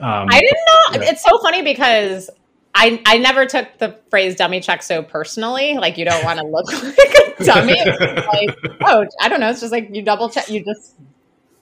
Um, 0.00 0.26
I 0.28 0.40
didn't 0.40 0.58
know. 0.66 1.04
Yeah. 1.04 1.12
It's 1.12 1.22
so 1.22 1.38
funny 1.38 1.62
because 1.62 2.30
I 2.74 3.00
I 3.06 3.18
never 3.18 3.46
took 3.46 3.78
the 3.78 3.96
phrase 4.10 4.34
dummy 4.34 4.58
check 4.58 4.82
so 4.82 5.04
personally. 5.04 5.74
Like 5.74 5.96
you 5.98 6.04
don't 6.04 6.24
want 6.24 6.40
to 6.40 6.46
look 6.46 6.66
like 6.82 7.38
a 7.38 7.44
dummy. 7.44 7.76
like, 7.76 8.58
oh, 8.80 9.06
I 9.20 9.28
don't 9.28 9.38
know. 9.38 9.50
It's 9.50 9.60
just 9.60 9.70
like 9.70 9.88
you 9.92 10.02
double 10.02 10.30
check. 10.30 10.50
You 10.50 10.64
just 10.64 10.96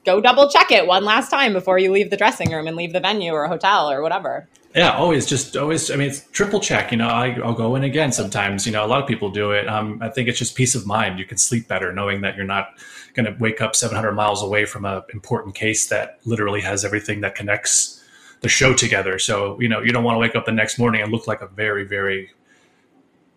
go 0.05 0.21
double 0.21 0.49
check 0.49 0.71
it 0.71 0.87
one 0.87 1.05
last 1.05 1.29
time 1.29 1.53
before 1.53 1.77
you 1.77 1.91
leave 1.91 2.09
the 2.09 2.17
dressing 2.17 2.51
room 2.51 2.67
and 2.67 2.75
leave 2.75 2.93
the 2.93 2.99
venue 2.99 3.31
or 3.31 3.47
hotel 3.47 3.89
or 3.89 4.01
whatever. 4.01 4.47
Yeah, 4.75 4.95
always 4.95 5.25
just 5.25 5.57
always. 5.57 5.91
I 5.91 5.97
mean, 5.97 6.09
it's 6.09 6.21
triple 6.31 6.61
check. 6.61 6.91
You 6.91 6.97
know, 6.97 7.07
I, 7.07 7.37
will 7.37 7.53
go 7.53 7.75
in 7.75 7.83
again 7.83 8.11
sometimes. 8.11 8.65
You 8.65 8.71
know, 8.71 8.85
a 8.85 8.87
lot 8.87 9.01
of 9.01 9.07
people 9.07 9.29
do 9.29 9.51
it. 9.51 9.67
Um, 9.67 9.99
I 10.01 10.09
think 10.09 10.29
it's 10.29 10.39
just 10.39 10.55
peace 10.55 10.75
of 10.75 10.87
mind. 10.87 11.19
You 11.19 11.25
can 11.25 11.37
sleep 11.37 11.67
better 11.67 11.91
knowing 11.91 12.21
that 12.21 12.37
you're 12.37 12.45
not 12.45 12.69
going 13.13 13.25
to 13.25 13.35
wake 13.37 13.59
up 13.59 13.75
700 13.75 14.13
miles 14.13 14.41
away 14.41 14.63
from 14.63 14.85
an 14.85 15.01
important 15.13 15.55
case 15.55 15.87
that 15.87 16.19
literally 16.23 16.61
has 16.61 16.85
everything 16.85 17.19
that 17.21 17.35
connects 17.35 18.01
the 18.39 18.47
show 18.47 18.73
together. 18.73 19.19
So 19.19 19.59
you 19.59 19.67
know, 19.67 19.81
you 19.81 19.91
don't 19.91 20.05
want 20.05 20.15
to 20.15 20.19
wake 20.19 20.37
up 20.37 20.45
the 20.45 20.53
next 20.53 20.79
morning 20.79 21.01
and 21.01 21.11
look 21.11 21.27
like 21.27 21.41
a 21.41 21.47
very, 21.47 21.83
very 21.83 22.31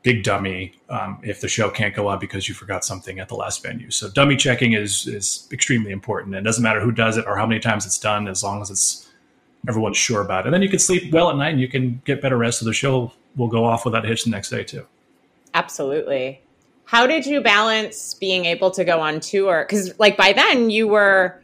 big 0.04 0.22
dummy 0.22 0.74
um, 0.90 1.18
if 1.22 1.40
the 1.40 1.48
show 1.48 1.70
can't 1.70 1.94
go 1.96 2.06
on 2.08 2.18
because 2.20 2.46
you 2.46 2.54
forgot 2.54 2.84
something 2.84 3.18
at 3.18 3.28
the 3.28 3.34
last 3.34 3.62
venue. 3.62 3.90
So 3.90 4.08
dummy 4.10 4.36
checking 4.36 4.74
is 4.74 5.08
is 5.08 5.48
extremely 5.50 5.90
important. 5.90 6.36
It 6.36 6.42
doesn't 6.42 6.62
matter 6.62 6.80
who 6.80 6.92
does 6.92 7.16
it 7.16 7.26
or 7.26 7.36
how 7.36 7.46
many 7.46 7.58
times 7.58 7.84
it's 7.86 7.98
done, 7.98 8.28
as 8.28 8.44
long 8.44 8.62
as 8.62 8.70
it's 8.70 9.10
everyone's 9.66 9.96
sure 9.96 10.20
about 10.20 10.40
it. 10.40 10.46
And 10.48 10.54
then 10.54 10.62
you 10.62 10.68
can 10.68 10.78
sleep 10.78 11.10
well 11.12 11.30
at 11.30 11.36
night 11.36 11.50
and 11.50 11.60
you 11.60 11.68
can 11.68 12.00
get 12.04 12.20
better 12.20 12.36
rest. 12.36 12.60
So 12.60 12.66
the 12.66 12.74
show 12.74 13.12
will 13.34 13.48
go 13.48 13.64
off 13.64 13.84
without 13.84 14.04
a 14.04 14.08
hitch 14.08 14.24
the 14.24 14.30
next 14.30 14.50
day 14.50 14.62
too. 14.62 14.86
Absolutely. 15.54 16.42
How 16.84 17.06
did 17.06 17.24
you 17.24 17.40
balance 17.40 18.12
being 18.12 18.44
able 18.44 18.70
to 18.72 18.84
go 18.84 19.00
on 19.00 19.20
tour? 19.20 19.64
Because 19.66 19.98
like 19.98 20.18
by 20.18 20.34
then 20.34 20.68
you 20.68 20.86
were, 20.86 21.40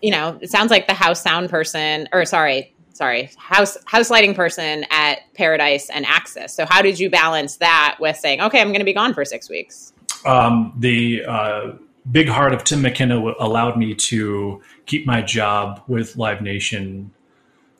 you 0.00 0.10
know, 0.10 0.38
it 0.40 0.50
sounds 0.50 0.70
like 0.70 0.86
the 0.86 0.94
house 0.94 1.22
sound 1.22 1.50
person, 1.50 2.08
or 2.12 2.24
sorry, 2.24 2.72
sorry, 2.92 3.30
house 3.36 3.76
house 3.86 4.10
lighting 4.10 4.34
person 4.34 4.84
at 4.90 5.20
Paradise 5.34 5.90
and 5.90 6.04
Axis. 6.06 6.52
So 6.54 6.66
how 6.68 6.82
did 6.82 6.98
you 6.98 7.10
balance 7.10 7.56
that 7.56 7.96
with 8.00 8.16
saying, 8.16 8.40
okay, 8.40 8.60
I'm 8.60 8.68
going 8.68 8.80
to 8.80 8.84
be 8.84 8.92
gone 8.92 9.14
for 9.14 9.24
six 9.24 9.48
weeks? 9.48 9.92
Um, 10.24 10.72
the 10.76 11.24
uh, 11.24 11.72
big 12.10 12.28
heart 12.28 12.52
of 12.52 12.64
Tim 12.64 12.82
McKenna 12.82 13.18
allowed 13.38 13.76
me 13.76 13.94
to 13.94 14.62
keep 14.86 15.06
my 15.06 15.22
job 15.22 15.82
with 15.86 16.16
Live 16.16 16.42
Nation 16.42 17.12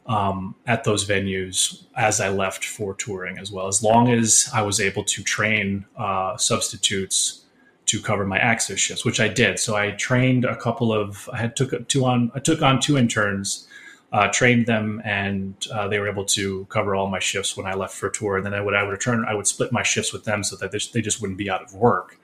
um, 0.06 0.54
at 0.66 0.84
those 0.84 1.06
venues 1.06 1.84
as 1.96 2.20
I 2.20 2.30
left 2.30 2.64
for 2.64 2.94
touring 2.94 3.38
as 3.38 3.52
well, 3.52 3.68
as 3.68 3.82
long 3.82 4.10
as 4.10 4.48
I 4.52 4.62
was 4.62 4.80
able 4.80 5.04
to 5.04 5.22
train 5.22 5.84
uh, 5.96 6.36
substitutes 6.36 7.44
to 7.86 8.00
cover 8.00 8.24
my 8.24 8.38
Axis 8.38 8.80
shifts, 8.80 9.04
which 9.04 9.20
I 9.20 9.28
did. 9.28 9.58
So 9.58 9.76
I 9.76 9.92
trained 9.92 10.44
a 10.44 10.56
couple 10.56 10.92
of 10.92 11.28
I 11.32 11.38
had 11.38 11.56
took 11.56 11.88
two 11.88 12.04
on 12.04 12.30
I 12.34 12.38
took 12.38 12.62
on 12.62 12.80
two 12.80 12.96
interns, 12.96 13.66
uh, 14.12 14.28
trained 14.28 14.66
them, 14.66 15.00
and 15.04 15.54
uh, 15.72 15.86
they 15.88 15.98
were 15.98 16.08
able 16.08 16.24
to 16.24 16.64
cover 16.66 16.94
all 16.94 17.08
my 17.08 17.20
shifts 17.20 17.56
when 17.56 17.66
I 17.66 17.74
left 17.74 17.94
for 17.94 18.10
tour. 18.10 18.36
And 18.36 18.44
then 18.46 18.54
I 18.54 18.60
would 18.60 18.74
I 18.74 18.82
would 18.82 18.90
return 18.90 19.24
I 19.28 19.34
would 19.34 19.46
split 19.46 19.72
my 19.72 19.82
shifts 19.82 20.12
with 20.12 20.24
them 20.24 20.42
so 20.42 20.56
that 20.56 20.72
they 20.72 20.78
just, 20.78 20.92
they 20.92 21.00
just 21.00 21.20
wouldn't 21.20 21.38
be 21.38 21.50
out 21.50 21.62
of 21.62 21.74
work. 21.74 22.18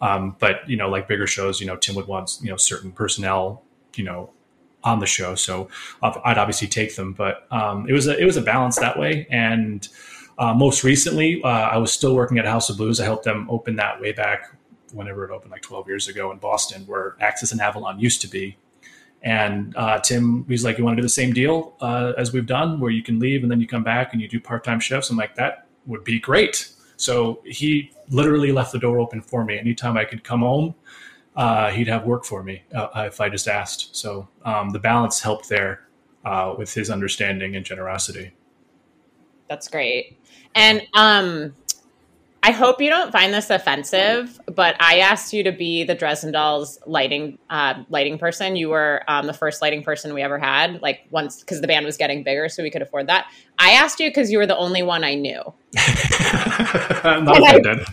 Um, 0.00 0.36
but 0.38 0.68
you 0.68 0.76
know, 0.76 0.88
like 0.88 1.08
bigger 1.08 1.26
shows, 1.26 1.60
you 1.60 1.66
know, 1.66 1.76
Tim 1.76 1.94
would 1.94 2.06
want 2.06 2.38
you 2.42 2.50
know 2.50 2.56
certain 2.56 2.92
personnel, 2.92 3.62
you 3.96 4.04
know, 4.04 4.30
on 4.84 5.00
the 5.00 5.06
show. 5.06 5.34
So 5.34 5.68
I'd 6.02 6.38
obviously 6.38 6.68
take 6.68 6.96
them, 6.96 7.12
but 7.12 7.46
um, 7.50 7.88
it 7.88 7.92
was 7.92 8.08
a, 8.08 8.18
it 8.18 8.24
was 8.24 8.36
a 8.36 8.42
balance 8.42 8.78
that 8.78 8.98
way. 8.98 9.26
And 9.30 9.86
uh, 10.38 10.54
most 10.54 10.82
recently, 10.82 11.42
uh, 11.42 11.48
I 11.48 11.76
was 11.76 11.92
still 11.92 12.14
working 12.14 12.38
at 12.38 12.46
House 12.46 12.70
of 12.70 12.76
Blues. 12.76 13.00
I 13.00 13.04
helped 13.04 13.24
them 13.24 13.48
open 13.50 13.76
that 13.76 14.00
way 14.00 14.12
back 14.12 14.56
whenever 14.92 15.24
it 15.24 15.30
opened, 15.30 15.50
like 15.50 15.62
12 15.62 15.88
years 15.88 16.08
ago 16.08 16.30
in 16.32 16.38
Boston, 16.38 16.82
where 16.86 17.16
Axis 17.20 17.52
and 17.52 17.60
Avalon 17.60 17.98
used 17.98 18.20
to 18.22 18.28
be. 18.28 18.56
And 19.22 19.76
uh, 19.76 20.00
Tim, 20.00 20.44
he's 20.48 20.64
like, 20.64 20.78
"You 20.78 20.84
want 20.84 20.96
to 20.96 21.00
do 21.00 21.06
the 21.06 21.08
same 21.08 21.32
deal 21.32 21.76
uh, 21.80 22.12
as 22.18 22.32
we've 22.32 22.46
done, 22.46 22.80
where 22.80 22.90
you 22.90 23.02
can 23.02 23.18
leave 23.18 23.42
and 23.42 23.50
then 23.50 23.60
you 23.60 23.68
come 23.68 23.84
back 23.84 24.12
and 24.12 24.20
you 24.20 24.28
do 24.28 24.40
part-time 24.40 24.80
shifts?" 24.80 25.10
I'm 25.10 25.16
like, 25.16 25.36
"That 25.36 25.68
would 25.86 26.04
be 26.04 26.18
great." 26.18 26.72
So 26.96 27.42
he 27.44 27.92
literally 28.10 28.52
left 28.52 28.72
the 28.72 28.78
door 28.78 28.98
open 28.98 29.22
for 29.22 29.44
me. 29.44 29.58
Anytime 29.58 29.96
I 29.96 30.04
could 30.04 30.22
come 30.22 30.40
home, 30.40 30.74
uh, 31.34 31.70
he'd 31.70 31.88
have 31.88 32.04
work 32.04 32.24
for 32.24 32.42
me 32.42 32.62
uh, 32.74 33.04
if 33.06 33.20
I 33.20 33.28
just 33.28 33.48
asked. 33.48 33.96
So 33.96 34.28
um, 34.44 34.70
the 34.70 34.78
balance 34.78 35.20
helped 35.20 35.48
there 35.48 35.88
uh, 36.24 36.54
with 36.56 36.72
his 36.72 36.90
understanding 36.90 37.56
and 37.56 37.64
generosity. 37.64 38.32
That's 39.48 39.68
great. 39.68 40.18
And 40.54 40.86
um, 40.94 41.54
I 42.44 42.50
hope 42.50 42.80
you 42.80 42.90
don't 42.90 43.12
find 43.12 43.32
this 43.32 43.50
offensive, 43.50 44.40
but 44.46 44.74
I 44.80 44.98
asked 44.98 45.32
you 45.32 45.44
to 45.44 45.52
be 45.52 45.84
the 45.84 45.94
Dresden 45.94 46.32
Dolls 46.32 46.78
lighting 46.86 47.38
uh, 47.50 47.84
lighting 47.88 48.18
person. 48.18 48.56
You 48.56 48.70
were 48.70 49.02
um, 49.08 49.26
the 49.26 49.32
first 49.32 49.62
lighting 49.62 49.82
person 49.82 50.12
we 50.12 50.22
ever 50.22 50.38
had, 50.38 50.82
like 50.82 51.06
once 51.10 51.40
because 51.40 51.60
the 51.60 51.68
band 51.68 51.86
was 51.86 51.96
getting 51.96 52.24
bigger, 52.24 52.48
so 52.48 52.62
we 52.62 52.70
could 52.70 52.82
afford 52.82 53.06
that. 53.08 53.26
I 53.58 53.72
asked 53.72 54.00
you 54.00 54.10
because 54.10 54.30
you 54.30 54.38
were 54.38 54.46
the 54.46 54.56
only 54.56 54.82
one 54.82 55.04
I 55.04 55.14
knew. 55.14 55.40
Not 57.04 57.38
offended. 57.38 57.86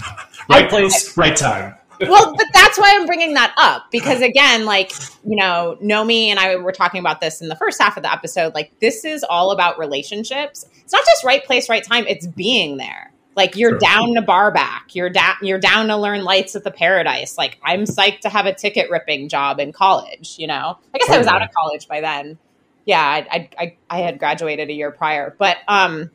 right 0.50 0.70
place, 0.70 1.16
right 1.16 1.36
time 1.36 1.76
well, 2.08 2.34
but 2.36 2.46
that's 2.54 2.80
why 2.80 2.96
I'm 2.96 3.06
bringing 3.06 3.34
that 3.34 3.54
up 3.58 3.92
because 3.92 4.22
again, 4.22 4.66
like 4.66 4.94
you 5.26 5.36
know, 5.36 5.78
Nomi 5.82 6.28
and 6.28 6.40
I 6.40 6.56
were 6.56 6.72
talking 6.72 7.00
about 7.00 7.20
this 7.20 7.42
in 7.42 7.50
the 7.50 7.56
first 7.56 7.82
half 7.82 7.98
of 7.98 8.04
the 8.04 8.12
episode. 8.12 8.54
Like 8.54 8.72
this 8.80 9.04
is 9.04 9.24
all 9.24 9.52
about 9.52 9.78
relationships. 9.78 10.66
It's 10.78 10.94
not 10.94 11.04
just 11.06 11.24
right 11.24 11.44
place, 11.44 11.68
right 11.68 11.84
time. 11.84 12.06
It's 12.08 12.28
being 12.28 12.78
there. 12.78 13.12
Like 13.40 13.56
you're 13.56 13.72
sure. 13.72 13.80
down 13.80 14.16
to 14.16 14.22
bar 14.22 14.52
back. 14.52 14.94
You're 14.94 15.10
down. 15.10 15.36
You're 15.42 15.60
down 15.60 15.88
to 15.88 15.96
learn 15.96 16.26
lights 16.26 16.58
at 16.58 16.66
the 16.66 16.72
Paradise. 16.72 17.38
Like 17.38 17.58
I'm 17.64 17.86
psyched 17.86 18.20
to 18.22 18.30
have 18.30 18.46
a 18.46 18.54
ticket 18.54 18.90
ripping 18.90 19.30
job 19.30 19.62
in 19.62 19.72
college. 19.72 20.36
You 20.38 20.48
know, 20.48 20.78
I 20.94 20.98
guess 20.98 21.08
totally. 21.08 21.16
I 21.16 21.20
was 21.20 21.28
out 21.28 21.42
of 21.42 21.50
college 21.54 21.88
by 21.88 22.02
then. 22.02 22.38
Yeah, 22.86 23.02
I, 23.02 23.50
I 23.58 23.78
I 23.90 24.00
had 24.00 24.20
graduated 24.20 24.70
a 24.70 24.74
year 24.74 24.92
prior, 24.92 25.38
but 25.40 25.56
um, 25.70 26.12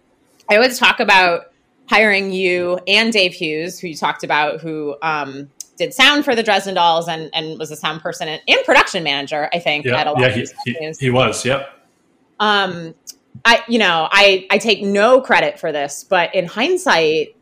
I 0.51 0.57
always 0.57 0.79
talk 0.79 1.01
about 1.01 1.51
hiring 1.87 2.31
you 2.31 2.79
and 2.87 3.11
Dave 3.11 3.33
Hughes, 3.33 3.81
who 3.81 3.89
you 3.89 3.97
talked 3.97 4.23
about, 4.23 4.61
who 4.61 4.95
um, 5.01 5.51
did 5.79 5.95
sound 5.95 6.27
for 6.27 6.35
the 6.35 6.43
Dresden 6.43 6.75
Dolls 6.75 7.09
and, 7.09 7.31
and 7.33 7.59
was 7.59 7.71
a 7.71 7.77
sound 7.77 8.03
person 8.03 8.29
and, 8.29 8.43
and 8.47 8.59
production 8.67 9.03
manager, 9.03 9.49
I 9.55 9.61
think. 9.61 9.87
Yeah, 9.87 10.13
yeah 10.19 10.29
he, 10.29 10.47
he, 10.67 10.93
he, 11.01 11.11
was. 11.11 11.43
Yep. 11.43 11.71
Um, 12.39 12.95
I, 13.45 13.63
you 13.69 13.79
know, 13.79 14.09
I, 14.11 14.47
I 14.51 14.59
take 14.59 14.83
no 14.83 15.21
credit 15.21 15.59
for 15.59 15.73
this, 15.73 16.05
but 16.05 16.35
in 16.35 16.47
hindsight, 16.47 17.37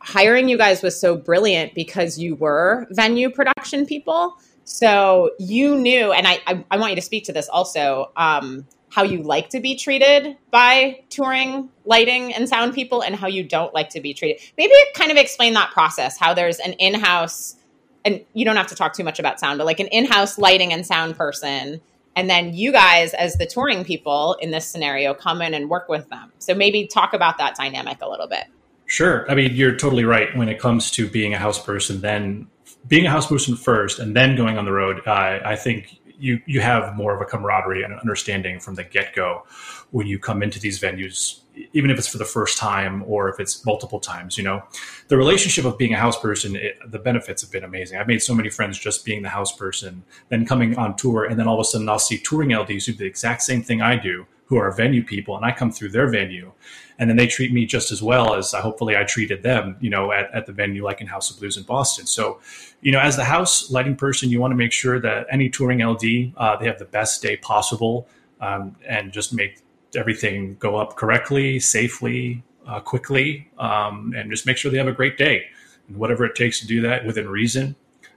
hiring 0.00 0.48
you 0.48 0.56
guys 0.56 0.82
was 0.82 0.98
so 0.98 1.16
brilliant 1.16 1.74
because 1.74 2.18
you 2.18 2.34
were 2.36 2.86
venue 2.90 3.30
production 3.30 3.86
people. 3.86 4.36
So 4.64 5.30
you 5.38 5.76
knew, 5.76 6.12
and 6.12 6.26
I, 6.26 6.40
I, 6.46 6.64
I 6.70 6.76
want 6.78 6.90
you 6.90 6.96
to 6.96 7.02
speak 7.02 7.24
to 7.24 7.32
this 7.32 7.48
also. 7.48 8.12
Um, 8.16 8.66
how 8.90 9.02
you 9.02 9.22
like 9.22 9.50
to 9.50 9.60
be 9.60 9.76
treated 9.76 10.36
by 10.50 11.00
touring 11.10 11.68
lighting 11.84 12.32
and 12.32 12.48
sound 12.48 12.74
people 12.74 13.02
and 13.02 13.14
how 13.14 13.26
you 13.26 13.44
don't 13.44 13.74
like 13.74 13.90
to 13.90 14.00
be 14.00 14.14
treated. 14.14 14.40
Maybe 14.56 14.72
kind 14.94 15.10
of 15.10 15.16
explain 15.16 15.54
that 15.54 15.70
process, 15.72 16.18
how 16.18 16.34
there's 16.34 16.58
an 16.58 16.72
in-house 16.74 17.56
and 18.04 18.24
you 18.32 18.44
don't 18.44 18.56
have 18.56 18.68
to 18.68 18.74
talk 18.74 18.94
too 18.94 19.04
much 19.04 19.18
about 19.18 19.38
sound, 19.38 19.58
but 19.58 19.66
like 19.66 19.80
an 19.80 19.88
in-house 19.88 20.38
lighting 20.38 20.72
and 20.72 20.86
sound 20.86 21.16
person. 21.16 21.80
And 22.18 22.28
then 22.28 22.52
you 22.52 22.72
guys, 22.72 23.14
as 23.14 23.36
the 23.36 23.46
touring 23.46 23.84
people 23.84 24.36
in 24.40 24.50
this 24.50 24.66
scenario, 24.66 25.14
come 25.14 25.40
in 25.40 25.54
and 25.54 25.70
work 25.70 25.88
with 25.88 26.08
them. 26.08 26.32
So 26.40 26.52
maybe 26.52 26.84
talk 26.84 27.14
about 27.14 27.38
that 27.38 27.54
dynamic 27.54 27.98
a 28.02 28.08
little 28.08 28.26
bit. 28.26 28.46
Sure. 28.86 29.24
I 29.30 29.36
mean, 29.36 29.54
you're 29.54 29.76
totally 29.76 30.02
right 30.02 30.36
when 30.36 30.48
it 30.48 30.58
comes 30.58 30.90
to 30.92 31.08
being 31.08 31.32
a 31.32 31.38
house 31.38 31.64
person, 31.64 32.00
then 32.00 32.48
being 32.88 33.06
a 33.06 33.10
house 33.10 33.28
person 33.28 33.54
first 33.54 34.00
and 34.00 34.16
then 34.16 34.34
going 34.34 34.58
on 34.58 34.64
the 34.64 34.72
road. 34.72 35.00
Uh, 35.06 35.38
I 35.44 35.54
think 35.54 36.00
you 36.18 36.40
you 36.46 36.60
have 36.60 36.96
more 36.96 37.14
of 37.14 37.20
a 37.20 37.24
camaraderie 37.24 37.84
and 37.84 37.94
understanding 38.00 38.58
from 38.58 38.74
the 38.74 38.82
get 38.82 39.14
go 39.14 39.44
when 39.92 40.08
you 40.08 40.18
come 40.18 40.42
into 40.42 40.58
these 40.58 40.80
venues, 40.80 41.42
even 41.72 41.90
if 41.90 41.98
it's 41.98 42.08
for 42.08 42.18
the 42.18 42.24
first 42.24 42.58
time 42.58 43.04
or 43.06 43.28
if 43.28 43.40
it's 43.40 43.64
multiple 43.64 44.00
times. 44.00 44.36
You 44.36 44.44
know, 44.44 44.62
the 45.08 45.16
relationship 45.16 45.64
of 45.64 45.78
being 45.78 45.94
a 45.94 45.98
house 45.98 46.18
person, 46.18 46.56
it, 46.56 46.78
the 46.86 46.98
benefits 46.98 47.42
have 47.42 47.50
been 47.50 47.64
amazing. 47.64 47.98
I've 47.98 48.08
made 48.08 48.22
so 48.22 48.34
many 48.34 48.50
friends 48.50 48.78
just 48.78 49.04
being 49.04 49.22
the 49.22 49.28
house 49.28 49.54
person, 49.54 50.02
then 50.28 50.46
coming 50.46 50.76
on 50.76 50.96
tour, 50.96 51.24
and 51.24 51.38
then 51.38 51.46
all 51.46 51.54
of 51.54 51.60
a 51.60 51.64
sudden 51.64 51.88
I'll 51.88 51.98
see 51.98 52.18
touring 52.18 52.50
LDs 52.50 52.86
who 52.86 52.92
do 52.92 52.98
the 52.98 53.06
exact 53.06 53.42
same 53.42 53.62
thing 53.62 53.82
I 53.82 53.96
do, 53.96 54.26
who 54.46 54.56
are 54.56 54.70
venue 54.70 55.02
people, 55.04 55.36
and 55.36 55.44
I 55.44 55.52
come 55.52 55.70
through 55.70 55.90
their 55.90 56.08
venue, 56.08 56.52
and 56.98 57.08
then 57.08 57.16
they 57.16 57.26
treat 57.26 57.52
me 57.52 57.66
just 57.66 57.92
as 57.92 58.02
well 58.02 58.34
as 58.34 58.54
I, 58.54 58.60
hopefully 58.60 58.96
I 58.96 59.04
treated 59.04 59.42
them, 59.42 59.76
you 59.80 59.90
know, 59.90 60.10
at, 60.10 60.32
at 60.34 60.46
the 60.46 60.52
venue 60.52 60.84
like 60.84 61.00
in 61.00 61.06
House 61.06 61.30
of 61.30 61.38
Blues 61.38 61.56
in 61.56 61.64
Boston. 61.64 62.06
So, 62.06 62.40
you 62.80 62.90
know, 62.90 62.98
as 62.98 63.16
the 63.16 63.24
house 63.24 63.70
lighting 63.70 63.94
person, 63.96 64.30
you 64.30 64.40
want 64.40 64.52
to 64.52 64.56
make 64.56 64.72
sure 64.72 64.98
that 65.00 65.26
any 65.30 65.48
touring 65.48 65.84
LD 65.84 66.32
uh, 66.36 66.56
they 66.56 66.66
have 66.66 66.78
the 66.78 66.88
best 66.90 67.22
day 67.22 67.36
possible, 67.36 68.08
um, 68.40 68.76
and 68.86 69.12
just 69.12 69.32
make 69.34 69.60
everything 69.94 70.56
go 70.58 70.76
up 70.76 70.96
correctly, 70.96 71.58
safely, 71.60 72.42
uh, 72.66 72.80
quickly, 72.80 73.48
um, 73.58 74.12
and 74.16 74.30
just 74.30 74.46
make 74.46 74.56
sure 74.56 74.70
they 74.70 74.78
have 74.78 74.88
a 74.88 74.92
great 74.92 75.16
day. 75.16 75.46
And 75.88 75.96
whatever 75.96 76.24
it 76.24 76.34
takes 76.34 76.60
to 76.60 76.66
do 76.66 76.82
that 76.82 77.04
within 77.06 77.28
reason, 77.28 77.74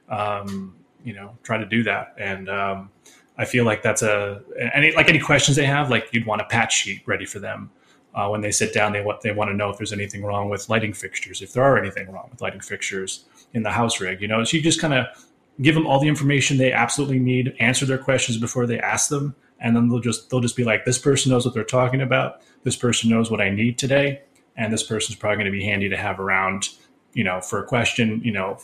um, 0.10 0.76
you 1.04 1.14
know, 1.14 1.38
try 1.44 1.58
to 1.58 1.66
do 1.66 1.84
that. 1.84 2.16
And 2.18 2.50
um, 2.50 2.90
I 3.38 3.46
feel 3.46 3.66
like 3.66 3.82
that's 3.82 4.02
a 4.02 4.42
any 4.74 4.92
like 4.92 5.10
any 5.10 5.20
questions 5.20 5.58
they 5.58 5.66
have, 5.66 5.90
like 5.90 6.10
you'd 6.12 6.26
want 6.26 6.42
a 6.42 6.46
patch 6.46 6.82
sheet 6.82 7.02
ready 7.06 7.26
for 7.26 7.40
them. 7.40 7.72
Uh, 8.14 8.28
when 8.28 8.42
they 8.42 8.52
sit 8.52 8.74
down, 8.74 8.92
they 8.92 9.02
want 9.02 9.22
they 9.22 9.32
want 9.32 9.50
to 9.50 9.56
know 9.56 9.70
if 9.70 9.78
there's 9.78 9.94
anything 9.94 10.22
wrong 10.24 10.50
with 10.50 10.70
lighting 10.70 10.94
fixtures, 10.94 11.42
if 11.42 11.54
there 11.54 11.64
are 11.64 11.80
anything 11.80 12.12
wrong 12.12 12.28
with 12.30 12.42
lighting 12.42 12.60
fixtures 12.60 13.24
in 13.54 13.64
the 13.64 13.72
house 13.72 14.02
rig. 14.02 14.22
You 14.22 14.28
know, 14.28 14.44
so 14.44 14.58
you 14.58 14.64
just 14.64 14.82
kind 14.82 14.94
of 14.94 15.06
give 15.62 15.76
them 15.76 15.88
all 15.88 16.00
the 16.00 16.08
information 16.08 16.58
they 16.58 16.74
absolutely 16.74 17.20
need, 17.20 17.56
answer 17.60 17.86
their 17.86 17.98
questions 17.98 18.38
before 18.38 18.66
they 18.66 18.80
ask 18.80 19.10
them, 19.10 19.36
and 19.62 19.76
then 19.76 19.88
they'll 19.88 20.00
just 20.00 20.30
they'll 20.30 20.42
just 20.42 20.58
be 20.58 20.64
like, 20.64 20.86
this 20.86 20.98
person 20.98 21.32
knows 21.32 21.46
what 21.46 21.54
they're 21.54 21.64
talking 21.64 22.02
about. 22.02 22.42
This 22.64 22.76
person 22.76 23.10
knows 23.10 23.32
what 23.32 23.40
I 23.40 23.50
need 23.50 23.78
today, 23.78 24.22
and 24.58 24.74
this 24.74 24.84
person's 24.84 25.18
probably 25.18 25.38
going 25.38 25.46
to 25.46 25.52
be 25.52 25.64
handy 25.64 25.88
to 25.90 25.98
have 25.98 26.20
around, 26.20 26.70
you 27.14 27.24
know, 27.24 27.42
for 27.42 27.64
a 27.64 27.66
question, 27.66 28.22
you 28.24 28.32
know, 28.32 28.60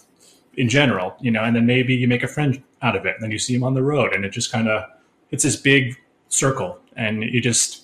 in 0.56 0.68
general, 0.70 1.16
you 1.22 1.32
know, 1.32 1.44
and 1.44 1.56
then 1.56 1.66
maybe 1.66 1.96
you 1.96 2.08
make 2.08 2.24
a 2.24 2.28
friend 2.28 2.62
out 2.82 2.96
of 2.96 3.06
it, 3.06 3.16
and 3.16 3.24
then 3.24 3.32
you 3.32 3.40
see 3.40 3.54
them 3.54 3.64
on 3.64 3.76
the 3.76 3.84
road, 3.84 4.14
and 4.14 4.26
it 4.26 4.32
just 4.32 4.52
kind 4.52 4.68
of 4.68 4.84
it's 5.32 5.44
this 5.44 5.56
big 5.56 5.96
circle, 6.30 6.80
and 6.96 7.24
you 7.24 7.40
just 7.40 7.84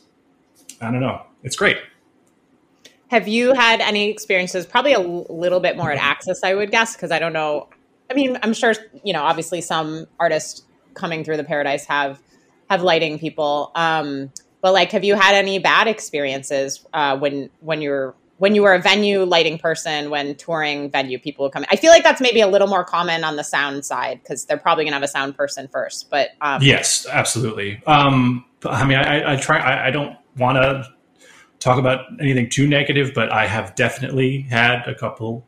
I 0.82 0.91
don't 0.91 1.01
know, 1.01 1.22
it's 1.43 1.55
great. 1.55 1.78
Have 3.09 3.28
you 3.28 3.53
had 3.53 3.80
any 3.80 4.09
experiences? 4.09 4.66
Probably 4.66 4.93
a 4.93 4.99
little 4.99 5.59
bit 5.59 5.78
more 5.78 5.91
at 5.91 5.99
mm-hmm. 5.99 6.07
Axis, 6.07 6.41
I 6.43 6.55
would 6.55 6.72
guess, 6.72 6.95
because 6.95 7.11
I 7.11 7.20
don't 7.20 7.34
know. 7.34 7.70
I 8.09 8.16
mean, 8.16 8.39
I'm 8.41 8.53
sure 8.53 8.74
you 9.03 9.14
know. 9.14 9.22
Obviously, 9.22 9.61
some 9.61 10.07
artists 10.20 10.64
coming 10.95 11.24
through 11.24 11.38
the 11.38 11.43
Paradise 11.43 11.86
have 11.86 12.20
lighting 12.82 13.19
people. 13.19 13.71
Um, 13.76 14.32
but 14.61 14.74
like, 14.74 14.91
have 14.91 15.03
you 15.03 15.15
had 15.15 15.36
any 15.36 15.59
bad 15.59 15.88
experiences 15.88 16.86
uh, 16.93 17.17
when 17.17 17.49
when 17.59 17.82
you're 17.82 18.15
when 18.38 18.55
you 18.55 18.63
were 18.63 18.74
a 18.74 18.82
venue 18.82 19.24
lighting 19.24 19.57
person 19.57 20.09
when 20.09 20.36
touring 20.36 20.89
venue 20.89 21.19
people 21.19 21.49
come 21.49 21.63
i 21.69 21.76
feel 21.76 21.91
like 21.91 22.03
that's 22.03 22.19
maybe 22.19 22.41
a 22.41 22.47
little 22.47 22.67
more 22.67 22.84
common 22.84 23.24
on 23.24 23.36
the 23.36 23.43
sound 23.43 23.86
side 23.86 24.19
because 24.21 24.45
they're 24.45 24.57
probably 24.57 24.84
to 24.84 24.91
have 24.91 25.03
a 25.03 25.07
sound 25.07 25.38
person 25.38 25.67
first 25.67 26.09
but 26.09 26.32
um, 26.41 26.61
yes 26.61 27.07
absolutely. 27.09 27.82
Um, 27.86 28.43
i 28.65 28.86
mean 28.86 28.97
i, 28.97 29.34
I 29.34 29.36
try 29.38 29.59
I, 29.59 29.88
I 29.88 29.91
don't 29.91 30.17
want 30.38 30.57
to 30.57 30.84
talk 31.59 31.80
about 31.80 32.05
anything 32.19 32.49
too 32.49 32.67
negative 32.67 33.11
but 33.13 33.32
i 33.32 33.45
have 33.45 33.76
definitely 33.76 34.41
had 34.41 34.86
a 34.88 34.95
couple 34.95 35.45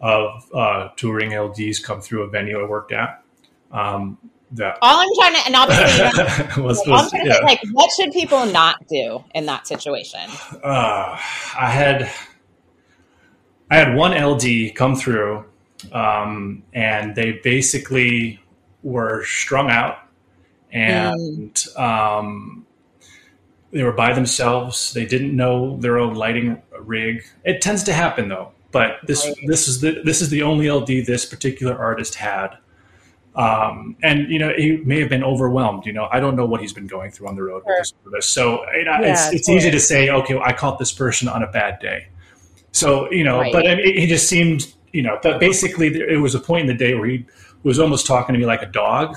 of 0.00 0.44
uh, 0.54 0.88
touring 0.96 1.30
lds 1.30 1.82
come 1.82 2.00
through 2.00 2.22
a 2.22 2.28
venue 2.28 2.60
i 2.60 2.68
worked 2.68 2.92
at. 2.92 3.22
Um, 3.72 4.16
that 4.52 4.78
all 4.80 5.00
I'm 5.00 5.08
trying 5.18 5.34
to, 5.34 5.46
and 5.46 5.56
obviously, 5.56 6.62
was, 6.62 6.82
was, 6.86 7.12
yeah. 7.12 7.34
say, 7.34 7.40
like, 7.42 7.60
what 7.72 7.90
should 7.92 8.12
people 8.12 8.46
not 8.46 8.86
do 8.88 9.22
in 9.34 9.46
that 9.46 9.66
situation? 9.66 10.20
Uh, 10.64 11.18
I 11.58 11.70
had, 11.70 12.10
I 13.70 13.76
had 13.76 13.94
one 13.94 14.12
LD 14.12 14.74
come 14.74 14.96
through, 14.96 15.44
um, 15.92 16.62
and 16.72 17.14
they 17.14 17.40
basically 17.44 18.40
were 18.82 19.24
strung 19.24 19.70
out, 19.70 19.98
and 20.72 21.54
mm. 21.54 21.78
um, 21.80 22.66
they 23.70 23.82
were 23.82 23.92
by 23.92 24.14
themselves. 24.14 24.94
They 24.94 25.04
didn't 25.04 25.36
know 25.36 25.76
their 25.76 25.98
own 25.98 26.14
lighting 26.14 26.62
rig. 26.80 27.24
It 27.44 27.60
tends 27.60 27.82
to 27.84 27.92
happen 27.92 28.28
though, 28.28 28.52
but 28.70 28.98
this 29.06 29.26
right. 29.26 29.36
this 29.46 29.68
is 29.68 29.80
the 29.80 30.00
this 30.04 30.22
is 30.22 30.30
the 30.30 30.42
only 30.42 30.70
LD 30.70 31.06
this 31.06 31.26
particular 31.26 31.76
artist 31.76 32.14
had 32.14 32.56
um, 33.38 33.96
and 34.02 34.28
you 34.28 34.40
know, 34.40 34.52
he 34.56 34.78
may 34.78 34.98
have 34.98 35.08
been 35.08 35.22
overwhelmed. 35.22 35.86
You 35.86 35.92
know, 35.92 36.08
I 36.10 36.18
don't 36.18 36.34
know 36.34 36.44
what 36.44 36.60
he's 36.60 36.72
been 36.72 36.88
going 36.88 37.12
through 37.12 37.28
on 37.28 37.36
the 37.36 37.42
road 37.44 37.62
sure. 37.64 37.84
with 38.04 38.12
this. 38.12 38.26
So 38.26 38.68
you 38.72 38.84
know, 38.84 38.98
yeah, 39.00 39.12
it's, 39.12 39.32
it's 39.32 39.48
easy 39.48 39.70
to 39.70 39.78
say, 39.78 40.10
okay, 40.10 40.34
well, 40.34 40.42
I 40.44 40.52
caught 40.52 40.78
this 40.80 40.90
person 40.92 41.28
on 41.28 41.44
a 41.44 41.46
bad 41.46 41.78
day. 41.78 42.08
So 42.72 43.10
you 43.12 43.22
know, 43.22 43.38
right. 43.38 43.52
but 43.52 43.68
I 43.68 43.76
mean, 43.76 43.96
he 43.96 44.08
just 44.08 44.28
seemed, 44.28 44.74
you 44.92 45.02
know, 45.02 45.20
but 45.22 45.38
basically, 45.38 45.86
it 45.86 46.20
was 46.20 46.34
a 46.34 46.40
point 46.40 46.62
in 46.62 46.66
the 46.66 46.74
day 46.74 46.94
where 46.94 47.06
he 47.06 47.26
was 47.62 47.78
almost 47.78 48.06
talking 48.06 48.32
to 48.32 48.38
me 48.40 48.44
like 48.44 48.62
a 48.62 48.66
dog, 48.66 49.16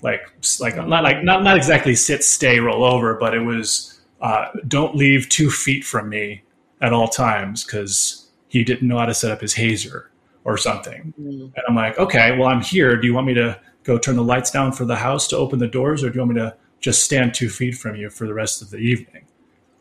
like 0.00 0.22
like 0.60 0.76
not 0.76 1.04
like 1.04 1.22
not 1.22 1.42
not 1.42 1.58
exactly 1.58 1.94
sit, 1.94 2.24
stay, 2.24 2.60
roll 2.60 2.84
over, 2.84 3.16
but 3.16 3.34
it 3.34 3.40
was 3.40 4.00
uh, 4.22 4.46
don't 4.66 4.96
leave 4.96 5.28
two 5.28 5.50
feet 5.50 5.84
from 5.84 6.08
me 6.08 6.42
at 6.80 6.94
all 6.94 7.06
times 7.06 7.64
because 7.64 8.30
he 8.48 8.64
didn't 8.64 8.88
know 8.88 8.98
how 8.98 9.04
to 9.04 9.12
set 9.12 9.30
up 9.30 9.42
his 9.42 9.52
hazer 9.52 10.10
or 10.48 10.56
something. 10.56 11.12
Mm. 11.20 11.42
And 11.42 11.62
I'm 11.68 11.74
like, 11.74 11.98
okay, 11.98 12.36
well, 12.38 12.48
I'm 12.48 12.62
here. 12.62 12.96
Do 12.96 13.06
you 13.06 13.12
want 13.12 13.26
me 13.26 13.34
to 13.34 13.60
go 13.84 13.98
turn 13.98 14.16
the 14.16 14.24
lights 14.24 14.50
down 14.50 14.72
for 14.72 14.86
the 14.86 14.96
house 14.96 15.28
to 15.28 15.36
open 15.36 15.58
the 15.58 15.68
doors, 15.68 16.02
or 16.02 16.08
do 16.08 16.14
you 16.14 16.20
want 16.22 16.32
me 16.32 16.40
to 16.40 16.56
just 16.80 17.04
stand 17.04 17.34
two 17.34 17.50
feet 17.50 17.74
from 17.74 17.96
you 17.96 18.08
for 18.08 18.26
the 18.26 18.32
rest 18.32 18.62
of 18.62 18.70
the 18.70 18.78
evening? 18.78 19.26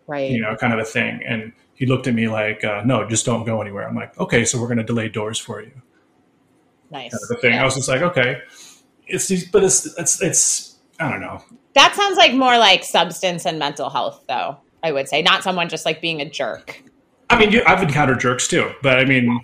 Right. 0.07 0.29
You 0.29 0.41
know, 0.41 0.55
kind 0.57 0.73
of 0.73 0.79
a 0.79 0.83
thing. 0.83 1.21
And 1.25 1.53
he 1.73 1.85
looked 1.85 2.05
at 2.07 2.13
me 2.13 2.27
like, 2.27 2.65
uh, 2.65 2.81
no, 2.85 3.07
just 3.07 3.25
don't 3.25 3.45
go 3.45 3.61
anywhere. 3.61 3.87
I'm 3.87 3.95
like, 3.95 4.19
okay, 4.19 4.43
so 4.43 4.59
we're 4.59 4.67
going 4.67 4.77
to 4.77 4.83
delay 4.83 5.07
doors 5.07 5.39
for 5.39 5.61
you. 5.61 5.71
Nice. 6.91 7.11
Kind 7.11 7.31
of 7.31 7.41
thing. 7.41 7.53
Yeah. 7.53 7.61
I 7.61 7.65
was 7.65 7.75
just 7.75 7.87
like, 7.87 8.01
okay, 8.01 8.41
it's, 9.07 9.29
but 9.45 9.63
it's, 9.63 9.85
it's, 9.97 10.21
it's, 10.21 10.79
I 10.99 11.09
don't 11.09 11.21
know. 11.21 11.41
That 11.75 11.95
sounds 11.95 12.17
like 12.17 12.33
more 12.33 12.57
like 12.57 12.83
substance 12.83 13.45
and 13.45 13.57
mental 13.57 13.89
health, 13.89 14.25
though. 14.27 14.57
I 14.83 14.91
would 14.91 15.07
say, 15.07 15.21
not 15.21 15.43
someone 15.43 15.69
just 15.69 15.85
like 15.85 16.01
being 16.01 16.19
a 16.21 16.29
jerk. 16.29 16.83
I 17.29 17.37
mean, 17.37 17.51
you, 17.51 17.61
I've 17.67 17.83
encountered 17.83 18.19
jerks 18.19 18.47
too, 18.47 18.71
but 18.81 18.99
I 18.99 19.05
mean, 19.05 19.41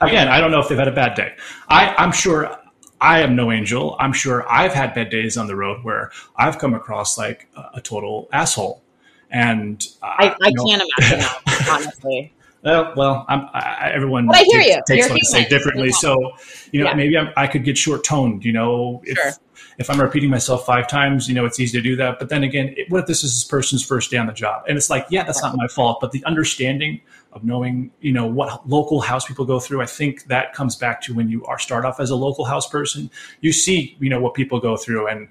again, 0.00 0.28
I 0.28 0.40
don't 0.40 0.50
know 0.50 0.60
if 0.60 0.68
they've 0.68 0.78
had 0.78 0.88
a 0.88 0.92
bad 0.92 1.14
day. 1.14 1.34
I, 1.68 1.94
I'm 1.98 2.12
sure 2.12 2.56
I 3.00 3.20
am 3.20 3.36
no 3.36 3.52
angel. 3.52 3.96
I'm 3.98 4.12
sure 4.12 4.48
I've 4.50 4.72
had 4.72 4.94
bad 4.94 5.10
days 5.10 5.36
on 5.36 5.46
the 5.46 5.56
road 5.56 5.84
where 5.84 6.10
I've 6.36 6.58
come 6.58 6.74
across 6.74 7.16
like 7.16 7.48
a, 7.56 7.70
a 7.74 7.80
total 7.80 8.28
asshole, 8.32 8.82
and 9.30 9.86
uh, 10.02 10.06
I, 10.06 10.36
I 10.42 10.52
can't 10.52 10.82
imagine 10.98 11.18
that 11.20 11.68
honestly. 11.70 12.32
Well, 12.62 12.92
well, 12.96 13.24
I, 13.28 13.92
everyone 13.94 14.26
but 14.26 14.36
I 14.36 14.42
hear 14.42 14.60
takes, 14.60 14.68
you. 14.68 14.96
takes 14.96 15.08
what 15.08 15.16
I 15.16 15.22
say 15.22 15.48
differently. 15.48 15.92
So, 15.92 16.32
you 16.72 16.80
know, 16.80 16.88
yeah. 16.88 16.94
maybe 16.94 17.16
I'm, 17.16 17.32
i 17.36 17.46
could 17.46 17.62
get 17.64 17.78
short 17.78 18.02
toned. 18.02 18.44
You 18.44 18.52
know, 18.52 19.00
if 19.04 19.16
sure. 19.16 19.32
if 19.78 19.88
I'm 19.88 20.00
repeating 20.00 20.28
myself 20.28 20.66
five 20.66 20.88
times, 20.88 21.28
you 21.28 21.34
know, 21.34 21.46
it's 21.46 21.60
easy 21.60 21.78
to 21.78 21.82
do 21.82 21.94
that. 21.96 22.18
But 22.18 22.30
then 22.30 22.42
again, 22.42 22.74
it, 22.76 22.90
what 22.90 23.02
if 23.02 23.06
this 23.06 23.22
is 23.22 23.32
this 23.32 23.44
person's 23.44 23.84
first 23.84 24.10
day 24.10 24.16
on 24.16 24.26
the 24.26 24.32
job? 24.32 24.64
And 24.66 24.76
it's 24.76 24.90
like, 24.90 25.06
yeah, 25.08 25.22
that's 25.22 25.40
right. 25.40 25.50
not 25.50 25.56
my 25.56 25.68
fault. 25.68 25.98
But 26.00 26.10
the 26.10 26.24
understanding 26.24 27.00
of 27.38 27.44
knowing, 27.44 27.90
you 28.00 28.12
know, 28.12 28.26
what 28.26 28.68
local 28.68 29.00
house 29.00 29.26
people 29.26 29.44
go 29.44 29.60
through, 29.60 29.80
I 29.80 29.86
think 29.86 30.24
that 30.24 30.52
comes 30.52 30.76
back 30.76 31.00
to 31.02 31.14
when 31.14 31.28
you 31.28 31.44
are 31.46 31.58
start 31.58 31.84
off 31.84 32.00
as 32.00 32.10
a 32.10 32.16
local 32.16 32.44
house 32.44 32.68
person, 32.68 33.10
you 33.40 33.52
see, 33.52 33.96
you 34.00 34.10
know, 34.10 34.20
what 34.20 34.34
people 34.34 34.58
go 34.60 34.76
through 34.76 35.06
and 35.06 35.28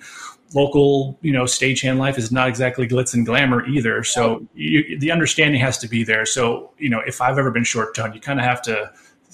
local, 0.55 1.17
you 1.21 1.33
know, 1.33 1.43
stagehand 1.43 1.97
life 1.97 2.17
is 2.17 2.31
not 2.31 2.47
exactly 2.47 2.87
glitz 2.87 3.13
and 3.13 3.25
glamour 3.25 3.65
either. 3.67 4.03
So 4.03 4.47
you, 4.53 4.97
the 4.97 5.11
understanding 5.11 5.59
has 5.59 5.77
to 5.79 5.87
be 5.87 6.03
there. 6.03 6.25
So, 6.25 6.71
you 6.77 6.89
know, 6.89 7.01
if 7.05 7.21
I've 7.21 7.37
ever 7.37 7.51
been 7.51 7.65
short 7.65 7.93
tongued, 7.93 8.15
you 8.15 8.21
kind 8.21 8.39
of 8.39 8.45
have 8.45 8.61
to 8.63 8.91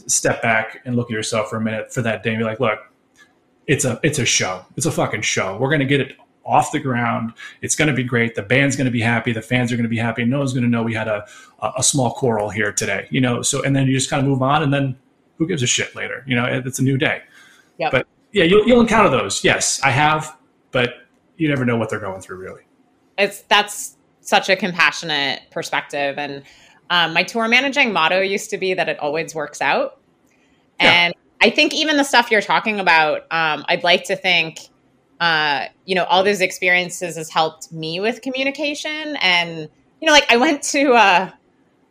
step 0.07 0.41
back 0.41 0.81
and 0.85 0.95
look 0.95 1.11
at 1.11 1.13
yourself 1.13 1.49
for 1.49 1.57
a 1.57 1.61
minute 1.61 1.93
for 1.93 2.01
that 2.01 2.23
day 2.23 2.31
and 2.31 2.39
be 2.39 2.43
like, 2.43 2.59
look, 2.59 2.79
it's 3.67 3.85
a 3.85 3.99
it's 4.03 4.19
a 4.19 4.25
show. 4.25 4.65
It's 4.75 4.85
a 4.85 4.91
fucking 4.91 5.21
show. 5.21 5.57
We're 5.57 5.69
gonna 5.69 5.85
get 5.85 6.01
it 6.01 6.17
off 6.45 6.71
the 6.71 6.79
ground. 6.79 7.33
It's 7.61 7.75
going 7.75 7.87
to 7.87 7.93
be 7.93 8.03
great. 8.03 8.35
The 8.35 8.41
band's 8.41 8.75
going 8.75 8.85
to 8.85 8.91
be 8.91 9.01
happy. 9.01 9.31
The 9.31 9.41
fans 9.41 9.71
are 9.71 9.75
going 9.75 9.83
to 9.83 9.89
be 9.89 9.97
happy. 9.97 10.25
No 10.25 10.39
one's 10.39 10.53
going 10.53 10.63
to 10.63 10.69
know 10.69 10.83
we 10.83 10.93
had 10.93 11.07
a, 11.07 11.25
a 11.77 11.83
small 11.83 12.11
quarrel 12.11 12.49
here 12.49 12.71
today, 12.71 13.07
you 13.09 13.21
know? 13.21 13.41
So, 13.41 13.63
and 13.63 13.75
then 13.75 13.87
you 13.87 13.93
just 13.93 14.09
kind 14.09 14.21
of 14.21 14.27
move 14.27 14.41
on 14.41 14.63
and 14.63 14.73
then 14.73 14.97
who 15.37 15.47
gives 15.47 15.63
a 15.63 15.67
shit 15.67 15.95
later? 15.95 16.23
You 16.27 16.35
know, 16.35 16.45
it's 16.45 16.79
a 16.79 16.83
new 16.83 16.97
day. 16.97 17.21
Yep. 17.77 17.91
But 17.91 18.07
yeah, 18.31 18.43
you'll, 18.43 18.67
you'll 18.67 18.81
encounter 18.81 19.09
those. 19.09 19.43
Yes, 19.43 19.81
I 19.83 19.91
have, 19.91 20.37
but 20.71 20.95
you 21.37 21.47
never 21.47 21.65
know 21.65 21.77
what 21.77 21.89
they're 21.89 21.99
going 21.99 22.21
through 22.21 22.37
really. 22.37 22.61
It's 23.17 23.41
that's 23.41 23.97
such 24.21 24.49
a 24.49 24.55
compassionate 24.55 25.41
perspective. 25.51 26.17
And 26.17 26.43
um, 26.89 27.13
my 27.13 27.23
tour 27.23 27.47
managing 27.47 27.93
motto 27.93 28.21
used 28.21 28.49
to 28.49 28.57
be 28.57 28.73
that 28.73 28.89
it 28.89 28.99
always 28.99 29.33
works 29.33 29.61
out. 29.61 29.99
And 30.79 31.13
yeah. 31.13 31.47
I 31.47 31.49
think 31.49 31.73
even 31.73 31.97
the 31.97 32.03
stuff 32.03 32.31
you're 32.31 32.41
talking 32.41 32.79
about, 32.79 33.21
um, 33.31 33.65
I'd 33.67 33.83
like 33.83 34.03
to 34.05 34.15
think 34.15 34.59
uh, 35.23 35.67
you 35.85 35.95
know, 35.95 36.03
all 36.03 36.21
those 36.21 36.41
experiences 36.41 37.15
has 37.15 37.29
helped 37.29 37.71
me 37.71 38.01
with 38.01 38.21
communication. 38.21 39.15
And, 39.21 39.69
you 40.01 40.05
know, 40.05 40.11
like 40.11 40.29
I 40.29 40.35
went 40.35 40.61
to 40.63 40.91
uh, 40.91 41.31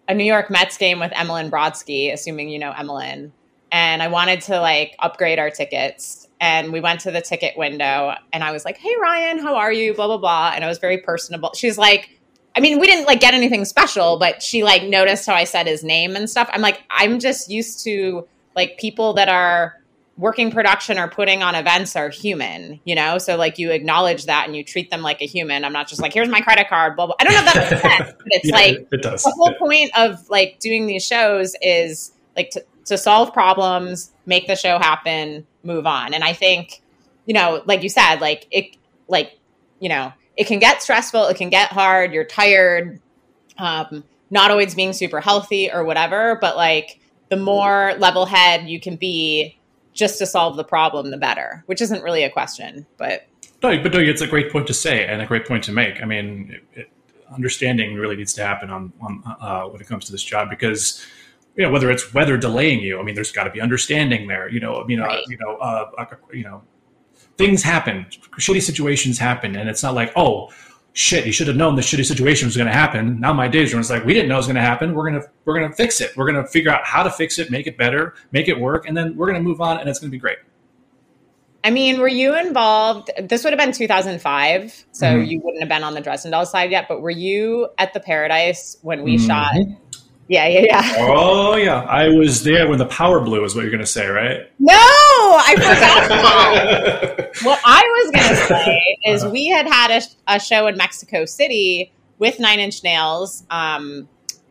a 0.07 0.15
New 0.15 0.25
York 0.25 0.51
Mets 0.51 0.77
game 0.77 1.01
with 1.01 1.13
Emmeline 1.15 1.51
Brodsky, 1.51 2.13
assuming 2.13 2.51
you 2.51 2.59
know 2.59 2.73
Emmeline, 2.73 3.33
and 3.71 4.03
I 4.03 4.09
wanted 4.09 4.43
to 4.43 4.61
like 4.61 4.95
upgrade 4.99 5.39
our 5.39 5.49
tickets. 5.49 6.29
and 6.43 6.73
we 6.75 6.81
went 6.81 7.01
to 7.01 7.11
the 7.11 7.23
ticket 7.23 7.57
window 7.57 8.15
and 8.33 8.45
I 8.45 8.53
was 8.53 8.65
like, 8.67 8.77
Hey 8.77 8.95
Ryan, 9.01 9.39
how 9.39 9.55
are 9.55 9.73
you? 9.73 9.95
Blah 9.95 10.09
blah 10.09 10.19
blah. 10.19 10.53
And 10.55 10.63
I 10.63 10.69
was 10.69 10.79
very 10.79 10.99
personable. 10.99 11.53
She's 11.55 11.79
like, 11.79 12.11
I 12.55 12.61
mean, 12.61 12.81
we 12.81 12.87
didn't 12.87 13.07
like 13.07 13.21
get 13.21 13.33
anything 13.33 13.65
special, 13.65 14.19
but 14.19 14.43
she 14.43 14.63
like 14.63 14.83
noticed 14.83 15.25
how 15.25 15.35
I 15.35 15.45
said 15.45 15.67
his 15.67 15.83
name 15.83 16.17
and 16.17 16.29
stuff. 16.29 16.51
I'm 16.53 16.61
like, 16.61 16.83
I'm 16.91 17.19
just 17.19 17.49
used 17.49 17.83
to 17.85 18.27
like 18.55 18.77
people 18.77 19.15
that 19.15 19.31
are 19.31 19.82
working 20.17 20.51
production 20.51 20.99
or 20.99 21.09
putting 21.09 21.43
on 21.43 21.55
events 21.55 21.97
are 21.97 22.11
human, 22.11 22.79
you 22.85 22.95
know? 22.95 23.19
So 23.19 23.37
like 23.37 23.59
you 23.59 23.71
acknowledge 23.71 24.27
that 24.27 24.47
and 24.47 24.55
you 24.55 24.63
treat 24.63 24.91
them 24.91 25.03
like 25.03 25.23
a 25.23 25.27
human. 25.27 25.65
I'm 25.65 25.73
not 25.73 25.89
just 25.89 26.03
like, 26.03 26.13
here's 26.13 26.29
my 26.29 26.41
credit 26.41 26.69
card, 26.69 26.97
blah, 26.97 27.07
blah. 27.07 27.15
I 27.19 27.25
don't 27.25 27.33
know 27.33 27.41
if 27.41 27.55
that 27.55 27.71
makes 27.71 27.83
sense, 27.83 28.13
but 28.19 28.27
it's 28.27 28.45
Yeah, 28.49 28.55
like 28.55 28.89
it, 28.93 29.03
does. 29.03 29.23
the 29.23 29.31
whole 29.31 29.55
point 29.55 29.91
of 29.97 30.29
like 30.29 30.59
doing 30.61 30.87
these 30.87 31.05
shows 31.05 31.57
is 31.63 32.13
like 32.37 32.51
to, 32.51 32.65
to 32.87 32.99
solve 32.99 33.33
problems, 33.33 34.13
make 34.27 34.47
the 34.47 34.57
show 34.57 34.79
happen, 34.79 35.47
move 35.65 35.87
on. 35.87 36.13
And 36.13 36.23
I 36.23 36.35
think, 36.35 36.83
you 37.27 37.35
know, 37.35 37.63
like 37.65 37.83
you 37.83 37.89
said, 37.89 38.17
like 38.17 38.47
it, 38.51 38.77
like, 39.09 39.39
you 39.81 39.89
know, 39.89 40.13
it 40.37 40.47
can 40.47 40.59
get 40.59 40.83
stressful, 40.83 41.27
it 41.27 41.37
can 41.37 41.49
get 41.49 41.71
hard, 41.71 42.13
you're 42.13 42.25
tired, 42.25 43.01
um, 43.59 44.05
not 44.31 44.51
always 44.51 44.75
being 44.75 44.93
super 44.93 45.21
healthy 45.21 45.71
or 45.71 45.85
whatever, 45.85 46.39
but 46.41 46.57
like 46.57 47.01
the 47.31 47.37
more 47.37 47.95
level 47.99 48.27
head 48.27 48.69
you 48.69 48.81
can 48.81 48.97
be 48.97 49.57
just 49.93 50.19
to 50.19 50.27
solve 50.27 50.57
the 50.57 50.65
problem, 50.65 51.11
the 51.11 51.17
better, 51.17 51.63
which 51.67 51.81
isn't 51.81 52.03
really 52.03 52.23
a 52.23 52.31
question, 52.31 52.87
but 52.97 53.27
No, 53.63 53.81
but 53.83 53.93
no, 53.93 54.01
it's 54.01 54.23
a 54.23 54.27
great 54.27 54.51
point 54.51 54.67
to 54.69 54.75
say 54.75 55.07
and 55.07 55.21
a 55.23 55.27
great 55.27 55.47
point 55.47 55.65
to 55.65 55.73
make. 55.73 56.03
I 56.03 56.05
mean, 56.07 56.59
it, 56.75 56.81
it, 56.81 56.91
understanding 57.35 57.95
really 57.95 58.17
needs 58.17 58.35
to 58.35 58.45
happen 58.45 58.71
on, 58.71 58.93
on 59.01 59.23
uh, 59.41 59.63
when 59.65 59.81
it 59.81 59.87
comes 59.87 60.05
to 60.07 60.13
this 60.13 60.23
job 60.23 60.51
because 60.51 61.05
you 61.57 61.63
know 61.63 61.71
whether 61.71 61.91
it's 61.91 62.13
weather 62.15 62.37
delaying 62.37 62.81
you. 62.81 62.99
I 62.99 63.03
mean, 63.03 63.15
there's 63.15 63.33
got 63.33 63.45
to 63.45 63.51
be 63.51 63.61
understanding 63.61 64.29
there. 64.29 64.49
You 64.49 64.61
know, 64.61 64.85
you 64.89 64.97
know, 64.97 65.05
Right. 65.05 65.25
you 65.29 65.39
know, 65.39 65.57
uh, 65.57 65.91
uh, 65.99 66.07
you 66.33 66.45
know, 66.45 66.63
things 67.37 67.63
happen, 67.63 68.07
shitty 68.39 68.63
situations 68.63 69.19
happen, 69.19 69.57
and 69.57 69.69
it's 69.69 69.83
not 69.83 69.95
like 69.95 70.13
oh. 70.17 70.51
Shit! 70.95 71.25
You 71.25 71.33
should 71.33 71.47
have 71.49 71.57
known 71.57 71.75
this 71.75 71.91
shitty 71.91 72.05
situation 72.05 72.47
was 72.47 72.57
going 72.57 72.67
to 72.67 72.73
happen. 72.73 73.19
Now 73.19 73.33
my 73.33 73.49
days 73.49 73.73
are. 73.73 73.81
It's 73.81 73.89
like 73.89 74.05
we 74.05 74.13
didn't 74.13 74.29
know 74.29 74.35
it 74.35 74.39
was 74.39 74.47
going 74.47 74.57
to 74.57 74.61
happen. 74.63 74.95
We're 74.95 75.11
gonna 75.11 75.25
we're 75.47 75.55
gonna 75.55 75.73
fix 75.73 76.01
it. 76.03 76.15
We're 76.17 76.27
gonna 76.27 76.47
figure 76.47 76.71
out 76.71 76.85
how 76.85 77.03
to 77.03 77.11
fix 77.11 77.39
it, 77.39 77.51
make 77.51 77.67
it 77.67 77.79
better, 77.79 78.15
make 78.31 78.47
it 78.49 78.61
work, 78.61 78.87
and 78.87 78.95
then 78.97 79.17
we're 79.17 79.27
gonna 79.27 79.41
move 79.41 79.61
on, 79.63 79.79
and 79.81 79.89
it's 79.89 79.99
gonna 79.99 80.11
be 80.11 80.19
great. 80.19 80.37
I 81.65 81.71
mean, 81.71 81.99
were 82.01 82.09
you 82.09 82.37
involved? 82.39 83.11
This 83.23 83.45
would 83.45 83.53
have 83.53 83.59
been 83.59 83.73
2005, 83.73 84.85
so 84.93 85.07
Mhm. 85.07 85.29
you 85.29 85.41
wouldn't 85.41 85.63
have 85.63 85.69
been 85.69 85.85
on 85.85 85.95
the 85.95 86.01
Dresden 86.01 86.33
Dolls 86.33 86.51
side 86.51 86.71
yet. 86.73 86.87
But 86.89 87.01
were 87.01 87.11
you 87.11 87.69
at 87.79 87.95
the 87.95 88.01
Paradise 88.01 88.77
when 88.83 89.03
we 89.03 89.17
shot? 89.17 89.53
Mhm. 89.55 89.77
Yeah, 90.29 90.47
yeah, 90.49 90.61
yeah. 90.69 90.95
Oh 90.99 91.57
yeah, 91.57 91.83
I 91.83 92.09
was 92.09 92.43
there 92.45 92.69
when 92.69 92.79
the 92.79 92.87
power 92.87 93.21
blew. 93.21 93.45
Is 93.45 93.55
what 93.55 93.63
you're 93.63 93.71
going 93.71 93.81
to 93.81 93.87
say, 93.87 94.07
right? 94.09 94.41
No, 94.59 94.75
I 95.15 95.55
forgot. 95.57 97.37
what 97.45 97.61
I 97.65 97.83
was 97.83 98.11
going 98.13 98.29
to 98.29 98.37
say 98.47 98.97
is 99.07 99.25
we 99.27 99.47
had 99.49 99.67
had 99.67 99.91
a, 100.03 100.35
a 100.37 100.41
show 100.41 100.67
in 100.67 100.77
Mexico 100.77 101.25
City 101.25 101.93
with 102.19 102.39
Nine 102.41 102.61
Inch 102.61 102.83
Nails. 102.85 103.45
Um, 103.51 104.09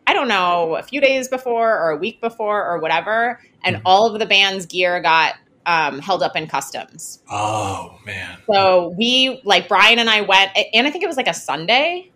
I 0.07 0.13
don't 0.13 0.27
know, 0.27 0.75
a 0.75 0.83
few 0.83 0.99
days 0.99 1.27
before 1.27 1.77
or 1.77 1.91
a 1.91 1.97
week 1.97 2.19
before 2.21 2.65
or 2.65 2.79
whatever, 2.79 3.39
and 3.63 3.77
Mhm. 3.77 3.81
all 3.85 4.11
of 4.13 4.19
the 4.19 4.25
band's 4.25 4.65
gear 4.65 5.01
got 5.01 5.35
um, 5.67 5.99
held 5.99 6.23
up 6.23 6.35
in 6.35 6.47
customs. 6.47 7.19
oh 7.29 7.97
man. 8.05 8.39
So 8.51 8.93
we 8.97 9.39
like 9.45 9.67
Brian 9.67 9.99
and 9.99 10.09
I 10.09 10.21
went, 10.21 10.49
and 10.73 10.87
I 10.87 10.89
think 10.91 11.03
it 11.03 11.07
was 11.07 11.17
like 11.17 11.27
a 11.27 11.33
Sunday. 11.35 12.09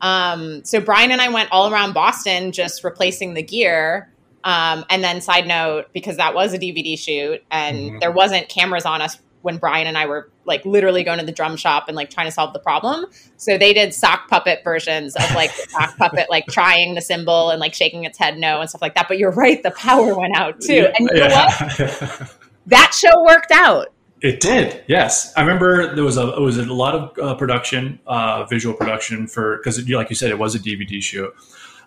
Um, 0.00 0.64
so 0.64 0.80
Brian 0.80 1.10
and 1.12 1.20
I 1.20 1.28
went 1.28 1.50
all 1.52 1.72
around 1.72 1.92
Boston 1.94 2.50
just 2.52 2.82
replacing 2.84 3.34
the 3.34 3.42
gear. 3.42 4.12
Um, 4.48 4.84
and 4.88 5.04
then 5.04 5.20
side 5.20 5.46
note, 5.46 5.86
because 5.92 6.16
that 6.16 6.34
was 6.34 6.54
a 6.54 6.58
DVD 6.58 6.96
shoot 6.98 7.42
and 7.50 7.76
Mhm. 7.76 8.00
there 8.00 8.10
wasn't 8.12 8.48
cameras 8.48 8.86
on 8.86 9.02
us 9.02 9.18
when 9.42 9.58
Brian 9.58 9.86
and 9.86 9.98
I 9.98 10.06
were 10.06 10.30
like 10.46 10.64
literally 10.64 11.04
going 11.04 11.18
to 11.18 11.24
the 11.26 11.32
drum 11.32 11.56
shop 11.56 11.84
and 11.88 11.94
like 11.96 12.08
trying 12.08 12.26
to 12.26 12.30
solve 12.32 12.52
the 12.54 12.58
problem. 12.58 13.04
So 13.36 13.58
they 13.58 13.72
did 13.74 13.92
sock 13.92 14.28
puppet 14.28 14.60
versions 14.64 15.14
of 15.16 15.34
like 15.34 15.50
sock 15.50 15.96
puppet, 15.98 16.28
like 16.30 16.46
trying 16.46 16.94
the 16.94 17.02
cymbal 17.02 17.50
and 17.50 17.60
like 17.60 17.74
shaking 17.74 18.04
its 18.04 18.16
head 18.18 18.38
no 18.38 18.60
and 18.60 18.68
stuff 18.70 18.80
like 18.82 18.94
that. 18.94 19.06
But 19.06 19.18
you're 19.18 19.32
right, 19.32 19.62
the 19.62 19.70
power 19.72 20.18
went 20.18 20.34
out 20.36 20.60
too. 20.62 20.74
Yeah, 20.74 20.92
and 20.98 21.10
you 21.12 21.28
know 21.28 21.28
what? 21.28 22.32
That 22.68 22.92
show 22.94 23.22
worked 23.26 23.52
out. 23.52 23.88
it 24.22 24.40
did. 24.40 24.82
Yes, 24.88 25.32
I 25.36 25.42
remember 25.42 25.94
there 25.94 26.04
was 26.04 26.16
a 26.16 26.34
it 26.34 26.40
was 26.40 26.56
a 26.58 26.64
lot 26.64 26.94
of 26.94 27.18
uh, 27.22 27.34
production, 27.36 28.00
uh, 28.06 28.44
visual 28.46 28.74
production 28.74 29.26
for 29.26 29.58
because 29.58 29.78
like 29.90 30.08
you 30.10 30.16
said, 30.16 30.30
it 30.30 30.38
was 30.38 30.54
a 30.54 30.58
DVD 30.58 31.00
shoot. 31.02 31.32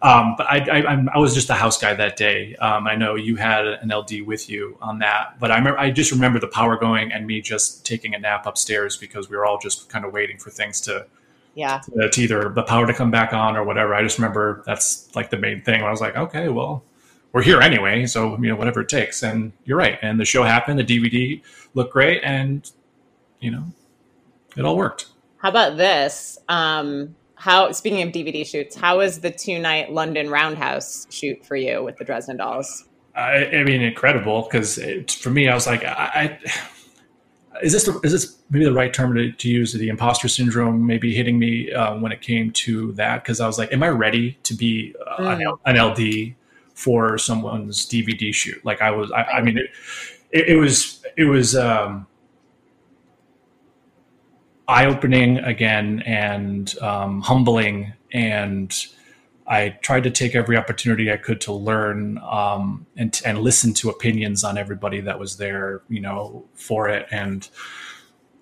Um, 0.02 0.34
but 0.38 0.48
I, 0.48 0.58
I, 0.58 0.82
I'm- 0.82 1.10
I 1.14 1.20
was 1.20 1.34
just 1.36 1.48
the 1.48 1.54
house 1.54 1.78
guy 1.80 1.94
that 1.94 2.16
day. 2.18 2.56
Um, 2.56 2.88
I 2.88 2.96
know 2.96 3.16
you 3.16 3.36
had 3.36 3.66
an 3.68 3.90
LD 3.94 4.22
with 4.26 4.50
you 4.50 4.78
on 4.82 5.00
that, 5.00 5.40
but 5.40 5.52
I 5.52 5.58
remember 5.58 5.80
I 5.80 5.92
just 5.92 6.12
remember 6.12 6.40
the 6.40 6.48
power 6.48 6.76
going 6.76 7.12
and 7.12 7.28
me 7.28 7.40
just 7.42 7.86
taking 7.86 8.16
a 8.16 8.20
nap 8.20 8.46
upstairs 8.48 8.98
because 8.98 9.30
we 9.30 9.38
were 9.38 9.46
all 9.46 9.60
just 9.60 9.90
kind 9.90 10.04
of 10.04 10.12
waiting 10.12 10.38
for 10.40 10.50
things 10.50 10.82
to 10.82 11.06
Yeah. 11.54 11.82
uh, 12.02 12.08
to 12.10 12.22
either 12.22 12.50
the 12.50 12.64
power 12.64 12.88
to 12.88 12.94
come 12.94 13.12
back 13.12 13.32
on 13.34 13.56
or 13.56 13.64
whatever. 13.64 13.94
I 13.94 14.02
just 14.02 14.18
remember 14.18 14.64
that's 14.66 15.08
like 15.16 15.30
the 15.30 15.38
main 15.38 15.62
thing. 15.62 15.84
I 15.84 15.92
was 15.92 16.02
like, 16.02 16.16
okay, 16.16 16.50
well, 16.50 16.84
we're 17.34 17.44
here 17.44 17.62
anyway, 17.62 18.06
so 18.08 18.38
you 18.42 18.50
know 18.50 18.56
whatever 18.56 18.82
it 18.82 18.90
takes. 18.90 19.22
And 19.24 19.54
you're 19.66 19.78
right. 19.78 20.00
And 20.02 20.20
the 20.20 20.26
show 20.26 20.44
happened. 20.44 20.80
The 20.80 20.84
DVD 20.84 21.42
looked 21.76 21.94
great, 21.94 22.22
and 22.24 22.70
you 23.40 23.52
know, 23.52 23.66
it 24.58 24.66
all 24.66 24.76
worked. 24.78 25.06
How 25.38 25.50
about 25.50 25.78
this? 25.78 26.38
Um, 26.50 27.16
how 27.42 27.72
speaking 27.72 28.04
of 28.04 28.10
DVD 28.10 28.46
shoots, 28.46 28.76
how 28.76 29.00
was 29.00 29.22
the 29.22 29.32
two 29.32 29.58
night 29.58 29.92
London 29.92 30.30
Roundhouse 30.30 31.08
shoot 31.10 31.44
for 31.44 31.56
you 31.56 31.84
with 31.84 31.98
the 31.98 32.04
Dresden 32.04 32.38
Dolls? 32.38 32.86
I, 33.16 33.48
I 33.48 33.64
mean, 33.64 33.82
incredible 33.82 34.44
because 34.44 34.80
for 35.12 35.32
me, 35.32 35.50
I 35.50 35.56
was 35.56 35.66
like, 35.66 35.84
I, 35.84 36.40
I 36.46 37.60
is 37.64 37.74
this 37.74 37.86
the, 37.86 38.00
is 38.04 38.12
this 38.12 38.38
maybe 38.52 38.66
the 38.66 38.72
right 38.72 38.94
term 38.94 39.16
to, 39.16 39.32
to 39.32 39.50
use? 39.50 39.74
The 39.74 39.90
imposter 39.90 40.28
syndrome 40.28 40.86
maybe 40.86 41.16
hitting 41.16 41.40
me 41.40 41.72
uh, 41.72 41.96
when 41.98 42.12
it 42.12 42.22
came 42.22 42.52
to 42.52 42.92
that 42.94 43.24
because 43.24 43.40
I 43.40 43.48
was 43.48 43.58
like, 43.58 43.74
am 43.74 43.82
I 43.82 43.90
ready 43.90 44.38
to 44.44 44.54
be 44.54 44.94
uh, 45.08 45.24
an, 45.24 45.42
L- 45.42 45.60
an 45.66 45.84
LD 45.84 46.36
for 46.76 47.18
someone's 47.18 47.88
DVD 47.88 48.32
shoot? 48.32 48.64
Like 48.64 48.84
I 48.84 48.92
was, 48.92 49.12
I, 49.12 49.24
I 49.24 49.42
mean, 49.42 49.58
it, 49.58 49.72
it, 50.30 50.50
it 50.50 50.56
was 50.58 51.04
it 51.18 51.24
was 51.24 51.56
um, 51.56 52.06
eye 54.72 54.86
opening 54.86 55.38
again 55.40 56.02
and 56.06 56.78
um, 56.80 57.22
humbling 57.22 57.94
and. 58.12 58.74
I 59.48 59.70
tried 59.82 60.04
to 60.04 60.12
take 60.12 60.34
every 60.34 60.56
opportunity 60.56 61.12
I 61.12 61.18
could 61.18 61.42
to 61.42 61.52
learn 61.52 62.20
um, 62.20 62.86
and 62.96 63.20
and 63.26 63.40
listen 63.40 63.74
to 63.74 63.90
opinions 63.90 64.46
on 64.46 64.58
everybody 64.58 65.02
that 65.02 65.20
was 65.20 65.36
there, 65.36 65.82
you 65.90 66.00
know, 66.00 66.46
for 66.54 66.88
it. 66.88 67.06
And 67.12 67.50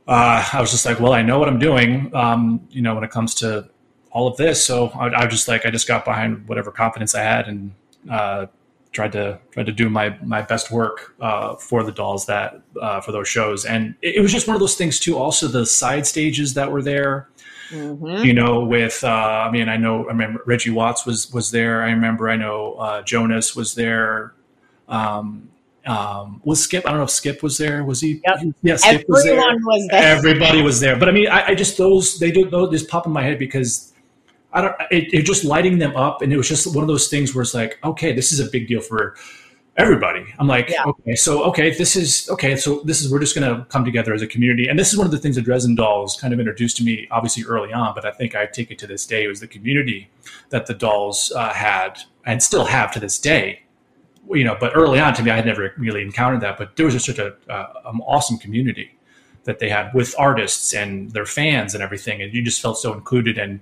uh, 0.07 0.47
I 0.53 0.61
was 0.61 0.69
just 0.69 0.85
like, 0.85 0.99
well, 0.99 1.13
I 1.13 1.23
know 1.23 1.39
what 1.39 1.47
I'm 1.47 1.57
doing, 1.57 2.13
um, 2.13 2.67
you 2.69 2.83
know, 2.83 2.93
when 2.93 3.03
it 3.03 3.09
comes 3.09 3.33
to 3.35 3.69
all 4.11 4.27
of 4.27 4.37
this. 4.37 4.63
So 4.63 4.89
I, 4.89 5.23
I 5.23 5.27
just 5.27 5.47
like 5.47 5.65
I 5.65 5.71
just 5.71 5.87
got 5.87 6.05
behind 6.05 6.47
whatever 6.47 6.71
confidence 6.71 7.15
I 7.15 7.21
had 7.21 7.47
and 7.47 7.71
uh, 8.09 8.45
tried 8.91 9.11
to 9.11 9.39
tried 9.51 9.65
to 9.67 9.71
do 9.71 9.89
my 9.89 10.17
my 10.23 10.41
best 10.41 10.71
work 10.71 11.15
uh, 11.21 11.55
for 11.55 11.83
the 11.83 11.91
dolls 11.91 12.25
that 12.25 12.61
uh, 12.81 13.01
for 13.01 13.11
those 13.11 13.27
shows. 13.27 13.65
And 13.65 13.95
it, 14.01 14.15
it 14.15 14.21
was 14.21 14.31
just 14.31 14.47
one 14.47 14.55
of 14.55 14.59
those 14.59 14.75
things 14.75 14.99
too. 14.99 15.17
Also, 15.17 15.47
the 15.47 15.65
side 15.65 16.05
stages 16.07 16.53
that 16.55 16.71
were 16.71 16.81
there 16.81 17.29
Mm-hmm. 17.71 18.25
you 18.25 18.33
know, 18.33 18.61
with 18.61 19.03
uh, 19.03 19.07
I 19.07 19.51
mean, 19.51 19.69
I 19.69 19.77
know 19.77 20.05
I 20.05 20.07
remember 20.07 20.41
Reggie 20.45 20.71
Watts 20.71 21.05
was 21.05 21.31
was 21.31 21.51
there. 21.51 21.83
I 21.83 21.91
remember 21.91 22.29
I 22.29 22.35
know 22.35 22.73
uh, 22.73 23.01
Jonas 23.03 23.55
was 23.55 23.75
there. 23.75 24.33
Um, 24.87 25.49
um, 25.85 26.41
was 26.43 26.63
Skip? 26.63 26.85
I 26.87 26.89
don't 26.89 26.97
know 26.97 27.03
if 27.03 27.11
Skip 27.11 27.43
was 27.43 27.57
there. 27.57 27.83
Was 27.83 28.01
he? 28.01 28.21
Yep. 28.25 28.55
Yeah, 28.63 28.75
Skip 28.75 29.05
was 29.07 29.23
there. 29.23 29.33
Everyone 29.33 29.65
was 29.65 29.87
there. 29.91 30.03
Everybody 30.03 30.61
was 30.63 30.79
there. 30.79 30.95
But 30.95 31.09
I 31.09 31.11
mean, 31.11 31.27
I, 31.27 31.49
I 31.49 31.55
just 31.55 31.77
those 31.77 32.17
they 32.17 32.31
do 32.31 32.49
those 32.49 32.71
just 32.71 32.89
pop 32.89 33.05
in 33.05 33.11
my 33.11 33.21
head 33.21 33.37
because 33.37 33.88
I 34.51 34.61
don't. 34.61 34.75
It, 34.91 35.13
it 35.13 35.25
just 35.25 35.43
lighting 35.43 35.77
them 35.77 35.95
up, 35.95 36.21
and 36.21 36.33
it 36.33 36.37
was 36.37 36.47
just 36.47 36.73
one 36.73 36.83
of 36.83 36.87
those 36.87 37.07
things 37.07 37.35
where 37.35 37.41
it's 37.41 37.53
like, 37.53 37.77
okay, 37.83 38.13
this 38.13 38.31
is 38.31 38.39
a 38.39 38.49
big 38.49 38.67
deal 38.67 38.81
for 38.81 39.15
everybody. 39.77 40.25
I'm 40.37 40.47
like, 40.47 40.69
Yeah. 40.69 40.83
okay, 40.85 41.15
so 41.15 41.43
okay, 41.45 41.71
this 41.71 41.95
is 41.95 42.29
okay, 42.29 42.55
so 42.55 42.81
this 42.83 43.01
is 43.01 43.11
we're 43.11 43.19
just 43.19 43.35
going 43.35 43.47
to 43.49 43.65
come 43.65 43.85
together 43.85 44.13
as 44.13 44.21
a 44.21 44.27
community, 44.27 44.67
and 44.67 44.77
this 44.77 44.91
is 44.91 44.97
one 44.97 45.05
of 45.05 45.11
the 45.11 45.17
things 45.17 45.35
that 45.35 45.43
Dresden 45.43 45.75
Dolls 45.75 46.19
kind 46.19 46.33
of 46.33 46.39
introduced 46.39 46.77
to 46.77 46.83
me, 46.83 47.07
obviously 47.11 47.43
early 47.45 47.71
on, 47.71 47.95
but 47.95 48.05
I 48.05 48.11
think 48.11 48.35
I 48.35 48.45
take 48.45 48.71
it 48.71 48.79
to 48.79 48.87
this 48.87 49.05
day 49.05 49.27
was 49.27 49.39
the 49.39 49.47
community 49.47 50.09
that 50.49 50.65
the 50.65 50.73
Dolls 50.73 51.31
uh, 51.35 51.53
had 51.53 51.99
and 52.25 52.43
still 52.43 52.65
have 52.65 52.91
to 52.93 52.99
this 52.99 53.17
day. 53.17 53.63
You 54.31 54.43
know, 54.43 54.55
but 54.59 54.73
early 54.75 54.99
on 54.99 55.15
to 55.15 55.23
me, 55.23 55.31
I 55.31 55.37
had 55.37 55.45
never 55.45 55.73
really 55.77 56.03
encountered 56.03 56.41
that, 56.41 56.57
but 56.57 56.75
there 56.75 56.85
was 56.85 56.93
just 56.93 57.05
such 57.05 57.17
a 57.17 57.35
uh, 57.51 57.73
an 57.85 57.99
awesome 58.01 58.37
community 58.37 58.95
that 59.45 59.59
they 59.59 59.69
had 59.69 59.91
with 59.93 60.13
artists 60.19 60.73
and 60.73 61.11
their 61.11 61.25
fans 61.25 61.73
and 61.73 61.81
everything, 61.81 62.21
and 62.21 62.33
you 62.33 62.43
just 62.43 62.61
felt 62.61 62.77
so 62.77 62.93
included 62.93 63.37
and 63.37 63.61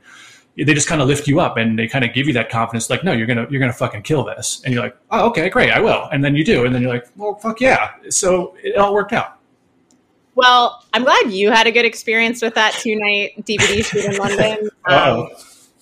they 0.57 0.73
just 0.73 0.87
kind 0.87 1.01
of 1.01 1.07
lift 1.07 1.27
you 1.27 1.39
up 1.39 1.57
and 1.57 1.77
they 1.77 1.87
kind 1.87 2.03
of 2.03 2.13
give 2.13 2.27
you 2.27 2.33
that 2.33 2.49
confidence 2.49 2.89
like 2.89 3.03
no 3.03 3.11
you're 3.11 3.27
gonna 3.27 3.45
you're 3.49 3.59
gonna 3.59 3.73
fucking 3.73 4.01
kill 4.01 4.23
this. 4.23 4.61
And 4.65 4.73
you're 4.73 4.83
like 4.83 4.97
oh 5.11 5.27
okay 5.29 5.49
great 5.49 5.71
i 5.71 5.79
will. 5.79 6.07
And 6.11 6.23
then 6.23 6.35
you 6.35 6.43
do 6.43 6.65
and 6.65 6.73
then 6.73 6.81
you're 6.81 6.93
like 6.93 7.07
well 7.15 7.35
fuck 7.35 7.61
yeah. 7.61 7.91
So 8.09 8.55
it 8.63 8.75
all 8.77 8.93
worked 8.93 9.13
out. 9.13 9.37
Well, 10.35 10.83
I'm 10.93 11.03
glad 11.03 11.31
you 11.31 11.49
had 11.49 11.65
a 11.65 11.71
good 11.71 11.85
experience 11.85 12.43
with 12.43 12.53
that 12.53 12.73
two 12.73 12.95
night 12.95 13.43
DVD 13.43 13.83
shoot 13.83 14.05
in 14.05 14.17
London. 14.17 14.69
Um, 14.87 15.27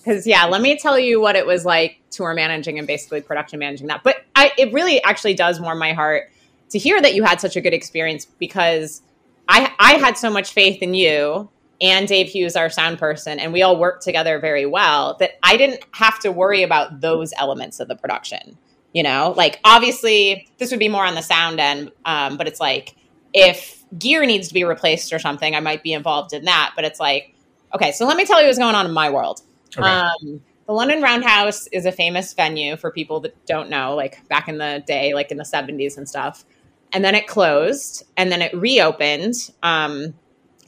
because 0.06 0.26
yeah, 0.26 0.44
let 0.44 0.60
me 0.60 0.78
tell 0.78 0.98
you 0.98 1.20
what 1.20 1.34
it 1.34 1.46
was 1.46 1.64
like 1.64 1.98
tour 2.10 2.32
managing 2.32 2.78
and 2.78 2.86
basically 2.86 3.20
production 3.20 3.58
managing 3.58 3.88
that. 3.88 4.02
But 4.04 4.24
I, 4.36 4.52
it 4.56 4.72
really 4.72 5.02
actually 5.02 5.34
does 5.34 5.60
warm 5.60 5.78
my 5.78 5.92
heart 5.92 6.30
to 6.70 6.78
hear 6.78 7.00
that 7.02 7.14
you 7.14 7.24
had 7.24 7.40
such 7.40 7.56
a 7.56 7.60
good 7.60 7.74
experience 7.74 8.24
because 8.24 9.02
I 9.48 9.72
I 9.78 9.94
had 9.94 10.16
so 10.16 10.30
much 10.30 10.52
faith 10.52 10.82
in 10.82 10.94
you 10.94 11.48
and 11.80 12.08
Dave 12.08 12.28
Hughes, 12.28 12.56
our 12.56 12.70
sound 12.70 12.98
person, 12.98 13.38
and 13.38 13.52
we 13.52 13.62
all 13.62 13.78
worked 13.78 14.02
together 14.02 14.38
very 14.38 14.66
well 14.66 15.16
that 15.20 15.32
I 15.42 15.56
didn't 15.56 15.84
have 15.92 16.18
to 16.20 16.32
worry 16.32 16.62
about 16.62 17.00
those 17.00 17.32
elements 17.36 17.80
of 17.80 17.88
the 17.88 17.96
production. 17.96 18.56
You 18.92 19.02
know, 19.02 19.34
like 19.36 19.60
obviously 19.64 20.48
this 20.58 20.70
would 20.70 20.80
be 20.80 20.88
more 20.88 21.04
on 21.04 21.14
the 21.14 21.22
sound 21.22 21.60
end, 21.60 21.92
um, 22.06 22.38
but 22.38 22.48
it's 22.48 22.60
like 22.60 22.96
if 23.34 23.84
gear 23.98 24.24
needs 24.24 24.48
to 24.48 24.54
be 24.54 24.64
replaced 24.64 25.12
or 25.12 25.18
something, 25.18 25.54
I 25.54 25.60
might 25.60 25.82
be 25.82 25.92
involved 25.92 26.32
in 26.32 26.44
that. 26.46 26.72
But 26.74 26.86
it's 26.86 26.98
like, 26.98 27.34
okay, 27.74 27.92
so 27.92 28.06
let 28.06 28.16
me 28.16 28.24
tell 28.24 28.40
you 28.40 28.46
what's 28.46 28.58
going 28.58 28.74
on 28.74 28.86
in 28.86 28.92
my 28.92 29.10
world. 29.10 29.42
Okay. 29.76 29.86
Um, 29.86 30.40
the 30.66 30.72
London 30.72 31.00
Roundhouse 31.00 31.68
is 31.68 31.86
a 31.86 31.92
famous 31.92 32.32
venue 32.32 32.76
for 32.76 32.90
people 32.90 33.20
that 33.20 33.46
don't 33.46 33.68
know, 33.68 33.94
like 33.94 34.26
back 34.28 34.48
in 34.48 34.58
the 34.58 34.82
day, 34.86 35.14
like 35.14 35.30
in 35.30 35.36
the 35.36 35.44
70s 35.44 35.96
and 35.96 36.08
stuff. 36.08 36.44
And 36.92 37.04
then 37.04 37.14
it 37.14 37.26
closed 37.26 38.04
and 38.16 38.32
then 38.32 38.42
it 38.42 38.52
reopened. 38.54 39.34
Um, 39.62 40.14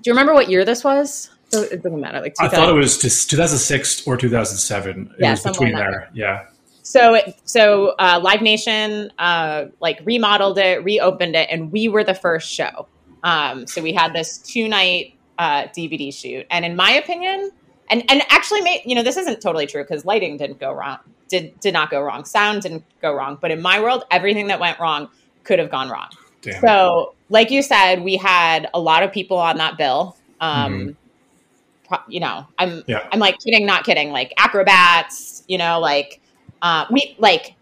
do 0.02 0.10
you 0.10 0.12
remember 0.12 0.34
what 0.34 0.48
year 0.48 0.64
this 0.64 0.84
was? 0.84 1.30
It 1.52 1.82
doesn't 1.82 2.00
matter. 2.00 2.20
Like 2.20 2.34
I 2.38 2.48
thought 2.48 2.68
it 2.68 2.74
was 2.74 2.98
just 2.98 3.30
2006 3.30 4.06
or 4.06 4.16
2007. 4.16 5.14
It 5.18 5.22
yeah, 5.22 5.30
was 5.30 5.42
between 5.42 5.74
there. 5.74 6.10
Yeah. 6.12 6.46
So, 6.82 7.14
it, 7.14 7.38
so 7.44 7.94
uh, 7.98 8.20
Live 8.22 8.42
Nation 8.42 9.12
uh, 9.18 9.66
like 9.80 10.00
remodeled 10.04 10.58
it, 10.58 10.84
reopened 10.84 11.36
it, 11.36 11.48
and 11.50 11.72
we 11.72 11.88
were 11.88 12.04
the 12.04 12.14
first 12.14 12.50
show. 12.50 12.86
Um, 13.24 13.66
so 13.66 13.82
we 13.82 13.92
had 13.92 14.12
this 14.12 14.38
two 14.38 14.68
night 14.68 15.14
uh, 15.38 15.64
DVD 15.64 16.12
shoot, 16.14 16.46
and 16.50 16.64
in 16.64 16.76
my 16.76 16.92
opinion, 16.92 17.50
and 17.90 18.10
and 18.10 18.22
actually, 18.28 18.60
made, 18.60 18.82
you 18.84 18.94
know, 18.94 19.02
this 19.02 19.16
isn't 19.16 19.40
totally 19.40 19.66
true 19.66 19.82
because 19.82 20.04
lighting 20.04 20.36
didn't 20.36 20.60
go 20.60 20.72
wrong, 20.72 20.98
did 21.28 21.58
did 21.60 21.74
not 21.74 21.90
go 21.90 22.00
wrong, 22.00 22.24
sound 22.24 22.62
didn't 22.62 22.84
go 23.00 23.14
wrong, 23.14 23.38
but 23.40 23.50
in 23.50 23.60
my 23.60 23.80
world, 23.80 24.04
everything 24.10 24.46
that 24.48 24.60
went 24.60 24.78
wrong 24.78 25.08
could 25.44 25.58
have 25.58 25.70
gone 25.70 25.88
wrong. 25.88 26.08
Damn. 26.42 26.60
So, 26.60 27.14
like 27.28 27.50
you 27.50 27.62
said, 27.62 28.02
we 28.02 28.16
had 28.16 28.68
a 28.74 28.80
lot 28.80 29.02
of 29.02 29.12
people 29.12 29.36
on 29.36 29.56
that 29.58 29.76
bill. 29.76 30.16
Um, 30.40 30.72
mm-hmm. 30.72 31.94
You 32.08 32.20
know, 32.20 32.46
I'm 32.58 32.82
yeah. 32.86 33.08
I'm 33.12 33.18
like 33.18 33.38
kidding, 33.38 33.64
not 33.64 33.84
kidding. 33.84 34.10
Like 34.10 34.34
acrobats, 34.36 35.42
you 35.48 35.56
know, 35.56 35.80
like 35.80 36.20
uh, 36.60 36.84
we 36.90 37.16
like, 37.18 37.54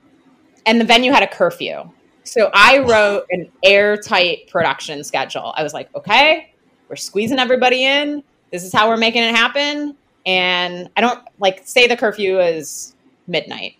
and 0.66 0.80
the 0.80 0.84
venue 0.84 1.12
had 1.12 1.22
a 1.22 1.28
curfew. 1.28 1.88
So 2.24 2.50
I 2.52 2.78
wrote 2.78 3.26
an 3.30 3.50
airtight 3.62 4.48
production 4.48 5.04
schedule. 5.04 5.54
I 5.56 5.62
was 5.62 5.72
like, 5.72 5.94
okay, 5.94 6.52
we're 6.88 6.96
squeezing 6.96 7.38
everybody 7.38 7.84
in. 7.84 8.22
This 8.50 8.64
is 8.64 8.72
how 8.72 8.88
we're 8.88 8.96
making 8.96 9.22
it 9.22 9.34
happen. 9.34 9.96
And 10.26 10.90
I 10.96 11.00
don't 11.00 11.20
like 11.38 11.62
say 11.64 11.86
the 11.86 11.96
curfew 11.96 12.40
is 12.40 12.96
midnight. 13.28 13.76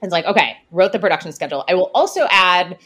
It's 0.00 0.12
like, 0.12 0.26
okay, 0.26 0.58
wrote 0.70 0.92
the 0.92 1.00
production 1.00 1.32
schedule. 1.32 1.64
I 1.68 1.74
will 1.74 1.90
also 1.92 2.28
add 2.30 2.78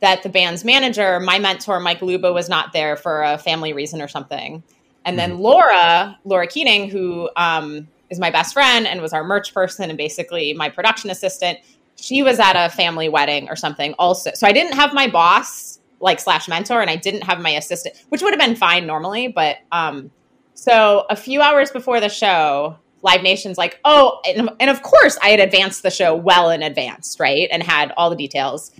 that 0.00 0.22
the 0.22 0.28
band's 0.28 0.64
manager, 0.64 1.20
my 1.20 1.38
mentor, 1.38 1.78
Mike 1.80 2.02
Luba, 2.02 2.32
was 2.32 2.48
not 2.48 2.72
there 2.72 2.96
for 2.96 3.22
a 3.22 3.38
family 3.38 3.72
reason 3.72 4.00
or 4.00 4.08
something. 4.08 4.62
And 5.04 5.18
then 5.18 5.32
mm-hmm. 5.32 5.42
Laura, 5.42 6.18
Laura 6.24 6.46
Keating, 6.46 6.88
who 6.88 7.30
um, 7.36 7.88
is 8.10 8.18
my 8.18 8.30
best 8.30 8.52
friend 8.52 8.86
and 8.86 9.00
was 9.00 9.12
our 9.12 9.24
merch 9.24 9.54
person 9.54 9.88
and 9.88 9.96
basically 9.96 10.52
my 10.52 10.68
production 10.68 11.10
assistant, 11.10 11.58
she 11.96 12.22
was 12.22 12.38
at 12.38 12.54
a 12.54 12.70
family 12.70 13.08
wedding 13.08 13.48
or 13.48 13.56
something 13.56 13.94
also. 13.98 14.30
So 14.34 14.46
I 14.46 14.52
didn't 14.52 14.74
have 14.74 14.92
my 14.92 15.08
boss 15.08 15.78
like 16.00 16.18
slash 16.18 16.48
mentor 16.48 16.80
and 16.80 16.90
I 16.90 16.96
didn't 16.96 17.22
have 17.22 17.40
my 17.40 17.50
assistant, 17.50 17.94
which 18.08 18.22
would 18.22 18.32
have 18.32 18.40
been 18.40 18.56
fine 18.56 18.86
normally. 18.86 19.28
But 19.28 19.58
um, 19.70 20.10
so 20.54 21.04
a 21.10 21.16
few 21.16 21.40
hours 21.40 21.70
before 21.70 22.00
the 22.00 22.08
show, 22.08 22.76
Live 23.02 23.22
Nation's 23.22 23.58
like, 23.58 23.80
oh, 23.84 24.20
and, 24.26 24.50
and 24.60 24.70
of 24.70 24.82
course 24.82 25.18
I 25.22 25.28
had 25.28 25.40
advanced 25.40 25.82
the 25.82 25.90
show 25.90 26.14
well 26.14 26.50
in 26.50 26.62
advance, 26.62 27.18
right? 27.20 27.48
And 27.50 27.62
had 27.62 27.92
all 27.96 28.10
the 28.10 28.16
details. 28.16 28.72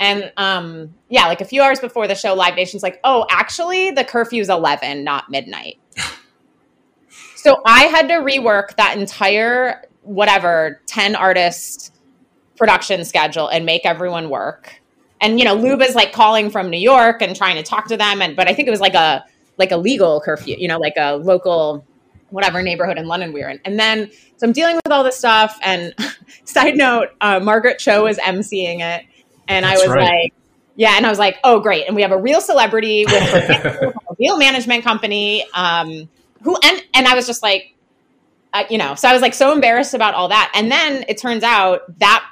And 0.00 0.32
um, 0.36 0.94
yeah, 1.08 1.26
like 1.26 1.40
a 1.40 1.44
few 1.44 1.62
hours 1.62 1.80
before 1.80 2.06
the 2.06 2.14
show, 2.14 2.34
Live 2.34 2.54
Nation's 2.54 2.82
like, 2.82 3.00
oh, 3.04 3.26
actually, 3.30 3.90
the 3.90 4.04
curfew's 4.04 4.48
11, 4.48 5.02
not 5.02 5.30
midnight. 5.30 5.78
so 7.34 7.60
I 7.66 7.84
had 7.84 8.08
to 8.08 8.14
rework 8.14 8.76
that 8.76 8.96
entire, 8.96 9.82
whatever, 10.02 10.80
10 10.86 11.16
artist 11.16 11.94
production 12.56 13.04
schedule 13.04 13.48
and 13.48 13.66
make 13.66 13.84
everyone 13.84 14.30
work. 14.30 14.80
And, 15.20 15.40
you 15.40 15.44
know, 15.44 15.54
Luba's 15.54 15.96
like 15.96 16.12
calling 16.12 16.48
from 16.48 16.70
New 16.70 16.78
York 16.78 17.22
and 17.22 17.34
trying 17.34 17.56
to 17.56 17.62
talk 17.64 17.88
to 17.88 17.96
them. 17.96 18.22
And, 18.22 18.36
but 18.36 18.48
I 18.48 18.54
think 18.54 18.68
it 18.68 18.70
was 18.70 18.80
like 18.80 18.94
a, 18.94 19.24
like 19.56 19.72
a 19.72 19.76
legal 19.76 20.20
curfew, 20.20 20.54
you 20.56 20.68
know, 20.68 20.78
like 20.78 20.94
a 20.96 21.16
local, 21.16 21.84
whatever 22.30 22.62
neighborhood 22.62 22.98
in 22.98 23.06
London 23.06 23.32
we 23.32 23.40
were 23.40 23.48
in. 23.48 23.58
And 23.64 23.80
then, 23.80 24.10
so 24.36 24.46
I'm 24.46 24.52
dealing 24.52 24.76
with 24.76 24.92
all 24.92 25.02
this 25.02 25.16
stuff. 25.16 25.58
And 25.62 25.92
side 26.44 26.76
note, 26.76 27.08
uh, 27.20 27.40
Margaret 27.40 27.80
Cho 27.80 28.04
was 28.04 28.18
emceeing 28.18 28.80
it 28.80 29.04
and 29.48 29.64
That's 29.64 29.80
I 29.80 29.86
was 29.86 29.94
right. 29.94 30.04
like, 30.04 30.34
yeah. 30.76 30.94
And 30.96 31.04
I 31.04 31.10
was 31.10 31.18
like, 31.18 31.38
oh, 31.42 31.58
great. 31.58 31.86
And 31.86 31.96
we 31.96 32.02
have 32.02 32.12
a 32.12 32.16
real 32.16 32.40
celebrity 32.40 33.04
with 33.04 33.14
a 33.34 33.92
real 34.18 34.38
management 34.38 34.84
company. 34.84 35.44
Um, 35.54 36.08
who, 36.42 36.56
and, 36.62 36.84
and 36.94 37.08
I 37.08 37.14
was 37.14 37.26
just 37.26 37.42
like, 37.42 37.74
uh, 38.52 38.64
you 38.70 38.78
know, 38.78 38.94
so 38.94 39.08
I 39.08 39.12
was 39.12 39.22
like 39.22 39.34
so 39.34 39.52
embarrassed 39.52 39.94
about 39.94 40.14
all 40.14 40.28
that. 40.28 40.52
And 40.54 40.70
then 40.70 41.04
it 41.08 41.18
turns 41.18 41.42
out 41.42 41.82
that, 41.98 42.24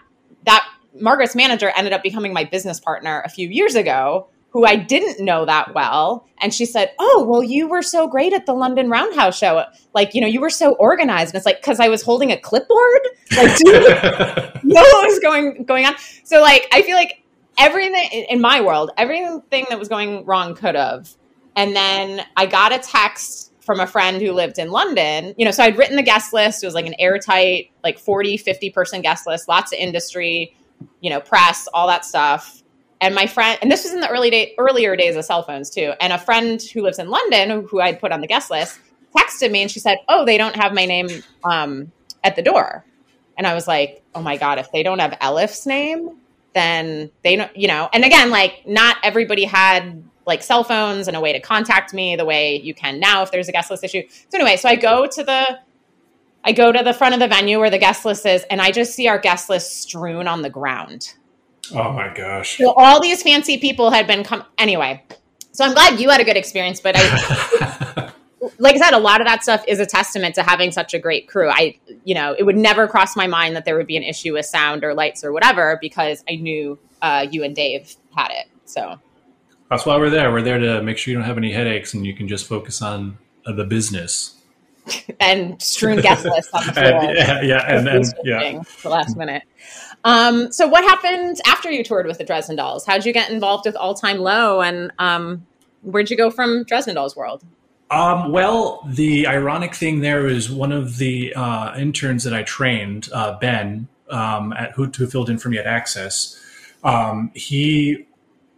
that 0.44 0.68
Margaret's 0.94 1.34
manager 1.34 1.72
ended 1.76 1.92
up 1.92 2.02
becoming 2.02 2.32
my 2.32 2.44
business 2.44 2.78
partner 2.78 3.22
a 3.24 3.28
few 3.28 3.48
years 3.48 3.74
ago 3.74 4.28
who 4.50 4.64
I 4.64 4.76
didn't 4.76 5.22
know 5.22 5.44
that 5.44 5.74
well. 5.74 6.26
And 6.38 6.52
she 6.52 6.64
said, 6.64 6.92
Oh, 6.98 7.26
well, 7.28 7.42
you 7.42 7.68
were 7.68 7.82
so 7.82 8.08
great 8.08 8.32
at 8.32 8.46
the 8.46 8.54
London 8.54 8.88
Roundhouse 8.88 9.36
show. 9.36 9.64
Like, 9.94 10.14
you 10.14 10.20
know, 10.20 10.26
you 10.26 10.40
were 10.40 10.50
so 10.50 10.74
organized. 10.76 11.34
And 11.34 11.36
it's 11.36 11.46
like, 11.46 11.60
because 11.60 11.80
I 11.80 11.88
was 11.88 12.02
holding 12.02 12.32
a 12.32 12.38
clipboard. 12.38 13.00
Like, 13.36 13.58
you 13.64 13.72
know 13.72 14.80
what 14.80 15.06
was 15.06 15.18
going, 15.18 15.64
going 15.64 15.84
on? 15.84 15.94
So, 16.24 16.40
like, 16.40 16.68
I 16.72 16.82
feel 16.82 16.96
like 16.96 17.22
everything 17.58 18.24
in 18.30 18.40
my 18.40 18.60
world, 18.60 18.92
everything 18.96 19.66
that 19.68 19.78
was 19.78 19.88
going 19.88 20.24
wrong 20.24 20.54
could 20.54 20.74
have. 20.74 21.14
And 21.54 21.74
then 21.74 22.24
I 22.36 22.46
got 22.46 22.72
a 22.72 22.78
text 22.78 23.52
from 23.60 23.80
a 23.80 23.86
friend 23.86 24.22
who 24.22 24.32
lived 24.32 24.58
in 24.58 24.70
London. 24.70 25.34
You 25.36 25.44
know, 25.44 25.50
so 25.50 25.64
I'd 25.64 25.76
written 25.76 25.96
the 25.96 26.02
guest 26.02 26.32
list. 26.32 26.62
It 26.62 26.66
was 26.66 26.74
like 26.74 26.86
an 26.86 26.94
airtight, 26.98 27.72
like 27.82 27.98
40, 27.98 28.36
50 28.36 28.70
person 28.70 29.02
guest 29.02 29.26
list, 29.26 29.48
lots 29.48 29.72
of 29.72 29.78
industry, 29.78 30.56
you 31.00 31.10
know, 31.10 31.20
press, 31.20 31.68
all 31.74 31.88
that 31.88 32.04
stuff 32.04 32.55
and 33.00 33.14
my 33.14 33.26
friend 33.26 33.58
and 33.62 33.70
this 33.70 33.84
was 33.84 33.92
in 33.92 34.00
the 34.00 34.08
early 34.08 34.30
day 34.30 34.54
earlier 34.58 34.96
days 34.96 35.16
of 35.16 35.24
cell 35.24 35.42
phones 35.42 35.70
too. 35.70 35.92
And 36.00 36.12
a 36.12 36.18
friend 36.18 36.60
who 36.62 36.82
lives 36.82 36.98
in 36.98 37.08
london 37.08 37.66
who 37.68 37.80
i'd 37.80 38.00
put 38.00 38.12
on 38.12 38.20
the 38.20 38.26
guest 38.26 38.50
list 38.50 38.78
texted 39.16 39.50
me 39.50 39.62
and 39.62 39.70
she 39.70 39.80
said 39.80 39.98
oh 40.08 40.24
they 40.24 40.38
don't 40.38 40.56
have 40.56 40.74
my 40.74 40.84
name 40.84 41.08
um, 41.44 41.90
at 42.24 42.36
the 42.36 42.42
door. 42.42 42.84
And 43.36 43.46
i 43.46 43.54
was 43.54 43.66
like 43.68 44.02
oh 44.14 44.22
my 44.22 44.36
god 44.36 44.58
if 44.58 44.70
they 44.72 44.82
don't 44.82 44.98
have 44.98 45.16
elif's 45.20 45.66
name 45.66 46.18
then 46.54 47.10
they 47.22 47.36
don't 47.36 47.54
you 47.56 47.68
know. 47.68 47.88
And 47.92 48.04
again 48.04 48.30
like 48.30 48.66
not 48.66 48.96
everybody 49.02 49.44
had 49.44 50.02
like 50.26 50.42
cell 50.42 50.64
phones 50.64 51.06
and 51.06 51.16
a 51.16 51.20
way 51.20 51.32
to 51.32 51.40
contact 51.40 51.94
me 51.94 52.16
the 52.16 52.24
way 52.24 52.56
you 52.60 52.74
can 52.74 52.98
now 52.98 53.22
if 53.22 53.30
there's 53.30 53.48
a 53.48 53.52
guest 53.52 53.70
list 53.70 53.84
issue. 53.84 54.02
So 54.08 54.38
anyway 54.38 54.56
so 54.56 54.68
i 54.68 54.74
go 54.74 55.06
to 55.06 55.22
the 55.22 55.58
i 56.44 56.52
go 56.52 56.72
to 56.72 56.82
the 56.82 56.94
front 56.94 57.14
of 57.14 57.20
the 57.20 57.28
venue 57.28 57.58
where 57.58 57.70
the 57.70 57.78
guest 57.78 58.04
list 58.04 58.24
is 58.24 58.42
and 58.50 58.60
i 58.60 58.70
just 58.70 58.94
see 58.94 59.06
our 59.06 59.18
guest 59.18 59.48
list 59.50 59.82
strewn 59.82 60.26
on 60.26 60.42
the 60.42 60.50
ground 60.50 61.14
Oh 61.74 61.92
my 61.92 62.12
gosh. 62.12 62.58
So 62.58 62.72
all 62.72 63.00
these 63.00 63.22
fancy 63.22 63.58
people 63.58 63.90
had 63.90 64.06
been 64.06 64.24
come 64.24 64.44
anyway. 64.58 65.02
So 65.52 65.64
I'm 65.64 65.72
glad 65.72 66.00
you 66.00 66.10
had 66.10 66.20
a 66.20 66.24
good 66.24 66.36
experience, 66.36 66.80
but 66.80 66.94
I 66.96 68.12
like 68.58 68.74
I 68.74 68.78
said, 68.78 68.94
a 68.94 68.98
lot 68.98 69.20
of 69.20 69.26
that 69.26 69.42
stuff 69.42 69.64
is 69.66 69.80
a 69.80 69.86
testament 69.86 70.34
to 70.36 70.42
having 70.42 70.70
such 70.70 70.94
a 70.94 70.98
great 70.98 71.28
crew. 71.28 71.48
I, 71.48 71.78
you 72.04 72.14
know, 72.14 72.34
it 72.38 72.44
would 72.44 72.56
never 72.56 72.86
cross 72.86 73.16
my 73.16 73.26
mind 73.26 73.56
that 73.56 73.64
there 73.64 73.76
would 73.76 73.86
be 73.86 73.96
an 73.96 74.02
issue 74.02 74.34
with 74.34 74.46
sound 74.46 74.84
or 74.84 74.94
lights 74.94 75.24
or 75.24 75.32
whatever 75.32 75.78
because 75.80 76.22
I 76.28 76.36
knew 76.36 76.78
uh, 77.02 77.26
you 77.30 77.42
and 77.42 77.54
Dave 77.54 77.96
had 78.14 78.28
it. 78.30 78.46
So 78.64 78.98
that's 79.70 79.86
why 79.86 79.96
we're 79.96 80.10
there. 80.10 80.30
We're 80.32 80.42
there 80.42 80.58
to 80.58 80.82
make 80.82 80.98
sure 80.98 81.12
you 81.12 81.18
don't 81.18 81.26
have 81.26 81.38
any 81.38 81.52
headaches 81.52 81.94
and 81.94 82.06
you 82.06 82.14
can 82.14 82.28
just 82.28 82.46
focus 82.46 82.82
on 82.82 83.18
uh, 83.46 83.52
the 83.52 83.64
business. 83.64 84.32
and 85.20 85.60
strewn 85.60 86.00
guest 86.00 86.24
lists 86.24 86.52
on 86.54 86.66
the 86.66 86.72
floor. 86.72 86.84
and, 86.84 87.16
yeah, 87.16 87.40
yeah, 87.42 87.76
and 87.76 87.86
then 87.86 88.02
yeah, 88.24 88.62
the 88.82 88.88
last 88.88 89.16
minute. 89.16 89.42
Um, 90.06 90.52
so 90.52 90.68
what 90.68 90.84
happened 90.84 91.40
after 91.46 91.68
you 91.68 91.82
toured 91.82 92.06
with 92.06 92.18
the 92.18 92.24
Dresden 92.24 92.54
Dolls? 92.54 92.86
How'd 92.86 93.04
you 93.04 93.12
get 93.12 93.28
involved 93.28 93.66
with 93.66 93.74
All 93.74 93.92
Time 93.92 94.18
Low, 94.18 94.62
and 94.62 94.92
um, 95.00 95.44
where'd 95.82 96.10
you 96.10 96.16
go 96.16 96.30
from 96.30 96.62
Dresden 96.62 96.94
Dolls 96.94 97.16
world? 97.16 97.44
Um, 97.90 98.30
well, 98.30 98.86
the 98.86 99.26
ironic 99.26 99.74
thing 99.74 100.00
there 100.00 100.28
is 100.28 100.48
one 100.48 100.70
of 100.70 100.98
the 100.98 101.34
uh, 101.34 101.76
interns 101.76 102.22
that 102.22 102.32
I 102.32 102.44
trained, 102.44 103.08
uh, 103.12 103.36
Ben, 103.40 103.88
um, 104.08 104.52
at 104.52 104.70
who, 104.72 104.86
who, 104.86 105.08
filled 105.08 105.28
in 105.28 105.38
for 105.38 105.48
me 105.48 105.58
at 105.58 105.66
Axis. 105.66 106.40
Um, 106.84 107.32
he 107.34 108.06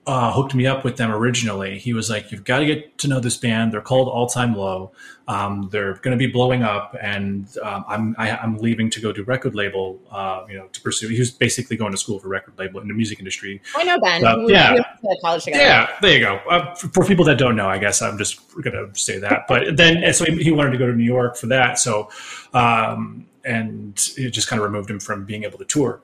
uh, 0.06 0.32
hooked 0.34 0.54
me 0.54 0.66
up 0.66 0.84
with 0.84 0.98
them 0.98 1.10
originally. 1.10 1.78
He 1.78 1.94
was 1.94 2.10
like, 2.10 2.30
"You've 2.30 2.44
got 2.44 2.58
to 2.58 2.66
get 2.66 2.98
to 2.98 3.08
know 3.08 3.20
this 3.20 3.38
band. 3.38 3.72
They're 3.72 3.80
called 3.80 4.08
All 4.08 4.26
Time 4.26 4.54
Low. 4.54 4.92
Um, 5.28 5.68
they're 5.70 5.92
going 5.96 6.12
to 6.12 6.16
be 6.16 6.26
blowing 6.26 6.62
up, 6.62 6.96
and 7.02 7.46
um, 7.62 7.84
I'm 7.86 8.16
I, 8.18 8.30
am 8.30 8.38
i 8.40 8.44
am 8.44 8.56
leaving 8.56 8.88
to 8.88 9.00
go 9.00 9.12
do 9.12 9.22
record 9.24 9.54
label. 9.54 10.00
Uh, 10.10 10.46
you 10.48 10.56
know, 10.56 10.66
to 10.68 10.80
pursue. 10.80 11.08
He 11.08 11.18
was 11.18 11.30
basically 11.30 11.76
going 11.76 11.92
to 11.92 11.98
school 11.98 12.18
for 12.18 12.28
record 12.28 12.58
label 12.58 12.80
in 12.80 12.88
the 12.88 12.94
music 12.94 13.18
industry. 13.18 13.60
I 13.76 13.84
know 13.84 14.00
Ben. 14.00 14.24
Uh, 14.24 14.38
yeah, 14.46 14.74
college 15.22 15.44
together. 15.44 15.62
Yeah, 15.62 15.90
there 16.00 16.18
you 16.18 16.20
go. 16.20 16.36
Uh, 16.48 16.74
for, 16.74 16.88
for, 16.88 17.04
people 17.04 17.26
that 17.26 17.36
don't 17.36 17.56
know, 17.56 17.68
I 17.68 17.76
guess 17.76 18.00
I'm 18.00 18.16
just 18.16 18.40
going 18.54 18.72
to 18.72 18.98
say 18.98 19.18
that. 19.18 19.46
But 19.46 19.76
then, 19.76 20.12
so 20.14 20.24
he, 20.24 20.42
he, 20.42 20.50
wanted 20.50 20.70
to 20.70 20.78
go 20.78 20.86
to 20.86 20.94
New 20.94 21.04
York 21.04 21.36
for 21.36 21.46
that. 21.48 21.78
So, 21.78 22.08
um, 22.54 23.26
and 23.44 23.92
it 24.16 24.30
just 24.30 24.48
kind 24.48 24.60
of 24.60 24.64
removed 24.64 24.90
him 24.90 24.98
from 24.98 25.26
being 25.26 25.44
able 25.44 25.58
to 25.58 25.66
tour. 25.66 26.00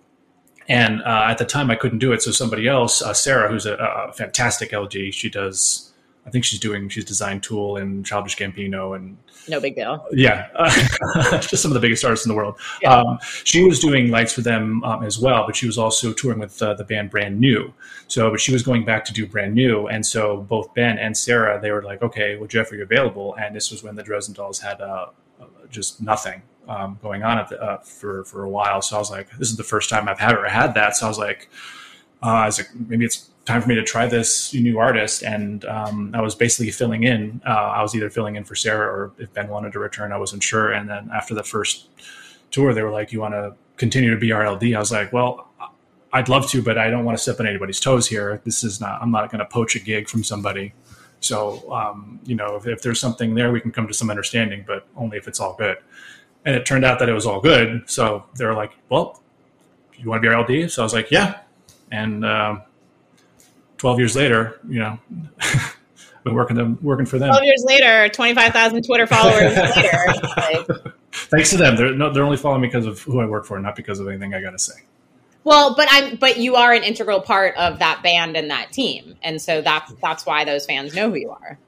And 0.68 1.02
uh, 1.02 1.28
at 1.28 1.38
the 1.38 1.46
time, 1.46 1.70
I 1.70 1.76
couldn't 1.76 1.98
do 1.98 2.12
it. 2.12 2.20
So 2.20 2.30
somebody 2.30 2.68
else, 2.68 3.00
uh, 3.00 3.14
Sarah, 3.14 3.48
who's 3.48 3.64
a, 3.64 3.74
a, 3.74 4.12
fantastic 4.12 4.72
LD, 4.72 5.12
she 5.12 5.30
does 5.30 5.93
I 6.26 6.30
think 6.30 6.44
she's 6.44 6.58
doing 6.58 6.88
she's 6.88 7.04
designed 7.04 7.42
Tool 7.42 7.76
and 7.76 8.04
Childish 8.04 8.36
Gambino 8.36 8.96
and 8.96 9.16
no 9.48 9.60
big 9.60 9.76
deal. 9.76 10.06
Yeah, 10.10 10.48
uh, 10.54 10.70
just 11.40 11.62
some 11.62 11.70
of 11.70 11.74
the 11.74 11.80
biggest 11.80 12.04
artists 12.04 12.24
in 12.24 12.30
the 12.30 12.36
world. 12.36 12.58
Yeah. 12.80 12.94
Um, 12.94 13.18
she 13.44 13.62
was 13.64 13.78
doing 13.78 14.10
lights 14.10 14.32
for 14.32 14.40
them 14.40 14.82
um, 14.84 15.04
as 15.04 15.18
well, 15.18 15.44
but 15.46 15.54
she 15.54 15.66
was 15.66 15.76
also 15.76 16.12
touring 16.12 16.38
with 16.38 16.60
uh, 16.62 16.74
the 16.74 16.84
band 16.84 17.10
Brand 17.10 17.38
New. 17.38 17.72
So, 18.08 18.30
but 18.30 18.40
she 18.40 18.52
was 18.52 18.62
going 18.62 18.84
back 18.84 19.04
to 19.06 19.12
do 19.12 19.26
Brand 19.26 19.54
New, 19.54 19.86
and 19.88 20.04
so 20.04 20.38
both 20.38 20.72
Ben 20.74 20.98
and 20.98 21.16
Sarah 21.16 21.60
they 21.60 21.70
were 21.70 21.82
like, 21.82 22.02
okay, 22.02 22.36
well, 22.36 22.48
Jeff, 22.48 22.72
are 22.72 22.76
you 22.76 22.82
available? 22.82 23.34
And 23.36 23.54
this 23.54 23.70
was 23.70 23.82
when 23.82 23.94
the 23.94 24.02
Dresden 24.02 24.34
Dolls 24.34 24.60
had 24.60 24.80
uh, 24.80 25.06
just 25.70 26.00
nothing 26.00 26.42
um, 26.68 26.98
going 27.02 27.22
on 27.22 27.44
the, 27.50 27.62
uh, 27.62 27.78
for 27.78 28.24
for 28.24 28.44
a 28.44 28.48
while. 28.48 28.80
So 28.80 28.96
I 28.96 28.98
was 28.98 29.10
like, 29.10 29.30
this 29.36 29.50
is 29.50 29.56
the 29.56 29.64
first 29.64 29.90
time 29.90 30.08
I've 30.08 30.20
ever 30.20 30.48
had 30.48 30.74
that. 30.74 30.96
So 30.96 31.06
I 31.06 31.08
was 31.08 31.18
like, 31.18 31.48
uh, 32.22 32.26
I 32.26 32.46
was 32.46 32.58
like, 32.58 32.68
maybe 32.74 33.04
it's 33.04 33.30
time 33.44 33.60
for 33.60 33.68
me 33.68 33.74
to 33.74 33.82
try 33.82 34.06
this 34.06 34.54
new 34.54 34.78
artist. 34.78 35.22
And 35.22 35.64
um, 35.66 36.12
I 36.14 36.20
was 36.20 36.34
basically 36.34 36.70
filling 36.70 37.04
in. 37.04 37.40
Uh, 37.46 37.50
I 37.50 37.82
was 37.82 37.94
either 37.94 38.10
filling 38.10 38.36
in 38.36 38.44
for 38.44 38.54
Sarah 38.54 38.86
or 38.86 39.12
if 39.18 39.32
Ben 39.32 39.48
wanted 39.48 39.72
to 39.72 39.78
return, 39.78 40.12
I 40.12 40.18
wasn't 40.18 40.42
sure. 40.42 40.72
And 40.72 40.88
then 40.88 41.10
after 41.14 41.34
the 41.34 41.42
first 41.42 41.88
tour, 42.50 42.72
they 42.74 42.82
were 42.82 42.90
like, 42.90 43.12
"You 43.12 43.20
want 43.20 43.34
to 43.34 43.54
continue 43.76 44.10
to 44.10 44.16
be 44.18 44.28
RLD?" 44.28 44.74
I 44.76 44.78
was 44.78 44.92
like, 44.92 45.12
"Well." 45.12 45.48
I'd 46.14 46.28
love 46.28 46.48
to, 46.50 46.62
but 46.62 46.78
I 46.78 46.90
don't 46.90 47.04
want 47.04 47.18
to 47.18 47.22
step 47.22 47.40
on 47.40 47.46
anybody's 47.48 47.80
toes 47.80 48.06
here. 48.06 48.40
This 48.44 48.62
is 48.62 48.80
not. 48.80 49.02
I'm 49.02 49.10
not 49.10 49.32
going 49.32 49.40
to 49.40 49.46
poach 49.46 49.74
a 49.74 49.80
gig 49.80 50.08
from 50.08 50.22
somebody. 50.22 50.72
So, 51.18 51.72
um, 51.72 52.20
you 52.24 52.36
know, 52.36 52.54
if, 52.54 52.68
if, 52.68 52.82
there's 52.82 53.00
something 53.00 53.34
there, 53.34 53.50
we 53.50 53.60
can 53.60 53.72
come 53.72 53.88
to 53.88 53.94
some 53.94 54.10
understanding, 54.10 54.62
but 54.64 54.86
only 54.96 55.16
if 55.16 55.26
it's 55.26 55.40
all 55.40 55.54
good. 55.54 55.78
And 56.44 56.54
it 56.54 56.66
turned 56.66 56.84
out 56.84 57.00
that 57.00 57.08
it 57.08 57.14
was 57.14 57.26
all 57.26 57.40
good. 57.40 57.82
So 57.90 58.26
they 58.38 58.44
were 58.44 58.54
like, 58.54 58.72
well, 58.90 59.22
you 59.96 60.08
want 60.08 60.22
to 60.22 60.28
be 60.28 60.32
RLD? 60.32 60.70
So 60.70 60.82
I 60.82 60.84
was 60.84 60.92
like, 60.92 61.10
yeah. 61.10 61.40
And 61.90 62.24
um, 62.24 62.62
12 63.84 63.98
years 63.98 64.16
later, 64.16 64.58
you 64.66 64.78
know, 64.78 64.98
I've 65.42 65.74
been 66.24 66.34
working 66.34 66.56
them 66.56 66.78
working 66.80 67.04
for 67.04 67.18
them. 67.18 67.28
12 67.28 67.44
years 67.44 67.64
later, 67.66 68.08
25,000 68.08 68.82
Twitter 68.82 69.06
followers 69.06 69.54
later. 69.76 70.06
Like, 70.38 70.94
Thanks 71.12 71.50
to 71.50 71.58
them. 71.58 71.76
They're 71.76 71.92
no, 71.92 72.10
they're 72.10 72.24
only 72.24 72.38
following 72.38 72.62
me 72.62 72.68
because 72.68 72.86
of 72.86 72.98
who 73.00 73.20
I 73.20 73.26
work 73.26 73.44
for, 73.44 73.60
not 73.60 73.76
because 73.76 74.00
of 74.00 74.08
anything 74.08 74.32
I 74.32 74.40
got 74.40 74.52
to 74.52 74.58
say. 74.58 74.72
Well, 75.44 75.74
but 75.76 75.86
I'm 75.90 76.16
but 76.16 76.38
you 76.38 76.54
are 76.56 76.72
an 76.72 76.82
integral 76.82 77.20
part 77.20 77.54
of 77.58 77.78
that 77.80 78.02
band 78.02 78.38
and 78.38 78.50
that 78.50 78.72
team. 78.72 79.16
And 79.22 79.38
so 79.38 79.60
that's 79.60 79.92
that's 80.00 80.24
why 80.24 80.46
those 80.46 80.64
fans 80.64 80.94
know 80.94 81.10
who 81.10 81.16
you 81.16 81.28
are. 81.28 81.58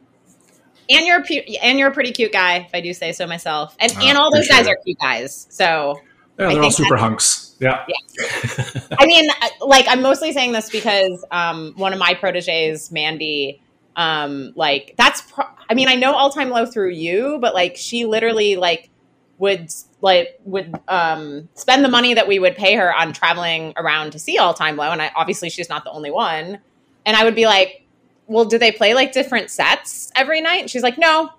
And 0.88 1.06
you're 1.06 1.22
pu- 1.22 1.52
and 1.60 1.78
you're 1.78 1.90
a 1.90 1.92
pretty 1.92 2.12
cute 2.12 2.32
guy, 2.32 2.60
if 2.60 2.70
I 2.72 2.80
do 2.80 2.94
say 2.94 3.12
so 3.12 3.26
myself. 3.26 3.76
And 3.78 3.92
oh, 3.94 4.06
and 4.06 4.16
all 4.16 4.32
those 4.32 4.48
guys 4.48 4.66
it. 4.66 4.70
are 4.70 4.78
cute 4.86 4.98
guys. 5.00 5.48
So 5.50 6.00
yeah, 6.38 6.48
they're 6.48 6.62
all 6.62 6.70
super 6.70 6.96
hunks. 6.96 7.45
Yeah. 7.58 7.84
Yeah. 7.88 8.64
I 8.98 9.06
mean, 9.06 9.28
like, 9.60 9.86
I'm 9.88 10.02
mostly 10.02 10.32
saying 10.32 10.52
this 10.52 10.70
because 10.70 11.24
um, 11.30 11.72
one 11.76 11.92
of 11.92 11.98
my 11.98 12.14
proteges, 12.14 12.90
Mandy, 12.92 13.60
um, 13.96 14.52
like, 14.56 14.94
that's, 14.96 15.22
pro- 15.22 15.46
I 15.68 15.74
mean, 15.74 15.88
I 15.88 15.94
know 15.94 16.14
all 16.14 16.30
time 16.30 16.50
low 16.50 16.66
through 16.66 16.90
you, 16.90 17.38
but 17.40 17.54
like, 17.54 17.76
she 17.76 18.04
literally, 18.04 18.56
like, 18.56 18.90
would 19.38 19.70
like 20.00 20.40
would 20.44 20.74
um 20.88 21.48
spend 21.54 21.84
the 21.84 21.88
money 21.88 22.14
that 22.14 22.26
we 22.26 22.38
would 22.38 22.56
pay 22.56 22.74
her 22.74 22.94
on 22.94 23.12
traveling 23.12 23.72
around 23.76 24.10
to 24.12 24.18
see 24.18 24.38
all 24.38 24.54
time 24.54 24.76
low 24.76 24.90
and 24.90 25.02
I 25.02 25.10
obviously 25.14 25.50
she's 25.50 25.68
not 25.68 25.84
the 25.84 25.90
only 25.90 26.10
one 26.10 26.58
and 27.04 27.16
I 27.16 27.24
would 27.24 27.34
be 27.34 27.46
like 27.46 27.84
well 28.26 28.44
do 28.44 28.58
they 28.58 28.72
play 28.72 28.94
like 28.94 29.12
different 29.12 29.50
sets 29.50 30.10
every 30.16 30.40
night 30.40 30.62
and 30.62 30.70
she's 30.70 30.82
like 30.82 30.96
no 30.96 31.30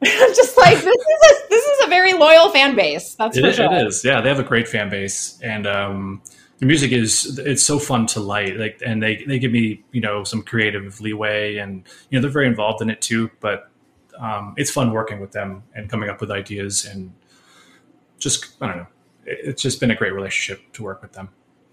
I'm 0.04 0.34
just 0.34 0.56
like 0.56 0.76
this 0.76 0.84
is 0.84 1.30
a, 1.30 1.48
this 1.50 1.64
is 1.64 1.86
a 1.86 1.88
very 1.88 2.12
loyal 2.12 2.50
fan 2.50 2.76
base. 2.76 3.14
That's 3.16 3.36
it 3.36 3.40
for 3.40 3.46
is, 3.48 3.56
sure. 3.56 3.72
It 3.72 3.86
is. 3.86 4.04
Yeah, 4.04 4.20
they 4.20 4.28
have 4.28 4.38
a 4.38 4.44
great 4.44 4.68
fan 4.68 4.88
base, 4.90 5.40
and 5.42 5.66
um, 5.66 6.22
the 6.58 6.66
music 6.66 6.92
is 6.92 7.38
it's 7.40 7.64
so 7.64 7.80
fun 7.80 8.06
to 8.08 8.20
light. 8.20 8.56
Like, 8.56 8.80
and 8.84 9.02
they 9.02 9.24
they 9.24 9.40
give 9.40 9.50
me 9.50 9.82
you 9.90 10.00
know 10.00 10.22
some 10.22 10.42
creative 10.42 11.00
leeway, 11.00 11.56
and 11.56 11.82
you 12.10 12.18
know 12.18 12.22
they're 12.22 12.30
very 12.30 12.46
involved 12.46 12.80
in 12.80 12.90
it 12.90 13.00
too. 13.00 13.28
But 13.40 13.70
um, 14.20 14.54
it's 14.56 14.70
fun 14.70 14.92
working 14.92 15.20
with 15.20 15.32
them 15.32 15.64
and 15.74 15.90
coming 15.90 16.08
up 16.08 16.20
with 16.20 16.30
ideas, 16.30 16.84
and 16.84 17.12
just 18.20 18.56
I 18.60 18.68
don't 18.68 18.76
know. 18.76 18.86
It's 19.26 19.60
just 19.60 19.80
been 19.80 19.90
a 19.90 19.96
great 19.96 20.14
relationship 20.14 20.72
to 20.74 20.84
work 20.84 21.02
with 21.02 21.12
them. 21.12 21.28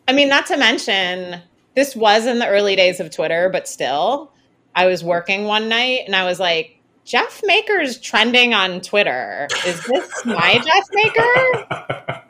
I 0.08 0.14
mean, 0.14 0.30
not 0.30 0.48
to 0.48 0.58
mention 0.58 1.42
this 1.76 1.96
was 1.96 2.26
in 2.26 2.40
the 2.40 2.48
early 2.48 2.76
days 2.76 3.00
of 3.00 3.12
Twitter, 3.12 3.50
but 3.50 3.68
still, 3.68 4.32
I 4.74 4.88
was 4.88 5.04
working 5.04 5.46
one 5.46 5.70
night 5.70 6.02
and 6.06 6.16
I 6.16 6.26
was 6.26 6.40
like 6.40 6.75
Jeff 7.06 7.42
Maker's 7.46 8.00
trending 8.00 8.56
on 8.56 8.82
Twitter. 8.82 9.48
Is 9.66 9.86
this 9.86 10.26
my 10.26 10.54
Jeff 10.66 10.88
Maker? 10.92 12.24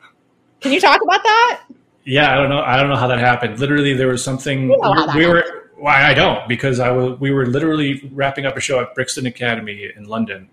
Can 0.60 0.72
you 0.72 0.80
talk 0.80 1.00
about 1.02 1.22
that? 1.22 1.64
Yeah, 2.04 2.32
I 2.32 2.36
don't 2.36 2.50
know. 2.50 2.60
I 2.60 2.76
don't 2.76 2.90
know 2.90 2.96
how 2.96 3.08
that 3.08 3.18
happened. 3.18 3.58
Literally, 3.58 3.94
there 3.94 4.08
was 4.08 4.22
something 4.22 4.68
we, 4.68 4.76
we 5.16 5.26
were. 5.26 5.70
Why 5.76 6.04
I 6.04 6.14
don't 6.14 6.46
because 6.46 6.78
I 6.78 6.90
was. 6.90 7.18
We 7.18 7.30
were 7.30 7.46
literally 7.46 8.08
wrapping 8.12 8.44
up 8.44 8.56
a 8.56 8.60
show 8.60 8.80
at 8.80 8.94
Brixton 8.94 9.26
Academy 9.26 9.90
in 9.96 10.04
London, 10.04 10.48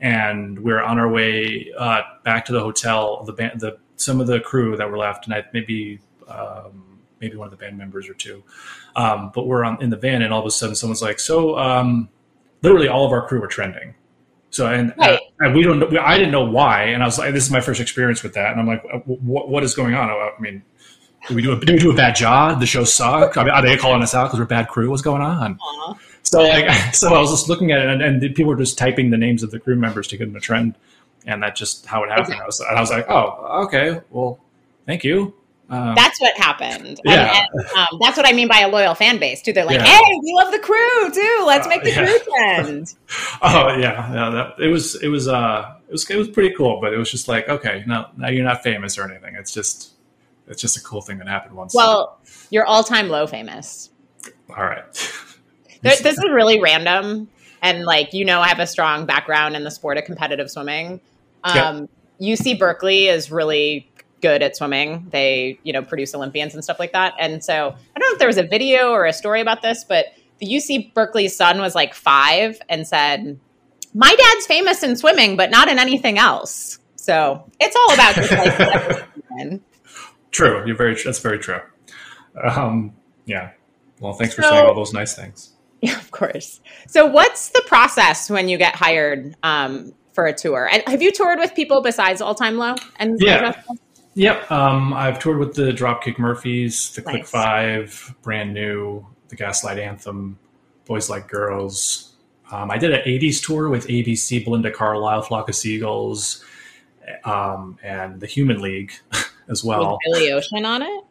and 0.00 0.58
we 0.58 0.72
are 0.72 0.82
on 0.82 0.98
our 0.98 1.08
way 1.08 1.72
uh, 1.78 2.02
back 2.24 2.44
to 2.46 2.52
the 2.52 2.60
hotel. 2.60 3.22
The 3.24 3.32
band, 3.32 3.60
the 3.60 3.78
some 3.96 4.20
of 4.20 4.26
the 4.26 4.40
crew 4.40 4.76
that 4.76 4.90
were 4.90 4.98
left, 4.98 5.26
and 5.26 5.34
I 5.34 5.44
maybe 5.52 6.00
um, 6.28 6.98
maybe 7.20 7.36
one 7.36 7.46
of 7.46 7.52
the 7.52 7.56
band 7.56 7.78
members 7.78 8.08
or 8.08 8.14
two, 8.14 8.42
um, 8.96 9.30
but 9.34 9.46
we're 9.46 9.64
on 9.64 9.80
in 9.80 9.90
the 9.90 9.96
van, 9.96 10.22
and 10.22 10.32
all 10.32 10.40
of 10.40 10.46
a 10.46 10.50
sudden, 10.50 10.74
someone's 10.74 11.02
like, 11.02 11.20
"So." 11.20 11.56
Um, 11.58 12.08
literally 12.62 12.88
all 12.88 13.04
of 13.04 13.12
our 13.12 13.26
crew 13.26 13.40
were 13.40 13.48
trending. 13.48 13.94
So 14.50 14.66
and, 14.66 14.92
right. 14.98 15.14
uh, 15.14 15.18
and 15.40 15.54
we 15.54 15.62
don't. 15.62 15.96
I 15.98 16.18
didn't 16.18 16.32
know 16.32 16.44
why, 16.44 16.84
and 16.84 17.02
I 17.02 17.06
was 17.06 17.18
like, 17.18 17.32
"This 17.32 17.44
is 17.44 17.50
my 17.50 17.60
first 17.60 17.80
experience 17.80 18.22
with 18.22 18.34
that." 18.34 18.52
And 18.52 18.60
I'm 18.60 18.66
like, 18.66 18.84
uh, 18.92 18.98
"What? 18.98 19.48
What 19.48 19.64
is 19.64 19.74
going 19.74 19.94
on?" 19.94 20.10
I 20.10 20.30
mean, 20.40 20.62
do 21.28 21.34
we 21.34 21.40
do 21.40 21.52
a, 21.52 21.60
do 21.60 21.72
we 21.72 21.78
do 21.78 21.90
a 21.90 21.94
bad 21.94 22.14
job? 22.14 22.60
The 22.60 22.66
show 22.66 22.84
suck. 22.84 23.38
I 23.38 23.44
mean, 23.44 23.52
are 23.52 23.62
they 23.62 23.78
calling 23.78 24.02
us 24.02 24.14
out 24.14 24.24
because 24.24 24.38
we're 24.38 24.44
a 24.44 24.48
bad 24.48 24.68
crew? 24.68 24.90
What's 24.90 25.00
going 25.00 25.22
on? 25.22 25.58
Aww. 25.58 25.98
So 26.22 26.42
like, 26.42 26.70
so 26.94 27.14
I 27.14 27.20
was 27.20 27.30
just 27.30 27.48
looking 27.48 27.72
at 27.72 27.80
it, 27.80 27.88
and, 27.88 28.02
and, 28.02 28.34
people 28.34 28.46
were 28.46 28.56
just 28.56 28.76
typing 28.76 29.10
the 29.10 29.16
names 29.16 29.42
of 29.42 29.50
the 29.50 29.58
crew 29.58 29.76
members 29.76 30.06
to 30.08 30.18
get 30.18 30.26
them 30.26 30.36
a 30.36 30.40
trend, 30.40 30.74
and 31.26 31.42
that's 31.42 31.58
just 31.58 31.86
how 31.86 32.04
it 32.04 32.10
happened. 32.10 32.34
Okay. 32.34 32.40
I 32.40 32.44
was, 32.44 32.60
and 32.60 32.76
I 32.76 32.80
was 32.80 32.90
like, 32.90 33.08
"Oh, 33.08 33.64
okay. 33.64 34.00
Well, 34.10 34.38
thank 34.86 35.02
you." 35.02 35.34
Uh, 35.72 35.94
that's 35.94 36.20
what 36.20 36.36
happened. 36.36 37.00
Yeah. 37.02 37.32
And, 37.34 37.48
and 37.54 37.78
um, 37.78 37.98
that's 37.98 38.18
what 38.18 38.28
I 38.28 38.32
mean 38.32 38.46
by 38.46 38.60
a 38.60 38.68
loyal 38.68 38.94
fan 38.94 39.18
base 39.18 39.40
too. 39.40 39.54
They're 39.54 39.64
like, 39.64 39.78
yeah. 39.78 39.86
"Hey, 39.86 40.20
we 40.22 40.34
love 40.34 40.52
the 40.52 40.58
crew 40.58 41.10
too. 41.10 41.44
Let's 41.46 41.66
make 41.66 41.82
the 41.82 41.92
uh, 41.92 42.02
yeah. 42.02 42.06
crew 42.06 42.18
trend." 42.36 42.94
oh 43.40 43.68
yeah, 43.78 44.12
yeah. 44.12 44.30
That, 44.30 44.62
it 44.62 44.68
was 44.68 45.02
it 45.02 45.08
was 45.08 45.28
uh 45.28 45.76
it 45.88 45.92
was 45.92 46.10
it 46.10 46.16
was 46.16 46.28
pretty 46.28 46.54
cool, 46.54 46.78
but 46.78 46.92
it 46.92 46.98
was 46.98 47.10
just 47.10 47.26
like, 47.26 47.48
okay, 47.48 47.84
no, 47.86 48.06
now 48.18 48.28
you're 48.28 48.44
not 48.44 48.62
famous 48.62 48.98
or 48.98 49.10
anything. 49.10 49.34
It's 49.34 49.50
just 49.50 49.94
it's 50.46 50.60
just 50.60 50.76
a 50.76 50.82
cool 50.82 51.00
thing 51.00 51.16
that 51.18 51.26
happened 51.26 51.54
once. 51.54 51.74
Well, 51.74 52.18
you're 52.50 52.66
all 52.66 52.84
time 52.84 53.08
low 53.08 53.26
famous. 53.26 53.88
All 54.50 54.64
right. 54.64 54.84
this 55.80 56.04
is 56.04 56.18
really 56.18 56.60
random, 56.60 57.30
and 57.62 57.84
like 57.84 58.12
you 58.12 58.26
know, 58.26 58.42
I 58.42 58.48
have 58.48 58.60
a 58.60 58.66
strong 58.66 59.06
background 59.06 59.56
in 59.56 59.64
the 59.64 59.70
sport 59.70 59.96
of 59.96 60.04
competitive 60.04 60.50
swimming. 60.50 61.00
Um, 61.44 61.88
yep. 62.20 62.38
UC 62.38 62.58
Berkeley 62.58 63.08
is 63.08 63.30
really 63.30 63.90
good 64.22 64.42
at 64.42 64.56
swimming. 64.56 65.06
They, 65.10 65.58
you 65.62 65.72
know, 65.72 65.82
produce 65.82 66.14
Olympians 66.14 66.54
and 66.54 66.64
stuff 66.64 66.78
like 66.78 66.92
that. 66.92 67.14
And 67.18 67.44
so 67.44 67.52
I 67.54 67.98
don't 67.98 68.08
know 68.08 68.14
if 68.14 68.18
there 68.18 68.28
was 68.28 68.38
a 68.38 68.42
video 68.42 68.90
or 68.90 69.04
a 69.04 69.12
story 69.12 69.40
about 69.40 69.60
this, 69.60 69.84
but 69.84 70.06
the 70.38 70.46
UC 70.46 70.94
Berkeley 70.94 71.28
son 71.28 71.60
was 71.60 71.74
like 71.74 71.94
five 71.94 72.60
and 72.68 72.86
said, 72.86 73.38
My 73.94 74.14
dad's 74.14 74.46
famous 74.46 74.82
in 74.82 74.96
swimming, 74.96 75.36
but 75.36 75.50
not 75.50 75.68
in 75.68 75.78
anything 75.78 76.18
else. 76.18 76.78
So 76.96 77.44
it's 77.60 77.76
all 77.76 77.94
about 77.94 78.14
just 78.14 78.32
like 78.32 79.60
True. 80.30 80.66
You're 80.66 80.76
very 80.76 80.96
that's 81.02 81.18
very 81.18 81.38
true. 81.38 81.60
Um, 82.42 82.94
yeah. 83.26 83.50
Well, 84.00 84.14
thanks 84.14 84.34
for 84.34 84.42
so, 84.42 84.50
saying 84.50 84.66
all 84.66 84.74
those 84.74 84.92
nice 84.92 85.14
things. 85.14 85.50
Yeah, 85.84 85.98
of 85.98 86.12
course. 86.12 86.60
So 86.86 87.06
what's 87.06 87.48
the 87.48 87.62
process 87.66 88.30
when 88.30 88.48
you 88.48 88.56
get 88.56 88.76
hired 88.76 89.34
um, 89.42 89.92
for 90.12 90.26
a 90.26 90.32
tour? 90.32 90.68
And 90.72 90.80
have 90.86 91.02
you 91.02 91.10
toured 91.10 91.40
with 91.40 91.56
people 91.56 91.82
besides 91.82 92.20
All 92.20 92.36
Time 92.36 92.56
Low? 92.56 92.76
And 93.00 93.18
yeah. 93.20 93.60
Yep. 94.14 94.50
Um, 94.50 94.92
I've 94.92 95.18
toured 95.18 95.38
with 95.38 95.54
the 95.54 95.72
Dropkick 95.72 96.18
Murphys, 96.18 96.94
the 96.94 97.02
nice. 97.02 97.10
Click 97.10 97.26
Five, 97.26 98.14
Brand 98.22 98.52
New, 98.52 99.06
the 99.28 99.36
Gaslight 99.36 99.78
Anthem, 99.78 100.38
Boys 100.84 101.08
Like 101.08 101.28
Girls. 101.28 102.12
Um, 102.50 102.70
I 102.70 102.76
did 102.76 102.92
an 102.92 103.00
80s 103.00 103.44
tour 103.44 103.70
with 103.70 103.86
ABC, 103.88 104.44
Belinda 104.44 104.70
Carlisle, 104.70 105.22
Flock 105.22 105.48
of 105.48 105.54
Seagulls, 105.54 106.44
um, 107.24 107.78
and 107.82 108.20
the 108.20 108.26
Human 108.26 108.60
League 108.60 108.92
as 109.48 109.64
well. 109.64 109.98
With 110.04 110.12
Billy 110.12 110.32
Ocean 110.32 110.66
on 110.66 110.82
it? 110.82 111.04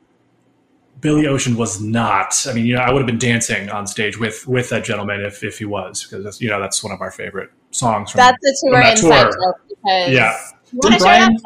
Billy 1.00 1.26
Ocean 1.26 1.58
was 1.58 1.82
not. 1.82 2.46
I 2.48 2.54
mean, 2.54 2.68
you 2.68 2.76
know, 2.76 2.82
I 2.82 2.92
would 2.92 3.00
have 3.00 3.08
been 3.08 3.18
dancing 3.18 3.72
on 3.72 3.88
stage 3.88 4.20
with 4.20 4.48
with 4.48 4.70
that 4.70 4.84
gentleman 4.84 5.22
if 5.22 5.44
if 5.44 5.58
he 5.58 5.66
was, 5.66 6.06
because 6.06 6.40
you 6.40 6.48
know 6.48 6.62
that's 6.62 6.84
one 6.84 6.94
of 6.94 7.02
our 7.02 7.10
favorite 7.10 7.50
songs. 7.72 8.12
From, 8.12 8.20
that's 8.20 8.38
the 8.40 8.58
tour 8.64 8.80
that 8.80 8.98
inside 8.98 9.32
tour. 9.32 9.56
Because 9.68 10.10
yeah. 10.12 10.38
You 10.72 10.80
want 10.84 10.94
to 10.94 11.00
share 11.00 11.20
that 11.20 11.42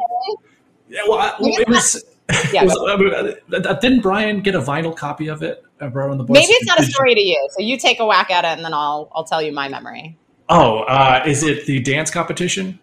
yeah, 0.88 1.00
well, 1.08 1.18
I, 1.18 1.34
well 1.40 1.50
it 1.60 1.68
was. 1.68 2.04
Yeah, 2.52 2.64
was, 2.64 2.76
uh, 2.76 3.74
didn't 3.74 4.00
Brian 4.00 4.40
get 4.40 4.56
a 4.56 4.60
vinyl 4.60 4.96
copy 4.96 5.28
of 5.28 5.44
it? 5.44 5.62
Uh, 5.80 5.88
bro, 5.88 6.10
in 6.10 6.18
the 6.18 6.24
Maybe 6.24 6.46
it's 6.46 6.66
not 6.66 6.80
a 6.80 6.84
story 6.84 7.14
to 7.14 7.20
you, 7.20 7.48
so 7.52 7.62
you 7.62 7.78
take 7.78 8.00
a 8.00 8.06
whack 8.06 8.30
at 8.30 8.44
it, 8.44 8.48
and 8.48 8.64
then 8.64 8.74
I'll 8.74 9.10
I'll 9.14 9.24
tell 9.24 9.40
you 9.40 9.52
my 9.52 9.68
memory. 9.68 10.18
Oh, 10.48 10.80
uh, 10.80 11.22
is 11.24 11.44
it 11.44 11.66
the 11.66 11.80
dance 11.80 12.10
competition? 12.10 12.80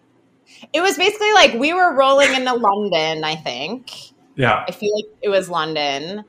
It 0.72 0.80
was 0.80 0.96
basically 0.96 1.32
like 1.32 1.54
we 1.54 1.74
were 1.74 1.94
rolling 1.94 2.34
into 2.34 2.54
London, 2.54 3.22
I 3.24 3.36
think. 3.36 3.90
Yeah, 4.36 4.64
I 4.66 4.72
feel 4.72 4.94
like 4.94 5.06
it 5.22 5.28
was 5.28 5.50
London, 5.50 6.24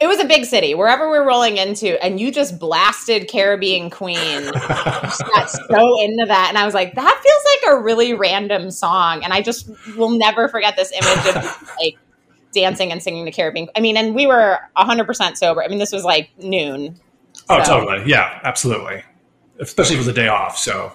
it 0.00 0.06
was 0.06 0.20
a 0.20 0.24
big 0.24 0.44
city. 0.44 0.74
Wherever 0.74 1.10
we're 1.10 1.26
rolling 1.26 1.56
into 1.56 2.02
and 2.02 2.20
you 2.20 2.30
just 2.30 2.58
blasted 2.58 3.28
caribbean 3.28 3.90
queen. 3.90 4.50
Got 4.52 5.50
so 5.50 6.02
into 6.02 6.24
that 6.26 6.46
and 6.48 6.58
i 6.58 6.64
was 6.64 6.74
like 6.74 6.94
that 6.94 7.20
feels 7.22 7.72
like 7.72 7.74
a 7.74 7.82
really 7.82 8.14
random 8.14 8.70
song 8.70 9.24
and 9.24 9.32
i 9.32 9.40
just 9.40 9.70
will 9.96 10.10
never 10.10 10.48
forget 10.48 10.76
this 10.76 10.92
image 10.92 11.36
of 11.36 11.72
like 11.82 11.96
dancing 12.52 12.92
and 12.92 13.02
singing 13.02 13.24
the 13.24 13.32
caribbean 13.32 13.68
i 13.76 13.80
mean 13.80 13.96
and 13.96 14.14
we 14.14 14.26
were 14.26 14.58
100% 14.76 15.36
sober. 15.36 15.62
I 15.62 15.68
mean 15.68 15.78
this 15.78 15.92
was 15.92 16.04
like 16.04 16.30
noon. 16.38 16.98
Oh 17.48 17.62
so. 17.62 17.80
totally. 17.80 18.08
Yeah 18.08 18.40
absolutely. 18.44 19.02
Especially 19.60 19.96
if 19.96 20.02
it 20.02 20.06
was 20.06 20.08
a 20.08 20.12
day 20.12 20.28
off 20.28 20.56
so. 20.56 20.92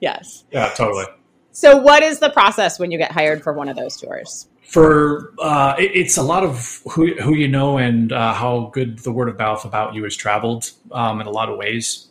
Yes. 0.00 0.44
Yeah 0.50 0.68
totally. 0.76 1.06
So 1.52 1.76
what 1.76 2.02
is 2.02 2.18
the 2.18 2.30
process 2.30 2.78
when 2.78 2.90
you 2.90 2.98
get 2.98 3.12
hired 3.12 3.42
for 3.42 3.52
one 3.52 3.68
of 3.68 3.76
those 3.76 3.96
tours 3.96 4.48
for 4.72 5.34
uh, 5.38 5.74
it, 5.78 5.90
it's 5.94 6.16
a 6.16 6.22
lot 6.22 6.42
of 6.42 6.80
who 6.90 7.14
who 7.16 7.34
you 7.34 7.46
know 7.46 7.76
and 7.76 8.10
uh, 8.10 8.32
how 8.32 8.70
good 8.72 8.98
the 9.00 9.12
word 9.12 9.28
of 9.28 9.38
mouth 9.38 9.66
about 9.66 9.94
you 9.94 10.02
has 10.04 10.16
traveled 10.16 10.70
um, 10.92 11.20
in 11.20 11.26
a 11.26 11.30
lot 11.30 11.50
of 11.50 11.58
ways. 11.58 12.08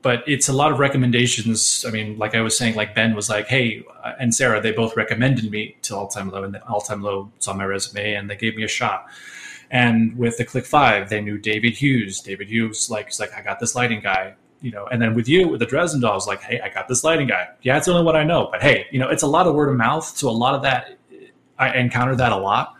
But 0.00 0.22
it's 0.28 0.48
a 0.48 0.52
lot 0.52 0.70
of 0.70 0.78
recommendations. 0.78 1.84
I 1.88 1.90
mean, 1.90 2.16
like 2.16 2.36
I 2.36 2.40
was 2.40 2.56
saying, 2.56 2.76
like 2.76 2.94
Ben 2.94 3.16
was 3.16 3.28
like, 3.28 3.48
"Hey," 3.48 3.84
uh, 4.04 4.12
and 4.20 4.32
Sarah, 4.32 4.60
they 4.60 4.70
both 4.70 4.96
recommended 4.96 5.50
me 5.50 5.76
to 5.82 5.96
All 5.96 6.06
Time 6.06 6.30
Low, 6.30 6.44
and 6.44 6.56
All 6.68 6.80
Time 6.80 7.02
Low 7.02 7.32
saw 7.40 7.52
my 7.52 7.64
resume 7.64 8.14
and 8.14 8.30
they 8.30 8.36
gave 8.36 8.54
me 8.54 8.62
a 8.62 8.68
shot. 8.68 9.06
And 9.72 10.16
with 10.16 10.36
the 10.36 10.44
Click 10.44 10.66
Five, 10.66 11.08
they 11.08 11.20
knew 11.20 11.36
David 11.36 11.74
Hughes. 11.74 12.20
David 12.20 12.48
Hughes, 12.48 12.90
like, 12.90 13.06
he's 13.06 13.18
like, 13.18 13.34
"I 13.34 13.42
got 13.42 13.58
this 13.58 13.74
lighting 13.74 14.00
guy." 14.00 14.34
you 14.60 14.70
know, 14.70 14.86
and 14.86 15.02
then 15.02 15.14
with 15.14 15.28
you, 15.28 15.46
with 15.46 15.60
the 15.60 15.66
Dresden 15.66 16.00
dolls, 16.00 16.26
like, 16.26 16.40
hey, 16.40 16.58
I 16.58 16.70
got 16.70 16.88
this 16.88 17.04
lighting 17.04 17.26
guy. 17.26 17.48
Yeah, 17.60 17.76
it's 17.76 17.86
only 17.86 18.02
one 18.02 18.16
I 18.16 18.24
know, 18.24 18.48
but 18.50 18.62
hey, 18.62 18.86
you 18.90 18.98
know, 18.98 19.10
it's 19.10 19.22
a 19.22 19.26
lot 19.26 19.46
of 19.46 19.54
word 19.54 19.68
of 19.68 19.76
mouth. 19.76 20.06
So 20.16 20.30
a 20.30 20.30
lot 20.30 20.54
of 20.54 20.62
that 20.62 20.96
I 21.58 21.78
encounter 21.78 22.16
that 22.16 22.32
a 22.32 22.36
lot. 22.36 22.74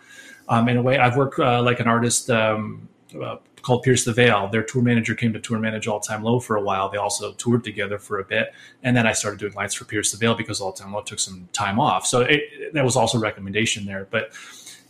Um, 0.48 0.68
in 0.68 0.76
a 0.76 0.82
way, 0.82 0.98
I've 0.98 1.16
worked 1.16 1.38
uh, 1.38 1.62
like 1.62 1.80
an 1.80 1.88
artist 1.88 2.30
um, 2.30 2.88
uh, 3.20 3.36
called 3.64 3.82
Pierce 3.82 4.04
the 4.04 4.12
Veil. 4.12 4.48
Their 4.48 4.62
tour 4.62 4.82
manager 4.82 5.14
came 5.14 5.32
to 5.32 5.40
tour 5.40 5.58
manage 5.58 5.88
All 5.88 6.00
Time 6.00 6.22
Low 6.22 6.38
for 6.38 6.56
a 6.56 6.62
while. 6.62 6.88
They 6.90 6.98
also 6.98 7.32
toured 7.32 7.64
together 7.64 7.98
for 7.98 8.20
a 8.20 8.24
bit, 8.24 8.52
and 8.82 8.96
then 8.96 9.06
I 9.06 9.12
started 9.12 9.40
doing 9.40 9.54
lights 9.54 9.74
for 9.74 9.84
Pierce 9.84 10.12
the 10.12 10.18
Veil 10.18 10.34
because 10.34 10.60
All 10.60 10.72
Time 10.72 10.92
Low 10.92 11.02
took 11.02 11.18
some 11.18 11.48
time 11.52 11.80
off. 11.80 12.06
So 12.06 12.20
it, 12.20 12.72
that 12.74 12.84
was 12.84 12.94
also 12.94 13.18
a 13.18 13.20
recommendation 13.20 13.86
there, 13.86 14.06
but. 14.10 14.32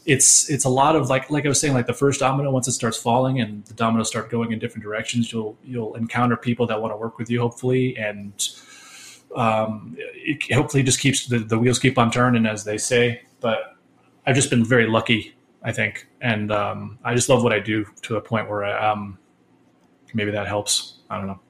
It's 0.06 0.50
it's 0.50 0.66
a 0.66 0.68
lot 0.68 0.96
of 0.96 1.08
like 1.08 1.30
like 1.30 1.46
I 1.46 1.48
was 1.48 1.58
saying 1.58 1.72
like 1.72 1.86
the 1.86 1.94
first 1.94 2.20
domino 2.20 2.50
once 2.50 2.68
it 2.68 2.72
starts 2.72 2.98
falling 2.98 3.40
and 3.40 3.64
the 3.64 3.72
dominoes 3.72 4.06
start 4.06 4.28
going 4.28 4.52
in 4.52 4.58
different 4.58 4.84
directions 4.84 5.32
you'll 5.32 5.56
you'll 5.64 5.94
encounter 5.94 6.36
people 6.36 6.66
that 6.66 6.78
want 6.78 6.92
to 6.92 6.96
work 6.98 7.16
with 7.16 7.30
you 7.30 7.40
hopefully 7.40 7.96
and 7.96 8.50
um, 9.34 9.96
it 9.98 10.52
hopefully 10.52 10.82
just 10.82 11.00
keeps 11.00 11.26
the, 11.26 11.38
the 11.38 11.58
wheels 11.58 11.78
keep 11.78 11.96
on 11.96 12.10
turning 12.10 12.44
as 12.44 12.64
they 12.64 12.76
say 12.76 13.22
but 13.40 13.73
I've 14.26 14.34
just 14.34 14.50
been 14.50 14.64
very 14.64 14.86
lucky, 14.86 15.34
I 15.62 15.72
think, 15.72 16.08
and 16.20 16.50
um, 16.52 16.98
I 17.04 17.14
just 17.14 17.28
love 17.28 17.42
what 17.42 17.52
I 17.52 17.58
do 17.58 17.84
to 18.02 18.16
a 18.16 18.20
point 18.20 18.48
where 18.48 18.64
I, 18.64 18.90
um, 18.90 19.18
maybe 20.14 20.30
that 20.30 20.46
helps. 20.46 21.00
I 21.10 21.18
don't 21.18 21.26
know. 21.26 21.40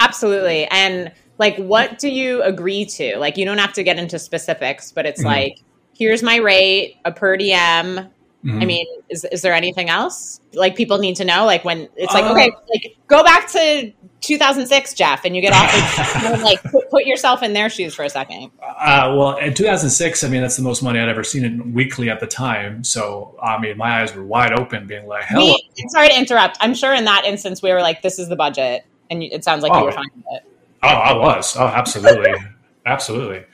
Absolutely, 0.00 0.66
and 0.66 1.12
like, 1.38 1.56
what 1.56 1.98
do 1.98 2.08
you 2.08 2.42
agree 2.42 2.84
to? 2.84 3.16
Like, 3.18 3.36
you 3.36 3.44
don't 3.44 3.58
have 3.58 3.72
to 3.74 3.82
get 3.82 3.98
into 3.98 4.18
specifics, 4.18 4.92
but 4.92 5.06
it's 5.06 5.20
mm-hmm. 5.20 5.28
like, 5.28 5.58
here's 5.96 6.22
my 6.22 6.36
rate, 6.36 6.98
a 7.04 7.12
per 7.12 7.36
diem. 7.36 8.08
Mm-hmm. 8.44 8.60
I 8.60 8.64
mean, 8.66 8.86
is 9.08 9.24
is 9.32 9.40
there 9.40 9.54
anything 9.54 9.88
else 9.88 10.40
like 10.52 10.76
people 10.76 10.98
need 10.98 11.16
to 11.16 11.24
know? 11.24 11.46
Like 11.46 11.64
when 11.64 11.88
it's 11.96 12.12
like, 12.12 12.24
uh, 12.24 12.32
okay, 12.32 12.52
like 12.68 12.96
go 13.06 13.24
back 13.24 13.50
to 13.52 13.90
2006, 14.20 14.92
Jeff, 14.92 15.24
and 15.24 15.34
you 15.34 15.40
get 15.40 15.54
off 15.54 16.22
know, 16.22 16.44
like 16.44 16.62
put, 16.64 16.90
put, 16.90 17.06
yourself 17.06 17.42
in 17.42 17.54
their 17.54 17.70
shoes 17.70 17.94
for 17.94 18.04
a 18.04 18.10
second. 18.10 18.50
Uh, 18.62 19.14
well, 19.16 19.38
in 19.38 19.54
2006, 19.54 20.24
I 20.24 20.28
mean 20.28 20.42
that's 20.42 20.56
the 20.56 20.62
most 20.62 20.82
money 20.82 21.00
I'd 21.00 21.08
ever 21.08 21.24
seen 21.24 21.42
in 21.42 21.72
weekly 21.72 22.10
at 22.10 22.20
the 22.20 22.26
time. 22.26 22.84
So 22.84 23.34
I 23.42 23.58
mean, 23.58 23.78
my 23.78 24.02
eyes 24.02 24.14
were 24.14 24.24
wide 24.24 24.52
open, 24.52 24.86
being 24.86 25.06
like, 25.06 25.24
"Hell." 25.24 25.40
We, 25.40 25.70
sorry 25.88 26.08
to 26.08 26.18
interrupt. 26.18 26.58
I'm 26.60 26.74
sure 26.74 26.92
in 26.92 27.06
that 27.06 27.24
instance 27.24 27.62
we 27.62 27.72
were 27.72 27.80
like, 27.80 28.02
"This 28.02 28.18
is 28.18 28.28
the 28.28 28.36
budget," 28.36 28.84
and 29.10 29.22
it 29.22 29.42
sounds 29.42 29.62
like 29.62 29.72
oh, 29.72 29.78
you 29.78 29.84
were 29.86 29.92
fine 29.92 30.10
with 30.16 30.26
it. 30.32 30.42
Oh, 30.82 30.88
I 30.88 31.12
was. 31.14 31.56
Oh, 31.56 31.66
absolutely, 31.66 32.34
absolutely. 32.86 33.44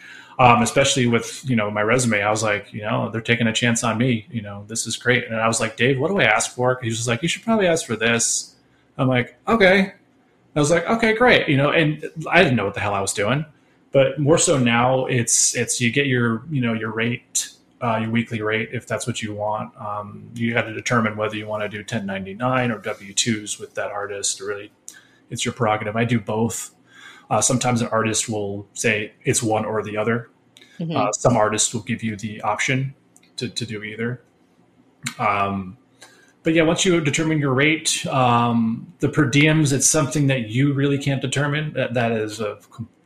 Um, 0.41 0.63
especially 0.63 1.07
with 1.07 1.45
you 1.49 1.55
know 1.55 1.71
my 1.71 1.83
resume, 1.83 2.23
I 2.23 2.31
was 2.31 2.43
like, 2.43 2.73
you 2.73 2.81
know, 2.81 3.11
they're 3.11 3.21
taking 3.21 3.47
a 3.47 3.53
chance 3.53 3.85
on 3.85 3.99
me. 3.99 4.27
You 4.31 4.41
know, 4.41 4.65
this 4.69 4.87
is 4.87 4.97
great. 4.97 5.27
And 5.27 5.37
I 5.37 5.47
was 5.47 5.61
like, 5.61 5.77
Dave, 5.77 6.01
what 6.01 6.09
do 6.09 6.19
I 6.19 6.25
ask 6.25 6.55
for? 6.55 6.81
He 6.83 6.89
was 6.89 7.07
like, 7.07 7.21
you 7.23 7.29
should 7.29 7.43
probably 7.43 7.67
ask 7.67 7.85
for 7.85 7.95
this. 7.95 8.57
I'm 8.97 9.07
like, 9.07 9.37
okay. 9.47 9.93
I 10.57 10.59
was 10.59 10.71
like, 10.71 10.87
okay, 10.89 11.15
great. 11.15 11.47
You 11.47 11.59
know, 11.59 11.71
and 11.71 12.11
I 12.29 12.43
didn't 12.43 12.57
know 12.57 12.65
what 12.65 12.73
the 12.73 12.81
hell 12.81 12.95
I 12.95 13.03
was 13.03 13.13
doing, 13.13 13.45
but 13.93 14.19
more 14.19 14.39
so 14.39 14.59
now 14.59 15.07
it's, 15.07 15.55
it's, 15.55 15.81
you 15.81 15.93
get 15.93 16.07
your, 16.07 16.43
you 16.51 16.61
know, 16.61 16.73
your 16.73 16.91
rate, 16.91 17.51
uh, 17.83 17.99
your 17.99 18.11
weekly 18.11 18.43
rate, 18.43 18.71
if 18.73 18.87
that's 18.87 19.07
what 19.07 19.23
you 19.23 19.35
want. 19.35 19.77
Um, 19.81 20.29
you 20.35 20.53
got 20.55 20.63
to 20.63 20.75
determine 20.75 21.17
whether 21.17 21.37
you 21.37 21.47
want 21.47 21.63
to 21.63 21.69
do 21.69 21.79
1099 21.79 22.71
or 22.73 22.81
W2s 22.81 23.61
with 23.61 23.75
that 23.75 23.93
artist 23.93 24.41
really 24.41 24.73
it's 25.31 25.45
your 25.45 25.55
prerogative. 25.55 25.97
I 25.97 26.05
do 26.05 26.21
both. 26.21 26.73
Uh, 27.31 27.41
sometimes 27.41 27.81
an 27.81 27.89
artist 27.89 28.29
will 28.29 28.69
say 28.75 29.13
it's 29.25 29.43
one 29.43 29.65
or 29.65 29.83
the 29.83 29.97
other. 29.97 30.31
Mm-hmm. 30.79 30.97
Uh, 30.97 31.13
some 31.13 31.37
artists 31.37 31.73
will 31.73 31.83
give 31.83 32.03
you 32.03 32.17
the 32.17 32.41
option 32.43 32.95
to, 33.37 33.49
to 33.49 33.65
do 33.65 33.83
either. 33.83 34.23
Um, 35.19 35.77
but 36.43 36.55
yeah, 36.55 36.63
once 36.63 36.85
you 36.85 37.01
determine 37.01 37.39
your 37.39 37.53
rate, 37.53 38.07
um, 38.07 38.93
the 39.01 39.09
per 39.09 39.31
diems, 39.31 39.73
it's 39.73 39.87
something 39.87 40.27
that 40.29 40.49
you 40.49 40.73
really 40.73 40.99
can't 40.99 41.21
determine. 41.21 41.73
That, 41.75 41.95
that 41.95 42.13
is 42.13 42.41
a, 42.41 42.59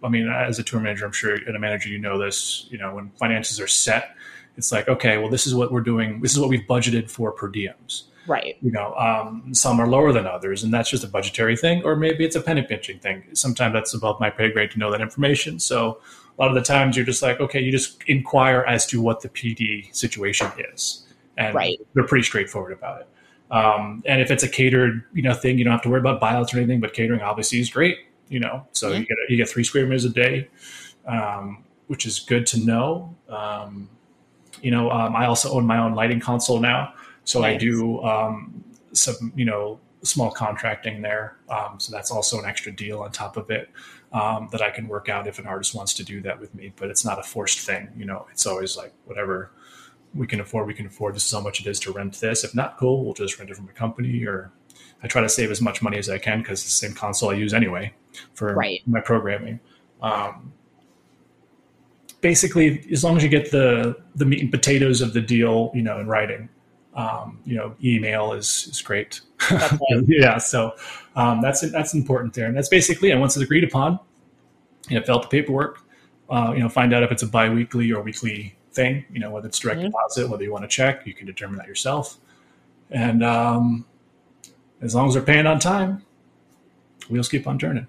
I 0.03 0.09
mean, 0.09 0.29
as 0.29 0.59
a 0.59 0.63
tour 0.63 0.81
manager, 0.81 1.05
I'm 1.05 1.13
sure, 1.13 1.35
and 1.35 1.57
a 1.57 1.59
manager, 1.59 1.89
you 1.89 1.99
know 1.99 2.19
this. 2.19 2.67
You 2.71 2.79
know, 2.79 2.95
when 2.95 3.11
finances 3.19 3.61
are 3.61 3.67
set, 3.67 4.15
it's 4.57 4.71
like, 4.71 4.89
okay, 4.89 5.19
well, 5.19 5.31
this 5.31 5.47
is 5.47 5.55
what 5.55 5.73
we're 5.73 5.81
doing. 5.81 6.21
This 6.21 6.33
is 6.33 6.39
what 6.39 6.49
we've 6.49 6.67
budgeted 6.67 7.11
for 7.11 7.33
per 7.33 7.51
diems. 7.51 8.05
Right. 8.27 8.57
You 8.63 8.73
know, 8.73 8.95
um, 8.95 9.55
some 9.55 9.81
are 9.81 9.87
lower 9.87 10.13
than 10.13 10.27
others, 10.27 10.65
and 10.65 10.73
that's 10.73 10.91
just 10.91 11.05
a 11.05 11.09
budgetary 11.09 11.57
thing, 11.57 11.83
or 11.85 11.97
maybe 11.97 12.25
it's 12.25 12.37
a 12.37 12.41
penny 12.41 12.63
pinching 12.63 12.99
thing. 12.99 13.25
Sometimes 13.35 13.75
that's 13.75 13.95
above 13.95 14.19
my 14.21 14.31
pay 14.31 14.51
grade 14.51 14.71
to 14.73 14.79
know 14.79 14.91
that 14.91 15.01
information. 15.01 15.59
So 15.59 16.01
a 16.39 16.43
lot 16.43 16.49
of 16.49 16.55
the 16.55 16.63
times, 16.63 16.97
you're 16.97 17.05
just 17.05 17.23
like, 17.23 17.41
okay, 17.41 17.61
you 17.61 17.71
just 17.71 18.03
inquire 18.07 18.65
as 18.67 18.87
to 18.87 19.01
what 19.01 19.21
the 19.21 19.29
PD 19.29 19.95
situation 19.95 20.51
is, 20.73 21.07
and 21.37 21.55
right. 21.55 21.79
they're 21.95 22.07
pretty 22.07 22.25
straightforward 22.25 22.73
about 22.73 23.03
it. 23.03 23.09
Um, 23.51 24.03
and 24.07 24.21
if 24.21 24.31
it's 24.31 24.43
a 24.43 24.49
catered, 24.49 25.05
you 25.13 25.23
know, 25.23 25.35
thing, 25.35 25.59
you 25.59 25.65
don't 25.65 25.73
have 25.73 25.83
to 25.83 25.91
worry 25.91 26.01
about 26.01 26.21
buyouts 26.21 26.55
or 26.55 26.59
anything. 26.59 26.81
But 26.81 26.95
catering 26.95 27.21
obviously 27.21 27.61
is 27.61 27.71
great, 27.71 27.99
you 28.29 28.41
know. 28.41 28.67
So 28.73 28.91
mm-hmm. 28.91 29.01
you 29.01 29.07
get 29.07 29.17
you 29.29 29.37
get 29.37 29.49
three 29.49 29.65
square 29.65 29.85
meters 29.85 30.05
a 30.05 30.11
day, 30.11 30.49
um, 31.07 31.65
which 31.89 32.07
is 32.07 32.21
good 32.21 32.47
to 32.49 32.61
know. 32.61 33.15
Um, 33.29 33.89
you 34.63 34.71
know, 34.71 34.91
um, 34.91 35.15
I 35.15 35.27
also 35.27 35.53
own 35.53 35.67
my 35.67 35.79
own 35.79 35.95
lighting 35.95 36.21
console 36.21 36.59
now, 36.59 36.95
so 37.25 37.41
nice. 37.41 37.55
I 37.55 37.59
do 37.59 38.03
um, 38.03 38.65
some, 38.93 39.33
you 39.35 39.45
know, 39.45 39.81
small 40.03 40.31
contracting 40.31 41.03
there. 41.03 41.37
Um, 41.49 41.79
so 41.79 41.91
that's 41.91 42.11
also 42.11 42.39
an 42.39 42.45
extra 42.45 42.73
deal 42.73 43.01
on 43.01 43.11
top 43.11 43.37
of 43.37 43.51
it 43.51 43.71
that 44.13 44.63
I 44.63 44.71
can 44.71 44.87
work 44.87 45.09
out 45.09 45.27
if 45.27 45.39
an 45.39 45.47
artist 45.47 45.75
wants 45.75 45.95
to 45.95 46.05
do 46.05 46.21
that 46.23 46.39
with 46.39 46.55
me. 46.55 46.73
But 46.77 46.91
it's 46.91 47.05
not 47.05 47.19
a 47.19 47.23
forced 47.23 47.61
thing, 47.61 47.89
you 47.97 48.05
know. 48.05 48.27
It's 48.31 48.47
always 48.47 48.77
like 48.77 48.93
whatever 49.07 49.51
we 50.15 50.27
can 50.27 50.41
afford, 50.41 50.67
we 50.67 50.75
can 50.75 50.87
afford. 50.87 51.17
This 51.17 51.27
is 51.27 51.33
how 51.33 51.41
much 51.41 51.61
it 51.61 51.67
is 51.67 51.81
to 51.81 51.93
rent 51.93 52.21
this. 52.21 52.45
If 52.45 52.55
not, 52.55 52.79
cool, 52.79 53.05
we'll 53.05 53.15
just 53.15 53.39
rent 53.39 53.51
it 53.51 53.57
from 53.57 53.69
a 53.69 53.73
company. 53.73 54.25
Or 54.25 54.53
I 55.03 55.09
try 55.09 55.23
to 55.23 55.29
save 55.29 55.51
as 55.51 55.61
much 55.61 55.83
money 55.83 55.99
as 55.99 56.09
I 56.09 56.19
can 56.19 56.39
because 56.39 56.61
it's 56.61 56.81
the 56.81 56.87
same 56.87 56.95
console 56.95 57.31
I 57.31 57.35
use 57.35 57.53
anyway 57.53 57.93
for 58.35 58.55
right. 58.55 58.83
my 58.87 59.01
programming. 59.01 59.59
Um, 60.01 60.53
basically, 62.21 62.87
as 62.93 63.03
long 63.03 63.17
as 63.17 63.23
you 63.23 63.29
get 63.29 63.51
the 63.51 63.97
the 64.15 64.25
meat 64.25 64.41
and 64.41 64.51
potatoes 64.51 65.01
of 65.01 65.13
the 65.13 65.21
deal, 65.21 65.73
you 65.75 65.83
know, 65.83 65.99
in 65.99 66.07
writing, 66.07 66.49
um, 66.95 67.39
you 67.45 67.57
know, 67.57 67.75
email 67.83 68.33
is 68.33 68.69
is 68.71 68.83
great. 68.83 69.21
Right. 69.51 69.79
yeah, 70.07 70.39
so 70.39 70.75
um, 71.17 71.43
that's 71.43 71.61
that's 71.71 71.93
important 71.93 72.33
there, 72.33 72.47
and 72.47 72.57
that's 72.57 72.71
basically 72.71 73.11
it. 73.11 73.19
Once 73.19 73.37
it's 73.37 73.45
agreed 73.45 73.65
upon, 73.65 73.99
you 74.89 74.99
know, 74.99 75.05
fill 75.05 75.17
out 75.17 75.23
the 75.23 75.29
paperwork. 75.29 75.81
Uh, 76.31 76.53
you 76.55 76.61
know, 76.61 76.69
find 76.71 76.95
out 76.95 77.03
if 77.03 77.13
it's 77.13 77.23
a 77.23 77.27
biweekly 77.27 77.93
or 77.93 78.03
weekly 78.03 78.57
thing. 78.73 79.05
You 79.13 79.21
know, 79.21 79.31
whether 79.31 79.47
it's 79.47 79.59
direct 79.59 79.81
mm-hmm. 79.81 79.89
deposit, 79.89 80.31
whether 80.31 80.43
you 80.43 80.51
want 80.51 80.65
to 80.65 80.69
check, 80.69 81.07
you 81.07 81.13
can 81.13 81.27
determine 81.27 81.59
that 81.59 81.67
yourself. 81.67 82.17
And 82.91 83.23
um, 83.23 83.85
as 84.81 84.95
long 84.95 85.09
as 85.09 85.15
they're 85.15 85.23
paying 85.23 85.47
on 85.47 85.59
time, 85.59 86.03
wheels 87.11 87.29
keep 87.29 87.47
on 87.47 87.59
turning. 87.59 87.87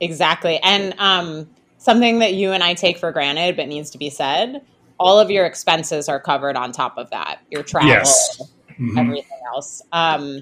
Exactly. 0.00 0.58
And 0.62 0.94
um, 0.98 1.50
something 1.76 2.20
that 2.20 2.34
you 2.34 2.52
and 2.52 2.62
I 2.62 2.74
take 2.74 2.98
for 2.98 3.12
granted, 3.12 3.56
but 3.56 3.68
needs 3.68 3.90
to 3.90 3.98
be 3.98 4.10
said 4.10 4.62
all 4.98 5.18
of 5.18 5.30
your 5.30 5.46
expenses 5.46 6.08
are 6.08 6.20
covered 6.20 6.56
on 6.56 6.72
top 6.72 6.98
of 6.98 7.10
that 7.10 7.40
your 7.50 7.62
travel, 7.62 7.88
yes. 7.88 8.40
mm-hmm. 8.70 8.98
everything 8.98 9.38
else. 9.52 9.82
Um, 9.92 10.40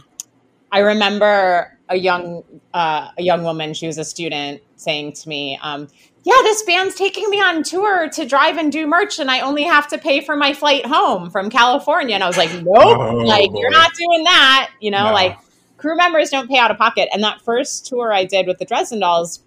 I 0.73 0.81
remember 0.81 1.79
a 1.89 1.97
young 1.97 2.43
uh, 2.75 3.11
a 3.19 3.23
young 3.23 3.45
woman. 3.45 3.75
She 3.75 3.87
was 3.87 3.99
a 3.99 4.05
student 4.05 4.63
saying 4.77 5.13
to 5.13 5.29
me, 5.29 5.59
um, 5.63 5.89
yeah, 6.25 6.35
this 6.43 6.63
band's 6.65 6.97
taking 6.97 7.31
me 7.31 7.41
on 7.41 7.63
tour 7.63 8.09
to 8.11 8.27
drive 8.27 8.57
and 8.57 8.73
do 8.73 8.87
merch, 8.87 9.19
and 9.19 9.31
I 9.31 9.41
only 9.41 9.63
have 9.63 9.87
to 9.89 9.99
pay 9.99 10.21
for 10.21 10.35
my 10.35 10.53
flight 10.53 10.85
home 10.85 11.31
from 11.31 11.51
California. 11.51 12.15
And 12.15 12.25
I 12.25 12.27
was 12.27 12.37
like, 12.37 12.53
nope, 12.63 12.67
oh, 12.77 13.17
like 13.19 13.51
boy. 13.51 13.61
you're 13.61 13.71
not 13.71 13.93
doing 13.95 14.25
that. 14.25 14.71
You 14.81 14.91
know, 14.91 15.07
no. 15.07 15.13
like 15.13 15.39
crew 15.77 15.97
members 15.97 16.31
don't 16.31 16.49
pay 16.49 16.59
out 16.59 16.71
of 16.71 16.79
pocket. 16.79 17.09
And 17.13 17.23
that 17.23 17.41
first 17.43 17.87
tour 17.87 18.13
I 18.13 18.25
did 18.25 18.47
with 18.47 18.59
the 18.59 18.65
Dresden 18.65 19.01
Dolls 19.01 19.45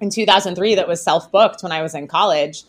in 0.00 0.10
2003, 0.10 0.74
that 0.74 0.88
was 0.88 1.02
self 1.02 1.30
booked 1.30 1.62
when 1.62 1.72
I 1.72 1.80
was 1.80 1.94
in 1.94 2.08
college. 2.08 2.64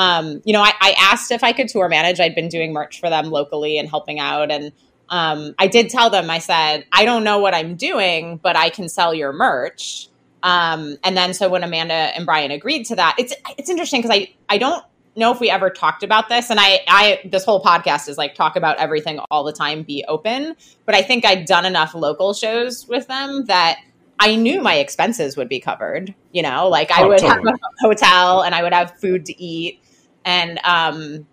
Um, 0.00 0.40
you 0.44 0.54
know, 0.54 0.62
I, 0.62 0.72
I, 0.80 0.94
asked 0.98 1.30
if 1.30 1.44
I 1.44 1.52
could 1.52 1.68
tour 1.68 1.88
manage. 1.88 2.20
I'd 2.20 2.34
been 2.34 2.48
doing 2.48 2.72
merch 2.72 3.00
for 3.00 3.10
them 3.10 3.30
locally 3.30 3.76
and 3.78 3.86
helping 3.88 4.18
out, 4.18 4.50
and 4.50 4.72
um, 5.10 5.54
I 5.58 5.66
did 5.66 5.90
tell 5.90 6.08
them, 6.08 6.30
I 6.30 6.38
said, 6.38 6.86
I 6.90 7.04
don't 7.04 7.22
know 7.24 7.38
what 7.40 7.52
I'm 7.52 7.74
doing, 7.74 8.38
but 8.42 8.56
I 8.56 8.70
can 8.70 8.88
sell 8.88 9.12
your 9.12 9.32
merch. 9.32 10.08
Um, 10.42 10.96
and 11.04 11.16
then 11.16 11.34
so 11.34 11.50
when 11.50 11.62
Amanda 11.64 11.92
and 11.92 12.24
Brian 12.24 12.50
agreed 12.50 12.84
to 12.86 12.96
that, 12.96 13.16
it's 13.18 13.34
it's 13.58 13.68
interesting 13.68 14.00
because 14.00 14.16
I 14.16 14.32
I 14.48 14.56
don't 14.56 14.82
know 15.16 15.32
if 15.32 15.40
we 15.40 15.50
ever 15.50 15.68
talked 15.68 16.02
about 16.02 16.30
this, 16.30 16.48
and 16.48 16.58
I 16.58 16.80
I 16.88 17.20
this 17.24 17.44
whole 17.44 17.62
podcast 17.62 18.08
is 18.08 18.16
like 18.16 18.34
talk 18.34 18.56
about 18.56 18.78
everything 18.78 19.20
all 19.30 19.44
the 19.44 19.52
time, 19.52 19.82
be 19.82 20.02
open. 20.08 20.56
But 20.86 20.94
I 20.94 21.02
think 21.02 21.26
I'd 21.26 21.44
done 21.44 21.66
enough 21.66 21.94
local 21.94 22.32
shows 22.32 22.88
with 22.88 23.06
them 23.06 23.44
that 23.46 23.80
I 24.18 24.36
knew 24.36 24.60
my 24.62 24.76
expenses 24.76 25.36
would 25.36 25.48
be 25.48 25.60
covered. 25.60 26.14
You 26.32 26.42
know, 26.42 26.68
like 26.68 26.90
I 26.90 27.02
Oh, 27.02 27.08
would 27.08 27.18
totally. 27.18 27.50
have 27.50 27.60
a 27.60 27.86
hotel 27.86 28.42
and 28.42 28.54
I 28.54 28.62
would 28.62 28.72
have 28.72 28.98
food 28.98 29.26
to 29.26 29.42
eat, 29.42 29.82
and 30.24 30.58
um, 30.64 31.26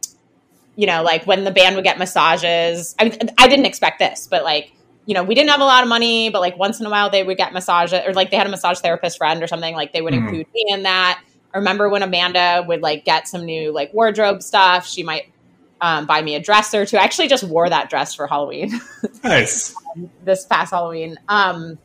you 0.75 0.85
know, 0.87 1.03
like 1.03 1.25
when 1.25 1.43
the 1.43 1.51
band 1.51 1.75
would 1.75 1.83
get 1.83 1.97
massages. 1.97 2.95
I, 2.99 3.17
I 3.37 3.47
didn't 3.47 3.65
expect 3.65 3.99
this, 3.99 4.27
but 4.29 4.43
like, 4.43 4.71
you 5.07 5.13
know, 5.15 5.23
we 5.23 5.33
didn't 5.35 5.49
have 5.49 5.59
a 5.61 5.65
lot 5.65 5.81
of 5.83 5.89
money, 5.89 6.29
but 6.29 6.39
like 6.39 6.57
once 6.57 6.79
in 6.79 6.85
a 6.85 6.89
while 6.89 7.09
they 7.09 7.23
would 7.23 7.37
get 7.37 7.51
massages 7.51 7.99
or 8.05 8.13
like 8.13 8.29
they 8.29 8.37
had 8.37 8.45
a 8.45 8.49
massage 8.49 8.79
therapist 8.79 9.17
friend 9.17 9.41
or 9.41 9.47
something, 9.47 9.73
like 9.73 9.91
they 9.93 10.01
would 10.01 10.13
Mhm. 10.13 10.19
include 10.19 10.45
me 10.53 10.65
in 10.69 10.83
that. 10.83 11.21
I 11.53 11.57
remember 11.57 11.89
when 11.89 12.03
Amanda 12.03 12.63
would 12.67 12.81
like 12.81 13.05
get 13.05 13.27
some 13.27 13.43
new 13.45 13.71
like 13.71 13.91
wardrobe 13.93 14.43
stuff, 14.43 14.85
she 14.87 15.01
might 15.01 15.31
um, 15.81 16.05
buy 16.05 16.21
me 16.21 16.35
a 16.35 16.39
dress 16.39 16.73
or 16.75 16.85
two. 16.85 16.97
I 16.97 17.03
actually 17.03 17.27
just 17.27 17.43
wore 17.43 17.69
that 17.69 17.89
dress 17.89 18.13
for 18.13 18.27
Halloween 18.27 18.79
Nice. 19.23 19.73
this 20.23 20.45
past 20.45 20.71
Halloween. 20.71 21.17
Um, 21.27 21.79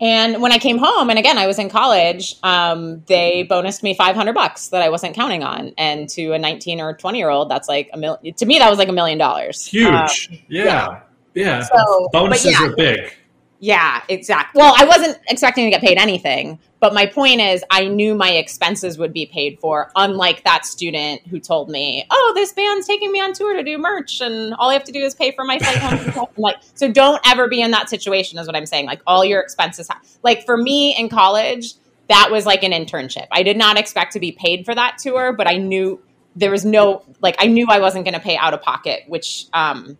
and 0.00 0.42
when 0.42 0.52
I 0.52 0.58
came 0.58 0.78
home, 0.78 1.08
and 1.08 1.18
again, 1.18 1.38
I 1.38 1.46
was 1.46 1.58
in 1.58 1.70
college, 1.70 2.36
um, 2.42 3.02
they 3.06 3.46
bonused 3.50 3.82
me 3.82 3.94
500 3.94 4.34
bucks 4.34 4.68
that 4.68 4.82
I 4.82 4.88
wasn't 4.88 5.14
counting 5.14 5.42
on. 5.42 5.72
And 5.78 6.08
to 6.10 6.32
a 6.32 6.38
19 6.38 6.80
or 6.80 6.94
20 6.94 7.18
year 7.18 7.30
old, 7.30 7.50
that's 7.50 7.68
like 7.68 7.88
a 7.92 7.96
million, 7.96 8.34
to 8.34 8.46
me, 8.46 8.58
that 8.58 8.68
was 8.68 8.78
like 8.78 8.88
a 8.88 8.92
million 8.92 9.18
dollars. 9.18 9.66
Huge. 9.66 10.28
Um, 10.30 10.38
yeah. 10.48 11.00
Yeah. 11.34 11.62
So, 11.62 12.08
Bonuses 12.12 12.52
yeah. 12.52 12.66
are 12.66 12.76
big. 12.76 13.12
Yeah, 13.58 14.02
exactly. 14.08 14.60
Well, 14.60 14.74
I 14.76 14.84
wasn't 14.84 15.18
expecting 15.28 15.64
to 15.64 15.70
get 15.70 15.80
paid 15.80 15.98
anything, 15.98 16.58
but 16.80 16.92
my 16.92 17.06
point 17.06 17.40
is, 17.40 17.64
I 17.70 17.88
knew 17.88 18.14
my 18.14 18.30
expenses 18.32 18.98
would 18.98 19.12
be 19.12 19.26
paid 19.26 19.58
for, 19.60 19.90
unlike 19.96 20.44
that 20.44 20.66
student 20.66 21.26
who 21.26 21.40
told 21.40 21.70
me, 21.70 22.06
"Oh, 22.10 22.32
this 22.34 22.52
band's 22.52 22.86
taking 22.86 23.10
me 23.10 23.20
on 23.20 23.32
tour 23.32 23.54
to 23.54 23.62
do 23.62 23.78
merch, 23.78 24.20
and 24.20 24.54
all 24.54 24.70
I 24.70 24.74
have 24.74 24.84
to 24.84 24.92
do 24.92 25.00
is 25.00 25.14
pay 25.14 25.32
for 25.32 25.44
my 25.44 25.58
flight 25.58 25.78
home." 25.78 26.26
Like, 26.38 26.56
so 26.74 26.90
don't 26.90 27.20
ever 27.26 27.48
be 27.48 27.62
in 27.62 27.70
that 27.70 27.88
situation, 27.88 28.38
is 28.38 28.46
what 28.46 28.54
I'm 28.54 28.66
saying. 28.66 28.84
Like, 28.86 29.00
all 29.06 29.24
your 29.24 29.40
expenses, 29.40 29.88
ha- 29.88 30.00
like 30.22 30.44
for 30.44 30.56
me 30.56 30.94
in 30.96 31.08
college, 31.08 31.74
that 32.08 32.28
was 32.30 32.44
like 32.46 32.62
an 32.62 32.72
internship. 32.72 33.26
I 33.32 33.42
did 33.42 33.56
not 33.56 33.78
expect 33.78 34.12
to 34.12 34.20
be 34.20 34.32
paid 34.32 34.64
for 34.64 34.74
that 34.74 34.98
tour, 34.98 35.32
but 35.32 35.48
I 35.48 35.56
knew 35.56 36.00
there 36.36 36.50
was 36.50 36.64
no, 36.64 37.02
like, 37.22 37.36
I 37.38 37.46
knew 37.46 37.66
I 37.68 37.80
wasn't 37.80 38.04
going 38.04 38.14
to 38.14 38.20
pay 38.20 38.36
out 38.36 38.52
of 38.52 38.60
pocket, 38.60 39.04
which, 39.06 39.46
um, 39.54 39.96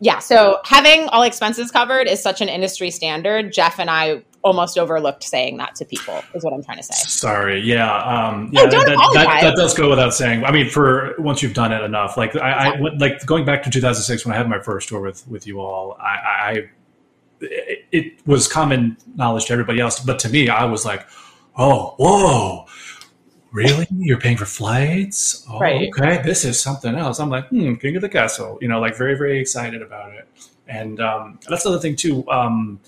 yeah, 0.00 0.18
so 0.18 0.60
having 0.64 1.08
all 1.08 1.22
expenses 1.22 1.70
covered 1.70 2.06
is 2.06 2.22
such 2.22 2.40
an 2.40 2.48
industry 2.48 2.90
standard. 2.90 3.52
Jeff 3.52 3.78
and 3.78 3.88
I 3.90 4.22
almost 4.42 4.78
overlooked 4.78 5.24
saying 5.24 5.56
that 5.56 5.74
to 5.74 5.84
people, 5.84 6.22
is 6.34 6.44
what 6.44 6.52
I'm 6.52 6.62
trying 6.62 6.76
to 6.76 6.82
say. 6.82 6.94
Sorry. 7.08 7.60
Yeah. 7.60 7.92
Um, 8.02 8.50
No, 8.52 8.62
yeah. 8.62 8.68
don't 8.70 8.84
that, 8.86 8.86
that, 8.86 8.94
apologize. 8.94 9.42
that 9.42 9.56
does 9.56 9.74
go 9.74 9.90
without 9.90 10.14
saying. 10.14 10.44
I 10.44 10.52
mean, 10.52 10.70
for 10.70 11.14
once 11.18 11.42
you've 11.42 11.54
done 11.54 11.72
it 11.72 11.82
enough, 11.82 12.16
like 12.16 12.36
I, 12.36 12.74
I 12.74 12.80
went- 12.80 13.00
like 13.00 13.24
going 13.26 13.44
back 13.44 13.62
to 13.64 13.70
2006 13.70 14.24
when 14.24 14.34
I 14.34 14.38
had 14.38 14.48
my 14.48 14.60
first 14.60 14.88
tour 14.88 15.00
with 15.00 15.26
with 15.26 15.46
you 15.46 15.60
all. 15.60 15.96
I, 16.00 16.04
I 16.04 16.70
it, 17.40 17.84
it 17.92 18.26
was 18.26 18.46
common 18.48 18.96
knowledge 19.16 19.46
to 19.46 19.52
everybody 19.52 19.80
else, 19.80 20.00
but 20.00 20.18
to 20.20 20.28
me, 20.28 20.48
I 20.48 20.64
was 20.64 20.84
like, 20.84 21.06
oh, 21.56 21.94
whoa. 21.98 22.66
Really? 23.52 23.86
You're 23.96 24.18
paying 24.18 24.36
for 24.36 24.44
flights? 24.44 25.46
Oh, 25.48 25.58
Right. 25.58 25.88
okay. 25.88 26.20
This 26.22 26.44
is 26.44 26.60
something 26.60 26.94
else. 26.94 27.18
I'm 27.20 27.30
like, 27.30 27.48
hmm, 27.48 27.74
King 27.74 27.96
of 27.96 28.02
the 28.02 28.08
Castle. 28.08 28.58
You 28.60 28.68
know, 28.68 28.80
like 28.80 28.96
very, 28.96 29.16
very 29.16 29.38
excited 29.40 29.82
about 29.82 30.12
it. 30.12 30.28
And 30.68 31.00
um, 31.00 31.38
that's 31.48 31.62
the 31.62 31.70
other 31.70 31.78
thing 31.78 31.96
too. 31.96 32.28
Um, 32.28 32.80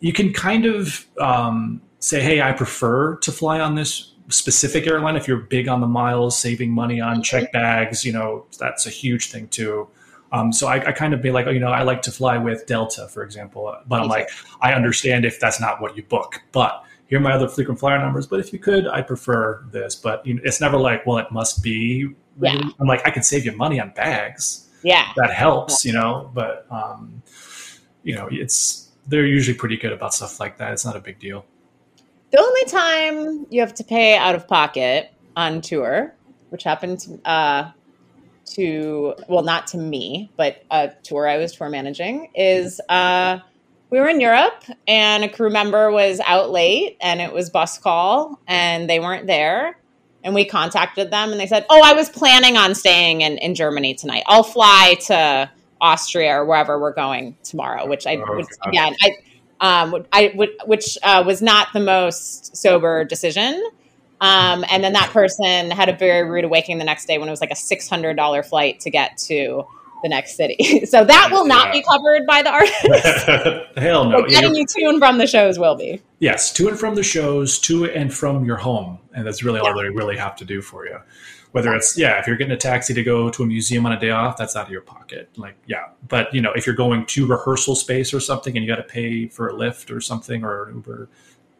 you 0.00 0.12
can 0.12 0.32
kind 0.32 0.64
of 0.66 1.06
um, 1.20 1.82
say, 1.98 2.22
hey, 2.22 2.40
I 2.40 2.52
prefer 2.52 3.16
to 3.16 3.32
fly 3.32 3.60
on 3.60 3.74
this 3.74 4.12
specific 4.28 4.86
airline 4.86 5.16
if 5.16 5.26
you're 5.28 5.38
big 5.38 5.68
on 5.68 5.80
the 5.80 5.86
miles, 5.86 6.38
saving 6.38 6.70
money 6.70 7.00
on 7.00 7.22
check 7.22 7.52
bags. 7.52 8.04
You 8.04 8.12
know, 8.12 8.46
that's 8.58 8.86
a 8.86 8.90
huge 8.90 9.30
thing 9.30 9.48
too. 9.48 9.88
Um, 10.32 10.52
so 10.52 10.66
I, 10.66 10.76
I 10.88 10.92
kind 10.92 11.14
of 11.14 11.22
be 11.22 11.30
like, 11.30 11.46
oh, 11.46 11.50
you 11.50 11.60
know, 11.60 11.70
I 11.70 11.82
like 11.82 12.02
to 12.02 12.10
fly 12.12 12.36
with 12.36 12.66
Delta, 12.66 13.08
for 13.08 13.22
example. 13.22 13.74
But 13.86 14.02
I'm 14.02 14.08
like, 14.08 14.28
I 14.60 14.72
understand 14.72 15.24
if 15.24 15.38
that's 15.40 15.60
not 15.60 15.80
what 15.80 15.96
you 15.96 16.02
book, 16.02 16.42
but 16.52 16.82
here 17.06 17.18
are 17.18 17.22
my 17.22 17.32
other 17.32 17.48
frequent 17.48 17.78
flyer 17.78 17.98
numbers. 17.98 18.26
But 18.26 18.40
if 18.40 18.52
you 18.52 18.58
could, 18.58 18.86
I 18.86 19.02
prefer 19.02 19.64
this. 19.70 19.94
But 19.94 20.26
you 20.26 20.34
know, 20.34 20.42
it's 20.44 20.60
never 20.60 20.76
like, 20.76 21.06
well, 21.06 21.18
it 21.18 21.30
must 21.30 21.62
be. 21.62 22.10
Yeah. 22.40 22.60
I'm 22.78 22.86
like, 22.86 23.06
I 23.06 23.10
can 23.10 23.22
save 23.22 23.44
you 23.44 23.56
money 23.56 23.80
on 23.80 23.90
bags. 23.90 24.68
Yeah. 24.82 25.08
That 25.16 25.32
helps, 25.32 25.84
you 25.84 25.92
know. 25.92 26.30
But 26.34 26.66
um, 26.70 27.22
you 28.02 28.14
know, 28.14 28.28
it's 28.30 28.90
they're 29.06 29.26
usually 29.26 29.56
pretty 29.56 29.76
good 29.76 29.92
about 29.92 30.14
stuff 30.14 30.40
like 30.40 30.58
that. 30.58 30.72
It's 30.72 30.84
not 30.84 30.96
a 30.96 31.00
big 31.00 31.18
deal. 31.18 31.44
The 32.32 32.40
only 32.40 32.64
time 32.64 33.46
you 33.50 33.60
have 33.60 33.74
to 33.74 33.84
pay 33.84 34.16
out 34.16 34.34
of 34.34 34.48
pocket 34.48 35.12
on 35.36 35.60
tour, 35.60 36.14
which 36.50 36.64
happened 36.64 37.00
to, 37.00 37.28
uh, 37.28 37.70
to 38.46 39.14
well, 39.28 39.42
not 39.42 39.66
to 39.68 39.78
me, 39.78 40.30
but 40.36 40.64
a 40.70 40.90
tour 41.02 41.28
I 41.28 41.36
was 41.38 41.54
tour 41.54 41.68
managing, 41.68 42.30
is 42.34 42.80
uh, 42.88 43.38
we 43.90 44.00
were 44.00 44.08
in 44.08 44.20
Europe 44.20 44.64
and 44.88 45.24
a 45.24 45.28
crew 45.28 45.50
member 45.50 45.90
was 45.90 46.20
out 46.26 46.50
late 46.50 46.96
and 47.00 47.20
it 47.20 47.32
was 47.32 47.50
bus 47.50 47.78
call 47.78 48.38
and 48.46 48.90
they 48.90 48.98
weren't 48.98 49.26
there. 49.26 49.78
And 50.24 50.34
we 50.34 50.44
contacted 50.44 51.10
them 51.10 51.30
and 51.30 51.38
they 51.38 51.46
said, 51.46 51.66
Oh, 51.70 51.80
I 51.84 51.92
was 51.92 52.08
planning 52.08 52.56
on 52.56 52.74
staying 52.74 53.20
in, 53.20 53.38
in 53.38 53.54
Germany 53.54 53.94
tonight. 53.94 54.24
I'll 54.26 54.42
fly 54.42 54.96
to 55.06 55.50
Austria 55.80 56.32
or 56.32 56.44
wherever 56.44 56.80
we're 56.80 56.94
going 56.94 57.36
tomorrow, 57.44 57.86
which 57.86 58.06
I, 58.06 58.16
Oh, 58.16 58.36
which, 58.36 58.48
again, 58.66 58.96
I, 59.00 59.82
um, 59.82 60.04
I 60.12 60.32
would, 60.34 60.50
which 60.66 60.98
uh, 61.04 61.22
was 61.24 61.40
not 61.40 61.68
the 61.72 61.80
most 61.80 62.56
sober 62.56 63.04
decision. 63.04 63.62
Um, 64.20 64.64
and 64.68 64.82
then 64.82 64.94
that 64.94 65.10
person 65.10 65.70
had 65.70 65.88
a 65.88 65.96
very 65.96 66.28
rude 66.28 66.44
awakening 66.44 66.78
the 66.78 66.84
next 66.84 67.06
day 67.06 67.18
when 67.18 67.28
it 67.28 67.30
was 67.30 67.40
like 67.40 67.50
a 67.52 67.56
six 67.56 67.88
hundred 67.88 68.16
dollar 68.16 68.42
flight 68.42 68.80
to 68.80 68.90
get 68.90 69.16
to 69.18 69.66
the 70.02 70.08
next 70.08 70.36
city. 70.36 70.84
so 70.86 71.04
that 71.04 71.28
will 71.30 71.46
not 71.46 71.68
Yeah. 71.68 71.72
be 71.72 71.82
covered 71.82 72.26
by 72.26 72.42
the 72.42 72.50
artist. 72.50 73.66
Hell 73.76 74.04
no. 74.08 74.22
but 74.22 74.30
getting 74.30 74.54
you 74.54 74.64
to 74.66 74.84
and 74.86 74.98
from 74.98 75.18
the 75.18 75.26
shows 75.26 75.58
will 75.58 75.74
be. 75.74 76.00
Yes, 76.18 76.52
to 76.54 76.68
and 76.68 76.78
from 76.78 76.94
the 76.94 77.02
shows, 77.02 77.58
to 77.60 77.86
and 77.86 78.12
from 78.12 78.44
your 78.44 78.56
home, 78.56 78.98
and 79.14 79.26
that's 79.26 79.42
really 79.42 79.60
all 79.60 79.74
they 79.74 79.88
really 79.88 80.16
have 80.16 80.36
to 80.36 80.44
do 80.44 80.62
for 80.62 80.86
you. 80.86 80.98
Whether 81.52 81.74
it's 81.74 81.96
yeah, 81.96 82.18
if 82.18 82.26
you're 82.26 82.36
getting 82.36 82.52
a 82.52 82.56
taxi 82.58 82.92
to 82.92 83.02
go 83.02 83.30
to 83.30 83.42
a 83.42 83.46
museum 83.46 83.86
on 83.86 83.92
a 83.92 83.98
day 84.00 84.10
off, 84.10 84.36
that's 84.36 84.56
out 84.56 84.66
of 84.66 84.72
your 84.72 84.82
pocket. 84.82 85.30
Like 85.36 85.56
yeah, 85.66 85.86
but 86.08 86.32
you 86.34 86.40
know 86.42 86.52
if 86.52 86.66
you're 86.66 86.74
going 86.76 87.06
to 87.06 87.26
rehearsal 87.26 87.74
space 87.74 88.12
or 88.12 88.20
something 88.20 88.54
and 88.56 88.64
you 88.64 88.70
got 88.70 88.76
to 88.76 88.82
pay 88.82 89.26
for 89.28 89.48
a 89.48 89.54
lift 89.54 89.90
or 89.90 90.00
something 90.00 90.44
or 90.44 90.68
an 90.68 90.74
Uber, 90.76 91.08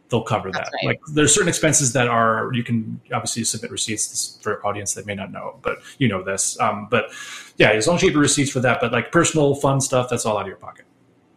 they'll 0.09 0.23
cover 0.23 0.51
That's 0.51 0.71
that. 0.71 0.77
right. 0.77 0.87
Like 0.87 1.01
there's 1.15 1.35
certain 1.35 1.49
expenses 1.49 1.93
that 1.93 2.09
are 2.09 2.51
you 2.53 2.63
can 2.63 3.01
obviously 3.13 3.45
submit 3.45 3.71
receipts 3.71 4.39
for 4.43 4.65
audience 4.67 4.95
that 4.95 5.07
may 5.07 5.15
not 5.15 5.33
know, 5.33 5.59
but 5.63 5.79
you 5.99 6.09
know 6.09 6.23
this. 6.23 6.59
Um, 6.61 6.89
but 6.91 7.11
yeah, 7.57 7.71
as 7.71 7.87
long 7.87 7.97
as 7.97 8.03
you 8.03 8.11
have 8.11 8.19
receipts 8.19 8.51
for 8.51 8.61
that, 8.61 8.79
but 8.81 8.93
like 8.93 9.13
personal 9.13 9.55
fun 9.55 9.81
stuff, 9.81 10.09
that's 10.09 10.27
all 10.27 10.37
out 10.39 10.43
of 10.43 10.49
your 10.49 10.57
pocket. 10.57 10.85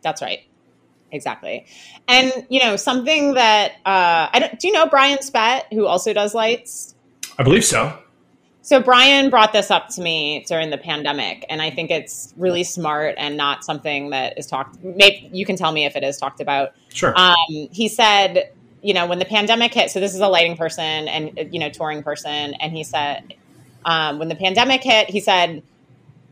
That's 0.02 0.22
right. 0.22 0.42
Exactly. 1.12 1.66
And 2.08 2.46
you 2.50 2.60
know, 2.64 2.76
something 2.76 3.34
that 3.34 3.74
uh 3.86 4.30
I 4.32 4.40
don't 4.40 4.60
do 4.60 4.68
you 4.68 4.74
know 4.74 4.88
Brian 4.88 5.22
Spett, 5.22 5.68
who 5.72 5.86
also 5.86 6.14
does 6.14 6.34
lights? 6.34 6.96
I 7.38 7.44
believe 7.44 7.66
so. 7.66 7.98
So 8.62 8.80
Brian 8.80 9.32
brought 9.32 9.52
this 9.52 9.72
up 9.72 9.88
to 9.96 10.02
me 10.02 10.46
during 10.48 10.70
the 10.70 10.78
pandemic, 10.78 11.44
and 11.50 11.60
I 11.60 11.72
think 11.72 11.90
it's 11.90 12.36
really 12.38 12.64
smart 12.64 13.16
and 13.18 13.36
not 13.36 13.64
something 13.64 14.12
that 14.12 14.38
is 14.38 14.46
talked. 14.46 14.78
Maybe 14.84 15.28
you 15.34 15.44
can 15.44 15.56
tell 15.56 15.72
me 15.72 15.86
if 15.86 15.96
it 15.96 16.04
is 16.04 16.18
talked 16.18 16.40
about. 16.40 16.74
Sure. 16.94 17.18
Um, 17.18 17.36
he 17.72 17.88
said, 17.88 18.52
you 18.82 18.94
know, 18.94 19.08
when 19.08 19.20
the 19.20 19.26
pandemic 19.26 19.74
hit. 19.74 19.92
So 19.92 20.00
this 20.00 20.14
is 20.14 20.22
a 20.22 20.28
lighting 20.28 20.58
person 20.58 21.08
and 21.08 21.54
you 21.54 21.60
know 21.60 21.70
touring 21.70 22.04
person, 22.04 22.54
and 22.56 22.72
he 22.72 22.84
said, 22.84 23.36
um, 23.86 24.20
when 24.20 24.28
the 24.28 24.36
pandemic 24.36 24.84
hit, 24.84 25.10
he 25.10 25.20
said, 25.20 25.64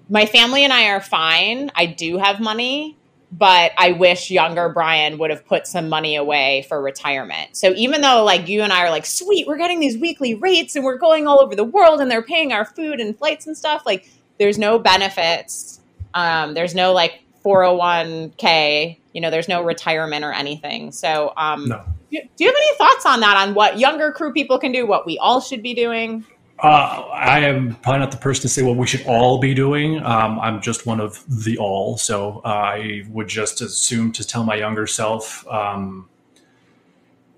my 0.10 0.26
family 0.26 0.64
and 0.64 0.72
I 0.72 0.90
are 0.90 1.02
fine. 1.02 1.72
I 1.76 1.86
do 1.86 2.18
have 2.18 2.40
money, 2.40 2.96
but 3.32 3.72
I 3.78 3.92
wish 3.92 4.32
younger 4.32 4.70
Brian 4.70 5.18
would 5.18 5.32
have 5.32 5.46
put 5.46 5.68
some 5.68 5.90
money 5.90 6.16
away 6.16 6.66
for 6.70 6.82
retirement. 6.82 7.58
So 7.58 7.74
even 7.76 8.02
though 8.02 8.24
like 8.24 8.48
you 8.48 8.62
and 8.62 8.72
I 8.72 8.86
are 8.86 8.90
like, 8.90 9.06
sweet, 9.06 9.48
we're 9.48 9.58
getting 9.58 9.80
these 9.80 9.98
weekly 9.98 10.36
rates 10.36 10.76
and 10.76 10.86
we're 10.86 10.98
going 10.98 11.28
all 11.28 11.42
over 11.42 11.56
the 11.56 11.64
world 11.64 12.00
and 12.00 12.10
they're 12.10 12.22
paying 12.22 12.54
our 12.54 12.66
food 12.66 13.00
and 13.00 13.18
flights 13.18 13.48
and 13.48 13.58
stuff, 13.58 13.84
like 13.86 14.10
there's 14.40 14.58
no 14.58 14.80
benefits. 14.80 15.82
Um, 16.14 16.54
there's 16.54 16.74
no 16.74 16.94
like 16.94 17.22
401k, 17.44 18.98
you 19.14 19.22
know, 19.22 19.30
there's 19.30 19.50
no 19.50 19.62
retirement 19.62 20.24
or 20.24 20.32
anything. 20.32 20.92
So 20.92 21.34
um, 21.36 21.68
no. 21.68 21.84
Do 22.12 22.18
you 22.38 22.48
have 22.48 22.56
any 22.56 22.78
thoughts 22.78 23.06
on 23.06 23.20
that, 23.20 23.38
on 23.38 23.54
what 23.54 23.80
younger 23.80 24.12
crew 24.12 24.32
people 24.34 24.58
can 24.58 24.72
do, 24.72 24.86
what 24.86 25.06
we 25.06 25.18
all 25.18 25.42
should 25.42 25.62
be 25.62 25.74
doing? 25.74 26.26
Uh, 26.60 27.08
I 27.14 27.40
am 27.42 27.76
probably 27.76 28.00
not 28.00 28.12
the 28.12 28.18
person 28.18 28.42
to 28.44 28.50
say 28.50 28.64
what 28.64 28.78
we 28.78 28.88
should 28.88 29.06
all 29.06 29.40
be 29.40 29.54
doing. 29.54 30.04
Um, 30.04 30.40
I'm 30.40 30.60
just 30.62 30.86
one 30.88 31.00
of 31.00 31.24
the 31.46 31.58
all, 31.58 31.98
so 31.98 32.42
uh, 32.44 32.48
I 32.48 33.04
would 33.10 33.28
just 33.28 33.62
assume 33.62 34.12
to 34.14 34.26
tell 34.26 34.44
my 34.44 34.56
younger 34.56 34.88
self, 34.88 35.48
um, 35.48 36.10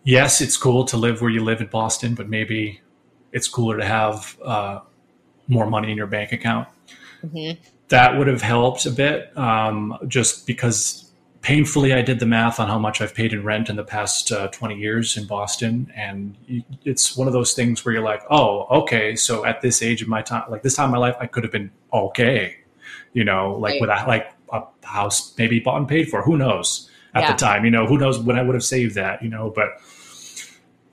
yes, 0.04 0.40
it's 0.40 0.56
cool 0.56 0.86
to 0.86 0.98
live 0.98 1.22
where 1.22 1.30
you 1.30 1.44
live 1.44 1.60
in 1.60 1.68
Boston, 1.68 2.16
but 2.16 2.30
maybe 2.30 2.80
it's 3.34 3.48
cooler 3.50 3.78
to 3.78 3.86
have 3.86 4.38
uh, 4.44 4.80
more 5.50 5.70
money 5.70 5.92
in 5.92 5.98
your 5.98 6.08
bank 6.08 6.32
account. 6.32 6.68
Mhm. 7.26 7.58
that 7.90 8.18
would 8.18 8.28
have 8.28 8.42
helped 8.42 8.86
a 8.86 8.92
bit, 8.92 9.38
um, 9.38 9.98
just 10.08 10.48
because 10.48 11.09
painfully 11.42 11.94
I 11.94 12.02
did 12.02 12.20
the 12.20 12.26
math 12.26 12.60
on 12.60 12.68
how 12.68 12.80
much 12.80 13.02
I've 13.02 13.14
paid 13.14 13.34
in 13.34 13.44
rent 13.44 13.70
in 13.70 13.76
the 13.76 13.84
past 13.84 14.32
uh, 14.32 14.48
20 14.50 14.76
years 14.76 15.16
in 15.16 15.26
Boston. 15.26 15.92
And 15.96 16.36
it's 16.84 17.16
one 17.16 17.28
of 17.28 17.34
those 17.34 17.54
things 17.54 17.84
where 17.84 17.94
you're 17.94 18.04
like, 18.04 18.24
oh, 18.30 18.66
okay. 18.82 19.16
So 19.16 19.46
at 19.46 19.62
this 19.62 19.82
age 19.82 20.02
of 20.02 20.08
my 20.08 20.22
time, 20.22 20.50
like 20.50 20.64
this 20.64 20.76
time 20.76 20.86
in 20.86 20.92
my 20.92 20.98
life, 20.98 21.16
I 21.20 21.28
could 21.28 21.44
have 21.44 21.52
been 21.52 21.72
okay, 21.94 22.58
you 23.14 23.24
know, 23.24 23.56
like 23.56 23.74
right. 23.74 23.82
without 23.82 24.08
like 24.08 24.34
a 24.52 24.64
house 24.84 25.38
maybe 25.38 25.60
bought 25.60 25.78
and 25.78 25.88
paid 25.88 26.10
for. 26.10 26.22
Who 26.24 26.38
knows 26.38 26.90
at 27.14 27.24
yeah. 27.24 27.32
the 27.32 27.38
time, 27.38 27.66
you 27.66 27.72
know, 27.72 27.86
who 27.86 27.98
knows 27.98 28.20
when 28.20 28.38
I 28.38 28.42
would 28.42 28.56
have 28.56 28.64
saved 28.64 28.96
that, 28.96 29.24
you 29.24 29.30
know, 29.30 29.52
but 29.56 29.70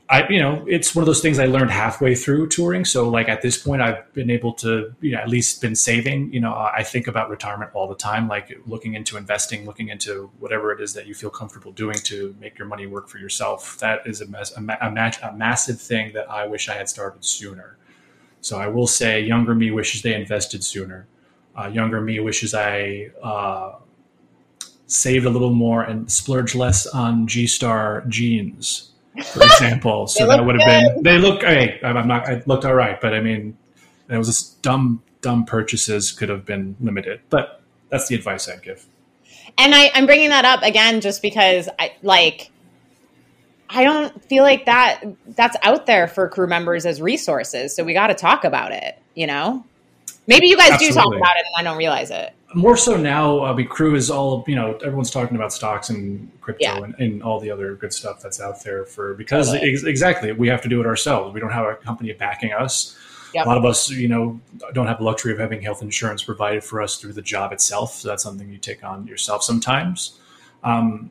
I, 0.09 0.29
you 0.29 0.39
know, 0.39 0.65
it's 0.69 0.95
one 0.95 1.03
of 1.03 1.07
those 1.07 1.21
things 1.21 1.41
I 1.41 1.47
learned 1.47 1.71
halfway 1.71 2.15
through 2.15 2.49
touring. 2.49 2.85
So 2.85 3.09
like 3.09 3.29
at 3.29 3.43
this 3.43 3.59
point, 3.59 3.83
I've 3.83 4.13
been 4.13 4.31
able 4.31 4.53
to, 4.55 4.95
you 5.01 5.13
know, 5.13 5.19
at 5.19 5.29
least 5.29 5.61
been 5.61 5.75
saving. 5.75 6.33
You 6.33 6.41
know, 6.41 6.55
I 6.55 6.85
think 6.85 7.09
about 7.09 7.29
retirement 7.29 7.73
all 7.75 7.89
the 7.89 7.97
time, 7.97 8.29
like 8.29 8.57
looking 8.67 8.95
into 8.95 9.17
investing, 9.17 9.67
looking 9.67 9.89
into 9.89 10.31
whatever 10.39 10.71
it 10.71 10.81
is 10.81 10.95
that 10.95 11.07
you 11.07 11.15
feel 11.15 11.31
comfortable 11.31 11.73
doing 11.73 11.97
to 12.05 12.37
make 12.41 12.57
your 12.57 12.69
money 12.69 12.87
work 12.87 13.09
for 13.09 13.19
yourself. 13.19 13.79
That 13.81 14.07
is 14.07 14.21
a, 14.21 14.27
a, 14.27 14.89
a, 14.89 15.29
a 15.29 15.33
massive 15.33 15.81
thing 15.81 16.13
that 16.13 16.31
I 16.31 16.47
wish 16.47 16.69
I 16.69 16.75
had 16.75 16.89
started 16.89 17.25
sooner. 17.25 17.77
So 18.43 18.59
I 18.59 18.69
will 18.69 18.87
say, 18.87 19.21
younger 19.21 19.57
me 19.57 19.73
wishes 19.73 20.03
they 20.03 20.15
invested 20.15 20.63
sooner. 20.63 21.09
Uh, 21.59 21.67
younger 21.67 22.01
me 22.01 22.21
wishes 22.21 22.55
I 22.55 23.11
uh, 23.25 23.77
saved 24.87 25.27
a 25.27 25.31
little 25.31 25.53
more 25.53 25.83
and 25.83 26.13
splurged 26.13 26.55
less 26.55 26.87
on 26.87 27.27
G 27.27 27.49
Star 27.49 28.05
jeans 28.07 28.93
for 29.25 29.43
example. 29.43 30.07
so 30.07 30.27
that 30.27 30.45
would 30.45 30.61
have 30.61 30.95
been 30.95 31.03
they 31.03 31.19
look. 31.19 31.43
Hey, 31.43 31.81
I'm 31.83 32.09
not. 32.09 32.29
I 32.29 32.43
looked 32.47 32.65
all 32.65 32.75
right, 32.75 33.01
but 33.01 33.15
I 33.15 33.21
mean, 33.21 33.57
it 34.09 34.17
was 34.17 34.29
just 34.29 34.63
dumb. 34.63 35.03
Dumb 35.23 35.45
purchases 35.45 36.13
could 36.13 36.29
have 36.29 36.45
been 36.45 36.77
limited, 36.81 37.21
but 37.31 37.63
that's 37.89 38.07
the 38.07 38.15
advice 38.15 38.49
I'd 38.49 38.63
give. 38.63 38.87
And 39.59 39.75
I, 39.75 39.91
I'm 39.95 40.07
bringing 40.07 40.29
that 40.29 40.45
up 40.45 40.63
again 40.63 41.01
just 41.01 41.23
because 41.23 41.69
I 41.79 41.95
like. 42.03 42.51
I 43.69 43.83
don't 43.83 44.25
feel 44.25 44.45
like 44.45 44.67
that 44.67 45.03
that's 45.27 45.57
out 45.63 45.87
there 45.87 46.07
for 46.07 46.29
crew 46.29 46.47
members 46.47 46.87
as 46.87 47.03
resources. 47.03 47.75
So 47.75 47.83
we 47.83 47.95
got 47.95 48.09
to 48.09 48.15
talk 48.15 48.45
about 48.45 48.71
it. 48.71 48.97
You 49.15 49.27
know, 49.27 49.65
maybe 50.29 50.47
you 50.47 50.57
guys 50.57 50.73
Absolutely. 50.73 50.95
do 50.95 51.01
talk 51.01 51.17
about 51.17 51.37
it 51.37 51.45
and 51.47 51.67
I 51.67 51.69
don't 51.69 51.79
realize 51.79 52.13
it 52.13 52.36
more 52.55 52.77
so 52.77 52.97
now. 52.97 53.45
I 53.45 53.55
mean, 53.55 53.67
crew 53.67 53.95
is 53.95 54.11
all 54.11 54.45
you 54.47 54.55
know. 54.55 54.75
Everyone's 54.77 55.11
talking 55.11 55.37
about 55.37 55.53
stocks 55.53 55.91
and 55.91 56.31
crypto 56.41 56.65
yeah. 56.65 56.83
and, 56.83 56.95
and, 56.99 57.23
all 57.23 57.41
the 57.41 57.51
other 57.51 57.75
good 57.75 57.93
stuff 57.93 58.23
that's 58.23 58.41
out 58.41 58.63
there 58.63 58.85
for 58.85 59.15
because 59.15 59.49
totally. 59.51 59.73
ex- 59.73 59.85
exactly 59.85 60.33
we 60.33 60.49
have 60.49 60.63
to 60.63 60.69
do 60.69 60.81
it 60.81 60.87
ourselves. 60.87 61.35
We 61.35 61.41
don't 61.41 61.51
have 61.51 61.67
a 61.67 61.75
company 61.75 62.13
backing 62.13 62.53
us. 62.53 62.97
Yep. 63.35 63.45
A 63.45 63.49
lot 63.49 63.59
of 63.59 63.65
us, 63.65 63.91
you 63.91 64.09
know, 64.09 64.41
don't 64.73 64.87
have 64.87 64.99
the 64.99 65.05
luxury 65.05 65.33
of 65.33 65.39
having 65.39 65.61
health 65.61 65.83
insurance 65.83 66.23
provided 66.23 66.63
for 66.65 66.81
us 66.81 66.97
through 66.97 67.13
the 67.13 67.23
job 67.23 67.53
itself. 67.53 67.93
So 67.93 68.09
that's 68.09 68.23
something 68.23 68.49
you 68.49 68.59
take 68.59 68.85
on 68.85 69.07
yourself 69.07 69.43
sometimes. 69.43 70.19
Um, 70.65 71.11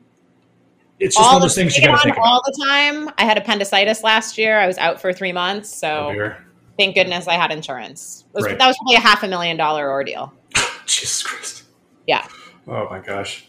it's 1.00 1.16
just 1.16 1.26
all 1.26 1.34
one 1.34 1.42
of 1.42 1.42
those 1.44 1.56
things 1.56 1.76
you 1.76 1.86
got 1.86 1.98
to 1.98 2.04
think 2.04 2.16
about. 2.16 2.26
All 2.26 2.42
the 2.46 2.66
time. 2.66 3.12
I 3.18 3.26
had 3.26 3.38
appendicitis 3.38 4.04
last 4.04 4.38
year. 4.38 4.58
I 4.58 4.66
was 4.66 4.78
out 4.78 5.02
for 5.02 5.12
three 5.12 5.34
months. 5.34 5.70
So 5.70 6.34
thank 6.80 6.96
goodness 6.96 7.28
I 7.28 7.34
had 7.34 7.52
insurance. 7.52 8.26
Was, 8.34 8.46
right. 8.46 8.58
That 8.58 8.68
was 8.68 8.78
probably 8.78 8.96
a 8.96 9.02
half 9.02 9.24
a 9.24 9.28
million 9.28 9.58
dollar 9.58 9.92
ordeal. 9.92 10.34
Jesus 10.88 11.24
Christ. 11.24 11.64
Yeah. 12.08 12.28
Oh 12.68 12.88
my 12.90 13.00
gosh. 13.00 13.48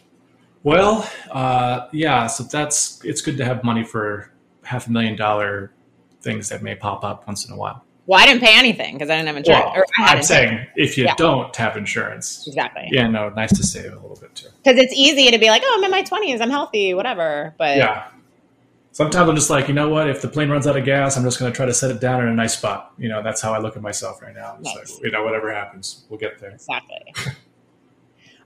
Well, 0.63 1.09
uh, 1.31 1.89
yeah. 1.93 2.27
So 2.27 2.45
that's 2.45 3.05
it's 3.05 3.21
good 3.21 3.37
to 3.37 3.45
have 3.45 3.63
money 3.63 3.85
for 3.85 4.33
half 4.65 4.89
a 4.89 4.91
million 4.91 5.17
dollar 5.17 5.73
things 6.23 6.49
that 6.49 6.63
may 6.63 6.75
pop 6.75 7.05
up 7.05 7.27
once 7.27 7.47
in 7.47 7.55
a 7.55 7.57
while. 7.57 7.85
Well, 8.07 8.21
I 8.21 8.27
didn't 8.27 8.41
pay 8.41 8.57
anything 8.57 8.95
because 8.95 9.11
I 9.11 9.17
didn't 9.17 9.29
have 9.29 9.37
insurance. 9.37 9.65
Well, 9.65 9.85
I'm 9.99 10.19
insurance. 10.19 10.29
saying 10.29 10.67
if 10.77 10.97
you 10.97 11.05
yeah. 11.05 11.15
don't 11.17 11.55
have 11.57 11.77
insurance, 11.77 12.47
exactly. 12.47 12.89
Yeah, 12.91 13.09
no, 13.09 13.31
nice 13.31 13.57
to 13.57 13.65
save 13.65 13.93
a 13.93 13.97
little 13.97 14.17
bit 14.17 14.35
too. 14.35 14.49
Because 14.63 14.79
it's 14.79 14.95
easy 14.95 15.31
to 15.31 15.39
be 15.39 15.49
like, 15.49 15.63
oh, 15.65 15.75
I'm 15.77 15.85
in 15.85 15.91
my 15.91 16.03
20s, 16.03 16.41
I'm 16.41 16.51
healthy, 16.51 16.95
whatever. 16.95 17.55
But 17.59 17.77
yeah, 17.77 18.09
sometimes 18.97 19.29
I'm 19.29 19.37
just 19.37 19.51
like, 19.51 19.69
you 19.69 19.75
know 19.75 19.91
what? 19.91 20.09
If 20.09 20.23
the 20.23 20.29
plane 20.29 20.49
runs 20.49 20.67
out 20.67 20.75
of 20.75 20.87
gas, 20.87 21.19
I'm 21.19 21.23
just 21.23 21.39
going 21.39 21.53
to 21.53 21.55
try 21.55 21.67
to 21.67 21.75
set 21.75 21.91
it 21.91 22.01
down 22.01 22.23
in 22.23 22.29
a 22.29 22.35
nice 22.35 22.57
spot. 22.57 22.95
You 22.97 23.11
know, 23.11 23.23
that's 23.23 23.43
how 23.43 23.53
I 23.53 23.59
look 23.59 23.77
at 23.77 23.83
myself 23.83 24.23
right 24.23 24.35
now. 24.35 24.57
Nice. 24.59 24.75
Like, 24.75 25.03
you 25.03 25.11
know, 25.11 25.23
whatever 25.23 25.53
happens, 25.53 26.07
we'll 26.09 26.19
get 26.19 26.39
there. 26.39 26.51
Exactly. 26.51 27.15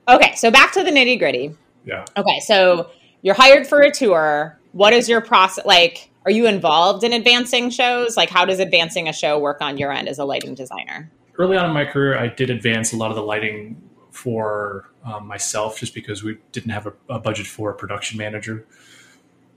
Okay, 0.07 0.33
so 0.35 0.49
back 0.49 0.73
to 0.73 0.83
the 0.83 0.89
nitty 0.89 1.19
gritty. 1.19 1.55
Yeah. 1.85 2.03
Okay, 2.17 2.39
so 2.41 2.89
you're 3.21 3.35
hired 3.35 3.67
for 3.67 3.81
a 3.81 3.91
tour. 3.91 4.59
What 4.71 4.93
is 4.93 5.07
your 5.07 5.21
process 5.21 5.63
like? 5.63 6.09
Are 6.25 6.31
you 6.31 6.47
involved 6.47 7.03
in 7.03 7.13
advancing 7.13 7.69
shows? 7.69 8.17
Like, 8.17 8.29
how 8.29 8.43
does 8.43 8.59
advancing 8.59 9.07
a 9.07 9.13
show 9.13 9.37
work 9.37 9.61
on 9.61 9.77
your 9.77 9.91
end 9.91 10.09
as 10.09 10.17
a 10.17 10.25
lighting 10.25 10.55
designer? 10.55 11.09
Early 11.37 11.55
on 11.55 11.67
in 11.67 11.71
my 11.71 11.85
career, 11.85 12.17
I 12.17 12.27
did 12.27 12.49
advance 12.49 12.91
a 12.93 12.97
lot 12.97 13.11
of 13.11 13.15
the 13.15 13.21
lighting 13.21 13.79
for 14.09 14.89
um, 15.05 15.27
myself 15.27 15.79
just 15.79 15.93
because 15.93 16.23
we 16.23 16.39
didn't 16.51 16.71
have 16.71 16.87
a, 16.87 16.93
a 17.07 17.19
budget 17.19 17.45
for 17.45 17.69
a 17.69 17.75
production 17.75 18.17
manager. 18.17 18.65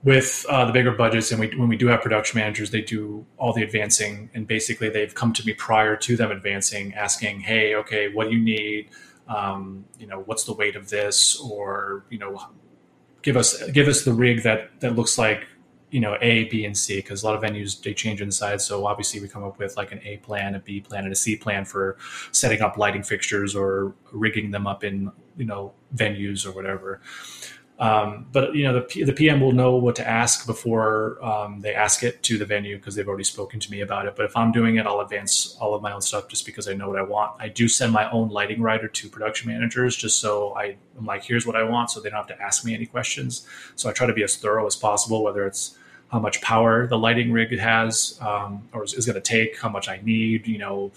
With 0.05 0.45
uh, 0.51 0.67
the 0.67 0.73
bigger 0.73 0.93
budgets, 0.93 1.31
and 1.31 1.41
we, 1.41 1.49
when 1.57 1.69
we 1.69 1.77
do 1.77 1.87
have 1.87 2.03
production 2.03 2.39
managers, 2.39 2.71
they 2.71 2.83
do 2.83 3.25
all 3.39 3.55
the 3.55 3.63
advancing, 3.63 4.31
and 4.35 4.47
basically 4.47 4.91
they've 4.91 5.15
come 5.15 5.33
to 5.33 5.47
me 5.47 5.55
prior 5.55 5.97
to 5.97 6.15
them 6.15 6.31
advancing, 6.31 6.93
asking, 6.93 7.41
"Hey, 7.41 7.75
okay, 7.75 8.13
what 8.13 8.29
do 8.29 8.37
you 8.37 8.43
need? 8.43 8.91
um, 9.29 9.85
you 9.99 10.07
know, 10.07 10.23
what's 10.27 10.45
the 10.45 10.53
weight 10.53 10.77
of 10.77 10.91
this, 10.91 11.41
or 11.41 12.05
you 12.11 12.19
know, 12.19 12.43
give 13.23 13.37
us 13.37 13.69
give 13.71 13.89
us 13.89 14.05
the 14.05 14.13
rig 14.13 14.43
that 14.43 14.81
that 14.81 14.97
looks 14.97 15.17
like 15.17 15.47
you 15.91 16.01
know 16.01 16.17
A, 16.21 16.45
B, 16.45 16.65
and 16.65 16.77
C 16.77 16.97
because 16.97 17.23
a 17.23 17.27
lot 17.27 17.35
of 17.37 17.43
venues 17.43 17.81
they 17.83 17.95
change 17.95 18.21
inside. 18.21 18.61
So 18.61 18.87
obviously 18.87 19.21
we 19.21 19.29
come 19.29 19.45
up 19.45 19.59
with 19.59 19.77
like 19.77 19.93
an 19.93 20.01
A 20.05 20.19
plan, 20.19 20.55
a 20.55 20.61
B 20.61 20.81
plan, 20.81 21.05
and 21.05 21.13
a 21.13 21.17
C 21.17 21.37
plan 21.37 21.65
for 21.65 21.97
setting 22.33 22.61
up 22.61 22.77
lighting 22.77 23.03
fixtures 23.03 23.57
or 23.57 23.95
rigging 24.13 24.51
them 24.51 24.67
up 24.67 24.85
in 24.85 25.11
you 25.37 25.47
know 25.47 25.73
venues 25.95 26.45
or 26.47 26.53
whatever. 26.53 27.01
Um, 27.77 28.27
but 28.31 28.55
you 28.55 28.63
know, 28.65 28.81
the, 28.81 29.05
the 29.05 29.13
PM 29.13 29.41
will 29.41 29.53
know 29.53 29.75
what 29.77 29.97
to 29.97 30.09
ask 30.09 30.47
before 30.47 31.23
um, 31.25 31.61
they 31.61 31.75
ask 31.75 32.05
it 32.05 32.23
to 32.23 32.39
the 32.39 32.45
venue 32.45 32.77
because 32.77 32.95
they've 32.95 33.09
already 33.09 33.25
spoken 33.25 33.59
to 33.59 33.71
me 33.71 33.81
about 33.81 34.07
it. 34.07 34.15
But 34.15 34.27
if 34.27 34.37
I'm 34.37 34.53
doing 34.53 34.77
it, 34.77 34.87
I'll 34.87 35.01
advance 35.01 35.57
all 35.61 35.75
of 35.75 35.83
my 35.83 35.93
own 35.93 36.01
stuff 36.01 36.29
just 36.29 36.47
because 36.47 36.69
I 36.69 36.75
know 36.75 36.89
what 36.89 36.99
I 36.99 37.03
want. 37.03 37.33
I 37.41 37.49
do 37.49 37.67
send 37.67 37.93
my 37.93 38.09
own 38.11 38.29
lighting 38.29 38.63
rider 38.63 38.87
to 38.87 39.09
production 39.09 39.51
managers 39.51 39.97
just 39.97 40.21
so 40.21 40.55
I, 40.55 40.77
am 40.97 41.05
like, 41.05 41.25
here's 41.25 41.47
what 41.47 41.57
I 41.57 41.65
want, 41.65 41.91
so 41.91 42.01
they 42.01 42.11
don't 42.11 42.19
have 42.19 42.29
to 42.29 42.41
ask 42.41 42.65
me 42.65 42.75
any 42.75 42.87
questions. 42.87 43.47
So 43.75 43.91
I 43.91 43.93
try 43.93 44.07
to 44.07 44.15
be 44.15 44.23
as 44.23 44.37
thorough 44.37 44.67
as 44.67 44.77
possible, 44.77 45.25
whether 45.25 45.45
it's 45.45 45.77
how 46.13 46.21
much 46.21 46.41
power 46.43 46.87
the 46.87 46.99
lighting 46.99 47.33
rig 47.33 47.59
has 47.59 48.17
um, 48.21 48.69
or 48.73 48.85
is, 48.85 48.95
is 48.95 49.05
going 49.05 49.15
to 49.15 49.21
take, 49.21 49.59
how 49.59 49.69
much 49.69 49.89
I 49.89 49.99
need, 50.05 50.47
you 50.47 50.59
know 50.59 50.93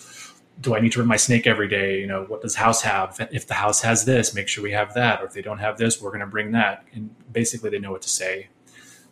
do 0.62 0.76
I 0.76 0.80
need 0.80 0.92
to 0.94 1.00
run 1.00 1.08
my 1.08 1.18
snake 1.18 1.46
every 1.46 1.68
day? 1.68 2.00
You 2.00 2.08
know, 2.08 2.24
what 2.24 2.42
does 2.42 2.56
house 2.56 2.82
have? 2.82 3.16
If 3.32 3.48
the 3.48 3.54
house 3.54 3.82
has 3.82 4.06
this, 4.06 4.34
make 4.34 4.48
sure 4.48 4.64
we 4.64 4.72
have 4.72 4.94
that. 4.96 5.22
Or 5.22 5.26
if 5.26 5.34
they 5.34 5.42
don't 5.42 5.60
have 5.60 5.78
this, 5.78 6.02
we're 6.02 6.10
going 6.10 6.22
to 6.22 6.28
bring 6.28 6.52
that. 6.54 6.84
And 6.94 7.14
basically, 7.32 7.70
they 7.70 7.80
know 7.80 7.92
what 7.92 8.02
to 8.04 8.10
say. 8.10 8.48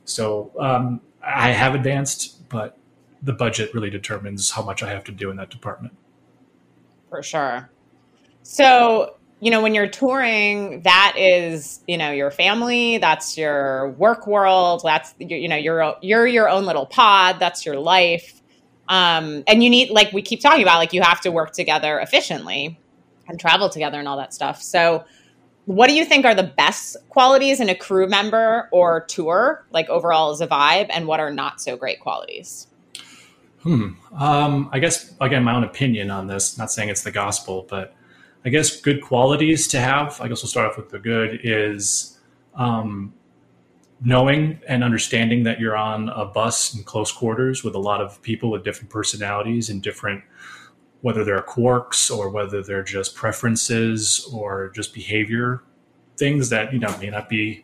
So 0.06 0.52
um, 0.60 1.02
I 1.24 1.52
have 1.52 1.76
advanced, 1.76 2.50
but 2.50 2.78
the 3.22 3.34
budget 3.34 3.74
really 3.74 3.90
determines 3.90 4.50
how 4.50 4.64
much 4.64 4.84
I 4.84 4.90
have 4.90 5.04
to 5.06 5.12
do 5.12 5.30
in 5.30 5.38
that 5.38 5.50
department. 5.50 5.96
For 7.10 7.22
sure. 7.22 7.70
So, 8.44 9.16
you 9.40 9.52
know, 9.52 9.62
when 9.62 9.74
you're 9.74 9.88
touring, 9.88 10.82
that 10.82 11.16
is, 11.18 11.82
you 11.88 11.98
know, 11.98 12.12
your 12.12 12.32
family, 12.32 12.98
that's 12.98 13.38
your 13.38 13.90
work 13.92 14.28
world, 14.28 14.82
that's, 14.84 15.14
you 15.20 15.48
know, 15.48 15.56
you're, 15.56 15.96
you're 16.02 16.28
your 16.28 16.50
own 16.50 16.66
little 16.66 16.86
pod, 16.86 17.40
that's 17.40 17.66
your 17.66 17.80
life 17.80 18.35
um, 18.88 19.44
and 19.48 19.64
you 19.64 19.70
need, 19.70 19.90
like 19.90 20.12
we 20.14 20.22
keep 20.22 20.42
talking 20.42 20.62
about, 20.62 20.78
like 20.78 20.94
you 20.94 21.02
have 21.02 21.22
to 21.22 21.32
work 21.32 21.52
together 21.52 22.00
efficiently 22.00 22.80
and 23.28 23.40
travel 23.40 23.70
together 23.70 24.00
and 24.00 24.08
all 24.08 24.18
that 24.18 24.34
stuff. 24.34 24.62
So, 24.62 25.06
what 25.66 25.88
do 25.88 25.96
you 25.96 26.06
think 26.06 26.26
are 26.26 26.36
the 26.36 26.44
best 26.44 26.96
qualities 27.10 27.60
in 27.60 27.70
a 27.70 27.76
crew 27.76 28.08
member 28.08 28.70
or 28.72 29.02
tour, 29.02 29.66
like 29.72 29.90
overall 29.90 30.30
as 30.30 30.40
a 30.40 30.48
vibe, 30.48 30.88
and 30.92 31.08
what 31.08 31.20
are 31.20 31.32
not 31.32 31.60
so 31.60 31.76
great 31.76 32.00
qualities? 32.00 32.68
Hmm. 33.64 33.94
Um, 34.16 34.70
I 34.72 34.78
guess 34.78 35.16
again, 35.20 35.44
my 35.44 35.56
own 35.56 35.64
opinion 35.64 36.12
on 36.12 36.28
this. 36.28 36.56
Not 36.60 36.72
saying 36.72 36.90
it's 36.90 37.02
the 37.02 37.12
gospel, 37.12 37.66
but 37.68 37.96
I 38.46 38.50
guess 38.50 38.80
good 38.80 39.02
qualities 39.02 39.68
to 39.70 39.80
have. 39.80 40.22
I 40.22 40.28
guess 40.28 40.44
we'll 40.44 40.50
start 40.50 40.70
off 40.70 40.78
with 40.78 40.90
the 40.90 41.00
good 41.00 41.40
is 41.44 42.20
um, 42.54 43.12
knowing 44.02 44.60
and 44.68 44.84
understanding 44.84 45.44
that 45.44 45.60
you're 45.60 45.78
on 45.78 46.10
a 46.10 46.26
bus 46.26 46.76
in 46.76 46.84
close 46.84 47.12
quarters 47.12 47.64
with 47.64 47.76
a 47.76 47.80
lot 47.80 48.02
of 48.02 48.22
people 48.22 48.52
with 48.52 48.64
different 48.64 48.90
personalities 48.90 49.70
and 49.70 49.82
different 49.82 50.24
whether 51.02 51.24
they're 51.24 51.42
quirks 51.42 52.10
or 52.10 52.30
whether 52.30 52.62
they're 52.62 52.84
just 52.84 53.16
preferences 53.16 54.30
or 54.34 54.72
just 54.76 54.94
behavior 54.94 55.64
things 56.18 56.50
that 56.50 56.74
you 56.74 56.80
know 56.80 56.96
may 56.98 57.10
not 57.10 57.30
be 57.30 57.64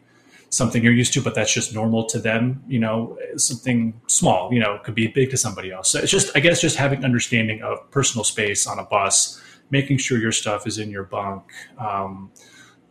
something 0.50 0.84
you're 0.84 0.94
used 0.94 1.14
to 1.14 1.22
but 1.22 1.34
that's 1.34 1.54
just 1.54 1.74
normal 1.74 2.06
to 2.06 2.20
them 2.20 2.64
you 2.68 2.80
know 2.80 3.18
something 3.36 4.00
small 4.08 4.54
you 4.54 4.60
know 4.60 4.80
could 4.84 4.96
be 4.96 5.08
big 5.08 5.30
to 5.30 5.38
somebody 5.38 5.72
else. 5.72 5.90
So 5.90 6.00
it's 6.00 6.12
just 6.12 6.36
i 6.36 6.40
guess 6.40 6.62
just 6.62 6.78
having 6.78 7.04
understanding 7.04 7.62
of 7.62 7.90
personal 7.92 8.24
space 8.24 8.68
on 8.68 8.80
a 8.80 8.84
bus 8.84 9.42
making 9.70 9.98
sure 9.98 10.18
your 10.18 10.34
stuff 10.34 10.68
is 10.68 10.78
in 10.78 10.90
your 10.90 11.04
bunk 11.04 11.44
um, 11.78 12.32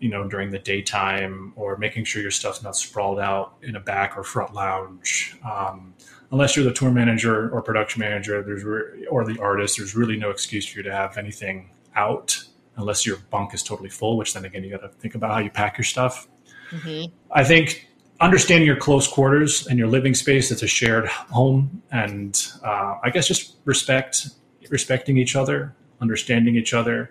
you 0.01 0.09
know 0.09 0.27
during 0.27 0.51
the 0.51 0.59
daytime 0.59 1.53
or 1.57 1.77
making 1.77 2.05
sure 2.05 2.21
your 2.21 2.31
stuff's 2.31 2.63
not 2.63 2.75
sprawled 2.75 3.21
out 3.21 3.55
in 3.63 3.77
a 3.77 3.81
back 3.81 4.19
or 4.19 4.25
front 4.25 4.53
lounge 4.53 5.37
um, 5.45 5.95
unless 6.33 6.57
you're 6.57 6.65
the 6.65 6.73
tour 6.73 6.91
manager 6.91 7.49
or 7.51 7.63
production 7.63 8.01
manager 8.01 8.43
there's 8.43 8.65
re- 8.65 9.07
or 9.07 9.25
the 9.25 9.39
artist 9.41 9.77
there's 9.77 9.95
really 9.95 10.17
no 10.17 10.31
excuse 10.31 10.67
for 10.67 10.79
you 10.79 10.83
to 10.83 10.93
have 10.93 11.17
anything 11.17 11.71
out 11.95 12.45
unless 12.81 13.07
your 13.07 13.19
bunk 13.31 13.55
is 13.55 13.63
totally 13.63 13.89
full, 13.89 14.17
which 14.17 14.35
then 14.35 14.45
again, 14.45 14.65
you 14.65 14.71
got 14.71 14.83
to 14.83 14.89
think 14.89 15.15
about 15.15 15.31
how 15.33 15.39
you 15.39 15.51
pack 15.51 15.79
your 15.79 15.85
stuff. 15.85 16.29
Mm-hmm. 16.71 17.13
I 17.31 17.45
think 17.45 17.89
understanding 18.21 18.67
your 18.67 18.77
close 18.77 19.07
quarters 19.07 19.67
and 19.67 19.79
your 19.79 19.89
living 19.89 20.15
space, 20.15 20.51
it's 20.51 20.63
a 20.63 20.67
shared 20.67 21.07
home. 21.07 21.83
And 21.93 22.41
uh, 22.65 22.97
I 23.03 23.11
guess 23.11 23.29
just 23.29 23.57
respect, 23.65 24.29
respecting 24.69 25.17
each 25.17 25.37
other, 25.37 25.75
understanding 26.01 26.57
each 26.57 26.75
other 26.75 27.11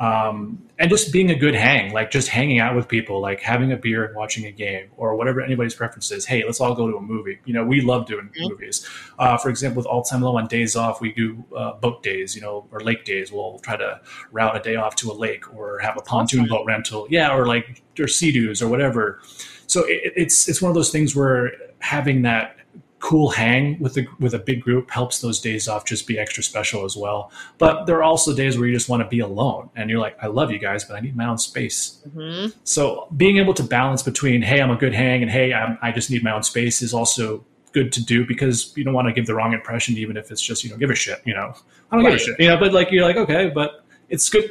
um, 0.00 0.66
and 0.78 0.88
just 0.88 1.12
being 1.12 1.30
a 1.30 1.34
good 1.34 1.54
hang, 1.54 1.92
like 1.92 2.10
just 2.10 2.28
hanging 2.28 2.58
out 2.58 2.74
with 2.74 2.88
people, 2.88 3.20
like 3.20 3.42
having 3.42 3.70
a 3.70 3.76
beer 3.76 4.06
and 4.06 4.16
watching 4.16 4.46
a 4.46 4.50
game 4.50 4.88
or 4.96 5.14
whatever 5.14 5.42
anybody's 5.42 5.74
preference 5.74 6.10
is. 6.10 6.24
Hey, 6.24 6.42
let's 6.42 6.58
all 6.58 6.74
go 6.74 6.90
to 6.90 6.96
a 6.96 7.02
movie. 7.02 7.38
You 7.44 7.52
know, 7.52 7.66
we 7.66 7.82
love 7.82 8.06
doing 8.06 8.30
mm-hmm. 8.30 8.48
movies. 8.48 8.88
Uh, 9.18 9.36
for 9.36 9.50
example, 9.50 9.80
with 9.80 9.86
All 9.86 10.02
Time 10.02 10.22
Low 10.22 10.38
on 10.38 10.46
days 10.46 10.74
off, 10.74 11.02
we 11.02 11.12
do 11.12 11.44
uh, 11.54 11.74
boat 11.74 12.02
days, 12.02 12.34
you 12.34 12.40
know, 12.40 12.66
or 12.72 12.80
lake 12.80 13.04
days. 13.04 13.30
We'll 13.30 13.58
try 13.58 13.76
to 13.76 14.00
route 14.32 14.56
a 14.56 14.60
day 14.60 14.76
off 14.76 14.96
to 14.96 15.10
a 15.10 15.12
lake 15.12 15.52
or 15.54 15.78
have 15.80 15.98
a 15.98 16.00
pontoon 16.00 16.40
awesome. 16.40 16.48
boat 16.48 16.64
rental. 16.66 17.06
Yeah, 17.10 17.36
or 17.36 17.46
like 17.46 17.82
or 17.98 18.08
sea-doos 18.08 18.62
or 18.62 18.68
whatever. 18.68 19.20
So 19.66 19.84
it, 19.84 20.14
it's 20.16 20.48
it's 20.48 20.62
one 20.62 20.70
of 20.70 20.74
those 20.74 20.90
things 20.90 21.14
where 21.14 21.52
having 21.80 22.22
that 22.22 22.56
cool 23.00 23.30
hang 23.30 23.78
with 23.80 23.96
a 23.96 24.06
with 24.20 24.34
a 24.34 24.38
big 24.38 24.60
group 24.60 24.90
helps 24.90 25.20
those 25.20 25.40
days 25.40 25.66
off 25.68 25.84
just 25.84 26.06
be 26.06 26.18
extra 26.18 26.42
special 26.42 26.84
as 26.84 26.96
well. 26.96 27.32
But 27.58 27.86
there 27.86 27.96
are 27.96 28.02
also 28.02 28.34
days 28.34 28.58
where 28.58 28.68
you 28.68 28.74
just 28.74 28.88
want 28.88 29.02
to 29.02 29.08
be 29.08 29.20
alone 29.20 29.70
and 29.74 29.90
you're 29.90 29.98
like, 29.98 30.16
I 30.22 30.26
love 30.26 30.50
you 30.50 30.58
guys, 30.58 30.84
but 30.84 30.96
I 30.96 31.00
need 31.00 31.16
my 31.16 31.26
own 31.26 31.38
space. 31.38 32.02
Mm-hmm. 32.08 32.50
So 32.64 33.08
being 33.16 33.38
able 33.38 33.54
to 33.54 33.62
balance 33.62 34.02
between, 34.02 34.42
hey, 34.42 34.60
I'm 34.60 34.70
a 34.70 34.76
good 34.76 34.94
hang, 34.94 35.22
and 35.22 35.30
hey, 35.30 35.52
I'm, 35.52 35.78
I 35.82 35.92
just 35.92 36.10
need 36.10 36.22
my 36.22 36.32
own 36.32 36.42
space 36.42 36.82
is 36.82 36.94
also 36.94 37.44
good 37.72 37.92
to 37.92 38.04
do 38.04 38.26
because 38.26 38.76
you 38.76 38.84
don't 38.84 38.94
want 38.94 39.08
to 39.08 39.14
give 39.14 39.26
the 39.26 39.34
wrong 39.34 39.52
impression, 39.54 39.96
even 39.96 40.16
if 40.16 40.30
it's 40.30 40.42
just 40.42 40.62
you 40.62 40.70
don't 40.70 40.78
give 40.78 40.90
a 40.90 40.94
shit. 40.94 41.20
You 41.24 41.34
know, 41.34 41.54
I 41.90 41.96
don't 41.96 42.04
right. 42.04 42.12
give 42.12 42.20
a 42.20 42.24
shit. 42.24 42.40
You 42.40 42.48
know, 42.48 42.58
but 42.58 42.72
like 42.72 42.90
you're 42.90 43.04
like, 43.04 43.16
okay, 43.16 43.48
but 43.48 43.84
it's 44.08 44.28
good. 44.28 44.50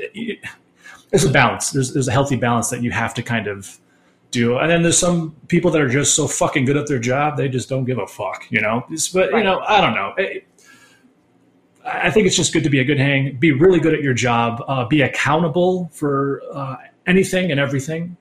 There's 1.11 1.23
a 1.23 1.31
balance. 1.31 1.71
There's 1.71 1.93
there's 1.93 2.07
a 2.07 2.11
healthy 2.11 2.35
balance 2.35 2.69
that 2.71 2.81
you 2.81 2.91
have 2.91 3.13
to 3.13 3.21
kind 3.21 3.47
of 3.47 3.77
do. 4.31 4.57
And 4.57 4.69
then 4.69 4.83
there's 4.83 4.97
some 4.97 5.35
people 5.47 5.71
that 5.71 5.81
are 5.81 5.89
just 5.89 6.15
so 6.15 6.27
fucking 6.27 6.65
good 6.65 6.77
at 6.77 6.87
their 6.87 6.99
job, 6.99 7.37
they 7.37 7.49
just 7.49 7.69
don't 7.69 7.85
give 7.85 7.97
a 7.97 8.07
fuck, 8.07 8.45
you 8.49 8.61
know? 8.61 8.85
But, 9.13 9.31
you 9.31 9.43
know, 9.43 9.59
I 9.59 9.81
don't 9.81 9.95
know. 9.95 10.13
It, 10.17 10.45
I 11.85 12.11
think 12.11 12.27
it's 12.27 12.35
just 12.35 12.53
good 12.53 12.63
to 12.63 12.69
be 12.69 12.79
a 12.79 12.83
good 12.83 12.99
hang, 12.99 13.37
be 13.37 13.51
really 13.51 13.79
good 13.79 13.93
at 13.93 14.01
your 14.01 14.13
job, 14.13 14.63
uh, 14.67 14.85
be 14.85 15.01
accountable 15.01 15.89
for 15.93 16.41
uh, 16.53 16.75
anything 17.07 17.51
and 17.51 17.59
everything, 17.59 18.17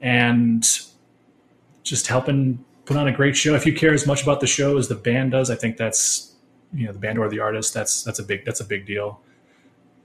and 0.00 0.62
just 1.82 2.06
helping 2.06 2.64
put 2.84 2.96
on 2.96 3.08
a 3.08 3.12
great 3.12 3.36
show. 3.36 3.54
If 3.54 3.66
you 3.66 3.74
care 3.74 3.92
as 3.92 4.06
much 4.06 4.22
about 4.22 4.40
the 4.40 4.46
show 4.46 4.76
as 4.76 4.88
the 4.88 4.94
band 4.94 5.32
does, 5.32 5.50
I 5.50 5.56
think 5.56 5.76
that's 5.76 6.34
you 6.72 6.86
know 6.86 6.92
the 6.92 6.98
band 6.98 7.18
or 7.18 7.28
the 7.28 7.40
artist. 7.40 7.74
That's 7.74 8.02
that's 8.04 8.18
a 8.18 8.22
big 8.22 8.44
that's 8.44 8.60
a 8.60 8.64
big 8.64 8.86
deal. 8.86 9.20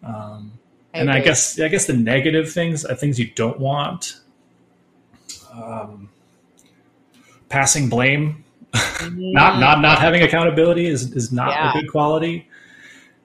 Um, 0.02 0.54
I 0.94 1.00
and 1.00 1.12
I 1.12 1.20
guess 1.20 1.60
I 1.60 1.68
guess 1.68 1.86
the 1.86 1.94
negative 1.94 2.52
things, 2.52 2.86
uh, 2.86 2.96
things 2.96 3.20
you 3.20 3.30
don't 3.30 3.60
want 3.60 4.22
um, 5.64 6.10
passing 7.50 7.90
blame, 7.90 8.44
not 8.74 9.60
not 9.60 9.82
not 9.82 10.00
having 10.00 10.22
accountability 10.24 10.86
is 10.88 11.14
is 11.14 11.32
not 11.32 11.52
yeah. 11.52 11.72
a 11.72 11.74
good 11.74 11.92
quality. 11.92 12.48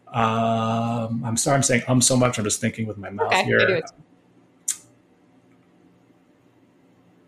Um, 0.08 1.22
I'm 1.24 1.36
sorry, 1.36 1.56
I'm 1.56 1.62
saying 1.62 1.82
um 1.88 2.00
so 2.00 2.16
much. 2.16 2.38
I'm 2.38 2.44
just 2.44 2.60
thinking 2.60 2.86
with 2.86 2.98
my 2.98 3.10
mouth 3.10 3.32
okay, 3.32 3.44
here. 3.44 3.82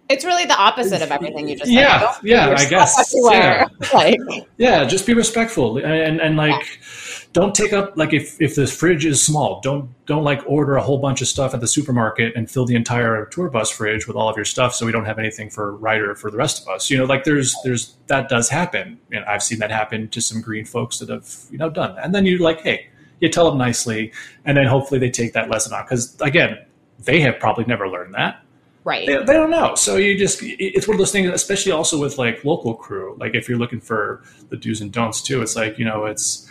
It's 0.08 0.24
really 0.24 0.44
the 0.44 0.56
opposite 0.56 1.02
of 1.02 1.10
everything 1.10 1.48
you 1.48 1.56
just 1.56 1.68
yeah, 1.68 2.12
said. 2.12 2.20
Yeah, 2.22 2.48
yeah, 2.48 2.54
I 2.56 2.68
guess. 2.68 3.14
Yeah. 3.16 3.66
like, 3.94 4.20
yeah, 4.56 4.84
just 4.84 5.04
be 5.04 5.14
respectful 5.14 5.78
and 5.78 6.20
and 6.20 6.36
like. 6.36 6.54
Yeah 6.54 7.05
don't 7.36 7.54
take 7.54 7.74
up 7.74 7.94
like 7.98 8.14
if 8.14 8.40
if 8.40 8.54
the 8.54 8.66
fridge 8.66 9.04
is 9.04 9.22
small 9.22 9.60
don't 9.60 9.90
don't 10.06 10.24
like 10.24 10.42
order 10.46 10.76
a 10.76 10.82
whole 10.82 10.96
bunch 10.96 11.20
of 11.20 11.28
stuff 11.28 11.52
at 11.52 11.60
the 11.60 11.66
supermarket 11.66 12.34
and 12.34 12.50
fill 12.50 12.64
the 12.64 12.74
entire 12.74 13.26
tour 13.26 13.50
bus 13.50 13.70
fridge 13.70 14.06
with 14.06 14.16
all 14.16 14.26
of 14.26 14.36
your 14.36 14.44
stuff 14.46 14.74
so 14.74 14.86
we 14.86 14.90
don't 14.90 15.04
have 15.04 15.18
anything 15.18 15.50
for 15.50 15.76
Ryder 15.76 16.14
for 16.14 16.30
the 16.30 16.38
rest 16.38 16.62
of 16.62 16.68
us. 16.68 16.90
You 16.90 16.96
know 16.96 17.04
like 17.04 17.24
there's 17.24 17.54
there's 17.62 17.98
that 18.06 18.30
does 18.30 18.48
happen. 18.48 18.98
And 19.12 19.22
i've 19.26 19.42
seen 19.42 19.58
that 19.58 19.70
happen 19.70 20.08
to 20.08 20.20
some 20.22 20.40
green 20.40 20.64
folks 20.64 20.98
that 21.00 21.10
have 21.10 21.30
you 21.50 21.58
know 21.58 21.68
done 21.68 21.94
that. 21.96 22.06
And 22.06 22.14
then 22.14 22.24
you're 22.24 22.38
like 22.38 22.62
hey 22.62 22.88
you 23.20 23.28
tell 23.28 23.50
them 23.50 23.58
nicely. 23.58 24.12
And 24.46 24.56
then 24.56 24.66
hopefully 24.66 24.98
they 24.98 25.10
take 25.10 25.34
that 25.34 25.50
lesson 25.50 25.74
on. 25.74 25.84
Because 25.84 26.18
again 26.22 26.64
they 27.04 27.20
have 27.20 27.38
probably 27.38 27.66
never 27.66 27.86
learned 27.86 28.14
that. 28.14 28.42
Right. 28.82 29.06
They, 29.06 29.16
they, 29.16 29.32
don't 29.34 29.50
know. 29.50 29.74
So 29.74 29.96
you 29.96 30.16
just 30.16 30.38
it's 30.42 30.88
one 30.88 30.94
of 30.94 30.98
those 30.98 31.12
things 31.12 31.28
especially 31.28 31.72
also 31.72 32.00
with 32.00 32.16
like 32.16 32.46
local 32.46 32.72
crew. 32.72 33.14
Like 33.20 33.34
if 33.34 33.46
you're 33.46 33.58
looking 33.58 33.80
for 33.80 34.22
the 34.48 34.56
do's 34.56 34.80
and 34.80 34.90
don'ts 34.90 35.20
too 35.20 35.42
it's 35.42 35.54
like 35.54 35.78
you 35.78 35.84
know 35.84 36.06
it's 36.06 36.48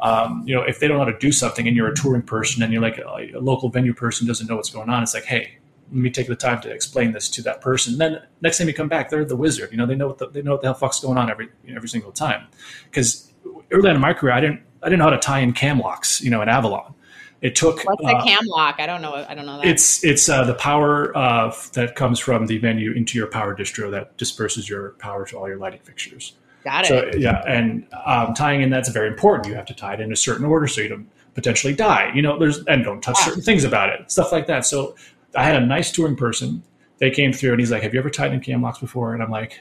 um, 0.00 0.44
you 0.46 0.54
know, 0.54 0.62
if 0.62 0.78
they 0.78 0.86
don't 0.86 0.98
know 0.98 1.04
how 1.04 1.10
to 1.10 1.18
do 1.18 1.32
something 1.32 1.66
and 1.66 1.76
you're 1.76 1.88
a 1.88 1.94
touring 1.94 2.22
person 2.22 2.62
and 2.62 2.72
you're 2.72 2.82
like 2.82 2.98
a, 2.98 3.36
a, 3.36 3.40
local 3.40 3.68
venue 3.68 3.92
person 3.92 4.26
doesn't 4.26 4.46
know 4.46 4.56
what's 4.56 4.70
going 4.70 4.88
on, 4.88 5.02
it's 5.02 5.14
like, 5.14 5.24
hey, 5.24 5.58
let 5.90 6.00
me 6.00 6.10
take 6.10 6.28
the 6.28 6.36
time 6.36 6.60
to 6.60 6.70
explain 6.70 7.12
this 7.12 7.28
to 7.30 7.42
that 7.42 7.60
person. 7.60 7.94
And 7.94 8.00
then 8.00 8.22
next 8.40 8.58
time 8.58 8.68
you 8.68 8.74
come 8.74 8.88
back, 8.88 9.10
they're 9.10 9.24
the 9.24 9.36
wizard. 9.36 9.70
You 9.72 9.78
know, 9.78 9.86
they 9.86 9.96
know 9.96 10.06
what 10.06 10.18
the, 10.18 10.28
they 10.28 10.42
know 10.42 10.52
what 10.52 10.60
the 10.60 10.68
hell 10.68 10.74
fuck's 10.74 11.00
going 11.00 11.18
on 11.18 11.30
every 11.30 11.48
every 11.68 11.88
single 11.88 12.12
time. 12.12 12.46
Because 12.84 13.32
early 13.70 13.88
on 13.88 13.96
in 13.96 14.00
my 14.00 14.12
career, 14.12 14.34
I 14.34 14.40
didn't 14.40 14.62
I 14.82 14.86
didn't 14.88 14.98
know 15.00 15.06
how 15.06 15.10
to 15.10 15.18
tie 15.18 15.40
in 15.40 15.52
cam 15.52 15.80
locks. 15.80 16.20
You 16.20 16.30
know, 16.30 16.42
in 16.42 16.48
Avalon. 16.48 16.94
It 17.40 17.54
took 17.54 17.84
what's 17.84 18.04
uh, 18.04 18.16
a 18.16 18.22
cam 18.24 18.44
lock? 18.46 18.76
I 18.80 18.86
don't 18.86 19.00
know. 19.00 19.14
I 19.14 19.34
don't 19.34 19.46
know 19.46 19.58
that. 19.58 19.66
It's 19.66 20.04
it's 20.04 20.28
uh, 20.28 20.44
the 20.44 20.54
power 20.54 21.16
uh, 21.16 21.54
that 21.74 21.94
comes 21.94 22.18
from 22.18 22.46
the 22.46 22.58
venue 22.58 22.92
into 22.92 23.16
your 23.16 23.28
power 23.28 23.56
distro 23.56 23.90
that 23.92 24.16
disperses 24.16 24.68
your 24.68 24.90
power 24.98 25.24
to 25.26 25.38
all 25.38 25.48
your 25.48 25.58
lighting 25.58 25.80
fixtures. 25.82 26.34
Got 26.64 26.84
it. 26.84 26.88
So 26.88 27.18
yeah, 27.18 27.42
and 27.46 27.86
um, 28.04 28.34
tying 28.34 28.62
in 28.62 28.70
that's 28.70 28.88
very 28.88 29.08
important. 29.08 29.46
You 29.48 29.54
have 29.54 29.66
to 29.66 29.74
tie 29.74 29.94
it 29.94 30.00
in 30.00 30.12
a 30.12 30.16
certain 30.16 30.44
order 30.44 30.66
so 30.66 30.80
you 30.80 30.88
don't 30.88 31.08
potentially 31.34 31.72
die. 31.72 32.12
You 32.14 32.22
know, 32.22 32.38
there's 32.38 32.64
and 32.64 32.84
don't 32.84 33.00
touch 33.00 33.16
wow. 33.20 33.26
certain 33.26 33.42
things 33.42 33.64
about 33.64 33.90
it, 33.90 34.10
stuff 34.10 34.32
like 34.32 34.46
that. 34.48 34.66
So 34.66 34.96
I 35.34 35.44
had 35.44 35.56
a 35.56 35.64
nice 35.64 35.92
touring 35.92 36.16
person. 36.16 36.62
They 36.98 37.10
came 37.10 37.32
through 37.32 37.52
and 37.52 37.60
he's 37.60 37.70
like, 37.70 37.82
"Have 37.82 37.94
you 37.94 38.00
ever 38.00 38.10
tied 38.10 38.32
in 38.32 38.40
cam 38.40 38.62
locks 38.62 38.78
before?" 38.78 39.14
And 39.14 39.22
I'm 39.22 39.30
like, 39.30 39.60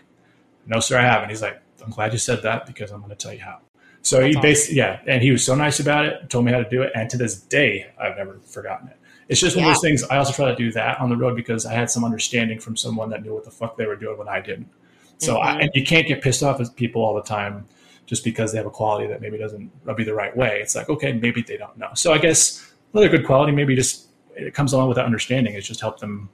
"No, 0.66 0.80
sir, 0.80 0.98
I 0.98 1.04
haven't." 1.04 1.30
He's 1.30 1.42
like, 1.42 1.62
"I'm 1.84 1.92
glad 1.92 2.14
you 2.14 2.20
said 2.20 2.42
that 2.44 2.66
because 2.66 2.92
I'm 2.92 3.00
going 3.00 3.12
to 3.12 3.16
tell 3.16 3.34
you 3.34 3.42
how." 3.42 3.60
So 4.02 4.22
That's 4.22 4.36
he 4.36 4.42
basically, 4.42 4.78
yeah, 4.78 5.00
and 5.06 5.22
he 5.22 5.32
was 5.32 5.46
so 5.46 5.54
nice 5.54 5.80
about 5.80 6.06
it, 6.06 6.30
told 6.30 6.46
me 6.46 6.52
how 6.52 6.60
to 6.60 6.70
do 6.70 6.82
it, 6.82 6.92
and 6.96 7.10
to 7.10 7.18
this 7.18 7.40
day, 7.42 7.88
I've 8.00 8.18
never 8.18 8.40
forgotten 8.40 8.88
it. 8.88 8.98
It's 9.30 9.42
just 9.42 9.56
one 9.56 9.66
yeah. 9.66 9.72
of 9.72 9.76
those 9.76 9.82
things. 9.82 10.04
I 10.04 10.18
also 10.18 10.32
try 10.32 10.50
to 10.50 10.56
do 10.56 10.72
that 10.72 11.00
on 11.00 11.10
the 11.10 11.18
road 11.18 11.36
because 11.36 11.66
I 11.66 11.74
had 11.74 11.92
some 11.92 12.06
understanding 12.06 12.60
from 12.60 12.78
someone 12.78 13.10
that 13.10 13.24
knew 13.24 13.34
what 13.34 13.44
the 13.44 13.52
fuck 13.52 13.78
they 13.78 13.86
were 13.86 13.98
doing 13.98 14.18
when 14.18 14.30
I 14.30 14.40
didn't. 14.40 14.70
So 15.18 15.36
mm-hmm. 15.36 15.48
I, 15.48 15.62
and 15.62 15.72
you 15.74 15.84
can't 15.84 16.08
get 16.08 16.22
pissed 16.22 16.44
off 16.44 16.60
at 16.60 16.76
people 16.76 17.04
all 17.04 17.16
the 17.16 17.24
time 17.24 17.68
just 18.06 18.24
because 18.24 18.52
they 18.52 18.58
have 18.58 18.68
a 18.68 18.72
quality 18.72 19.08
that 19.08 19.22
maybe 19.22 19.38
doesn't 19.38 19.72
rub 19.84 20.00
you 20.00 20.06
the 20.06 20.14
right 20.14 20.36
way. 20.36 20.60
It's 20.62 20.76
like 20.76 20.90
okay, 20.90 21.14
maybe 21.14 21.42
they 21.42 21.58
don't 21.58 21.78
know. 21.78 21.90
So 21.94 22.14
I 22.14 22.18
guess 22.18 22.74
another 22.94 23.10
good 23.10 23.26
quality 23.26 23.52
maybe 23.52 23.76
just 23.76 24.08
it 24.36 24.54
comes 24.54 24.74
along 24.74 24.88
with 24.88 24.96
that 24.96 25.06
understanding. 25.06 25.56
It's 25.56 25.68
just 25.68 25.82
help 25.82 26.00
them, 26.00 26.30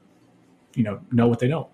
you 0.76 0.84
know, 0.84 1.00
know 1.12 1.28
what 1.28 1.40
they 1.40 1.48
know. 1.48 1.70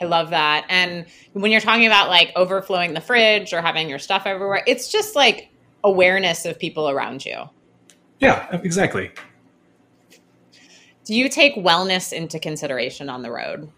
I 0.00 0.06
love 0.06 0.30
that. 0.30 0.66
And 0.68 1.06
when 1.34 1.52
you're 1.52 1.60
talking 1.60 1.86
about 1.86 2.08
like 2.08 2.32
overflowing 2.34 2.94
the 2.94 3.00
fridge 3.00 3.52
or 3.52 3.60
having 3.60 3.88
your 3.88 3.98
stuff 3.98 4.22
everywhere, 4.24 4.62
it's 4.66 4.90
just 4.90 5.14
like 5.14 5.50
awareness 5.84 6.46
of 6.46 6.58
people 6.58 6.88
around 6.88 7.24
you. 7.24 7.48
Yeah, 8.18 8.48
exactly. 8.62 9.12
Do 11.04 11.14
you 11.14 11.28
take 11.28 11.54
wellness 11.56 12.12
into 12.12 12.38
consideration 12.38 13.08
on 13.08 13.22
the 13.22 13.30
road? 13.30 13.70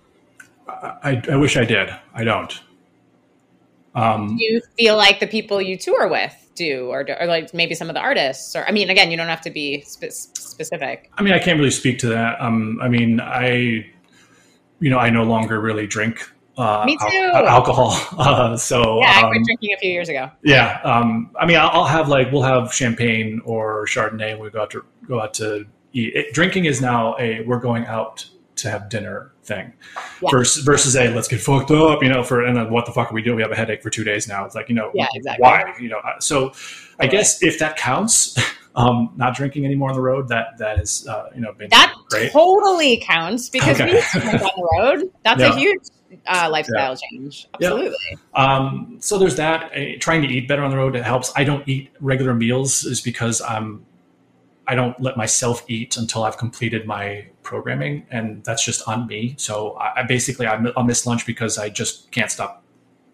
I, 1.03 1.23
I 1.31 1.36
wish 1.36 1.57
I 1.57 1.65
did. 1.65 1.90
I 2.15 2.24
don't. 2.24 2.61
Um, 3.94 4.36
do 4.36 4.44
you 4.44 4.62
feel 4.78 4.97
like 4.97 5.20
the 5.20 5.27
people 5.27 5.61
you 5.61 5.77
tour 5.77 6.09
with 6.09 6.35
do, 6.55 6.89
or, 6.89 7.07
or 7.20 7.27
like 7.27 7.53
maybe 7.53 7.74
some 7.74 7.89
of 7.89 7.94
the 7.94 8.01
artists? 8.01 8.57
Or 8.57 8.65
I 8.65 8.73
mean, 8.73 8.90
again, 8.90 9.11
you 9.11 9.16
don't 9.16 9.28
have 9.28 9.43
to 9.43 9.51
be 9.51 9.82
spe- 9.82 10.11
specific. 10.11 11.11
I 11.19 11.23
mean, 11.23 11.35
I 11.35 11.39
can't 11.39 11.59
really 11.59 11.70
speak 11.70 11.99
to 12.01 12.09
that. 12.09 12.40
Um, 12.40 12.78
I 12.82 12.89
mean, 12.89 13.20
I, 13.20 13.86
you 14.81 14.90
know, 14.90 14.99
I 14.99 15.11
no 15.11 15.24
longer 15.24 15.61
really 15.61 15.86
drink 15.86 16.32
uh, 16.57 16.85
Me 16.85 16.97
too. 16.97 17.31
Al- 17.35 17.47
alcohol. 17.47 17.99
Uh, 18.23 18.57
so 18.57 19.01
yeah, 19.01 19.15
I 19.16 19.20
quit 19.23 19.39
um, 19.39 19.44
drinking 19.44 19.73
a 19.73 19.78
few 19.78 19.90
years 19.90 20.09
ago. 20.09 20.31
Yeah, 20.44 20.81
um, 20.85 21.31
I 21.40 21.47
mean, 21.47 21.57
I'll, 21.57 21.70
I'll, 21.70 21.86
have 21.86 22.09
like 22.09 22.31
we'll 22.31 22.43
have 22.43 22.73
champagne 22.73 23.40
or 23.44 23.85
Chardonnay. 23.86 24.39
We 24.39 24.51
go 24.51 24.62
out 24.62 24.70
to 24.70 24.85
go 25.09 25.20
out 25.20 25.35
to 25.35 25.66
eat. 25.93 26.15
It, 26.15 26.35
drinking 26.35 26.66
is 26.66 26.81
now 26.81 27.16
a 27.19 27.40
we're 27.43 27.59
going 27.59 27.86
out 27.86 28.24
to 28.57 28.70
have 28.70 28.89
dinner 28.89 29.33
thing 29.45 29.73
yeah. 30.20 30.29
versus 30.31 30.65
versus 30.65 30.97
a 30.97 31.09
let's 31.09 31.29
get 31.29 31.41
fucked 31.41 31.70
up 31.70 32.03
you 32.03 32.09
know 32.09 32.23
for 32.23 32.45
and 32.45 32.57
then 32.57 32.70
what 32.70 32.87
the 32.87 32.93
fuck 32.93 33.11
are 33.11 33.15
we 33.15 33.23
doing 33.23 33.37
we 33.37 33.43
have 33.43 33.51
a 33.51 33.57
headache 33.57 33.83
for 33.83 33.91
two 33.91 34.05
days 34.05 34.29
now 34.29 34.45
it's 34.45 34.55
like 34.55 34.69
you 34.69 34.74
know 34.74 34.91
yeah, 34.95 35.07
exactly. 35.15 35.43
why 35.43 35.74
you 35.81 35.89
know 35.89 36.01
so 36.20 36.53
i 37.01 37.07
guess 37.07 37.43
if 37.43 37.59
that 37.59 37.77
counts 37.77 38.37
um 38.77 39.12
not 39.16 39.35
drinking 39.35 39.65
anymore 39.65 39.91
on 39.91 39.95
the 39.95 40.01
road 40.01 40.29
that 40.29 40.57
that 40.59 40.79
has 40.79 41.07
uh, 41.09 41.29
you 41.35 41.41
know 41.41 41.53
been 41.53 41.69
that 41.70 41.95
great. 42.09 42.31
totally 42.33 42.99
counts 42.99 43.49
because 43.49 43.81
okay. 43.81 43.95
we 43.95 44.20
drink 44.20 44.43
on 44.43 44.51
the 44.57 44.69
road 44.79 45.11
that's 45.24 45.41
yeah. 45.41 45.53
a 45.53 45.57
huge 45.57 45.83
uh, 46.27 46.49
lifestyle 46.51 46.93
yeah. 46.93 47.09
change 47.11 47.49
absolutely 47.55 48.19
um 48.35 48.97
so 49.01 49.19
there's 49.19 49.37
that 49.37 49.73
uh, 49.77 49.99
trying 49.99 50.23
to 50.23 50.29
eat 50.29 50.47
better 50.47 50.62
on 50.62 50.70
the 50.70 50.77
road 50.77 50.95
it 50.95 51.05
helps 51.05 51.33
i 51.37 51.43
don't 51.43 51.66
eat 51.66 51.91
regular 52.01 52.35
meals 52.35 52.85
is 52.85 53.01
because 53.01 53.41
i'm 53.43 53.85
I 54.66 54.74
don't 54.74 54.99
let 55.01 55.16
myself 55.16 55.65
eat 55.69 55.97
until 55.97 56.24
I've 56.24 56.39
completed 56.39 56.87
my 56.87 57.27
programming, 57.43 58.06
and 58.10 58.44
that's 58.44 58.64
just 58.64 58.86
on 58.89 59.06
me. 59.06 59.35
So 59.39 59.73
I, 59.73 60.01
I 60.01 60.02
basically 60.05 60.47
I, 60.47 60.56
will 60.56 60.85
miss 60.85 61.06
lunch 61.06 61.27
because 61.27 61.59
I 61.59 61.69
just 61.69 62.10
can't 62.10 62.31
stop 62.31 62.64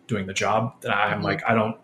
doing 0.07 0.27
the 0.27 0.35
job. 0.35 0.81
That 0.83 0.95
I'm 0.95 1.15
mm-hmm. 1.15 1.25
like 1.25 1.43
I 1.49 1.55
don't 1.55 1.77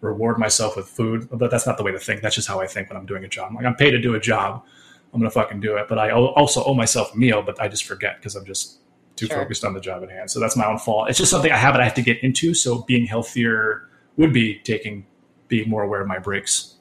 reward 0.00 0.38
myself 0.38 0.76
with 0.76 0.88
food, 0.88 1.28
but 1.32 1.50
that's 1.50 1.66
not 1.66 1.76
the 1.76 1.84
way 1.84 1.92
to 1.92 1.98
think. 1.98 2.22
That's 2.22 2.34
just 2.34 2.48
how 2.48 2.60
I 2.60 2.66
think 2.66 2.88
when 2.88 2.96
I'm 2.96 3.06
doing 3.06 3.24
a 3.24 3.28
job. 3.28 3.54
Like 3.54 3.64
I'm 3.64 3.76
paid 3.76 3.90
to 3.92 4.00
do 4.00 4.14
a 4.14 4.20
job. 4.20 4.64
I'm 5.12 5.20
gonna 5.20 5.30
fucking 5.30 5.60
do 5.60 5.76
it. 5.76 5.88
But 5.88 5.98
I 5.98 6.10
also 6.12 6.64
owe 6.64 6.74
myself 6.74 7.14
a 7.14 7.18
meal, 7.18 7.42
but 7.42 7.60
I 7.60 7.68
just 7.68 7.84
forget 7.84 8.16
because 8.16 8.36
I'm 8.36 8.44
just 8.44 8.78
too 9.16 9.26
Sure. 9.26 9.36
focused 9.36 9.64
on 9.64 9.74
the 9.74 9.80
job 9.80 10.02
at 10.02 10.10
hand. 10.10 10.30
So 10.30 10.40
that's 10.40 10.56
my 10.56 10.66
own 10.66 10.78
fault. 10.78 11.10
It's 11.10 11.18
just 11.18 11.30
something 11.30 11.52
I 11.52 11.56
have, 11.56 11.74
I 11.76 11.84
have 11.84 11.94
to 11.94 12.02
get 12.02 12.22
into. 12.22 12.54
So 12.54 12.82
being 12.82 13.04
healthier 13.04 13.88
would 14.16 14.32
be 14.32 14.60
taking, 14.60 15.06
being 15.48 15.68
more 15.68 15.82
aware 15.82 16.00
of 16.00 16.08
my 16.08 16.18
breaks. 16.18 16.76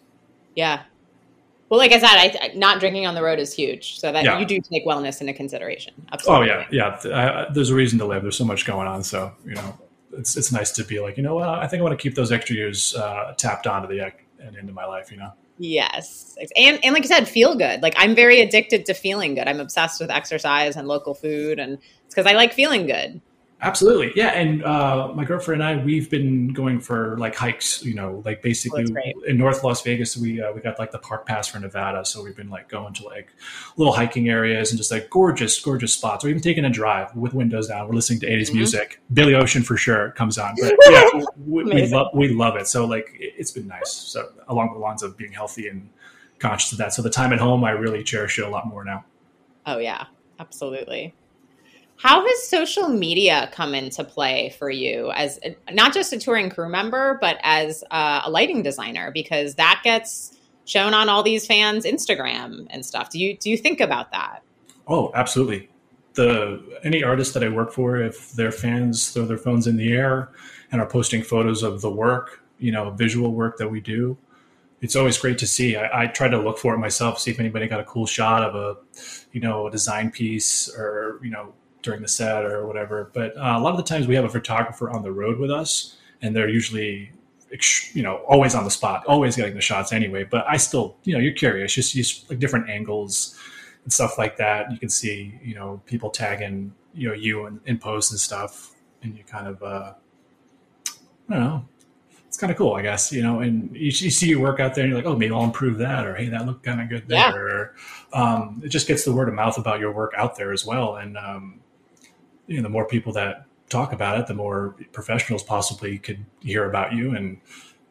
Yeah. 0.55 0.83
Well, 1.69 1.77
like 1.79 1.91
I 1.91 1.99
said, 1.99 2.07
I, 2.41 2.51
not 2.55 2.79
drinking 2.79 3.05
on 3.05 3.13
the 3.15 3.21
road 3.23 3.39
is 3.39 3.53
huge. 3.53 3.99
So 3.99 4.11
that 4.11 4.23
Yeah. 4.23 4.39
you 4.39 4.45
do 4.45 4.59
take 4.59 4.85
wellness 4.85 5.21
into 5.21 5.33
consideration. 5.33 5.93
Oh 6.27 6.41
yeah, 6.41 6.65
yeah. 6.71 6.99
I, 7.05 7.51
there's 7.53 7.69
a 7.69 7.75
reason 7.75 7.99
to 7.99 8.05
live. 8.05 8.23
There's 8.23 8.37
so 8.37 8.45
much 8.45 8.65
going 8.65 8.87
on. 8.87 9.03
So 9.03 9.31
you 9.45 9.55
know, 9.55 9.77
it's 10.13 10.35
it's 10.35 10.51
nice 10.51 10.71
to 10.71 10.83
be 10.83 10.99
like, 10.99 11.15
you 11.17 11.23
know 11.23 11.35
what? 11.35 11.47
I 11.47 11.67
think 11.67 11.81
I 11.81 11.83
want 11.83 11.97
to 11.97 12.01
keep 12.01 12.15
those 12.15 12.31
extra 12.31 12.55
years 12.55 12.95
uh, 12.95 13.33
tapped 13.37 13.67
onto 13.67 13.87
the 13.87 14.05
ec- 14.07 14.25
and 14.41 14.55
into 14.55 14.73
my 14.73 14.85
life. 14.85 15.11
You 15.11 15.17
know. 15.17 15.31
Yes. 15.59 16.35
And 16.55 16.79
and 16.83 16.93
like 16.93 17.03
I 17.03 17.07
said, 17.07 17.27
feel 17.27 17.53
good. 17.55 17.81
Like 17.83 17.93
I'm 17.97 18.15
very 18.15 18.41
addicted 18.41 18.85
to 18.87 18.93
feeling 18.93 19.35
good. 19.35 19.47
I'm 19.47 19.59
obsessed 19.59 19.99
with 20.01 20.09
exercise 20.09 20.75
and 20.75 20.87
local 20.87 21.13
food 21.13 21.59
and 21.59 21.73
it's 22.05 22.15
because 22.15 22.25
I 22.25 22.33
like 22.33 22.53
feeling 22.53 22.87
good. 22.87 23.21
Absolutely, 23.61 24.13
yeah. 24.15 24.29
And 24.29 24.63
uh, 24.63 25.11
my 25.13 25.25
girlfriend 25.25 25.61
and 25.61 25.81
I, 25.81 25.83
we've 25.83 26.09
been 26.09 26.53
going 26.53 26.79
for 26.79 27.17
like 27.17 27.35
hikes. 27.35 27.83
You 27.83 27.93
know, 27.93 28.21
like 28.23 28.41
basically 28.41 28.85
That's 28.85 29.07
in 29.27 29.37
North 29.37 29.65
Las 29.65 29.81
Vegas, 29.81 30.15
we 30.15 30.41
uh, 30.41 30.53
we 30.53 30.61
got 30.61 30.79
like 30.79 30.91
the 30.91 30.99
park 30.99 31.25
pass 31.25 31.49
for 31.49 31.59
Nevada, 31.59 32.05
so 32.05 32.23
we've 32.23 32.37
been 32.37 32.49
like 32.49 32.69
going 32.69 32.93
to 32.93 33.03
like 33.03 33.33
little 33.75 33.91
hiking 33.91 34.29
areas 34.29 34.71
and 34.71 34.77
just 34.77 34.91
like 34.91 35.09
gorgeous, 35.09 35.59
gorgeous 35.59 35.91
spots. 35.91 36.23
We're 36.23 36.29
even 36.29 36.41
taking 36.41 36.63
a 36.63 36.69
drive 36.69 37.13
with 37.17 37.33
windows 37.33 37.67
down. 37.67 37.87
We're 37.87 37.95
listening 37.95 38.21
to 38.21 38.27
80s 38.27 38.49
Mhm. 38.49 38.53
music. 38.55 39.01
Billy 39.11 39.35
Ocean 39.35 39.61
for 39.61 39.75
sure 39.75 40.11
comes 40.11 40.37
on, 40.37 40.55
but 40.61 40.73
yeah, 40.89 41.09
we, 41.45 41.63
we 41.65 41.87
love 41.87 42.07
we 42.13 42.29
love 42.29 42.55
it. 42.55 42.67
So 42.67 42.85
like 42.85 43.09
it's 43.19 43.51
been 43.51 43.67
nice. 43.67 43.91
So 43.91 44.29
along 44.47 44.71
the 44.73 44.79
lines 44.79 45.03
of 45.03 45.17
being 45.17 45.33
healthy 45.33 45.67
and 45.67 45.89
conscious 46.39 46.71
of 46.71 46.77
that. 46.77 46.93
So 46.93 47.01
the 47.01 47.09
time 47.09 47.33
at 47.33 47.39
home, 47.39 47.65
I 47.65 47.71
really 47.71 48.03
cherish 48.03 48.39
it 48.39 48.45
a 48.45 48.49
lot 48.49 48.67
more 48.67 48.85
now. 48.85 49.03
Oh 49.65 49.79
yeah, 49.79 50.05
absolutely. 50.39 51.13
How 51.99 52.25
has 52.25 52.47
social 52.47 52.87
media 52.87 53.49
come 53.51 53.75
into 53.75 54.05
play 54.05 54.55
for 54.57 54.69
you 54.69 55.11
as 55.11 55.37
not 55.69 55.93
just 55.93 56.13
a 56.13 56.17
touring 56.17 56.49
crew 56.49 56.69
member, 56.69 57.17
but 57.19 57.37
as 57.43 57.83
uh, 57.91 58.21
a 58.23 58.29
lighting 58.29 58.63
designer? 58.63 59.11
Because 59.11 59.55
that 59.55 59.81
gets 59.83 60.37
shown 60.63 60.93
on 60.93 61.09
all 61.09 61.23
these 61.23 61.45
fans' 61.45 61.83
Instagram 61.83 62.67
and 62.69 62.85
stuff. 62.85 63.09
Do 63.09 63.19
you 63.19 63.35
do 63.35 63.49
you 63.49 63.57
think 63.57 63.81
about 63.81 64.13
that? 64.13 64.43
Oh, 64.87 65.11
absolutely. 65.13 65.69
The 66.13 66.63
any 66.85 67.03
artist 67.03 67.33
that 67.33 67.43
I 67.43 67.49
work 67.49 67.73
for, 67.73 67.97
if 67.97 68.31
their 68.31 68.53
fans 68.53 69.09
throw 69.11 69.25
their 69.25 69.37
phones 69.37 69.67
in 69.67 69.75
the 69.75 69.91
air 69.91 70.29
and 70.71 70.79
are 70.79 70.87
posting 70.87 71.21
photos 71.21 71.63
of 71.63 71.81
the 71.81 71.91
work, 71.91 72.41
you 72.59 72.71
know, 72.71 72.91
visual 72.91 73.33
work 73.33 73.57
that 73.57 73.67
we 73.67 73.81
do, 73.81 74.17
it's 74.79 74.95
always 74.95 75.17
great 75.17 75.37
to 75.39 75.47
see. 75.47 75.75
I, 75.75 76.03
I 76.03 76.07
try 76.07 76.29
to 76.29 76.39
look 76.39 76.59
for 76.59 76.73
it 76.73 76.77
myself, 76.77 77.19
see 77.19 77.31
if 77.31 77.41
anybody 77.41 77.67
got 77.67 77.81
a 77.81 77.83
cool 77.83 78.05
shot 78.05 78.41
of 78.41 78.55
a, 78.55 78.77
you 79.33 79.41
know, 79.41 79.67
a 79.67 79.71
design 79.71 80.11
piece 80.11 80.73
or 80.73 81.19
you 81.21 81.29
know 81.29 81.53
during 81.81 82.01
the 82.01 82.07
set 82.07 82.45
or 82.45 82.65
whatever. 82.67 83.09
But 83.13 83.35
uh, 83.37 83.55
a 83.57 83.59
lot 83.59 83.71
of 83.71 83.77
the 83.77 83.83
times 83.83 84.07
we 84.07 84.15
have 84.15 84.25
a 84.25 84.29
photographer 84.29 84.89
on 84.89 85.01
the 85.03 85.11
road 85.11 85.39
with 85.39 85.51
us, 85.51 85.97
and 86.21 86.35
they're 86.35 86.49
usually 86.49 87.11
you 87.93 88.03
know 88.03 88.17
always 88.27 88.53
on 88.53 88.63
the 88.63 88.69
spot 88.69 89.03
always 89.07 89.35
getting 89.35 89.55
the 89.55 89.61
shots 89.61 89.91
anyway. 89.91 90.23
But 90.23 90.45
i 90.47 90.55
still 90.57 90.97
you 91.03 91.13
know 91.13 91.19
you're 91.19 91.33
curious. 91.33 91.73
Just 91.73 91.95
use 91.95 92.25
like 92.29 92.39
different 92.39 92.69
angles 92.69 93.37
and 93.83 93.91
stuff 93.93 94.17
like 94.17 94.37
that. 94.37 94.71
You 94.71 94.77
can 94.77 94.89
see 94.89 95.39
you 95.43 95.55
know 95.55 95.81
people 95.85 96.09
tagging 96.09 96.73
you 96.93 97.07
know 97.07 97.13
you 97.15 97.45
in, 97.47 97.59
in 97.65 97.77
posts 97.77 98.11
and 98.11 98.19
stuff. 98.19 98.75
And 99.01 99.15
you 99.17 99.23
kind 99.23 99.47
of 99.47 99.63
uh 99.63 99.93
i 101.29 101.33
don't 101.33 101.39
know. 101.43 101.65
It's 102.27 102.37
kind 102.37 102.51
of 102.51 102.57
cool 102.57 102.73
i 102.75 102.83
guess 102.83 103.11
you 103.11 103.23
know 103.23 103.39
and 103.39 103.75
you, 103.75 103.85
you 103.85 103.91
see 104.11 104.27
your 104.27 104.39
work 104.39 104.59
out 104.59 104.75
there 104.75 104.83
and 104.83 104.91
you're 104.93 105.01
like 105.01 105.07
oh 105.11 105.15
maybe 105.17 105.33
i'll 105.33 105.43
improve 105.43 105.79
that 105.79 106.05
or 106.05 106.13
hey 106.15 106.27
that 106.29 106.45
looked 106.45 106.63
kind 106.63 106.79
of 106.79 106.87
good 106.87 107.07
there 107.07 107.17
Yeah. 107.17 107.33
or 107.33 107.75
um, 108.13 108.61
it 108.63 108.69
just 108.69 108.87
gets 108.87 109.03
the 109.03 109.11
word 109.13 109.29
of 109.29 109.33
mouth 109.33 109.57
about 109.57 109.79
your 109.79 109.91
work 109.91 110.13
out 110.17 110.35
there 110.35 110.51
as 110.51 110.63
well. 110.65 110.95
And 110.97 111.17
um, 111.17 111.59
you 112.49 112.57
know 112.57 112.63
the 112.63 112.69
more 112.69 112.85
people 112.85 113.13
that 113.13 113.45
talk 113.69 113.93
about 113.93 114.19
it 114.19 114.27
the 114.27 114.33
more 114.33 114.75
professionals 114.91 115.43
possibly 115.43 115.97
could 115.97 116.25
hear 116.41 116.67
about 116.67 116.91
you 116.93 117.15
and 117.15 117.39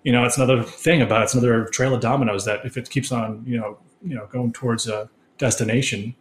you 0.02 0.12
know 0.12 0.24
it's 0.24 0.36
another 0.36 0.62
thing 0.62 1.00
about 1.02 1.20
it. 1.20 1.24
it's 1.24 1.34
another 1.34 1.64
trail 1.66 1.94
of 1.94 2.00
dominoes 2.00 2.44
that 2.44 2.64
if 2.66 2.76
it 2.76 2.90
keeps 2.90 3.10
on 3.12 3.42
you 3.46 3.56
know 3.58 3.78
you 4.02 4.14
know 4.14 4.26
going 4.26 4.52
towards 4.52 4.86
a 4.88 5.08
destination 5.38 6.14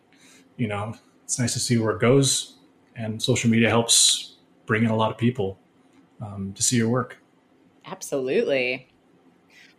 you 0.57 0.67
know 0.67 0.95
it's 1.23 1.39
nice 1.39 1.53
to 1.53 1.59
see 1.59 1.77
where 1.77 1.91
it 1.95 1.99
goes 1.99 2.57
and 2.95 3.21
social 3.21 3.49
media 3.49 3.69
helps 3.69 4.35
bring 4.65 4.83
in 4.83 4.89
a 4.89 4.95
lot 4.95 5.11
of 5.11 5.17
people 5.17 5.57
um, 6.21 6.53
to 6.53 6.61
see 6.63 6.77
your 6.77 6.89
work 6.89 7.17
Absolutely. 7.89 8.87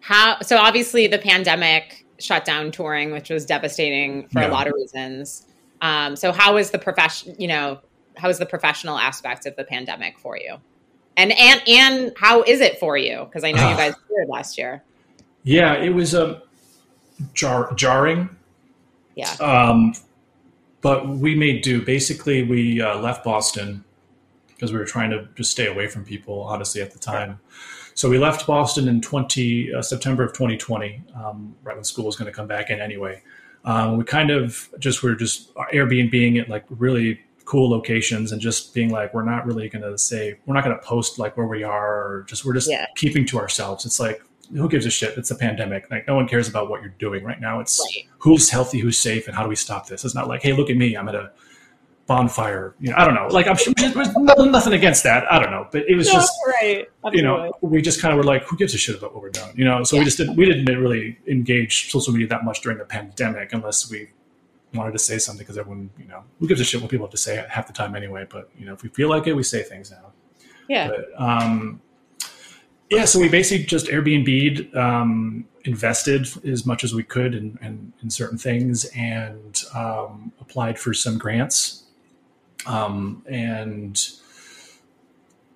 How 0.01 0.41
so 0.41 0.57
obviously 0.57 1.07
the 1.07 1.19
pandemic 1.19 2.07
shut 2.19 2.45
down 2.45 2.71
touring, 2.73 3.13
which 3.13 3.31
was 3.31 3.45
devastating 3.45 4.29
for 4.29 4.41
Yeah. 4.41 4.49
a 4.49 4.53
lot 4.53 4.67
of 4.67 4.73
reasons. 4.73 5.47
Um, 5.83 6.17
so 6.17 6.33
how 6.33 6.57
is 6.57 6.71
the 6.71 6.79
profession 6.79 7.35
you 7.39 7.49
know, 7.49 7.81
how 8.19 8.29
is 8.29 8.39
the 8.39 8.47
professional 8.47 8.99
aspect 8.99 9.47
of 9.47 9.57
the 9.57 9.65
pandemic 9.65 10.19
for 10.19 10.37
you? 10.37 10.57
And 11.17 11.33
and 11.33 11.63
and 11.67 12.13
how 12.17 12.43
is 12.43 12.61
it 12.61 12.79
for 12.79 12.97
you? 12.97 13.25
Because 13.25 13.45
I 13.45 13.53
know 13.53 13.63
you 13.69 13.75
Ah. 13.75 13.77
guys 13.77 13.95
toured 14.09 14.29
last 14.29 14.59
year. 14.59 14.83
yeah 15.45 15.75
it 15.75 15.91
was 15.91 16.15
um, 16.15 16.37
jar- 17.35 17.73
jarring 17.75 18.29
Yeah. 19.15 19.31
Um, 19.41 19.95
but 20.81 21.09
we 21.09 21.35
made 21.35 21.63
do. 21.63 21.83
Basically, 21.85 22.43
we 22.45 22.81
uh, 22.81 22.99
left 23.01 23.25
Boston 23.25 23.85
because 24.49 24.73
we 24.73 24.79
were 24.79 24.85
trying 24.85 25.11
to 25.11 25.29
just 25.35 25.51
stay 25.51 25.67
away 25.67 25.89
from 25.89 26.05
people, 26.05 26.43
honestly, 26.43 26.81
at 26.81 26.93
the 26.93 26.99
time. 27.01 27.41
So 27.95 28.09
we 28.09 28.17
left 28.19 28.47
Boston 28.47 28.87
in 28.87 29.01
20 29.01 29.75
uh, 29.75 29.83
September 29.83 30.23
of 30.23 30.33
2020, 30.35 31.03
um, 31.17 31.57
right 31.65 31.75
when 31.75 31.83
school 31.85 32.05
was 32.05 32.15
going 32.15 32.31
to 32.31 32.37
come 32.37 32.47
back 32.47 32.71
in 32.71 32.81
anyway. 32.81 33.23
Um, 33.65 33.97
we 33.99 34.05
kind 34.05 34.31
of 34.31 34.69
just 34.79 35.03
were 35.03 35.17
just 35.17 35.53
Airbnb 35.55 36.41
at 36.41 36.49
like 36.49 36.65
really 36.71 37.21
cool 37.49 37.71
locations 37.71 38.31
and 38.31 38.43
just 38.43 38.75
being 38.75 38.91
like, 38.91 39.15
we're 39.15 39.25
not 39.25 39.47
really 39.47 39.71
going 39.71 39.81
to 39.83 39.97
say, 39.97 40.39
we're 40.45 40.55
not 40.55 40.63
going 40.65 40.77
to 40.77 40.83
post 40.85 41.19
like 41.19 41.35
where 41.35 41.47
we 41.47 41.63
are 41.63 41.95
or 42.07 42.27
just, 42.29 42.45
we're 42.45 42.53
just 42.53 42.69
Yeah. 42.69 42.85
keeping 42.95 43.25
to 43.25 43.39
ourselves. 43.39 43.87
It's 43.87 43.99
like, 43.99 44.23
who 44.53 44.69
gives 44.69 44.85
a 44.85 44.91
shit? 44.91 45.17
It's 45.17 45.31
a 45.31 45.35
pandemic. 45.35 45.91
Like 45.91 46.07
no 46.07 46.15
one 46.15 46.29
cares 46.29 46.47
about 46.47 46.69
what 46.69 46.83
you're 46.83 46.95
doing 46.99 47.25
right 47.25 47.41
now. 47.41 47.61
It's 47.61 47.81
Right. 47.81 48.05
who's 48.19 48.51
healthy, 48.51 48.81
who's 48.81 48.99
safe, 48.99 49.29
and 49.29 49.35
how 49.35 49.45
do 49.45 49.49
we 49.49 49.57
stop 49.57 49.87
this? 49.89 50.05
It's 50.05 50.15
not 50.15 50.29
like, 50.29 50.43
hey, 50.43 50.53
look 50.53 50.69
at 50.69 50.77
me, 50.77 50.95
I'm 50.95 51.09
at 51.09 51.15
a 51.15 51.31
bonfire. 52.07 52.75
You 52.81 52.91
know, 52.91 52.97
I 52.99 53.05
don't 53.07 53.15
know. 53.15 53.29
Like 53.29 53.47
I'm 53.47 53.57
sure 53.57 53.73
there's 53.77 53.95
nothing, 53.95 54.75
against 54.75 55.05
that. 55.05 55.31
I 55.33 55.39
don't 55.39 55.51
know, 55.51 55.69
but 55.73 55.89
it 55.89 55.95
was 55.95 56.11
just 56.11 56.33
right. 56.47 56.87
you 57.13 57.23
know 57.23 57.53
we 57.63 57.81
just 57.81 58.01
kind 58.03 58.13
of 58.13 58.19
were 58.19 58.25
like, 58.25 58.43
who 58.45 58.57
gives 58.57 58.75
a 58.75 58.79
shit 58.79 58.97
about 58.97 59.15
what 59.15 59.23
we're 59.23 59.31
doing? 59.31 59.53
You 59.55 59.65
know, 59.65 59.85
so 59.85 59.99
we 59.99 60.05
just 60.05 60.19
didn't 60.19 60.37
we 60.37 60.45
didn't 60.45 60.67
really 60.79 61.19
engage 61.27 61.91
social 61.91 62.13
media 62.13 62.29
that 62.29 62.45
much 62.45 62.61
during 62.63 62.79
the 62.79 62.85
pandemic 62.85 63.53
unless 63.53 63.91
we 63.91 64.09
wanted 64.75 64.93
to 64.93 64.99
say 64.99 65.19
something 65.19 65.45
because 65.45 65.59
everyone 65.59 65.91
you 65.99 66.07
know 66.07 66.25
who 66.39 66.47
gives 66.47 66.61
a 66.61 66.65
shit 66.65 66.81
what 66.81 66.91
people 66.91 67.07
have 67.07 67.13
to 67.13 67.17
say 67.17 67.45
half 67.49 67.67
the 67.67 67.73
time 67.73 67.95
anyway. 67.95 68.27
But 68.29 68.51
you 68.59 68.67
know, 68.67 68.75
if 68.75 68.83
we 68.83 68.89
feel 68.89 69.09
like 69.09 69.27
it, 69.27 69.35
we 69.35 69.43
say 69.43 69.63
things 69.63 69.91
now. 69.91 70.13
Yeah. 70.69 70.89
But 70.89 71.07
um, 71.17 71.81
yeah, 72.91 73.05
so 73.05 73.19
we 73.19 73.29
basically 73.29 73.67
just 73.67 73.87
Airbnb'd, 73.87 74.75
um, 74.75 75.47
invested 75.65 76.27
as 76.47 76.65
much 76.65 76.85
as 76.85 76.95
we 76.95 77.03
could 77.03 77.35
in, 77.35 77.59
in, 77.61 77.93
in 78.03 78.09
certain 78.09 78.39
things, 78.39 78.87
and 78.97 79.63
um, 79.75 80.33
applied 80.41 80.79
for 80.79 80.95
some 80.95 81.19
grants. 81.19 81.85
Um, 82.67 83.23
and 83.29 84.01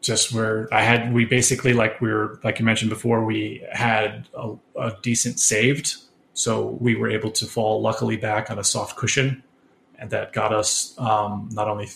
just 0.03 0.33
where 0.33 0.69
I 0.73 0.83
had, 0.83 1.13
we 1.13 1.25
basically 1.25 1.73
like 1.73 2.01
we 2.01 2.13
were 2.13 2.39
like 2.45 2.59
you 2.59 2.65
mentioned 2.65 2.91
before, 2.91 3.25
we 3.25 3.65
had 3.73 4.29
a, 4.37 4.55
a 4.77 4.97
decent 5.03 5.41
saved, 5.41 5.97
so 6.35 6.79
we 6.81 6.95
were 6.95 7.11
able 7.11 7.31
to 7.31 7.47
fall 7.47 7.81
luckily 7.81 8.17
back 8.17 8.51
on 8.51 8.59
a 8.59 8.65
soft 8.65 8.97
cushion, 8.97 9.43
and 9.99 10.11
that 10.11 10.33
got 10.33 10.53
us 10.53 10.95
um, 10.99 11.49
not 11.53 11.69
only 11.69 11.89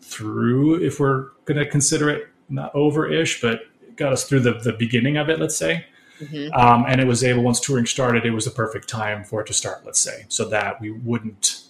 through 0.00 0.82
if 0.84 1.00
we're 1.00 1.28
going 1.44 1.58
to 1.58 1.66
consider 1.66 2.10
it 2.10 2.28
not 2.48 2.74
over-ish, 2.74 3.40
but 3.40 3.60
got 3.96 4.12
us 4.12 4.24
through 4.28 4.40
the, 4.40 4.52
the 4.54 4.72
beginning 4.72 5.16
of 5.16 5.28
it, 5.28 5.38
let's 5.40 5.56
say. 5.56 5.86
Mhm. 6.20 6.54
Um, 6.54 6.84
and 6.86 7.00
it 7.00 7.06
was 7.06 7.24
able, 7.24 7.42
once 7.42 7.58
touring 7.58 7.86
started, 7.86 8.24
it 8.24 8.30
was 8.30 8.44
the 8.44 8.50
perfect 8.50 8.88
time 8.88 9.24
for 9.24 9.40
it 9.40 9.46
to 9.48 9.52
start, 9.52 9.84
let's 9.84 9.98
say, 9.98 10.26
so 10.28 10.44
that 10.48 10.80
we 10.80 10.90
wouldn't 10.92 11.63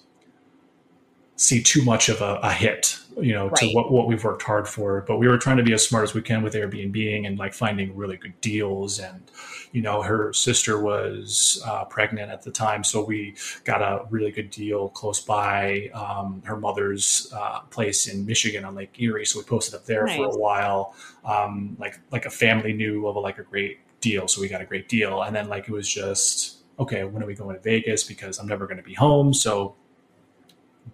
see 1.37 1.61
too 1.63 1.85
much 1.85 2.09
of 2.09 2.21
a, 2.21 2.39
a 2.43 2.53
hit, 2.53 2.97
you 3.21 3.33
know, 3.33 3.51
to 3.51 3.67
what, 3.73 3.91
what 3.91 4.07
we've 4.07 4.23
worked 4.23 4.43
hard 4.43 4.69
for. 4.69 5.01
But 5.01 5.19
we 5.19 5.27
were 5.27 5.37
trying 5.37 5.57
to 5.57 5.65
be 5.65 5.73
as 5.73 5.85
smart 5.87 6.05
as 6.05 6.15
we 6.15 6.23
can 6.23 6.43
with 6.43 6.55
Airbnb 6.55 7.27
and 7.27 7.37
like 7.39 7.55
finding 7.55 7.97
really 7.97 8.17
good 8.17 8.41
deals. 8.41 9.01
And, 9.01 9.31
you 9.73 9.83
know, 9.83 10.01
her 10.03 10.33
sister 10.33 10.81
was 10.81 11.61
uh, 11.67 11.87
pregnant 11.87 12.31
at 12.31 12.43
the 12.43 12.53
time. 12.53 12.85
So 12.85 13.05
we 13.05 13.35
got 13.65 13.83
a 13.83 14.07
really 14.11 14.31
good 14.31 14.51
deal 14.51 14.91
close 14.91 15.21
by 15.21 15.91
um, 15.93 16.41
her 16.45 16.57
mother's 16.57 17.33
uh, 17.35 17.61
place 17.63 18.07
in 18.07 18.25
Michigan 18.25 18.65
on 18.65 18.77
Lake 18.77 18.95
Erie. 19.01 19.27
So 19.27 19.41
we 19.41 19.45
posted 19.45 19.75
up 19.75 19.87
there 19.87 20.07
for 20.07 20.27
a 20.27 20.39
while. 20.39 20.95
Um, 21.25 21.77
like, 21.81 21.99
like 22.13 22.27
a 22.27 22.31
family 22.31 22.73
knew 22.73 23.09
of 23.09 23.17
a, 23.17 23.21
like 23.21 23.39
a 23.39 23.43
great 23.43 23.81
deal. 24.01 24.29
So 24.29 24.41
we 24.41 24.49
got 24.49 24.61
a 24.61 24.67
great 24.67 24.89
deal. 24.89 25.23
And 25.23 25.35
then 25.35 25.49
like, 25.49 25.69
it 25.69 25.73
was 25.73 25.93
just, 25.93 26.59
okay, 26.79 27.03
when 27.03 27.25
are 27.25 27.27
we 27.27 27.35
going 27.35 27.57
to 27.57 27.63
Vegas? 27.63 28.05
Because 28.05 28.39
I'm 28.39 28.47
never 28.47 28.67
going 28.67 28.77
to 28.77 28.85
be 28.85 28.95
home. 28.95 29.35
So 29.35 29.75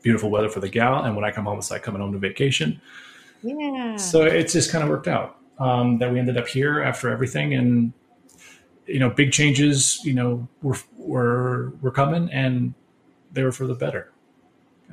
beautiful 0.02 0.30
weather 0.30 0.48
for 0.48 0.60
the 0.60 0.68
gal. 0.68 1.04
And 1.04 1.14
when 1.14 1.24
I 1.24 1.30
come 1.30 1.44
home, 1.44 1.58
it's 1.58 1.70
like 1.70 1.82
coming 1.82 2.00
home 2.00 2.12
to 2.12 2.18
vacation. 2.18 2.80
Yeah. 3.42 3.96
So 3.96 4.22
it's 4.22 4.52
just 4.52 4.70
kind 4.70 4.84
of 4.84 4.90
worked 4.90 5.08
out 5.08 5.38
um, 5.58 5.98
that 5.98 6.12
we 6.12 6.18
ended 6.18 6.36
up 6.36 6.48
here 6.48 6.82
after 6.82 7.10
everything, 7.10 7.54
and 7.54 7.92
you 8.86 8.98
know, 8.98 9.10
big 9.10 9.32
changes, 9.32 10.00
you 10.04 10.14
know, 10.14 10.48
were 10.62 10.76
were 10.96 11.72
were 11.80 11.90
coming, 11.90 12.30
and 12.32 12.74
they 13.32 13.42
were 13.42 13.52
for 13.52 13.66
the 13.66 13.74
better. 13.74 14.12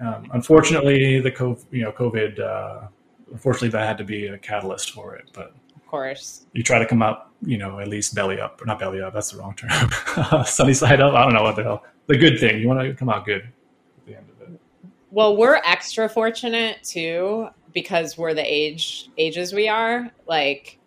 Um, 0.02 0.30
unfortunately, 0.34 1.20
the 1.20 1.32
COVID, 1.32 1.66
you 1.72 1.84
know 1.84 1.92
COVID, 1.92 2.40
uh, 2.40 2.88
unfortunately 3.32 3.70
that 3.70 3.88
had 3.88 3.98
to 3.98 4.04
be 4.04 4.28
a 4.28 4.38
catalyst 4.38 4.92
for 4.92 5.16
it. 5.16 5.30
But 5.34 5.56
of 5.76 5.88
course, 5.88 6.46
you 6.54 6.64
try 6.64 6.80
to 6.80 6.86
come 6.86 7.02
up, 7.02 7.32
you 7.42 7.58
know, 7.58 7.80
at 7.80 7.88
least 7.88 8.14
belly 8.14 8.40
up, 8.40 8.62
or 8.62 8.66
not 8.66 8.80
belly 8.80 9.02
up. 9.02 9.14
That's 9.14 9.32
the 9.32 9.40
wrong 9.40 9.56
term. 9.56 10.44
Sunny 10.46 10.74
side 10.74 11.02
up. 11.02 11.14
I 11.14 11.24
don't 11.24 11.34
know 11.34 11.44
what 11.44 11.56
the 11.56 11.64
hell. 11.64 11.84
The 12.08 12.18
good 12.18 12.40
thing. 12.40 12.60
You 12.60 12.68
want 12.68 12.82
to 12.82 12.94
come 12.94 13.10
out 13.10 13.26
good 13.26 13.42
at 13.42 14.06
the 14.06 14.16
end 14.16 14.26
of 14.30 14.54
it. 14.54 14.60
Well, 15.12 15.38
we're 15.38 15.56
extra 15.64 16.10
fortunate 16.10 16.84
too 16.84 17.50
because 17.74 18.18
we're 18.18 18.34
the 18.34 18.44
age 18.44 19.10
ages 19.18 19.54
we 19.54 19.70
are. 19.70 20.12
Like, 20.28 20.80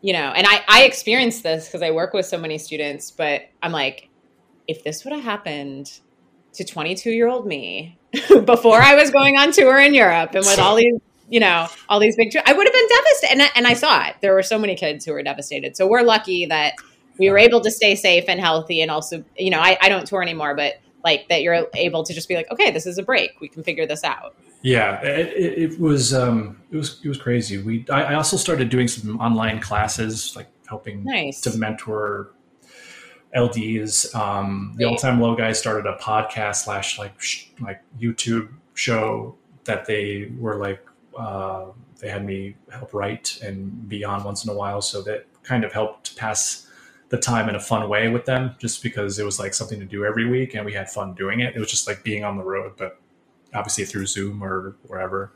you 0.00 0.12
know, 0.12 0.32
and 0.34 0.46
I 0.46 0.62
I 0.68 0.84
experienced 0.84 1.42
this 1.42 1.66
because 1.66 1.82
I 1.82 1.90
work 1.90 2.12
with 2.12 2.26
so 2.26 2.38
many 2.38 2.58
students. 2.58 3.10
But 3.10 3.48
I'm 3.62 3.72
like, 3.72 4.08
if 4.68 4.84
this 4.84 5.04
would 5.04 5.12
have 5.12 5.24
happened 5.24 6.00
to 6.52 6.64
22 6.64 7.10
year 7.10 7.28
old 7.28 7.46
me 7.46 7.98
before 8.44 8.80
I 8.80 8.94
was 8.94 9.10
going 9.10 9.36
on 9.36 9.52
tour 9.52 9.78
in 9.78 9.94
Europe 9.94 10.34
and 10.34 10.44
with 10.44 10.58
all 10.58 10.76
these, 10.76 11.00
you 11.28 11.40
know, 11.40 11.68
all 11.88 12.00
these 12.00 12.16
big, 12.16 12.34
I 12.44 12.52
would 12.52 12.66
have 12.66 12.74
been 12.74 12.88
devastated. 12.88 13.32
And 13.32 13.42
I, 13.42 13.48
and 13.56 13.66
I 13.66 13.74
saw 13.74 14.06
it. 14.06 14.16
There 14.20 14.34
were 14.34 14.42
so 14.42 14.58
many 14.58 14.74
kids 14.74 15.04
who 15.04 15.12
were 15.12 15.22
devastated. 15.22 15.76
So 15.76 15.86
we're 15.86 16.02
lucky 16.02 16.46
that 16.46 16.74
we 17.18 17.30
were 17.30 17.38
able 17.38 17.60
to 17.60 17.70
stay 17.70 17.94
safe 17.94 18.24
and 18.28 18.40
healthy. 18.40 18.82
And 18.82 18.90
also, 18.90 19.24
you 19.36 19.50
know, 19.50 19.60
I, 19.60 19.76
I 19.80 19.88
don't 19.88 20.06
tour 20.06 20.22
anymore, 20.22 20.54
but 20.54 20.74
like 21.04 21.28
that 21.28 21.42
you're 21.42 21.66
able 21.74 22.02
to 22.02 22.12
just 22.12 22.28
be 22.28 22.34
like, 22.34 22.50
okay, 22.50 22.70
this 22.70 22.86
is 22.86 22.98
a 22.98 23.02
break. 23.02 23.40
We 23.40 23.48
can 23.48 23.62
figure 23.62 23.86
this 23.86 24.04
out. 24.04 24.36
Yeah, 24.62 25.00
it, 25.02 25.72
it 25.72 25.80
was 25.80 26.12
um, 26.12 26.60
it 26.70 26.76
was 26.76 27.00
it 27.04 27.08
was 27.08 27.18
crazy. 27.18 27.58
We 27.58 27.86
I, 27.90 28.02
I 28.02 28.14
also 28.14 28.36
started 28.36 28.68
doing 28.70 28.88
some 28.88 29.18
online 29.20 29.60
classes, 29.60 30.34
like 30.34 30.48
helping 30.68 31.04
nice. 31.04 31.40
to 31.42 31.56
mentor 31.56 32.32
LDs. 33.36 34.14
Um, 34.14 34.74
the. 34.76 34.84
All 34.84 34.96
Time 34.96 35.20
Low 35.20 35.36
guys 35.36 35.58
started 35.58 35.86
a 35.86 35.96
podcast 35.98 36.64
slash 36.64 36.98
like 36.98 37.20
sh- 37.20 37.46
like 37.60 37.82
YouTube 38.00 38.48
show 38.74 39.36
that 39.64 39.86
they 39.86 40.32
were 40.38 40.56
like 40.56 40.84
uh, 41.16 41.66
they 42.00 42.08
had 42.08 42.24
me 42.24 42.56
help 42.72 42.92
write 42.94 43.38
and 43.42 43.88
be 43.88 44.04
on 44.04 44.24
once 44.24 44.44
in 44.44 44.50
a 44.50 44.54
while, 44.54 44.82
so 44.82 45.02
that 45.02 45.26
kind 45.44 45.64
of 45.64 45.72
helped 45.72 46.16
pass 46.16 46.67
the 47.08 47.18
time 47.18 47.48
in 47.48 47.54
a 47.54 47.60
fun 47.60 47.88
way 47.88 48.08
with 48.08 48.26
them, 48.26 48.54
just 48.58 48.82
because 48.82 49.18
it 49.18 49.24
was 49.24 49.38
like 49.38 49.54
something 49.54 49.80
to 49.80 49.86
do 49.86 50.04
every 50.04 50.28
week 50.28 50.54
and 50.54 50.64
we 50.64 50.72
had 50.72 50.90
fun 50.90 51.14
doing 51.14 51.40
it. 51.40 51.56
It 51.56 51.58
was 51.58 51.70
just 51.70 51.86
like 51.86 52.02
being 52.04 52.24
on 52.24 52.36
the 52.36 52.44
road, 52.44 52.74
but 52.76 53.00
obviously 53.54 53.84
through 53.84 54.06
Zoom 54.06 54.42
or 54.42 54.76
wherever. 54.86 55.32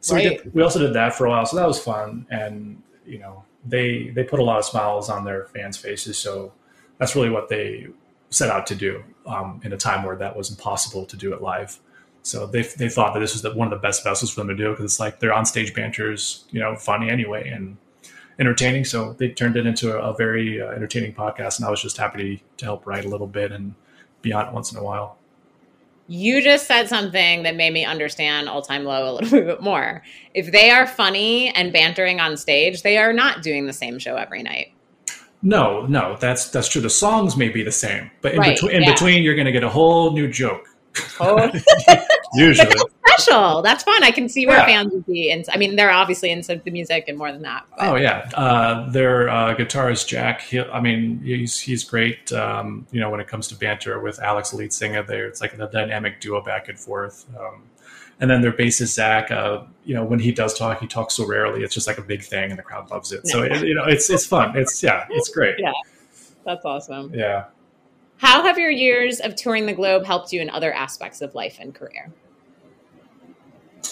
So 0.00 0.14
right. 0.14 0.24
we, 0.24 0.36
did, 0.36 0.54
we 0.54 0.62
also 0.62 0.78
did 0.78 0.94
that 0.94 1.14
for 1.14 1.26
a 1.26 1.30
while, 1.30 1.44
so 1.44 1.56
that 1.56 1.68
was 1.68 1.78
fun, 1.78 2.26
and 2.30 2.82
you 3.04 3.18
know 3.18 3.44
they 3.66 4.08
they 4.14 4.24
put 4.24 4.40
a 4.40 4.42
lot 4.44 4.58
of 4.58 4.64
smiles 4.64 5.10
on 5.10 5.24
their 5.24 5.44
fans' 5.46 5.76
faces, 5.76 6.16
so 6.16 6.54
that's 6.98 7.14
really 7.14 7.28
what 7.28 7.50
they 7.50 7.88
set 8.30 8.48
out 8.48 8.66
to 8.68 8.74
do 8.74 9.02
um, 9.26 9.60
in 9.64 9.72
a 9.72 9.76
time 9.76 10.04
where 10.04 10.16
that 10.16 10.34
was 10.34 10.50
impossible 10.50 11.04
to 11.04 11.16
do 11.16 11.34
it 11.34 11.42
live. 11.42 11.78
So 12.22 12.46
they, 12.46 12.62
they 12.62 12.88
thought 12.88 13.14
that 13.14 13.20
this 13.20 13.32
was 13.32 13.42
the, 13.42 13.52
one 13.54 13.66
of 13.66 13.70
the 13.70 13.82
best 13.82 14.04
vessels 14.04 14.30
for 14.30 14.40
them 14.40 14.48
to 14.48 14.54
do 14.54 14.70
because 14.70 14.84
it's 14.84 15.00
like 15.00 15.20
they're 15.20 15.32
on 15.32 15.46
stage 15.46 15.74
banters, 15.74 16.44
you 16.50 16.60
know, 16.60 16.76
funny 16.76 17.10
anyway 17.10 17.48
and 17.48 17.76
entertaining. 18.40 18.84
So 18.84 19.12
they 19.12 19.28
turned 19.28 19.56
it 19.56 19.66
into 19.66 19.96
a, 19.96 20.10
a 20.10 20.16
very 20.16 20.60
uh, 20.60 20.70
entertaining 20.70 21.14
podcast, 21.14 21.58
and 21.58 21.66
I 21.66 21.70
was 21.70 21.80
just 21.80 21.96
happy 21.98 22.42
to, 22.56 22.64
help 22.64 22.86
write 22.86 23.04
a 23.04 23.08
little 23.08 23.26
bit 23.26 23.52
and 23.52 23.74
be 24.22 24.32
on 24.32 24.48
it 24.48 24.52
once 24.52 24.72
in 24.72 24.78
a 24.78 24.82
while. 24.82 25.18
You 26.08 26.42
just 26.42 26.66
said 26.66 26.88
something 26.88 27.44
that 27.44 27.54
made 27.54 27.72
me 27.72 27.84
understand 27.84 28.48
All 28.48 28.62
Time 28.62 28.84
Low 28.84 29.12
a 29.12 29.14
little 29.20 29.40
bit 29.40 29.62
more. 29.62 30.02
If 30.34 30.50
they 30.50 30.70
are 30.70 30.86
funny 30.86 31.50
and 31.50 31.72
bantering 31.72 32.18
on 32.18 32.36
stage, 32.36 32.82
they 32.82 32.98
are 32.98 33.12
not 33.12 33.42
doing 33.42 33.66
the 33.66 33.72
same 33.72 33.98
show 33.98 34.16
every 34.16 34.42
night. 34.42 34.72
No, 35.42 35.86
no, 35.86 36.16
that's 36.20 36.50
that's 36.50 36.68
true. 36.68 36.82
The 36.82 36.90
songs 36.90 37.36
may 37.36 37.48
be 37.48 37.62
the 37.62 37.72
same, 37.72 38.10
but 38.20 38.32
in, 38.32 38.38
right, 38.40 38.54
between, 38.54 38.76
in 38.76 38.82
yeah. 38.82 38.92
between, 38.92 39.22
you're 39.22 39.34
going 39.34 39.46
to 39.46 39.52
get 39.52 39.64
a 39.64 39.70
whole 39.70 40.12
new 40.12 40.30
joke. 40.30 40.68
Oh. 41.20 41.50
Usually, 42.34 42.72
special. 43.20 43.62
That's 43.62 43.82
fun. 43.82 44.02
I 44.02 44.10
can 44.10 44.28
see 44.28 44.46
where 44.46 44.58
yeah. 44.58 44.66
fans 44.66 44.92
would 44.92 45.06
be, 45.06 45.30
and 45.30 45.44
I 45.52 45.56
mean, 45.56 45.76
they're 45.76 45.90
obviously 45.90 46.30
into 46.30 46.60
the 46.64 46.70
music 46.70 47.04
and 47.08 47.18
more 47.18 47.32
than 47.32 47.42
that. 47.42 47.66
But. 47.70 47.88
Oh 47.88 47.96
yeah, 47.96 48.28
uh, 48.34 48.90
their 48.90 49.28
uh, 49.28 49.54
guitarist 49.54 50.06
Jack. 50.06 50.42
He, 50.42 50.60
I 50.60 50.80
mean, 50.80 51.20
he's 51.22 51.58
he's 51.58 51.84
great. 51.84 52.32
Um, 52.32 52.86
you 52.92 53.00
know, 53.00 53.10
when 53.10 53.20
it 53.20 53.28
comes 53.28 53.48
to 53.48 53.56
banter 53.56 54.00
with 54.00 54.20
Alex, 54.20 54.52
lead 54.52 54.72
singer, 54.72 55.02
there, 55.02 55.26
it's 55.26 55.40
like 55.40 55.54
a 55.54 55.68
dynamic 55.70 56.20
duo 56.20 56.42
back 56.42 56.68
and 56.68 56.78
forth. 56.78 57.26
Um, 57.38 57.62
and 58.20 58.30
then 58.30 58.42
their 58.42 58.52
bassist 58.52 58.94
Zack, 58.94 59.30
uh, 59.30 59.62
you 59.84 59.94
know, 59.94 60.04
when 60.04 60.18
he 60.18 60.30
does 60.30 60.52
talk, 60.56 60.78
he 60.78 60.86
talks 60.86 61.14
so 61.14 61.26
rarely. 61.26 61.62
It's 61.62 61.74
just 61.74 61.86
like 61.86 61.98
a 61.98 62.02
big 62.02 62.22
thing, 62.22 62.50
and 62.50 62.58
the 62.58 62.62
crowd 62.62 62.90
loves 62.90 63.12
it. 63.12 63.26
So 63.26 63.42
it, 63.42 63.66
you 63.66 63.74
know, 63.74 63.84
it's 63.84 64.10
it's 64.10 64.26
fun. 64.26 64.56
It's 64.56 64.82
yeah, 64.82 65.06
it's 65.10 65.30
great. 65.30 65.56
Yeah, 65.58 65.72
that's 66.44 66.64
awesome. 66.64 67.12
Yeah. 67.14 67.46
How 68.20 68.42
have 68.42 68.58
your 68.58 68.70
years 68.70 69.18
of 69.20 69.34
touring 69.34 69.64
the 69.64 69.72
globe 69.72 70.04
helped 70.04 70.30
you 70.30 70.42
in 70.42 70.50
other 70.50 70.74
aspects 70.74 71.22
of 71.22 71.34
life 71.34 71.56
and 71.58 71.74
career? 71.74 72.12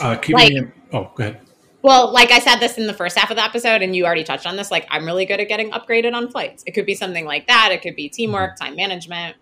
Uh, 0.02 0.16
keep 0.16 0.34
like, 0.34 0.50
me 0.50 0.58
in, 0.58 0.72
oh, 0.92 1.10
go 1.14 1.24
ahead. 1.24 1.40
Well, 1.80 2.12
like 2.12 2.30
I 2.30 2.38
said 2.38 2.56
this 2.56 2.76
in 2.76 2.86
the 2.86 2.92
first 2.92 3.16
half 3.16 3.30
of 3.30 3.36
the 3.36 3.42
episode, 3.42 3.80
and 3.80 3.96
you 3.96 4.04
already 4.04 4.24
touched 4.24 4.46
on 4.46 4.56
this. 4.56 4.70
Like, 4.70 4.86
I'm 4.90 5.06
really 5.06 5.24
good 5.24 5.40
at 5.40 5.48
getting 5.48 5.70
upgraded 5.70 6.12
on 6.12 6.30
flights. 6.30 6.62
It 6.66 6.72
could 6.72 6.84
be 6.84 6.94
something 6.94 7.24
like 7.24 7.46
that. 7.46 7.70
It 7.72 7.80
could 7.80 7.96
be 7.96 8.10
teamwork, 8.10 8.50
mm-hmm. 8.50 8.64
time 8.66 8.76
management. 8.76 9.36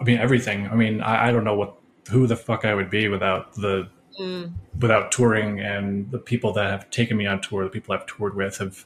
I 0.00 0.02
mean, 0.02 0.18
everything. 0.18 0.66
I 0.66 0.74
mean, 0.74 1.00
I, 1.00 1.28
I 1.28 1.32
don't 1.32 1.44
know 1.44 1.54
what 1.54 1.76
who 2.10 2.26
the 2.26 2.34
fuck 2.34 2.64
I 2.64 2.74
would 2.74 2.90
be 2.90 3.06
without 3.06 3.54
the 3.54 3.88
mm. 4.20 4.52
without 4.80 5.12
touring 5.12 5.60
and 5.60 6.10
the 6.10 6.18
people 6.18 6.52
that 6.54 6.68
have 6.70 6.90
taken 6.90 7.16
me 7.16 7.26
on 7.26 7.40
tour, 7.40 7.62
the 7.62 7.70
people 7.70 7.94
I've 7.94 8.06
toured 8.06 8.34
with 8.34 8.58
have 8.58 8.84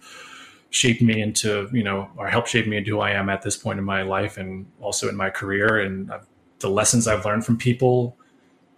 shaped 0.71 1.01
me 1.03 1.21
into 1.21 1.69
you 1.73 1.83
know 1.83 2.09
or 2.17 2.29
helped 2.29 2.49
shape 2.49 2.67
me 2.67 2.77
into 2.77 2.93
who 2.93 3.01
I 3.01 3.11
am 3.11 3.29
at 3.29 3.43
this 3.43 3.57
point 3.57 3.79
in 3.79 3.85
my 3.85 4.03
life 4.03 4.37
and 4.37 4.67
also 4.81 5.09
in 5.09 5.17
my 5.17 5.31
career 5.31 5.81
and 5.81 6.13
I've, 6.13 6.27
the 6.59 6.71
lessons 6.71 7.07
I've 7.07 7.25
learned 7.25 7.45
from 7.45 7.59
people, 7.59 8.17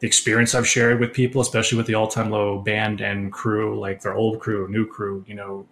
the 0.00 0.06
experience 0.06 0.54
I've 0.54 0.66
shared 0.66 0.98
with 0.98 1.12
people, 1.12 1.40
especially 1.40 1.78
with 1.78 1.86
the 1.86 1.94
All 1.94 2.08
Time 2.08 2.30
Low 2.30 2.58
band 2.58 3.00
and 3.00 3.32
crew, 3.32 3.78
like 3.78 4.02
their 4.02 4.14
old 4.14 4.40
crew, 4.40 4.68
new 4.68 4.86
crew. 4.86 5.24
You 5.28 5.34
know, 5.34 5.66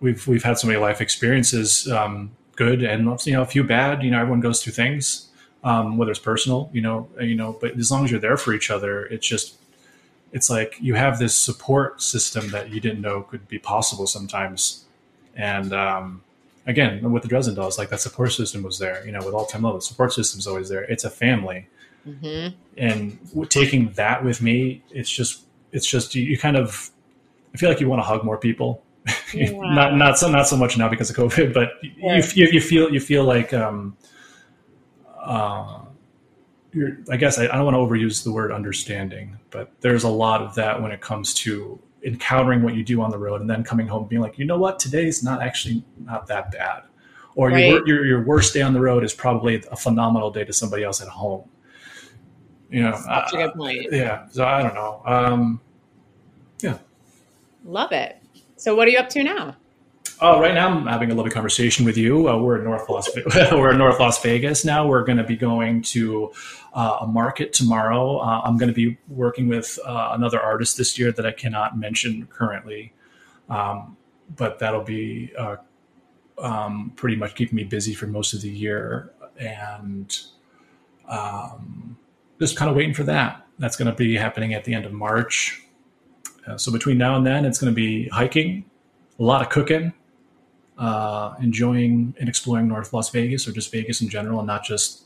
we've 0.00 0.26
we've 0.26 0.44
had 0.44 0.58
so 0.58 0.68
many 0.68 0.78
life 0.78 1.00
experiences, 1.00 1.90
um, 1.90 2.30
good 2.54 2.82
and 2.82 3.04
you 3.26 3.32
know 3.32 3.42
a 3.42 3.46
few 3.46 3.64
bad. 3.64 4.02
You 4.02 4.10
know, 4.10 4.20
everyone 4.20 4.40
goes 4.40 4.62
through 4.62 4.74
things 4.74 5.26
um, 5.66 5.96
whether 5.96 6.12
it's 6.12 6.20
personal, 6.20 6.70
you 6.72 6.80
know, 6.80 7.08
you 7.20 7.34
know, 7.34 7.58
but 7.60 7.76
as 7.76 7.90
long 7.90 8.04
as 8.04 8.10
you're 8.12 8.20
there 8.20 8.36
for 8.36 8.54
each 8.54 8.70
other, 8.70 9.06
it's 9.06 9.26
just, 9.26 9.56
it's 10.32 10.48
like 10.48 10.76
you 10.80 10.94
have 10.94 11.18
this 11.18 11.34
support 11.34 12.00
system 12.00 12.50
that 12.50 12.70
you 12.70 12.80
didn't 12.80 13.00
know 13.00 13.22
could 13.22 13.48
be 13.48 13.58
possible 13.58 14.06
sometimes. 14.06 14.85
And 15.36 15.72
um, 15.72 16.22
again, 16.66 17.12
with 17.12 17.22
the 17.22 17.28
Dresden 17.28 17.54
Dolls, 17.54 17.78
like 17.78 17.90
that 17.90 18.00
support 18.00 18.32
system 18.32 18.62
was 18.62 18.78
there. 18.78 19.04
You 19.06 19.12
know, 19.12 19.20
with 19.20 19.34
All 19.34 19.46
Time 19.46 19.62
Low, 19.62 19.74
the 19.74 19.80
support 19.80 20.12
system's 20.12 20.46
always 20.46 20.68
there. 20.68 20.82
It's 20.84 21.04
a 21.04 21.10
family, 21.10 21.68
mm-hmm. 22.06 22.56
and 22.76 23.18
taking 23.50 23.92
that 23.92 24.24
with 24.24 24.42
me, 24.42 24.82
it's 24.90 25.10
just, 25.10 25.42
it's 25.72 25.86
just 25.86 26.14
you, 26.14 26.22
you 26.22 26.38
kind 26.38 26.56
of, 26.56 26.90
I 27.54 27.58
feel 27.58 27.68
like 27.68 27.80
you 27.80 27.88
want 27.88 28.00
to 28.00 28.04
hug 28.04 28.24
more 28.24 28.38
people. 28.38 28.82
Not 29.34 29.94
not 29.94 30.18
so 30.18 30.28
not 30.28 30.48
so 30.48 30.56
much 30.56 30.76
now 30.76 30.88
because 30.88 31.10
of 31.10 31.16
COVID, 31.16 31.54
but 31.54 31.74
yeah. 31.80 32.20
you, 32.34 32.48
you 32.50 32.60
feel 32.60 32.92
you 32.92 32.98
feel 32.98 33.22
like 33.22 33.54
um, 33.54 33.96
uh, 35.16 35.78
I 37.10 37.16
guess 37.16 37.38
I, 37.38 37.44
I 37.44 37.56
don't 37.56 37.64
want 37.64 37.74
to 37.74 37.78
overuse 37.78 38.24
the 38.24 38.32
word 38.32 38.50
understanding, 38.50 39.38
but 39.50 39.70
there's 39.80 40.02
a 40.02 40.08
lot 40.08 40.42
of 40.42 40.56
that 40.56 40.82
when 40.82 40.90
it 40.90 41.00
comes 41.00 41.34
to 41.34 41.80
encountering 42.06 42.62
what 42.62 42.74
you 42.74 42.84
do 42.84 43.02
on 43.02 43.10
the 43.10 43.18
road 43.18 43.40
and 43.40 43.50
then 43.50 43.64
coming 43.64 43.86
home 43.86 44.06
being 44.06 44.22
like, 44.22 44.38
you 44.38 44.44
know 44.44 44.56
what, 44.56 44.78
today's 44.78 45.22
not 45.22 45.42
actually 45.42 45.84
not 45.98 46.26
that 46.28 46.52
bad, 46.52 46.84
or 47.34 47.50
right. 47.50 47.66
your, 47.66 47.86
your 47.86 48.06
your 48.06 48.24
worst 48.24 48.54
day 48.54 48.62
on 48.62 48.72
the 48.72 48.80
road 48.80 49.04
is 49.04 49.12
probably 49.12 49.62
a 49.70 49.76
phenomenal 49.76 50.30
day 50.30 50.44
to 50.44 50.52
somebody 50.52 50.84
else 50.84 51.02
at 51.02 51.08
home. 51.08 51.48
You 52.70 52.84
know, 52.84 53.02
that's 53.06 53.34
uh, 53.34 53.38
a 53.38 53.46
good 53.46 53.54
point. 53.54 53.86
Yeah, 53.90 54.28
so 54.30 54.44
I 54.44 54.62
don't 54.62 54.74
know. 54.74 55.02
Um, 55.04 55.60
yeah, 56.60 56.78
love 57.64 57.92
it. 57.92 58.22
So, 58.56 58.74
what 58.74 58.88
are 58.88 58.90
you 58.90 58.98
up 58.98 59.08
to 59.10 59.22
now? 59.22 59.56
Oh, 60.18 60.40
right 60.40 60.54
now 60.54 60.68
I'm 60.68 60.86
having 60.86 61.10
a 61.10 61.14
lovely 61.14 61.30
conversation 61.30 61.84
with 61.84 61.98
you. 61.98 62.26
Uh, 62.26 62.38
we're 62.38 62.56
in 62.56 62.64
North 62.64 62.88
Las 62.88 63.10
we're 63.52 63.72
in 63.72 63.78
North 63.78 64.00
Las 64.00 64.22
Vegas 64.22 64.64
now. 64.64 64.86
We're 64.86 65.04
going 65.04 65.18
to 65.18 65.24
be 65.24 65.36
going 65.36 65.82
to 65.82 66.32
uh, 66.72 66.98
a 67.02 67.06
market 67.06 67.52
tomorrow. 67.52 68.16
Uh, 68.18 68.40
I'm 68.42 68.56
going 68.56 68.70
to 68.70 68.74
be 68.74 68.96
working 69.08 69.46
with 69.46 69.78
uh, 69.84 70.12
another 70.12 70.40
artist 70.40 70.78
this 70.78 70.98
year 70.98 71.12
that 71.12 71.26
I 71.26 71.32
cannot 71.32 71.76
mention 71.76 72.26
currently, 72.28 72.94
um, 73.50 73.98
but 74.34 74.58
that'll 74.58 74.84
be 74.84 75.32
uh, 75.38 75.56
um, 76.38 76.92
pretty 76.96 77.16
much 77.16 77.34
keeping 77.34 77.56
me 77.56 77.64
busy 77.64 77.92
for 77.92 78.06
most 78.06 78.32
of 78.32 78.40
the 78.40 78.48
year, 78.48 79.12
and 79.38 80.18
um, 81.08 81.98
just 82.40 82.56
kind 82.56 82.70
of 82.70 82.76
waiting 82.76 82.94
for 82.94 83.02
that. 83.02 83.46
That's 83.58 83.76
going 83.76 83.90
to 83.90 83.94
be 83.94 84.16
happening 84.16 84.54
at 84.54 84.64
the 84.64 84.72
end 84.72 84.86
of 84.86 84.94
March. 84.94 85.62
So 86.56 86.72
between 86.72 86.96
now 86.96 87.16
and 87.16 87.26
then, 87.26 87.44
it's 87.44 87.58
going 87.58 87.72
to 87.72 87.76
be 87.76 88.08
hiking, 88.08 88.64
a 89.18 89.22
lot 89.22 89.42
of 89.42 89.50
cooking 89.50 89.92
uh, 90.78 91.34
enjoying 91.40 92.14
and 92.18 92.28
exploring 92.28 92.68
North 92.68 92.92
Las 92.92 93.10
Vegas 93.10 93.46
or 93.48 93.52
just 93.52 93.72
Vegas 93.72 94.00
in 94.00 94.08
general, 94.08 94.38
and 94.40 94.46
not 94.46 94.64
just 94.64 95.04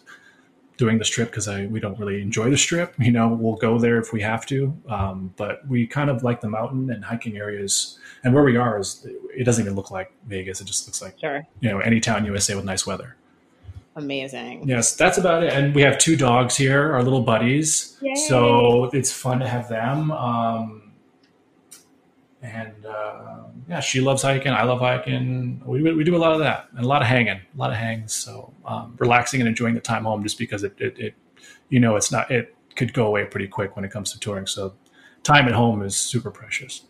doing 0.77 0.99
the 0.99 1.05
strip 1.05 1.29
because 1.29 1.47
I 1.47 1.67
we 1.67 1.79
don't 1.79 1.99
really 1.99 2.23
enjoy 2.23 2.51
the 2.51 2.57
strip. 2.57 2.95
You 2.99 3.13
know, 3.13 3.29
we'll 3.29 3.57
go 3.57 3.79
there 3.79 3.99
if 3.99 4.13
we 4.13 4.23
have 4.23 4.47
to, 4.47 4.75
um, 4.89 5.33
but 5.37 5.67
we 5.69 5.87
kind 5.87 6.09
of 6.09 6.23
like 6.23 6.41
the 6.41 6.49
mountain 6.49 6.91
and 6.91 7.05
hiking 7.05 7.37
areas. 7.37 7.99
And 8.25 8.35
where 8.35 8.43
we 8.43 8.57
are 8.57 8.79
is 8.79 9.07
it 9.37 9.45
doesn't 9.45 9.65
even 9.65 9.77
look 9.77 9.91
like 9.91 10.13
Vegas; 10.27 10.61
it 10.61 10.65
just 10.65 10.87
looks 10.87 11.03
like 11.03 11.19
sure. 11.21 11.47
you 11.61 11.71
know 11.71 11.81
any 11.81 12.01
town 12.01 12.25
USA 12.25 12.55
with 12.55 12.65
nice 12.65 12.87
weather. 12.87 13.17
Amazing. 13.97 14.67
Yes, 14.67 14.95
that's 14.95 15.19
about 15.19 15.43
it. 15.43 15.53
And 15.53 15.75
we 15.75 15.83
have 15.83 15.99
two 15.99 16.17
dogs 16.17 16.57
here, 16.57 16.95
our 16.95 17.03
little 17.03 17.23
buddies. 17.23 17.97
Yay. 18.01 18.15
So 18.15 18.85
it's 18.93 19.13
fun 19.13 19.41
to 19.41 19.49
have 19.49 19.69
them. 19.69 20.13
Um, 20.13 20.93
and 22.41 22.87
uh, 22.87 23.43
yeah, 23.71 23.79
she 23.79 24.01
loves 24.01 24.23
hiking. 24.23 24.53
I 24.53 24.65
love 24.65 24.81
hiking. 24.81 25.63
We, 25.65 25.81
we 25.81 26.03
do 26.03 26.17
a 26.17 26.19
lot 26.19 26.33
of 26.33 26.41
that 26.41 26.67
and 26.75 26.85
a 26.85 26.89
lot 26.89 27.03
of 27.03 27.09
hanging, 27.09 27.37
a 27.37 27.57
lot 27.57 27.71
of 27.71 27.77
hangs. 27.77 28.13
So 28.13 28.53
um, 28.65 28.97
relaxing 28.99 29.41
and 29.41 29.49
enjoying 29.49 29.77
the 29.77 29.81
time 29.81 30.03
home, 30.03 30.25
just 30.25 30.39
because 30.39 30.65
it, 30.65 30.75
it, 30.79 30.99
it, 30.99 31.15
you 31.69 31.79
know, 31.79 31.95
it's 31.95 32.11
not 32.11 32.29
it 32.33 32.57
could 32.75 32.93
go 32.93 33.07
away 33.07 33.25
pretty 33.27 33.47
quick 33.47 33.77
when 33.77 33.85
it 33.85 33.93
comes 33.93 34.13
to 34.13 34.19
touring. 34.19 34.49
So 34.49 34.75
time 35.23 35.47
at 35.47 35.55
home 35.55 35.83
is 35.83 35.97
super 35.97 36.33
precious. 36.33 36.83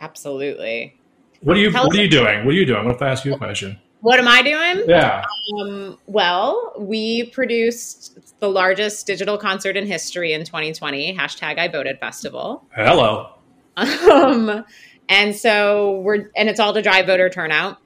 Absolutely. 0.00 0.96
What 1.40 1.56
are 1.56 1.60
you 1.60 1.72
What 1.72 1.92
are 1.92 2.00
you 2.00 2.08
doing? 2.08 2.44
What 2.44 2.54
are 2.54 2.58
you 2.58 2.66
doing? 2.66 2.84
What 2.84 2.94
if 2.94 3.02
I 3.02 3.08
ask 3.08 3.24
you 3.24 3.34
a 3.34 3.38
question? 3.38 3.80
What 4.00 4.20
am 4.20 4.28
I 4.28 4.42
doing? 4.42 4.88
Yeah. 4.88 5.24
Um, 5.58 5.98
well, 6.06 6.72
we 6.78 7.30
produced 7.30 8.38
the 8.38 8.48
largest 8.48 9.08
digital 9.08 9.36
concert 9.36 9.76
in 9.76 9.86
history 9.86 10.34
in 10.34 10.44
2020. 10.44 11.16
Hashtag 11.16 11.58
I 11.58 11.66
voted 11.66 11.98
festival. 11.98 12.64
Hello. 12.76 13.30
Um, 13.74 14.64
and 15.08 15.34
so 15.34 16.00
we're, 16.00 16.30
and 16.36 16.48
it's 16.48 16.60
all 16.60 16.72
to 16.74 16.82
drive 16.82 17.06
voter 17.06 17.28
turnout. 17.28 17.78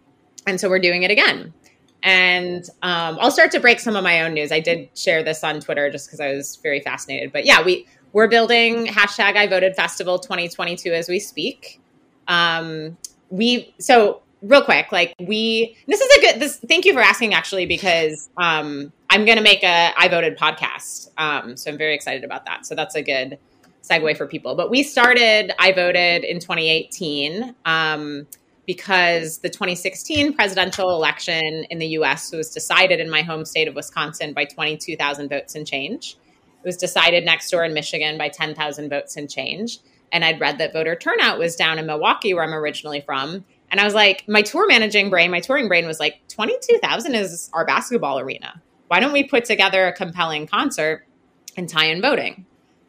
And 0.47 0.60
so 0.60 0.68
we're 0.68 0.78
doing 0.78 1.02
it 1.02 1.10
again. 1.10 1.52
And 2.02 2.64
um, 2.82 3.18
I'll 3.20 3.32
start 3.32 3.51
to 3.52 3.60
break 3.60 3.80
some 3.80 3.97
of 3.97 4.05
my 4.05 4.22
own 4.22 4.34
news. 4.34 4.52
I 4.52 4.60
did 4.60 4.88
share 4.97 5.24
this 5.24 5.43
on 5.43 5.60
Twitter 5.60 5.90
just 5.90 6.06
because 6.06 6.20
I 6.20 6.32
was 6.32 6.56
very 6.56 6.80
fascinated. 6.80 7.32
But 7.32 7.44
yeah, 7.44 7.64
we 7.64 7.86
we're 8.12 8.28
building 8.28 8.86
hashtag 8.86 9.36
I 9.36 9.47
voted 9.47 9.74
festival 9.74 10.18
2022 10.18 10.93
as 10.93 11.09
we 11.09 11.18
speak. 11.18 11.80
Um, 12.28 12.97
we 13.30 13.74
so 13.78 14.22
real 14.40 14.62
quick, 14.62 14.93
like 14.93 15.14
we 15.18 15.76
this 15.88 16.01
is 16.01 16.16
a 16.16 16.20
good 16.20 16.40
this. 16.40 16.59
Thank 16.68 16.84
you 16.84 16.93
for 16.93 17.01
asking 17.01 17.34
actually 17.34 17.66
because 17.66 18.28
um, 18.36 18.93
I'm 19.10 19.24
going 19.24 19.38
to 19.38 19.43
make 19.43 19.62
a 19.64 19.93
I 19.97 20.09
voted 20.09 20.38
podcast. 20.38 21.10
Um, 21.18 21.56
so 21.56 21.70
I'm 21.70 21.78
very 21.78 21.94
excited 21.94 22.24
about 22.24 22.44
that. 22.47 22.66
So 22.66 22.74
that's 22.74 22.94
a 22.94 23.02
good 23.02 23.38
segue 23.88 24.16
for 24.16 24.26
people. 24.26 24.54
But 24.54 24.70
we 24.70 24.82
started 24.82 25.52
I 25.58 25.72
voted 25.72 26.24
in 26.24 26.40
2018 26.40 27.54
um, 27.64 28.26
because 28.66 29.38
the 29.38 29.48
2016 29.48 30.34
presidential 30.34 30.90
election 30.90 31.64
in 31.70 31.78
the 31.78 31.86
U.S. 31.88 32.32
was 32.32 32.50
decided 32.50 33.00
in 33.00 33.08
my 33.08 33.22
home 33.22 33.44
state 33.44 33.68
of 33.68 33.74
Wisconsin 33.74 34.32
by 34.32 34.44
22,000 34.44 35.28
votes 35.28 35.54
and 35.54 35.66
change. 35.66 36.16
It 36.62 36.66
was 36.66 36.76
decided 36.76 37.24
next 37.24 37.50
door 37.50 37.64
in 37.64 37.74
Michigan 37.74 38.18
by 38.18 38.28
10,000 38.28 38.90
votes 38.90 39.16
and 39.16 39.30
change. 39.30 39.78
And 40.12 40.24
I'd 40.24 40.40
read 40.40 40.58
that 40.58 40.72
voter 40.72 40.96
turnout 40.96 41.38
was 41.38 41.56
down 41.56 41.78
in 41.78 41.86
Milwaukee, 41.86 42.34
where 42.34 42.42
I'm 42.42 42.54
originally 42.54 43.00
from. 43.00 43.44
And 43.70 43.80
I 43.80 43.84
was 43.84 43.94
like, 43.94 44.24
my 44.28 44.42
tour 44.42 44.66
managing 44.66 45.10
brain, 45.10 45.30
my 45.30 45.40
touring 45.40 45.68
brain 45.68 45.86
was 45.86 46.00
like, 46.00 46.20
22,000 46.28 47.14
is 47.14 47.50
our 47.52 47.64
basketball 47.64 48.18
arena. 48.18 48.60
Why 48.88 49.00
don't 49.00 49.12
we 49.12 49.24
put 49.24 49.44
together 49.44 49.86
a 49.86 49.92
compelling 49.92 50.46
concert 50.46 51.04
and 51.56 51.68
tie 51.68 51.86
in 51.86 52.00
voting? 52.00 52.46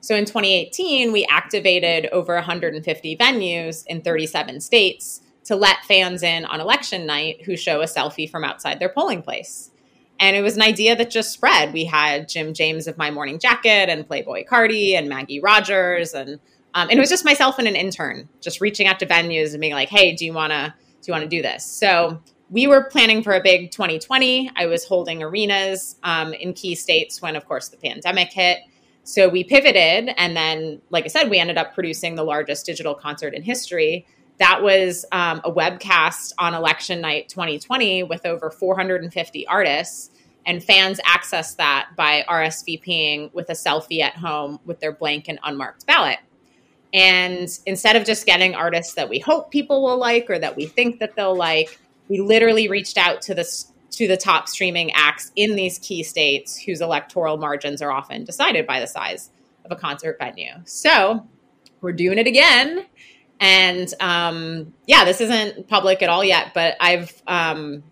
So 0.08 0.16
in 0.16 0.24
2018, 0.24 1.12
we 1.12 1.26
activated 1.30 2.06
over 2.14 2.34
150 2.36 3.18
venues 3.18 3.84
in 3.88 4.00
37 4.00 4.62
states 4.62 5.20
to 5.44 5.58
let 5.58 5.84
fans 5.84 6.24
in 6.24 6.46
on 6.46 6.62
election 6.62 7.06
night 7.06 7.44
who 7.44 7.58
show 7.58 7.82
a 7.82 7.88
selfie 7.88 8.32
from 8.32 8.46
outside 8.46 8.80
their 8.80 8.88
polling 8.88 9.22
place. 9.22 9.70
And 10.18 10.38
it 10.38 10.42
was 10.44 10.56
an 10.56 10.62
idea 10.62 10.96
that 10.96 11.10
just 11.10 11.34
spread. 11.34 11.74
We 11.74 11.84
had 11.84 12.30
Jim 12.30 12.54
James 12.54 12.88
of 12.88 12.98
My 12.98 13.12
Morning 13.12 13.38
Jacket 13.38 13.90
and 13.90 14.08
Playboi 14.08 14.48
Carti 14.48 14.94
and 14.94 15.10
Maggie 15.10 15.42
Rogers 15.42 16.14
and 16.14 16.40
um, 16.74 16.88
and 16.90 16.98
it 16.98 17.02
was 17.02 17.10
just 17.10 17.26
myself 17.26 17.60
and 17.60 17.68
an 17.68 17.76
intern 17.76 18.30
just 18.40 18.62
reaching 18.62 18.88
out 18.88 19.00
to 19.00 19.06
venues 19.06 19.52
and 19.52 19.60
being 19.60 19.74
like, 19.74 19.90
"Hey, 19.90 20.16
do 20.16 20.26
you 20.26 20.32
want 20.32 20.54
to 20.54 20.74
do 21.02 21.12
you 21.12 21.12
want 21.12 21.24
to 21.24 21.30
do 21.30 21.42
this?" 21.42 21.66
So 21.66 22.22
we 22.50 22.66
were 22.66 22.86
planning 22.86 23.24
for 23.24 23.34
a 23.34 23.42
big 23.42 23.72
2020. 23.72 24.52
I 24.56 24.68
was 24.68 24.86
holding 24.86 25.22
arenas 25.22 25.98
um, 26.04 26.34
in 26.34 26.54
key 26.54 26.76
states 26.76 27.22
when, 27.22 27.36
of 27.36 27.46
course, 27.46 27.68
the 27.68 27.78
pandemic 27.78 28.32
hit. 28.32 28.60
So 29.08 29.30
we 29.30 29.46
pivoted, 29.46 30.14
and 30.18 30.36
then, 30.36 30.82
like 30.90 31.06
I 31.06 31.08
said, 31.08 31.30
we 31.30 31.40
ended 31.40 31.58
up 31.58 31.74
producing 31.74 32.16
the 32.16 32.26
largest 32.26 32.66
digital 32.66 32.94
concert 32.94 33.34
in 33.34 33.42
history. 33.42 34.06
That 34.38 34.62
was 34.62 35.06
um, 35.14 35.40
a 35.46 35.52
webcast 35.52 36.34
on 36.38 36.54
election 36.54 37.00
night 37.00 37.30
2020 37.30 38.04
with 38.04 38.26
over 38.26 38.52
450 38.52 39.48
artists, 39.48 40.12
and 40.46 40.62
fans 40.62 41.00
accessed 41.08 41.56
that 41.56 41.92
by 41.96 42.26
RSVPing 42.28 43.34
with 43.34 43.50
a 43.50 43.54
selfie 43.54 44.02
at 44.02 44.18
home 44.18 44.60
with 44.66 44.82
their 44.82 44.92
blank 44.92 45.30
and 45.30 45.40
unmarked 45.42 45.86
ballot. 45.86 46.20
And 46.94 47.48
instead 47.66 47.96
of 47.96 48.04
just 48.04 48.26
getting 48.26 48.56
artists 48.56 48.96
that 48.96 49.08
we 49.08 49.20
hope 49.20 49.52
people 49.52 49.84
will 49.84 49.98
like 49.98 50.30
or 50.30 50.38
that 50.38 50.58
we 50.58 50.66
think 50.66 51.00
that 51.00 51.16
they'll 51.16 51.34
like, 51.34 51.80
we 52.10 52.20
literally 52.20 52.68
reached 52.68 52.98
out 52.98 53.22
to 53.22 53.34
the 53.34 53.46
to 53.98 54.08
the 54.08 54.18
top 54.18 54.48
streaming 54.48 54.92
acts 54.94 55.32
in 55.36 55.56
these 55.56 55.80
key 55.80 56.04
states 56.04 56.58
whose 56.58 56.82
electoral 56.82 57.38
margins 57.38 57.82
are 57.82 57.92
often 57.92 58.24
decided 58.24 58.66
by 58.68 58.80
the 58.80 58.86
size 58.88 59.32
of 59.66 59.72
a 59.72 59.76
concert 59.76 60.18
venue. 60.20 60.52
So 60.66 61.28
we're 61.82 61.94
doing 61.94 62.18
it 62.18 62.28
again. 62.28 62.86
And 63.40 63.92
um, 64.00 64.74
yeah, 64.86 65.04
this 65.06 65.20
isn't 65.22 65.68
public 65.68 66.02
at 66.02 66.10
all 66.10 66.24
yet, 66.24 66.54
but 66.54 66.76
I've 66.80 67.22
um, 67.28 67.84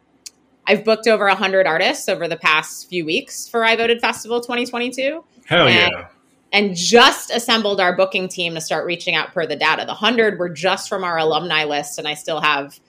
I've 0.68 0.84
booked 0.84 1.08
over 1.08 1.28
hundred 1.30 1.68
artists 1.68 2.10
over 2.10 2.28
the 2.28 2.38
past 2.38 2.90
few 2.90 3.06
weeks 3.06 3.48
for 3.48 3.64
I 3.64 3.76
Voted 3.76 4.02
Festival 4.02 4.42
2022 4.42 5.24
Hell 5.46 5.68
And- 5.68 5.92
yeah. 5.92 6.08
and 6.52 6.76
just 6.76 7.30
assembled 7.32 7.80
our 7.80 7.96
booking 7.96 8.28
team 8.28 8.56
to 8.56 8.62
start 8.62 8.86
reaching 8.86 9.14
out 9.16 9.34
per 9.34 9.46
the 9.46 9.56
data. 9.56 9.82
The 9.84 9.94
100 9.94 10.40
were 10.40 10.50
just 10.50 10.90
from 10.90 11.04
our 11.04 11.18
alumni 11.20 11.64
list, 11.66 12.00
and 12.00 12.08
I 12.08 12.14
still 12.16 12.42
have 12.42 12.80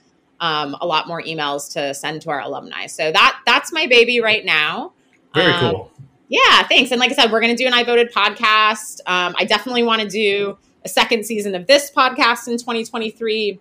um, 0.40 0.76
a 0.80 0.86
lot 0.86 1.08
more 1.08 1.22
emails 1.22 1.72
to 1.72 1.94
send 1.94 2.22
to 2.22 2.30
our 2.30 2.40
alumni. 2.40 2.86
So 2.86 3.10
that 3.12 3.40
that's 3.46 3.72
my 3.72 3.86
baby 3.86 4.20
right 4.20 4.44
now. 4.44 4.92
Very 5.34 5.52
Um, 5.52 5.60
cool. 5.74 5.92
Yeah, 6.28 6.62
thanks. 6.64 6.90
And 6.90 6.98
like 6.98 7.12
I 7.12 7.14
said, 7.14 7.30
we're 7.30 7.40
going 7.40 7.54
to 7.56 7.62
do 7.62 7.66
an 7.68 7.72
I 7.74 7.84
Voted 7.84 8.12
podcast. 8.12 9.00
Um, 9.06 9.34
I 9.38 9.44
definitely 9.44 9.84
want 9.84 10.02
to 10.02 10.08
do 10.08 10.58
a 10.84 10.88
second 10.88 11.24
season 11.24 11.54
of 11.54 11.66
this 11.66 11.90
podcast 11.90 12.48
in 12.48 12.58
2023. 12.58 13.60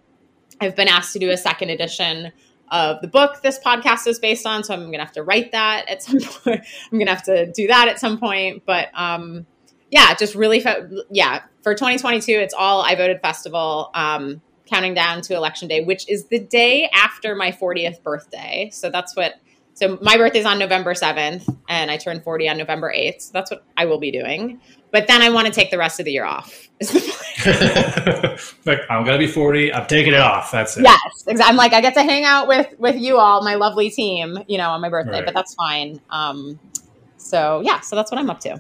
I've 0.62 0.76
been 0.76 0.88
asked 0.88 1.14
to 1.14 1.20
do 1.20 1.30
a 1.30 1.38
second 1.38 1.70
edition 1.70 2.32
of 2.72 3.00
the 3.02 3.08
book 3.08 3.42
this 3.44 3.60
podcast 3.60 4.08
is 4.08 4.18
based 4.18 4.48
on, 4.48 4.64
so 4.64 4.74
I'm 4.74 4.80
going 4.82 4.94
to 4.94 5.00
have 5.00 5.12
to 5.12 5.22
write 5.24 5.52
that 5.52 5.88
at 5.88 6.02
some 6.02 6.20
point. 6.22 6.62
I'm 6.92 6.98
going 6.98 7.06
to 7.06 7.14
have 7.14 7.24
to 7.24 7.52
do 7.52 7.68
that 7.68 7.88
at 7.88 8.00
some 8.00 8.18
point. 8.18 8.64
But 8.66 8.88
um, 8.96 9.46
yeah, 9.92 10.16
just 10.16 10.34
really, 10.34 10.66
yeah, 11.12 11.44
for 11.62 11.76
2022, 11.76 12.32
it's 12.32 12.54
all 12.54 12.82
I 12.82 12.96
Voted 12.96 13.22
Festival. 13.22 13.92
Um, 13.94 14.42
counting 14.66 14.94
down 14.94 15.22
to 15.22 15.36
election 15.36 15.68
day, 15.68 15.84
which 15.84 16.10
is 16.10 16.26
the 16.26 16.40
day 16.40 16.90
after 16.94 17.36
my 17.36 17.52
40th 17.52 18.02
birthday. 18.04 18.70
So 18.74 18.90
that's 18.90 19.16
what 19.16 19.36
so 19.74 19.98
my 20.02 20.16
birthday 20.16 20.40
is 20.40 20.46
on 20.46 20.58
November 20.58 20.94
7th 20.94 21.54
and 21.68 21.92
I 21.92 21.98
turn 21.98 22.22
40 22.22 22.48
on 22.48 22.58
November 22.58 22.94
8th. 22.96 23.24
So 23.24 23.32
that's 23.34 23.52
what 23.52 23.66
I 23.76 23.86
will 23.86 24.00
be 24.00 24.10
doing. 24.10 24.62
But 24.92 25.08
then 25.08 25.22
I 25.22 25.30
want 25.30 25.48
to 25.48 25.52
take 25.54 25.70
the 25.70 25.78
rest 25.78 26.00
of 26.00 26.06
the 26.06 26.14
year 26.14 26.24
off. 26.24 26.70
is 26.80 26.92
the 26.92 27.02
plan. 27.02 28.38
like 28.66 28.80
I'm 28.90 29.04
gonna 29.04 29.18
be 29.18 29.28
40. 29.28 29.74
I'm 29.74 29.86
taking 29.88 30.14
it 30.14 30.20
off. 30.22 30.52
That's 30.52 30.78
it. 30.78 30.84
yes, 30.84 31.00
exactly. 31.28 31.44
I'm 31.44 31.58
like 31.58 31.74
I 31.74 31.82
get 31.82 31.94
to 31.96 32.04
hang 32.04 32.24
out 32.24 32.48
with 32.48 32.68
with 32.80 32.96
you 32.96 33.18
all, 33.18 33.44
my 33.44 33.56
lovely 33.56 33.90
team, 33.90 34.40
you 34.48 34.58
know, 34.58 34.70
on 34.70 34.80
my 34.82 34.90
birthday, 34.90 35.12
Right. 35.18 35.26
but 35.26 35.34
that's 35.34 35.54
fine. 35.56 36.00
Um 36.10 36.58
so 37.18 37.62
yeah, 37.66 37.82
so 37.82 37.96
that's 37.98 38.12
what 38.12 38.20
I'm 38.20 38.30
up 38.30 38.40
to. 38.42 38.58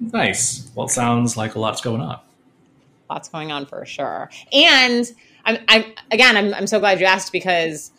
Nice. 0.00 0.70
Well, 0.74 0.86
it 0.86 0.90
sounds 0.90 1.38
like 1.38 1.54
a 1.54 1.58
lot's 1.58 1.80
going 1.80 2.02
on. 2.02 2.20
Lots 3.10 3.28
going 3.28 3.52
on 3.52 3.66
for 3.66 3.84
sure. 3.86 4.30
And 4.52 5.06
I'm, 5.44 5.58
I'm 5.68 5.84
again, 6.10 6.36
I'm, 6.36 6.54
I'm 6.54 6.66
so 6.66 6.78
glad 6.80 7.00
you 7.00 7.06
asked 7.06 7.32
because 7.32 7.92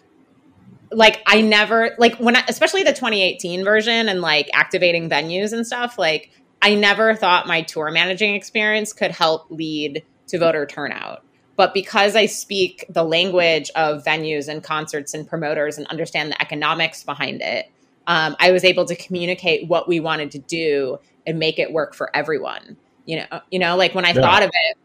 like 0.92 1.22
I 1.28 1.42
never 1.42 1.92
like 1.98 2.16
when 2.18 2.36
I, 2.36 2.44
especially 2.48 2.84
the 2.84 2.94
2018 2.94 3.64
version 3.64 4.08
and 4.10 4.22
like 4.22 4.50
activating 4.54 5.10
venues 5.10 5.52
and 5.52 5.66
stuff 5.68 5.98
like 5.98 6.30
I 6.62 6.76
never 6.76 7.14
thought 7.16 7.48
my 7.48 7.62
tour 7.62 7.92
managing 7.92 8.36
experience 8.36 8.94
could 8.94 9.12
help 9.12 9.44
lead 9.50 10.04
to 10.28 10.40
voter 10.40 10.66
turnout. 10.66 11.20
But 11.56 11.74
because 11.74 12.16
I 12.16 12.28
speak 12.28 12.86
the 12.90 13.04
language 13.04 13.70
of 13.76 14.04
venues 14.04 14.48
and 14.48 14.64
concerts 14.64 15.14
and 15.14 15.28
promoters 15.28 15.78
and 15.78 15.88
understand 15.88 16.32
the 16.32 16.42
economics 16.42 17.04
behind 17.04 17.42
it, 17.42 17.66
um, 18.06 18.36
I 18.40 18.52
was 18.52 18.64
able 18.64 18.86
to 18.86 18.96
communicate 18.96 19.68
what 19.68 19.88
we 19.88 20.00
wanted 20.00 20.32
to 20.32 20.40
do 20.40 20.98
and 21.26 21.40
make 21.40 21.60
it 21.60 21.74
work 21.74 21.96
for 21.96 22.16
everyone. 22.16 22.78
You 23.06 23.18
know, 23.18 23.42
you 23.52 23.60
know, 23.60 23.76
like 23.76 23.96
when 23.96 24.06
I 24.06 24.14
Yeah. 24.14 24.22
thought 24.22 24.44
of 24.44 24.50
it, 24.50 24.78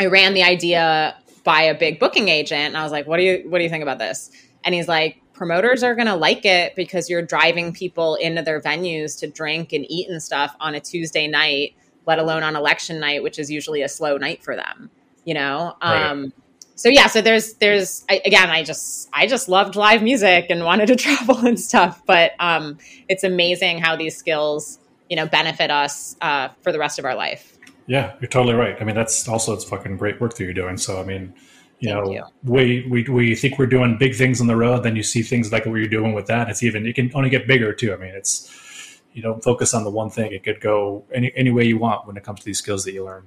I 0.00 0.06
ran 0.06 0.32
the 0.32 0.42
idea 0.42 1.14
by 1.44 1.62
a 1.62 1.78
big 1.78 2.00
booking 2.00 2.28
agent 2.28 2.68
and 2.68 2.76
I 2.76 2.82
was 2.82 2.90
like, 2.90 3.06
what 3.06 3.18
do 3.18 3.22
you 3.22 3.44
what 3.48 3.58
do 3.58 3.64
you 3.64 3.70
think 3.70 3.82
about 3.82 3.98
this? 3.98 4.30
And 4.64 4.74
he's 4.74 4.88
like, 4.88 5.20
promoters 5.34 5.82
are 5.82 5.94
going 5.94 6.06
to 6.06 6.14
like 6.14 6.46
it 6.46 6.74
because 6.74 7.10
you're 7.10 7.22
driving 7.22 7.72
people 7.72 8.14
into 8.14 8.40
their 8.40 8.60
venues 8.62 9.18
to 9.20 9.26
drink 9.26 9.74
and 9.74 9.84
eat 9.90 10.08
and 10.08 10.22
stuff 10.22 10.56
on 10.58 10.74
a 10.74 10.80
Tuesday 10.80 11.28
night, 11.28 11.74
let 12.06 12.18
alone 12.18 12.42
on 12.42 12.56
election 12.56 12.98
night, 12.98 13.22
which 13.22 13.38
is 13.38 13.50
usually 13.50 13.82
a 13.82 13.88
slow 13.88 14.16
night 14.16 14.42
for 14.42 14.56
them, 14.56 14.90
you 15.26 15.34
know? 15.34 15.76
Right. 15.82 16.06
Um 16.06 16.32
so 16.76 16.88
yeah, 16.88 17.08
so 17.08 17.20
there's 17.20 17.54
there's 17.54 18.06
I, 18.08 18.22
again, 18.24 18.48
I 18.48 18.62
just 18.64 19.10
I 19.12 19.26
just 19.26 19.50
loved 19.50 19.76
live 19.76 20.02
music 20.02 20.46
and 20.48 20.64
wanted 20.64 20.86
to 20.86 20.96
travel 21.04 21.36
and 21.46 21.60
stuff, 21.60 22.02
but 22.06 22.32
um 22.40 22.78
it's 23.06 23.22
amazing 23.22 23.78
how 23.78 23.96
these 23.96 24.16
skills, 24.16 24.78
you 25.10 25.16
know, 25.16 25.26
benefit 25.26 25.70
us 25.70 26.16
uh, 26.22 26.48
for 26.62 26.72
the 26.72 26.78
rest 26.78 26.98
of 26.98 27.04
our 27.04 27.14
life. 27.14 27.58
Yeah, 27.90 28.14
you're 28.20 28.28
totally 28.28 28.54
right. 28.54 28.80
I 28.80 28.84
mean, 28.84 28.94
that's 28.94 29.26
also 29.26 29.52
it's 29.52 29.64
fucking 29.64 29.96
great 29.96 30.20
work 30.20 30.36
that 30.36 30.44
you're 30.44 30.54
doing. 30.54 30.76
So, 30.76 31.00
I 31.00 31.04
mean, 31.04 31.34
you 31.80 31.92
Thank 31.92 32.04
know, 32.06 32.12
you. 32.12 32.24
we, 32.44 32.86
we 32.88 33.02
we 33.10 33.34
think 33.34 33.58
we're 33.58 33.66
doing 33.66 33.98
big 33.98 34.14
things 34.14 34.40
on 34.40 34.46
the 34.46 34.54
road, 34.54 34.84
then 34.84 34.94
you 34.94 35.02
see 35.02 35.22
things 35.22 35.50
like 35.50 35.66
what 35.66 35.74
you're 35.74 35.88
doing 35.88 36.12
with 36.12 36.26
that. 36.26 36.48
It's 36.48 36.62
even 36.62 36.86
it 36.86 36.94
can 36.94 37.10
only 37.16 37.30
get 37.30 37.48
bigger 37.48 37.72
too. 37.72 37.92
I 37.92 37.96
mean, 37.96 38.14
it's 38.14 39.00
you 39.12 39.22
don't 39.22 39.42
focus 39.42 39.74
on 39.74 39.82
the 39.82 39.90
one 39.90 40.08
thing; 40.08 40.30
it 40.30 40.44
could 40.44 40.60
go 40.60 41.04
any 41.12 41.32
any 41.34 41.50
way 41.50 41.64
you 41.64 41.78
want 41.78 42.06
when 42.06 42.16
it 42.16 42.22
comes 42.22 42.38
to 42.38 42.46
these 42.46 42.58
skills 42.58 42.84
that 42.84 42.92
you 42.92 43.04
learn. 43.04 43.24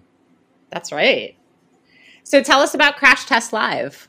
That's 0.70 0.94
right. 0.94 1.36
So 2.24 2.42
tell 2.42 2.62
us 2.62 2.74
about 2.74 2.96
Crash 2.96 3.26
Test 3.26 3.52
Live. 3.52 4.08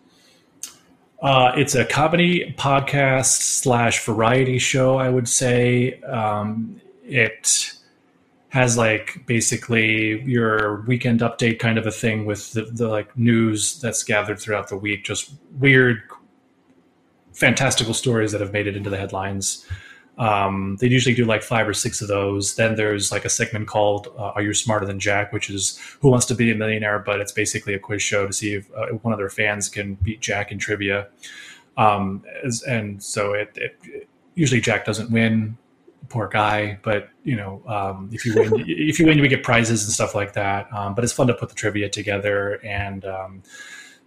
Uh, 1.20 1.51
it's 1.56 1.74
a 1.74 1.85
comedy 1.85 2.55
podcast 2.56 3.40
slash 3.40 4.05
variety 4.05 4.60
show, 4.60 4.98
I 4.98 5.09
would 5.09 5.28
say. 5.28 6.01
Um, 6.02 6.81
it 7.02 7.74
has 8.55 8.78
like 8.78 9.26
basically 9.26 10.22
your 10.22 10.82
weekend 10.82 11.18
update 11.22 11.59
kind 11.59 11.76
of 11.76 11.89
a 11.89 11.90
thing 11.90 12.24
with 12.24 12.52
the, 12.52 12.62
the 12.62 12.86
like 12.86 13.18
news 13.18 13.81
that's 13.81 14.05
gathered 14.05 14.39
throughout 14.39 14.68
the 14.68 14.76
week, 14.76 15.02
just 15.02 15.32
weird, 15.59 16.01
fantastical 17.32 17.93
stories 17.93 18.31
that 18.31 18.40
have 18.40 18.52
made 18.52 18.68
it 18.68 18.76
into 18.76 18.89
the 18.89 18.97
headlines. 18.97 19.66
Um, 20.18 20.76
they 20.81 20.86
usually 20.86 21.16
do 21.16 21.24
like 21.24 21.43
five 21.43 21.66
or 21.66 21.74
six 21.74 22.01
of 22.01 22.06
those. 22.06 22.55
Then 22.55 22.76
there's 22.76 23.10
like 23.10 23.24
a 23.24 23.28
segment 23.28 23.66
called 23.66 24.06
uh, 24.16 24.36
"Are 24.36 24.43
You 24.43 24.55
Smarter 24.55 24.86
Than 24.86 25.01
Jack," 25.01 25.32
which 25.32 25.51
is 25.51 25.76
Who 26.01 26.09
Wants 26.09 26.26
to 26.26 26.36
Be 26.36 26.52
a 26.52 26.55
Millionaire, 26.55 27.01
but 27.01 27.18
it's 27.18 27.32
basically 27.32 27.74
a 27.74 27.81
quiz 27.81 28.02
show 28.02 28.24
to 28.24 28.32
see 28.32 28.55
if 28.55 28.70
uh, 28.76 28.86
one 29.02 29.12
of 29.12 29.18
their 29.18 29.31
fans 29.31 29.68
can 29.68 29.97
beat 29.97 30.20
Jack 30.20 30.52
in 30.52 30.60
trivia. 30.60 31.09
Um, 31.76 32.22
and 32.68 33.02
so 33.02 33.32
it, 33.32 33.51
it, 33.56 33.76
it, 33.82 34.09
usually 34.36 34.60
Jack 34.60 34.85
doesn't 34.85 35.10
win, 35.10 35.59
poor 36.09 36.28
guy. 36.28 36.78
But 36.82 37.10
you 37.22 37.36
know, 37.36 37.62
um, 37.66 38.10
if 38.12 38.24
you 38.24 38.35
win, 38.35 38.52
if 38.66 38.98
you 38.98 39.06
win, 39.06 39.18
you 39.18 39.28
get 39.28 39.43
prizes 39.43 39.85
and 39.85 39.93
stuff 39.93 40.14
like 40.14 40.35
that. 40.35 40.72
Um, 40.72 40.94
but 40.94 41.05
it's 41.05 41.12
fun 41.12 41.26
to 41.28 41.35
put 41.35 41.48
the 41.48 41.55
trivia 41.55 41.89
together 41.89 42.60
and 42.64 43.05
um, 43.05 43.43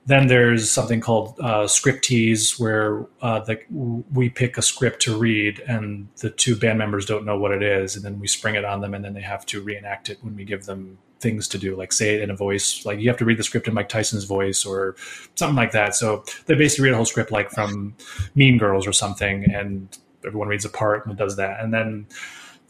then 0.07 0.27
there's 0.27 0.71
something 0.71 1.01
called 1.01 1.37
uh, 1.41 1.67
script 1.67 2.05
tease, 2.05 2.57
where 2.57 3.05
uh, 3.21 3.41
the, 3.41 3.59
we 3.69 4.29
pick 4.29 4.57
a 4.57 4.61
script 4.61 5.01
to 5.01 5.17
read, 5.17 5.59
and 5.67 6.07
the 6.21 6.29
two 6.29 6.55
band 6.55 6.79
members 6.79 7.05
don't 7.05 7.25
know 7.25 7.37
what 7.37 7.51
it 7.51 7.61
is, 7.61 7.97
and 7.97 8.05
then 8.05 8.17
we 8.17 8.25
spring 8.25 8.55
it 8.55 8.63
on 8.63 8.79
them, 8.79 8.93
and 8.93 9.03
then 9.03 9.13
they 9.13 9.21
have 9.21 9.45
to 9.47 9.61
reenact 9.61 10.09
it 10.09 10.17
when 10.21 10.33
we 10.33 10.45
give 10.45 10.65
them 10.65 10.97
things 11.19 11.45
to 11.49 11.57
do, 11.57 11.75
like 11.75 11.91
say 11.91 12.15
it 12.15 12.21
in 12.21 12.29
a 12.29 12.35
voice, 12.35 12.85
like 12.85 12.99
you 12.99 13.09
have 13.09 13.17
to 13.17 13.25
read 13.25 13.37
the 13.37 13.43
script 13.43 13.67
in 13.67 13.73
Mike 13.73 13.89
Tyson's 13.89 14.23
voice 14.23 14.65
or 14.65 14.95
something 15.35 15.57
like 15.57 15.71
that. 15.71 15.93
So 15.93 16.23
they 16.45 16.55
basically 16.55 16.85
read 16.85 16.93
a 16.93 16.95
whole 16.95 17.05
script, 17.05 17.31
like 17.31 17.51
from 17.51 17.93
Mean 18.33 18.57
Girls 18.57 18.87
or 18.87 18.93
something, 18.93 19.51
and 19.51 19.97
everyone 20.25 20.47
reads 20.47 20.65
a 20.65 20.69
part 20.69 21.05
and 21.05 21.17
does 21.17 21.35
that, 21.37 21.59
and 21.61 21.73
then 21.73 22.07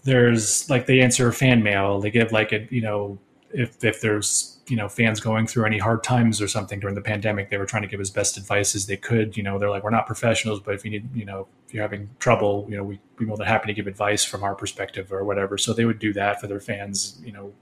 there's 0.03 0.69
like 0.69 0.85
they 0.85 1.01
answer 1.01 1.31
fan 1.31 1.61
mail, 1.61 1.99
they 1.99 2.09
give 2.09 2.31
like 2.31 2.51
a 2.53 2.67
you 2.69 2.81
know 2.81 3.19
if 3.51 3.83
if 3.83 4.01
there's 4.01 4.59
you 4.67 4.75
know 4.75 4.87
fans 4.87 5.19
going 5.19 5.47
through 5.47 5.65
any 5.65 5.77
hard 5.77 6.03
times 6.03 6.41
or 6.41 6.47
something 6.47 6.79
during 6.79 6.95
the 6.95 7.01
pandemic 7.01 7.49
they 7.49 7.57
were 7.57 7.65
trying 7.65 7.81
to 7.81 7.87
give 7.87 7.99
as 7.99 8.09
best 8.09 8.37
advice 8.37 8.75
as 8.75 8.85
they 8.85 8.97
could. 8.97 9.35
You 9.35 9.43
know 9.43 9.59
they're 9.59 9.69
like 9.69 9.83
we're 9.83 9.89
not 9.89 10.07
professionals 10.07 10.59
but 10.59 10.75
if 10.75 10.85
you 10.85 10.91
need 10.91 11.13
you 11.15 11.25
know 11.25 11.47
if 11.67 11.73
you're 11.73 11.83
having 11.83 12.09
trouble 12.19 12.65
you 12.69 12.77
know 12.77 12.83
we, 12.83 12.99
we're 13.19 13.27
more 13.27 13.37
than 13.37 13.47
happy 13.47 13.67
to 13.67 13.73
give 13.73 13.87
advice 13.87 14.23
from 14.23 14.43
our 14.43 14.55
perspective 14.55 15.11
or 15.11 15.23
whatever. 15.23 15.57
So 15.57 15.73
they 15.73 15.85
would 15.85 15.99
do 15.99 16.13
that 16.13 16.39
for 16.39 16.47
their 16.47 16.59
fans 16.59 17.21
you 17.23 17.31
know. 17.31 17.53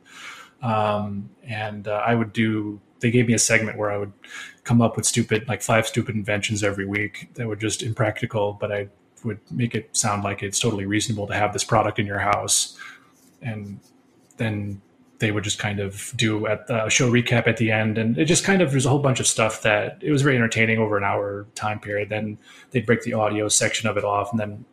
Um, 0.61 1.29
and 1.43 1.87
uh, 1.87 2.01
i 2.05 2.15
would 2.15 2.31
do 2.31 2.79
they 3.01 3.11
gave 3.11 3.27
me 3.27 3.33
a 3.33 3.39
segment 3.39 3.77
where 3.77 3.91
i 3.91 3.97
would 3.97 4.13
come 4.63 4.81
up 4.81 4.95
with 4.95 5.05
stupid 5.05 5.47
like 5.49 5.61
five 5.61 5.85
stupid 5.85 6.15
inventions 6.15 6.63
every 6.63 6.85
week 6.85 7.29
that 7.35 7.45
were 7.45 7.57
just 7.57 7.83
impractical 7.83 8.53
but 8.53 8.71
i 8.71 8.87
would 9.23 9.39
make 9.51 9.75
it 9.75 9.95
sound 9.95 10.23
like 10.23 10.43
it's 10.43 10.59
totally 10.59 10.85
reasonable 10.85 11.27
to 11.27 11.33
have 11.33 11.53
this 11.53 11.63
product 11.63 11.99
in 11.99 12.05
your 12.05 12.19
house. 12.19 12.77
And 13.41 13.79
then 14.37 14.81
they 15.19 15.31
would 15.31 15.43
just 15.43 15.59
kind 15.59 15.79
of 15.79 16.13
do 16.15 16.45
at 16.47 16.67
the 16.67 16.89
show 16.89 17.09
recap 17.09 17.47
at 17.47 17.57
the 17.57 17.71
end. 17.71 17.97
And 17.97 18.17
it 18.17 18.25
just 18.25 18.43
kind 18.43 18.61
of 18.61 18.71
there's 18.71 18.85
a 18.85 18.89
whole 18.89 18.99
bunch 18.99 19.19
of 19.19 19.27
stuff 19.27 19.61
that 19.61 19.97
it 20.01 20.11
was 20.11 20.21
very 20.21 20.35
entertaining 20.35 20.77
over 20.77 20.97
an 20.97 21.03
hour 21.03 21.47
time 21.55 21.79
period. 21.79 22.09
Then 22.09 22.37
they'd 22.71 22.85
break 22.85 23.03
the 23.03 23.13
audio 23.13 23.47
section 23.47 23.89
of 23.89 23.97
it 23.97 24.03
off 24.03 24.31
and 24.31 24.39
then 24.39 24.65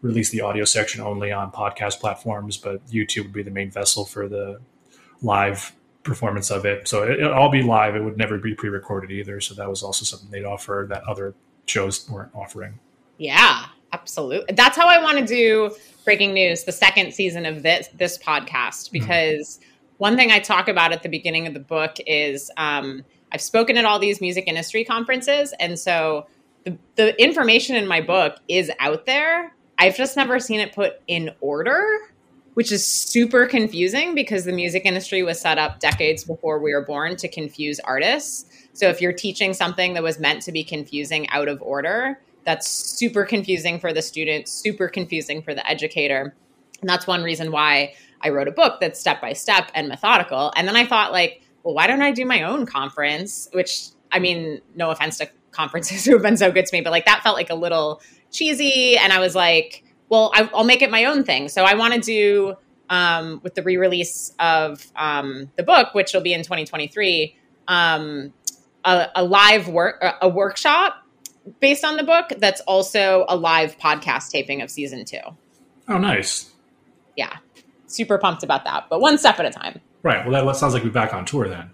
release 0.00 0.30
the 0.30 0.40
audio 0.40 0.64
section 0.64 1.00
only 1.00 1.30
on 1.30 1.52
podcast 1.52 2.00
platforms 2.00 2.56
but 2.56 2.84
youtube 2.88 3.22
would 3.22 3.32
be 3.32 3.44
the 3.44 3.52
main 3.52 3.70
vessel 3.70 4.04
for 4.04 4.26
the 4.26 4.60
live 5.22 5.72
performance 6.02 6.50
of 6.50 6.64
it. 6.66 6.88
So 6.88 7.04
it, 7.04 7.20
will 7.20 7.32
all 7.32 7.50
be 7.50 7.62
live. 7.62 7.94
It 7.94 8.02
would 8.02 8.16
never 8.16 8.38
be 8.38 8.54
pre-recorded 8.54 9.10
either. 9.10 9.40
So 9.40 9.54
that 9.54 9.68
was 9.68 9.82
also 9.82 10.04
something 10.04 10.30
they'd 10.30 10.44
offer 10.44 10.86
that 10.90 11.04
other 11.04 11.34
shows 11.66 12.08
weren't 12.10 12.34
offering. 12.34 12.78
Yeah 13.18 13.66
absolutely 13.92 14.54
that's 14.54 14.76
how 14.76 14.88
i 14.88 15.02
want 15.02 15.18
to 15.18 15.24
do 15.24 15.74
breaking 16.04 16.32
news 16.32 16.64
the 16.64 16.72
second 16.72 17.12
season 17.12 17.46
of 17.46 17.62
this 17.62 17.88
this 17.94 18.18
podcast 18.18 18.86
mm-hmm. 18.86 18.92
because 18.92 19.58
mm-hmm 19.58 19.68
one 20.02 20.16
thing 20.16 20.32
I 20.32 20.40
talk 20.40 20.66
about 20.66 20.90
at 20.90 21.04
the 21.04 21.08
beginning 21.08 21.46
of 21.46 21.54
the 21.54 21.60
book 21.60 21.94
is 22.08 22.50
um, 22.56 23.04
I've 23.30 23.40
spoken 23.40 23.76
at 23.76 23.84
all 23.84 24.00
these 24.00 24.20
music 24.20 24.48
industry 24.48 24.84
conferences, 24.84 25.54
and 25.60 25.78
so 25.78 26.26
the, 26.64 26.76
the 26.96 27.22
information 27.22 27.76
in 27.76 27.86
my 27.86 28.00
book 28.00 28.38
is 28.48 28.68
out 28.80 29.06
there. 29.06 29.54
I've 29.78 29.96
just 29.96 30.16
never 30.16 30.40
seen 30.40 30.58
it 30.58 30.74
put 30.74 30.94
in 31.06 31.30
order, 31.40 31.86
which 32.54 32.72
is 32.72 32.84
super 32.84 33.46
confusing 33.46 34.16
because 34.16 34.44
the 34.44 34.50
music 34.50 34.84
industry 34.86 35.22
was 35.22 35.40
set 35.40 35.56
up 35.56 35.78
decades 35.78 36.24
before 36.24 36.58
we 36.58 36.74
were 36.74 36.84
born 36.84 37.14
to 37.18 37.28
confuse 37.28 37.78
artists. 37.78 38.46
So 38.72 38.88
if 38.88 39.00
you're 39.00 39.12
teaching 39.12 39.54
something 39.54 39.94
that 39.94 40.02
was 40.02 40.18
meant 40.18 40.42
to 40.42 40.50
be 40.50 40.64
confusing 40.64 41.28
out 41.30 41.46
of 41.46 41.62
order, 41.62 42.18
that's 42.44 42.68
super 42.68 43.24
confusing 43.24 43.78
for 43.78 43.92
the 43.92 44.02
student, 44.02 44.48
super 44.48 44.88
confusing 44.88 45.42
for 45.42 45.54
the 45.54 45.68
educator. 45.68 46.34
And 46.80 46.88
that's 46.88 47.06
one 47.06 47.22
reason 47.22 47.52
why 47.52 47.94
I 48.20 48.30
wrote 48.30 48.48
a 48.48 48.52
book 48.52 48.80
that's 48.80 48.98
step 48.98 49.20
by 49.20 49.32
step 49.32 49.70
and 49.74 49.88
methodical. 49.88 50.52
And 50.56 50.66
then 50.66 50.76
I 50.76 50.86
thought, 50.86 51.12
like, 51.12 51.42
well, 51.62 51.74
why 51.74 51.86
don't 51.86 52.02
I 52.02 52.10
do 52.12 52.24
my 52.24 52.42
own 52.42 52.66
conference? 52.66 53.48
Which, 53.52 53.88
I 54.10 54.18
mean, 54.18 54.60
no 54.74 54.90
offense 54.90 55.18
to 55.18 55.28
conferences 55.52 56.04
who 56.06 56.12
have 56.12 56.22
been 56.22 56.36
so 56.36 56.50
good 56.50 56.66
to 56.66 56.76
me, 56.76 56.80
but 56.80 56.90
like 56.90 57.04
that 57.06 57.22
felt 57.22 57.36
like 57.36 57.50
a 57.50 57.54
little 57.54 58.00
cheesy. 58.30 58.96
And 58.96 59.12
I 59.12 59.20
was 59.20 59.34
like, 59.34 59.84
well, 60.08 60.30
I, 60.34 60.42
will 60.42 60.64
make 60.64 60.82
it 60.82 60.90
my 60.90 61.04
own 61.04 61.24
thing. 61.24 61.48
So 61.48 61.64
I 61.64 61.74
want 61.74 61.94
to 61.94 62.00
do 62.00 62.54
um, 62.90 63.40
with 63.42 63.54
the 63.54 63.62
re-release 63.62 64.34
of 64.38 64.86
um, 64.96 65.50
the 65.56 65.62
book, 65.62 65.94
which 65.94 66.12
will 66.12 66.20
be 66.20 66.34
in 66.34 66.42
2023, 66.42 67.34
um, 67.68 68.32
a, 68.84 69.08
a, 69.14 69.24
live 69.24 69.68
work 69.68 70.04
a 70.20 70.28
workshop 70.28 71.01
based 71.60 71.84
on 71.84 71.96
the 71.96 72.04
book 72.04 72.32
that's 72.38 72.60
also 72.62 73.24
a 73.28 73.36
live 73.36 73.78
podcast 73.78 74.30
taping 74.30 74.62
of 74.62 74.70
season 74.70 75.04
two. 75.04 75.20
Oh, 75.88 75.98
nice. 75.98 76.50
Yeah 77.16 77.36
super 77.92 78.18
pumped 78.18 78.42
about 78.42 78.64
that, 78.64 78.86
but 78.88 79.00
one 79.00 79.18
step 79.18 79.38
at 79.38 79.46
a 79.46 79.50
time. 79.50 79.80
Right. 80.02 80.26
Well, 80.26 80.44
that 80.44 80.56
sounds 80.56 80.74
like 80.74 80.82
we're 80.82 80.90
back 80.90 81.14
on 81.14 81.24
tour 81.24 81.48
then. 81.48 81.70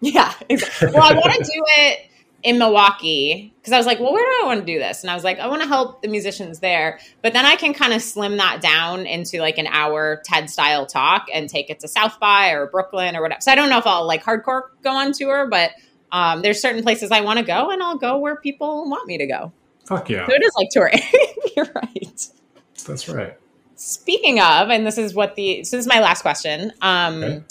Yeah. 0.00 0.32
Exactly. 0.48 0.88
Well, 0.94 1.02
I 1.02 1.14
want 1.14 1.32
to 1.32 1.44
do 1.44 1.64
it 1.78 2.06
in 2.42 2.58
Milwaukee 2.58 3.54
because 3.58 3.72
I 3.72 3.76
was 3.76 3.86
like, 3.86 4.00
well, 4.00 4.12
where 4.12 4.24
do 4.24 4.44
I 4.44 4.46
want 4.46 4.60
to 4.60 4.66
do 4.66 4.78
this? 4.78 5.02
And 5.02 5.10
I 5.10 5.14
was 5.14 5.22
like, 5.22 5.38
I 5.38 5.46
want 5.46 5.60
to 5.60 5.68
help 5.68 6.00
the 6.00 6.08
musicians 6.08 6.60
there, 6.60 6.98
but 7.22 7.34
then 7.34 7.44
I 7.44 7.56
can 7.56 7.74
kind 7.74 7.92
of 7.92 8.00
slim 8.00 8.38
that 8.38 8.62
down 8.62 9.04
into 9.06 9.40
like 9.40 9.58
an 9.58 9.66
hour 9.66 10.22
TED 10.24 10.48
style 10.48 10.86
talk 10.86 11.26
and 11.32 11.50
take 11.50 11.68
it 11.68 11.80
to 11.80 11.88
South 11.88 12.18
by 12.18 12.50
or 12.50 12.66
Brooklyn 12.66 13.14
or 13.14 13.20
whatever. 13.20 13.42
So 13.42 13.52
I 13.52 13.54
don't 13.54 13.68
know 13.68 13.78
if 13.78 13.86
I'll 13.86 14.06
like 14.06 14.24
hardcore 14.24 14.62
go 14.82 14.90
on 14.90 15.12
tour, 15.12 15.46
but 15.48 15.72
um, 16.12 16.42
there's 16.42 16.60
certain 16.60 16.82
places 16.82 17.10
I 17.10 17.20
want 17.20 17.38
to 17.38 17.44
go 17.44 17.70
and 17.70 17.82
I'll 17.82 17.96
go 17.96 18.18
where 18.18 18.36
people 18.36 18.88
want 18.88 19.06
me 19.06 19.18
to 19.18 19.26
go. 19.26 19.52
Fuck 19.86 20.10
yeah. 20.10 20.26
So 20.26 20.32
it 20.32 20.42
is 20.42 20.52
like 20.56 20.68
touring. 20.70 21.00
You're 21.56 21.70
right. 21.74 22.28
That's 22.86 23.08
right. 23.08 23.36
Speaking 23.76 24.40
of, 24.40 24.70
and 24.70 24.86
this 24.86 24.98
is 24.98 25.14
what 25.14 25.36
the 25.36 25.64
so 25.64 25.76
this 25.76 25.86
is 25.86 25.88
my 25.88 26.00
last 26.00 26.22
question. 26.22 26.72
Um, 26.82 27.22
okay. 27.22 27.42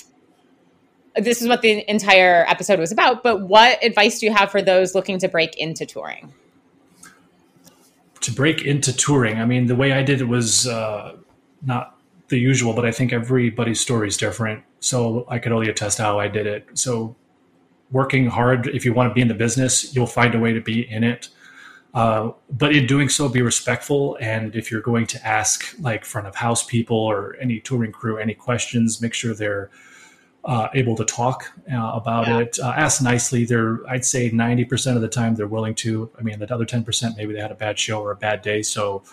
This 1.15 1.41
is 1.41 1.47
what 1.47 1.61
the 1.61 1.89
entire 1.89 2.45
episode 2.47 2.79
was 2.79 2.91
about. 2.91 3.23
But 3.23 3.41
what 3.41 3.83
advice 3.83 4.19
do 4.19 4.27
you 4.27 4.33
have 4.33 4.51
for 4.51 4.61
those 4.61 4.95
looking 4.95 5.17
to 5.19 5.27
break 5.27 5.57
into 5.57 5.85
touring? 5.85 6.33
To 8.21 8.31
break 8.31 8.61
into 8.61 8.95
touring, 8.95 9.39
I 9.39 9.45
mean, 9.45 9.65
the 9.65 9.75
way 9.75 9.91
I 9.91 10.03
did 10.03 10.21
it 10.21 10.27
was 10.27 10.67
uh, 10.67 11.17
not 11.61 11.99
the 12.27 12.37
usual, 12.37 12.73
but 12.73 12.85
I 12.85 12.91
think 12.91 13.11
everybody's 13.11 13.79
story 13.79 14.07
is 14.07 14.17
different. 14.17 14.63
So 14.79 15.25
I 15.27 15.39
could 15.39 15.51
only 15.51 15.69
attest 15.69 15.97
how 15.97 16.19
I 16.19 16.27
did 16.27 16.45
it. 16.45 16.67
So 16.75 17.15
working 17.91 18.27
hard, 18.27 18.67
if 18.67 18.85
you 18.85 18.93
want 18.93 19.09
to 19.09 19.13
be 19.13 19.21
in 19.21 19.27
the 19.27 19.33
business, 19.33 19.95
you'll 19.95 20.07
find 20.07 20.35
a 20.35 20.39
way 20.39 20.53
to 20.53 20.61
be 20.61 20.89
in 20.89 21.03
it. 21.03 21.29
Uh, 21.93 22.31
but 22.51 22.75
in 22.75 22.85
doing 22.85 23.09
so, 23.09 23.27
be 23.27 23.41
respectful. 23.41 24.15
And 24.21 24.55
if 24.55 24.69
you're 24.69 24.81
going 24.81 25.07
to 25.07 25.27
ask 25.27 25.75
like 25.79 26.05
front 26.05 26.27
of 26.27 26.35
house 26.35 26.63
people 26.63 26.97
or 26.97 27.35
any 27.41 27.59
touring 27.59 27.91
crew 27.91 28.17
any 28.17 28.35
questions, 28.35 29.01
make 29.01 29.15
sure 29.15 29.33
they're 29.33 29.71
uh, 30.45 30.67
able 30.75 30.95
to 30.95 31.03
talk 31.03 31.51
uh, 31.71 31.91
about 31.95 32.27
yeah. 32.27 32.39
it. 32.39 32.59
Uh, 32.61 32.73
ask 32.77 33.01
nicely. 33.01 33.43
They're, 33.43 33.79
I'd 33.89 34.05
say, 34.05 34.29
ninety 34.29 34.65
percent 34.65 34.97
of 34.97 35.01
the 35.01 35.07
time 35.07 35.35
they're 35.35 35.47
willing 35.47 35.75
to. 35.75 36.11
I 36.17 36.21
mean, 36.21 36.37
the 36.37 36.53
other 36.53 36.65
ten 36.65 36.83
percent 36.83 37.17
maybe 37.17 37.33
they 37.33 37.41
had 37.41 37.51
a 37.51 37.55
bad 37.55 37.79
show 37.79 38.01
or 38.01 38.11
a 38.11 38.15
bad 38.15 38.43
day. 38.43 38.61
So, 38.61 39.03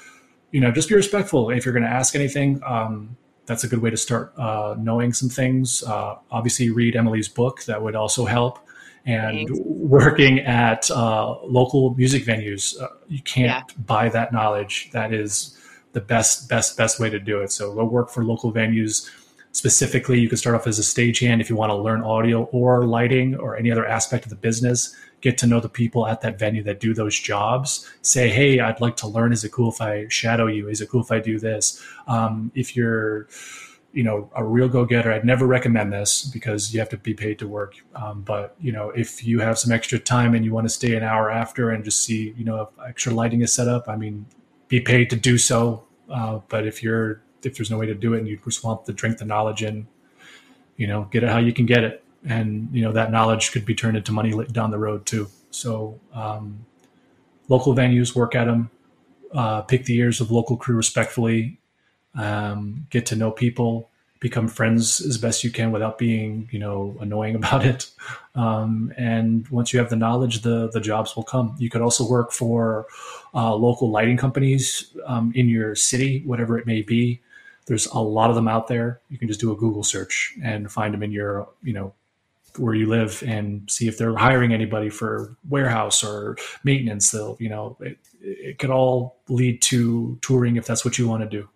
you 0.51 0.61
know, 0.61 0.71
just 0.71 0.89
be 0.89 0.95
respectful. 0.95 1.51
If 1.51 1.65
you're 1.65 1.75
going 1.75 1.83
to 1.83 1.91
ask 1.91 2.15
anything, 2.15 2.61
um, 2.65 3.17
that's 3.47 3.65
a 3.65 3.69
good 3.69 3.81
way 3.81 3.91
to 3.91 3.97
start 3.97 4.35
uh, 4.37 4.77
knowing 4.79 5.15
some 5.15 5.31
things. 5.31 5.83
Uh, 5.83 6.17
obviously, 6.31 6.69
read 6.71 6.95
Emily's 6.95 7.29
book. 7.29 7.65
That 7.65 7.83
would 7.83 7.97
also 7.97 8.27
help 8.27 8.59
and 9.07 9.49
Thanks. 9.49 9.61
working 9.65 10.41
at 10.41 10.91
uh, 10.91 11.41
local 11.43 11.95
music 11.95 12.25
venues. 12.25 12.79
Uh, 12.81 12.89
you 13.09 13.23
can't 13.23 13.65
yeah. 13.69 13.83
buy 13.87 14.09
that 14.09 14.33
knowledge. 14.33 14.91
That 14.93 15.15
is 15.15 15.57
the 15.93 16.01
best, 16.01 16.49
best, 16.49 16.77
best 16.77 16.99
way 17.01 17.09
to 17.09 17.21
do 17.21 17.41
it. 17.41 17.53
So 17.53 17.73
go 17.73 17.85
work 17.85 18.11
for 18.11 18.25
local 18.25 18.53
venues. 18.53 19.09
Specifically, 19.53 20.21
you 20.21 20.29
can 20.29 20.37
start 20.37 20.57
off 20.57 20.67
as 20.67 20.79
a 20.79 20.83
stagehand 20.83 21.41
if 21.41 21.49
you 21.49 21.57
want 21.57 21.71
to 21.71 21.77
learn 21.77 22.03
audio 22.03 22.45
or 22.53 22.85
lighting 22.85 23.37
or 23.37 23.57
any 23.57 23.71
other 23.71 23.87
aspect 23.87 24.25
of 24.25 24.31
the 24.31 24.37
business. 24.37 24.95
get 25.21 25.39
to 25.39 25.47
know 25.47 25.61
the 25.61 25.69
people 25.69 26.07
at 26.07 26.21
that 26.21 26.39
venue 26.39 26.63
that 26.63 26.81
do 26.81 26.95
those 26.95 27.19
jobs. 27.19 27.91
Say, 28.03 28.29
hey, 28.29 28.61
I'd 28.61 28.81
like 28.81 28.97
to 28.99 29.09
learn. 29.09 29.33
Is 29.33 29.45
it 29.45 29.53
cool 29.53 29.71
if 29.71 29.81
I 29.81 30.07
shadow 30.09 30.47
you? 30.47 30.69
Is 30.69 30.81
it 30.81 30.89
cool 30.89 31.03
if 31.03 31.11
I 31.11 31.21
do 31.21 31.39
this? 31.39 31.83
Um, 32.07 32.53
if 32.55 32.77
you're 32.77 33.29
you 33.97 34.03
know 34.03 34.31
a 34.37 34.45
real 34.45 34.69
go-getter 34.69 35.11
i'd 35.11 35.25
never 35.25 35.47
recommend 35.47 35.91
this 35.91 36.25
because 36.25 36.73
you 36.73 36.79
have 36.79 36.89
to 36.91 36.99
be 36.99 37.15
paid 37.15 37.39
to 37.39 37.49
work. 37.49 37.75
Um, 37.95 38.23
but 38.23 38.55
you 38.61 38.71
know 38.71 38.91
if 38.91 39.25
you 39.25 39.41
have 39.41 39.59
some 39.59 39.73
extra 39.73 39.99
time 39.99 40.35
and 40.35 40.45
you 40.45 40.53
want 40.53 40.67
to 40.67 40.75
stay 40.81 40.95
an 40.95 41.03
hour 41.03 41.31
after 41.31 41.71
and 41.71 41.83
just 41.83 42.03
see 42.03 42.35
you 42.37 42.45
know 42.45 42.61
if 42.61 42.69
extra 42.87 43.13
lighting 43.13 43.41
is 43.41 43.53
set 43.53 43.69
up 43.69 43.89
i 43.89 43.97
mean 43.97 44.27
be 44.69 44.81
paid 44.81 45.11
to 45.11 45.17
do 45.17 45.39
so. 45.39 45.85
Uh, 46.11 46.41
but 46.49 46.67
if 46.67 46.83
you're 46.83 47.23
if 47.43 47.57
there's 47.57 47.71
no 47.71 47.79
way 47.79 47.87
to 47.87 47.95
do 47.95 48.15
it 48.15 48.19
and 48.19 48.29
you 48.29 48.39
just 48.45 48.65
want 48.65 48.85
to 48.87 48.93
drink 48.93 49.19
the 49.19 49.25
knowledge 49.25 49.63
in 49.63 49.87
you 50.77 50.87
know 50.87 51.05
get 51.11 51.23
it 51.23 51.31
how 51.31 51.39
you 51.39 51.53
can 51.53 51.67
get 51.67 51.85
it. 51.85 52.05
And 52.25 52.69
you 52.73 52.83
know 52.83 52.93
that 52.93 53.11
knowledge 53.11 53.53
could 53.53 53.65
be 53.65 53.75
turned 53.75 53.97
into 53.97 54.13
money 54.13 54.33
down 54.53 54.71
the 54.71 54.79
road 54.79 55.07
too. 55.07 55.29
So 55.51 55.99
um, 56.13 56.67
local 57.49 57.75
venues 57.75 58.15
work 58.15 58.35
at 58.35 58.47
them 58.47 58.71
uh, 59.33 59.63
pick 59.63 59.85
the 59.85 59.97
ears 59.97 60.21
of 60.21 60.31
local 60.31 60.57
crew 60.57 60.77
respectfully 60.77 61.59
um, 62.17 62.87
get 62.91 63.07
to 63.07 63.17
know 63.17 63.31
people, 63.31 63.91
become 64.21 64.49
friends 64.49 65.01
as 65.01 65.19
best 65.19 65.45
you 65.45 65.51
can 65.51 65.73
without 65.73 65.99
being, 65.99 66.49
you 66.51 66.59
know, 66.59 66.97
annoying 67.01 67.35
about 67.41 67.65
it. 67.65 67.91
Um, 68.35 68.93
and 68.97 69.47
once 69.49 69.73
you 69.73 69.79
have 69.79 69.91
the 69.91 69.97
knowledge, 69.97 70.43
the 70.43 70.69
the 70.71 70.81
jobs 70.81 71.17
will 71.17 71.25
come. 71.25 71.55
You 71.59 71.71
could 71.71 71.83
also 71.83 72.09
work 72.09 72.33
for 72.33 72.87
uh, 73.35 73.55
local 73.55 73.91
lighting 73.91 74.17
companies 74.17 74.93
um, 75.07 75.33
in 75.35 75.49
your 75.49 75.75
city, 75.75 76.23
whatever 76.25 76.59
it 76.59 76.67
may 76.67 76.83
be. 76.83 77.21
There's 77.67 77.87
a 77.87 77.99
lot 77.99 78.31
of 78.31 78.37
them 78.37 78.47
out 78.47 78.69
there. 78.69 79.01
You 79.11 79.19
can 79.19 79.29
just 79.29 79.41
do 79.41 79.53
a 79.53 79.57
Google 79.57 79.83
search 79.83 80.35
and 80.43 80.71
find 80.71 80.95
them 80.95 81.03
in 81.03 81.11
your, 81.11 81.49
you 81.65 81.73
know, 81.73 81.93
where 82.59 82.75
you 82.75 82.87
live 82.87 83.23
and 83.27 83.69
see 83.71 83.89
if 83.89 83.99
they're 83.99 84.17
hiring 84.17 84.53
anybody 84.53 84.89
for 84.89 85.37
warehouse 85.49 86.05
or 86.05 86.37
maintenance. 86.63 87.11
They'll, 87.11 87.37
you 87.41 87.49
know, 87.49 87.77
it, 87.81 87.99
it 88.21 88.59
could 88.59 88.71
all 88.71 89.17
lead 89.29 89.63
to 89.63 90.19
touring 90.23 90.57
if 90.57 90.65
that's 90.65 90.85
what 90.85 90.97
you 90.97 91.09
want 91.09 91.23
to 91.23 91.29
do. 91.29 91.49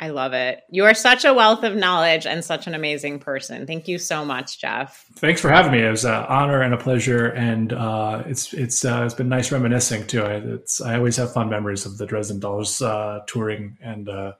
I 0.00 0.08
love 0.08 0.32
it. 0.32 0.62
You 0.70 0.84
are 0.84 0.94
such 0.94 1.24
a 1.24 1.32
wealth 1.32 1.62
of 1.62 1.76
knowledge 1.76 2.26
and 2.26 2.44
such 2.44 2.66
an 2.66 2.74
amazing 2.74 3.20
person. 3.20 3.66
Thank 3.66 3.86
you 3.86 3.98
so 3.98 4.24
much, 4.24 4.60
Jeff. 4.60 5.06
Thanks 5.14 5.40
for 5.40 5.50
having 5.50 5.72
me. 5.72 5.82
It 5.82 5.90
was 5.90 6.04
an 6.04 6.24
honor 6.28 6.62
and 6.62 6.74
a 6.74 6.76
pleasure, 6.76 7.28
and 7.28 7.72
uh, 7.72 8.24
it's 8.26 8.52
it's 8.52 8.84
uh, 8.84 9.02
it's 9.04 9.14
been 9.14 9.28
nice 9.28 9.52
reminiscing 9.52 10.06
too. 10.06 10.22
I, 10.22 10.32
it's 10.34 10.80
I 10.80 10.96
always 10.96 11.16
have 11.16 11.32
fun 11.32 11.48
memories 11.48 11.86
of 11.86 11.96
the 11.96 12.06
Dresden 12.06 12.40
Dolls 12.40 12.82
uh, 12.82 13.20
touring, 13.26 13.78
and 13.80 14.08
uh, 14.08 14.32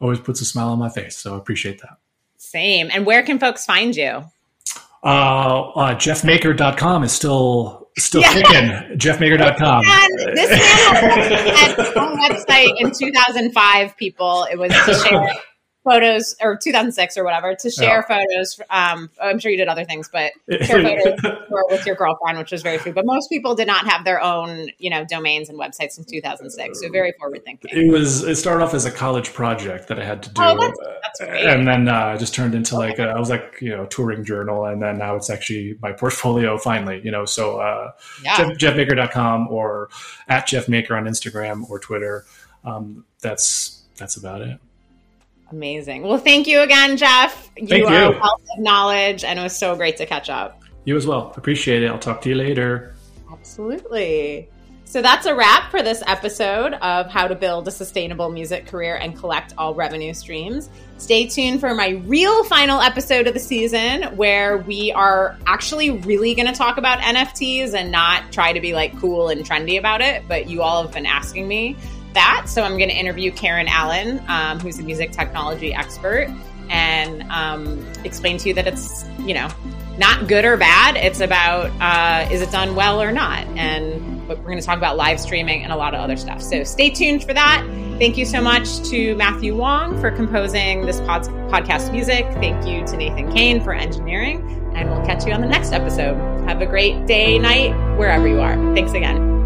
always 0.00 0.18
puts 0.18 0.40
a 0.40 0.44
smile 0.44 0.70
on 0.70 0.78
my 0.78 0.88
face. 0.88 1.16
So 1.16 1.34
I 1.34 1.38
appreciate 1.38 1.80
that. 1.82 1.98
Same. 2.36 2.90
And 2.92 3.06
where 3.06 3.22
can 3.22 3.38
folks 3.38 3.64
find 3.64 3.94
you? 3.94 4.24
Uh, 5.02 5.70
uh, 5.70 5.94
jeffmaker.com 5.94 7.04
is 7.04 7.12
still 7.12 7.79
still 7.98 8.20
yeah. 8.20 8.32
kicking. 8.32 8.98
Jeffmaker.com. 8.98 9.82
And 9.84 10.36
this 10.36 10.50
man 10.50 11.54
had 11.56 11.76
his 11.76 11.96
own 11.96 12.18
website 12.18 12.72
in 12.78 12.90
2005. 12.90 13.96
People, 13.96 14.46
it 14.50 14.58
was 14.58 14.72
to 14.72 14.94
share 14.94 15.34
photos 15.84 16.36
or 16.42 16.56
2006 16.56 17.16
or 17.16 17.24
whatever 17.24 17.54
to 17.54 17.70
share 17.70 18.02
photos. 18.02 18.60
Um, 18.70 19.10
I'm 19.20 19.38
sure 19.38 19.50
you 19.50 19.56
did 19.56 19.68
other 19.68 19.84
things, 19.84 20.10
but 20.12 20.32
share 20.64 20.82
photos 20.82 21.20
with 21.70 21.86
your 21.86 21.94
girlfriend, 21.94 22.38
which 22.38 22.52
was 22.52 22.62
very 22.62 22.78
true. 22.78 22.92
But 22.92 23.06
most 23.06 23.28
people 23.28 23.54
did 23.54 23.66
not 23.66 23.86
have 23.86 24.04
their 24.04 24.22
own, 24.22 24.70
you 24.78 24.90
know, 24.90 25.04
domains 25.04 25.48
and 25.48 25.58
websites 25.58 25.98
in 25.98 26.04
2006. 26.04 26.80
So 26.80 26.90
very 26.90 27.12
forward 27.18 27.44
thinking. 27.44 27.70
It 27.72 27.90
was. 27.90 28.22
It 28.22 28.36
started 28.36 28.64
off 28.64 28.74
as 28.74 28.84
a 28.84 28.90
college 28.90 29.32
project 29.32 29.88
that 29.88 29.98
I 29.98 30.04
had 30.04 30.22
to 30.22 30.30
do, 30.30 30.42
oh, 30.42 30.58
that's, 30.60 30.78
that's 31.02 31.20
great. 31.20 31.46
and 31.46 31.66
then 31.66 31.88
uh, 31.88 32.16
just 32.16 32.34
turned 32.34 32.54
into 32.54 32.76
like 32.76 32.98
a, 32.98 33.08
I 33.08 33.18
was 33.18 33.30
like 33.30 33.58
you 33.60 33.70
know 33.70 33.86
touring 33.86 34.24
journal, 34.24 34.66
and 34.66 34.82
then 34.82 34.98
now 34.98 35.16
it's 35.16 35.30
actually 35.30 35.78
my 35.80 35.92
portfolio 35.92 36.58
finally. 36.58 37.00
You 37.02 37.10
know, 37.10 37.24
so 37.24 37.60
uh, 37.60 37.92
yeah. 38.22 38.36
Jeff, 38.54 38.76
jeffmaker.com 38.76 39.48
or 39.48 39.88
at 40.28 40.46
jeffmaker 40.46 40.96
on 40.96 41.04
Instagram 41.04 41.68
or 41.70 41.78
Twitter. 41.78 42.24
Um, 42.64 43.04
that's 43.20 43.82
that's 43.96 44.16
about 44.16 44.42
it. 44.42 44.58
Amazing. 45.50 46.02
Well, 46.02 46.18
thank 46.18 46.46
you 46.46 46.60
again, 46.60 46.96
Jeff. 46.96 47.50
You 47.56 47.66
thank 47.66 47.88
are 47.88 47.92
you. 47.92 48.16
a 48.16 48.20
wealth 48.20 48.42
of 48.56 48.62
knowledge, 48.62 49.24
and 49.24 49.38
it 49.38 49.42
was 49.42 49.58
so 49.58 49.74
great 49.74 49.96
to 49.96 50.06
catch 50.06 50.30
up. 50.30 50.62
You 50.84 50.96
as 50.96 51.06
well. 51.06 51.32
Appreciate 51.36 51.82
it. 51.82 51.88
I'll 51.88 51.98
talk 51.98 52.20
to 52.22 52.28
you 52.28 52.36
later. 52.36 52.94
Absolutely. 53.30 54.48
So 54.84 55.02
that's 55.02 55.24
a 55.24 55.34
wrap 55.36 55.70
for 55.70 55.82
this 55.82 56.02
episode 56.06 56.74
of 56.74 57.06
How 57.06 57.28
to 57.28 57.36
Build 57.36 57.68
a 57.68 57.70
Sustainable 57.70 58.28
Music 58.28 58.66
Career 58.66 58.96
and 58.96 59.16
Collect 59.16 59.54
All 59.56 59.72
Revenue 59.72 60.12
Streams. 60.12 60.68
Stay 60.98 61.26
tuned 61.26 61.60
for 61.60 61.74
my 61.74 61.90
real 62.06 62.42
final 62.44 62.80
episode 62.80 63.28
of 63.28 63.34
the 63.34 63.40
season 63.40 64.16
where 64.16 64.58
we 64.58 64.90
are 64.90 65.38
actually 65.46 65.90
really 65.90 66.34
going 66.34 66.48
to 66.48 66.52
talk 66.52 66.76
about 66.76 66.98
NFTs 66.98 67.74
and 67.74 67.92
not 67.92 68.32
try 68.32 68.52
to 68.52 68.60
be 68.60 68.72
like 68.72 68.98
cool 68.98 69.28
and 69.28 69.44
trendy 69.44 69.78
about 69.78 70.00
it, 70.00 70.24
but 70.26 70.50
you 70.50 70.62
all 70.62 70.82
have 70.82 70.92
been 70.92 71.06
asking 71.06 71.46
me 71.46 71.76
that. 72.14 72.46
So 72.48 72.62
I'm 72.62 72.76
going 72.76 72.90
to 72.90 72.96
interview 72.96 73.30
Karen 73.32 73.66
Allen, 73.68 74.22
um, 74.28 74.58
who's 74.60 74.78
a 74.78 74.82
music 74.82 75.12
technology 75.12 75.74
expert, 75.74 76.28
and 76.68 77.22
um, 77.30 77.84
explain 78.04 78.38
to 78.38 78.48
you 78.48 78.54
that 78.54 78.66
it's, 78.66 79.04
you 79.20 79.34
know, 79.34 79.48
not 79.98 80.28
good 80.28 80.44
or 80.44 80.56
bad. 80.56 80.96
It's 80.96 81.20
about 81.20 81.70
uh, 81.80 82.28
is 82.32 82.40
it 82.40 82.50
done 82.50 82.74
well 82.74 83.02
or 83.02 83.12
not. 83.12 83.46
And 83.56 84.26
we're 84.28 84.36
going 84.36 84.58
to 84.58 84.64
talk 84.64 84.78
about 84.78 84.96
live 84.96 85.20
streaming 85.20 85.62
and 85.62 85.72
a 85.72 85.76
lot 85.76 85.94
of 85.94 86.00
other 86.00 86.16
stuff. 86.16 86.40
So 86.40 86.64
stay 86.64 86.90
tuned 86.90 87.24
for 87.24 87.34
that. 87.34 87.66
Thank 87.98 88.16
you 88.16 88.24
so 88.24 88.40
much 88.40 88.80
to 88.88 89.14
Matthew 89.16 89.54
Wong 89.56 90.00
for 90.00 90.10
composing 90.10 90.86
this 90.86 91.00
pod- 91.00 91.24
podcast 91.50 91.92
music. 91.92 92.24
Thank 92.34 92.66
you 92.66 92.86
to 92.86 92.96
Nathan 92.96 93.30
Kane 93.32 93.62
for 93.62 93.74
engineering. 93.74 94.40
And 94.74 94.88
we'll 94.88 95.04
catch 95.04 95.26
you 95.26 95.32
on 95.32 95.40
the 95.40 95.48
next 95.48 95.72
episode. 95.72 96.16
Have 96.48 96.62
a 96.62 96.66
great 96.66 97.06
day, 97.06 97.38
night, 97.38 97.72
wherever 97.98 98.26
you 98.26 98.40
are. 98.40 98.54
Thanks 98.74 98.92
again. 98.92 99.39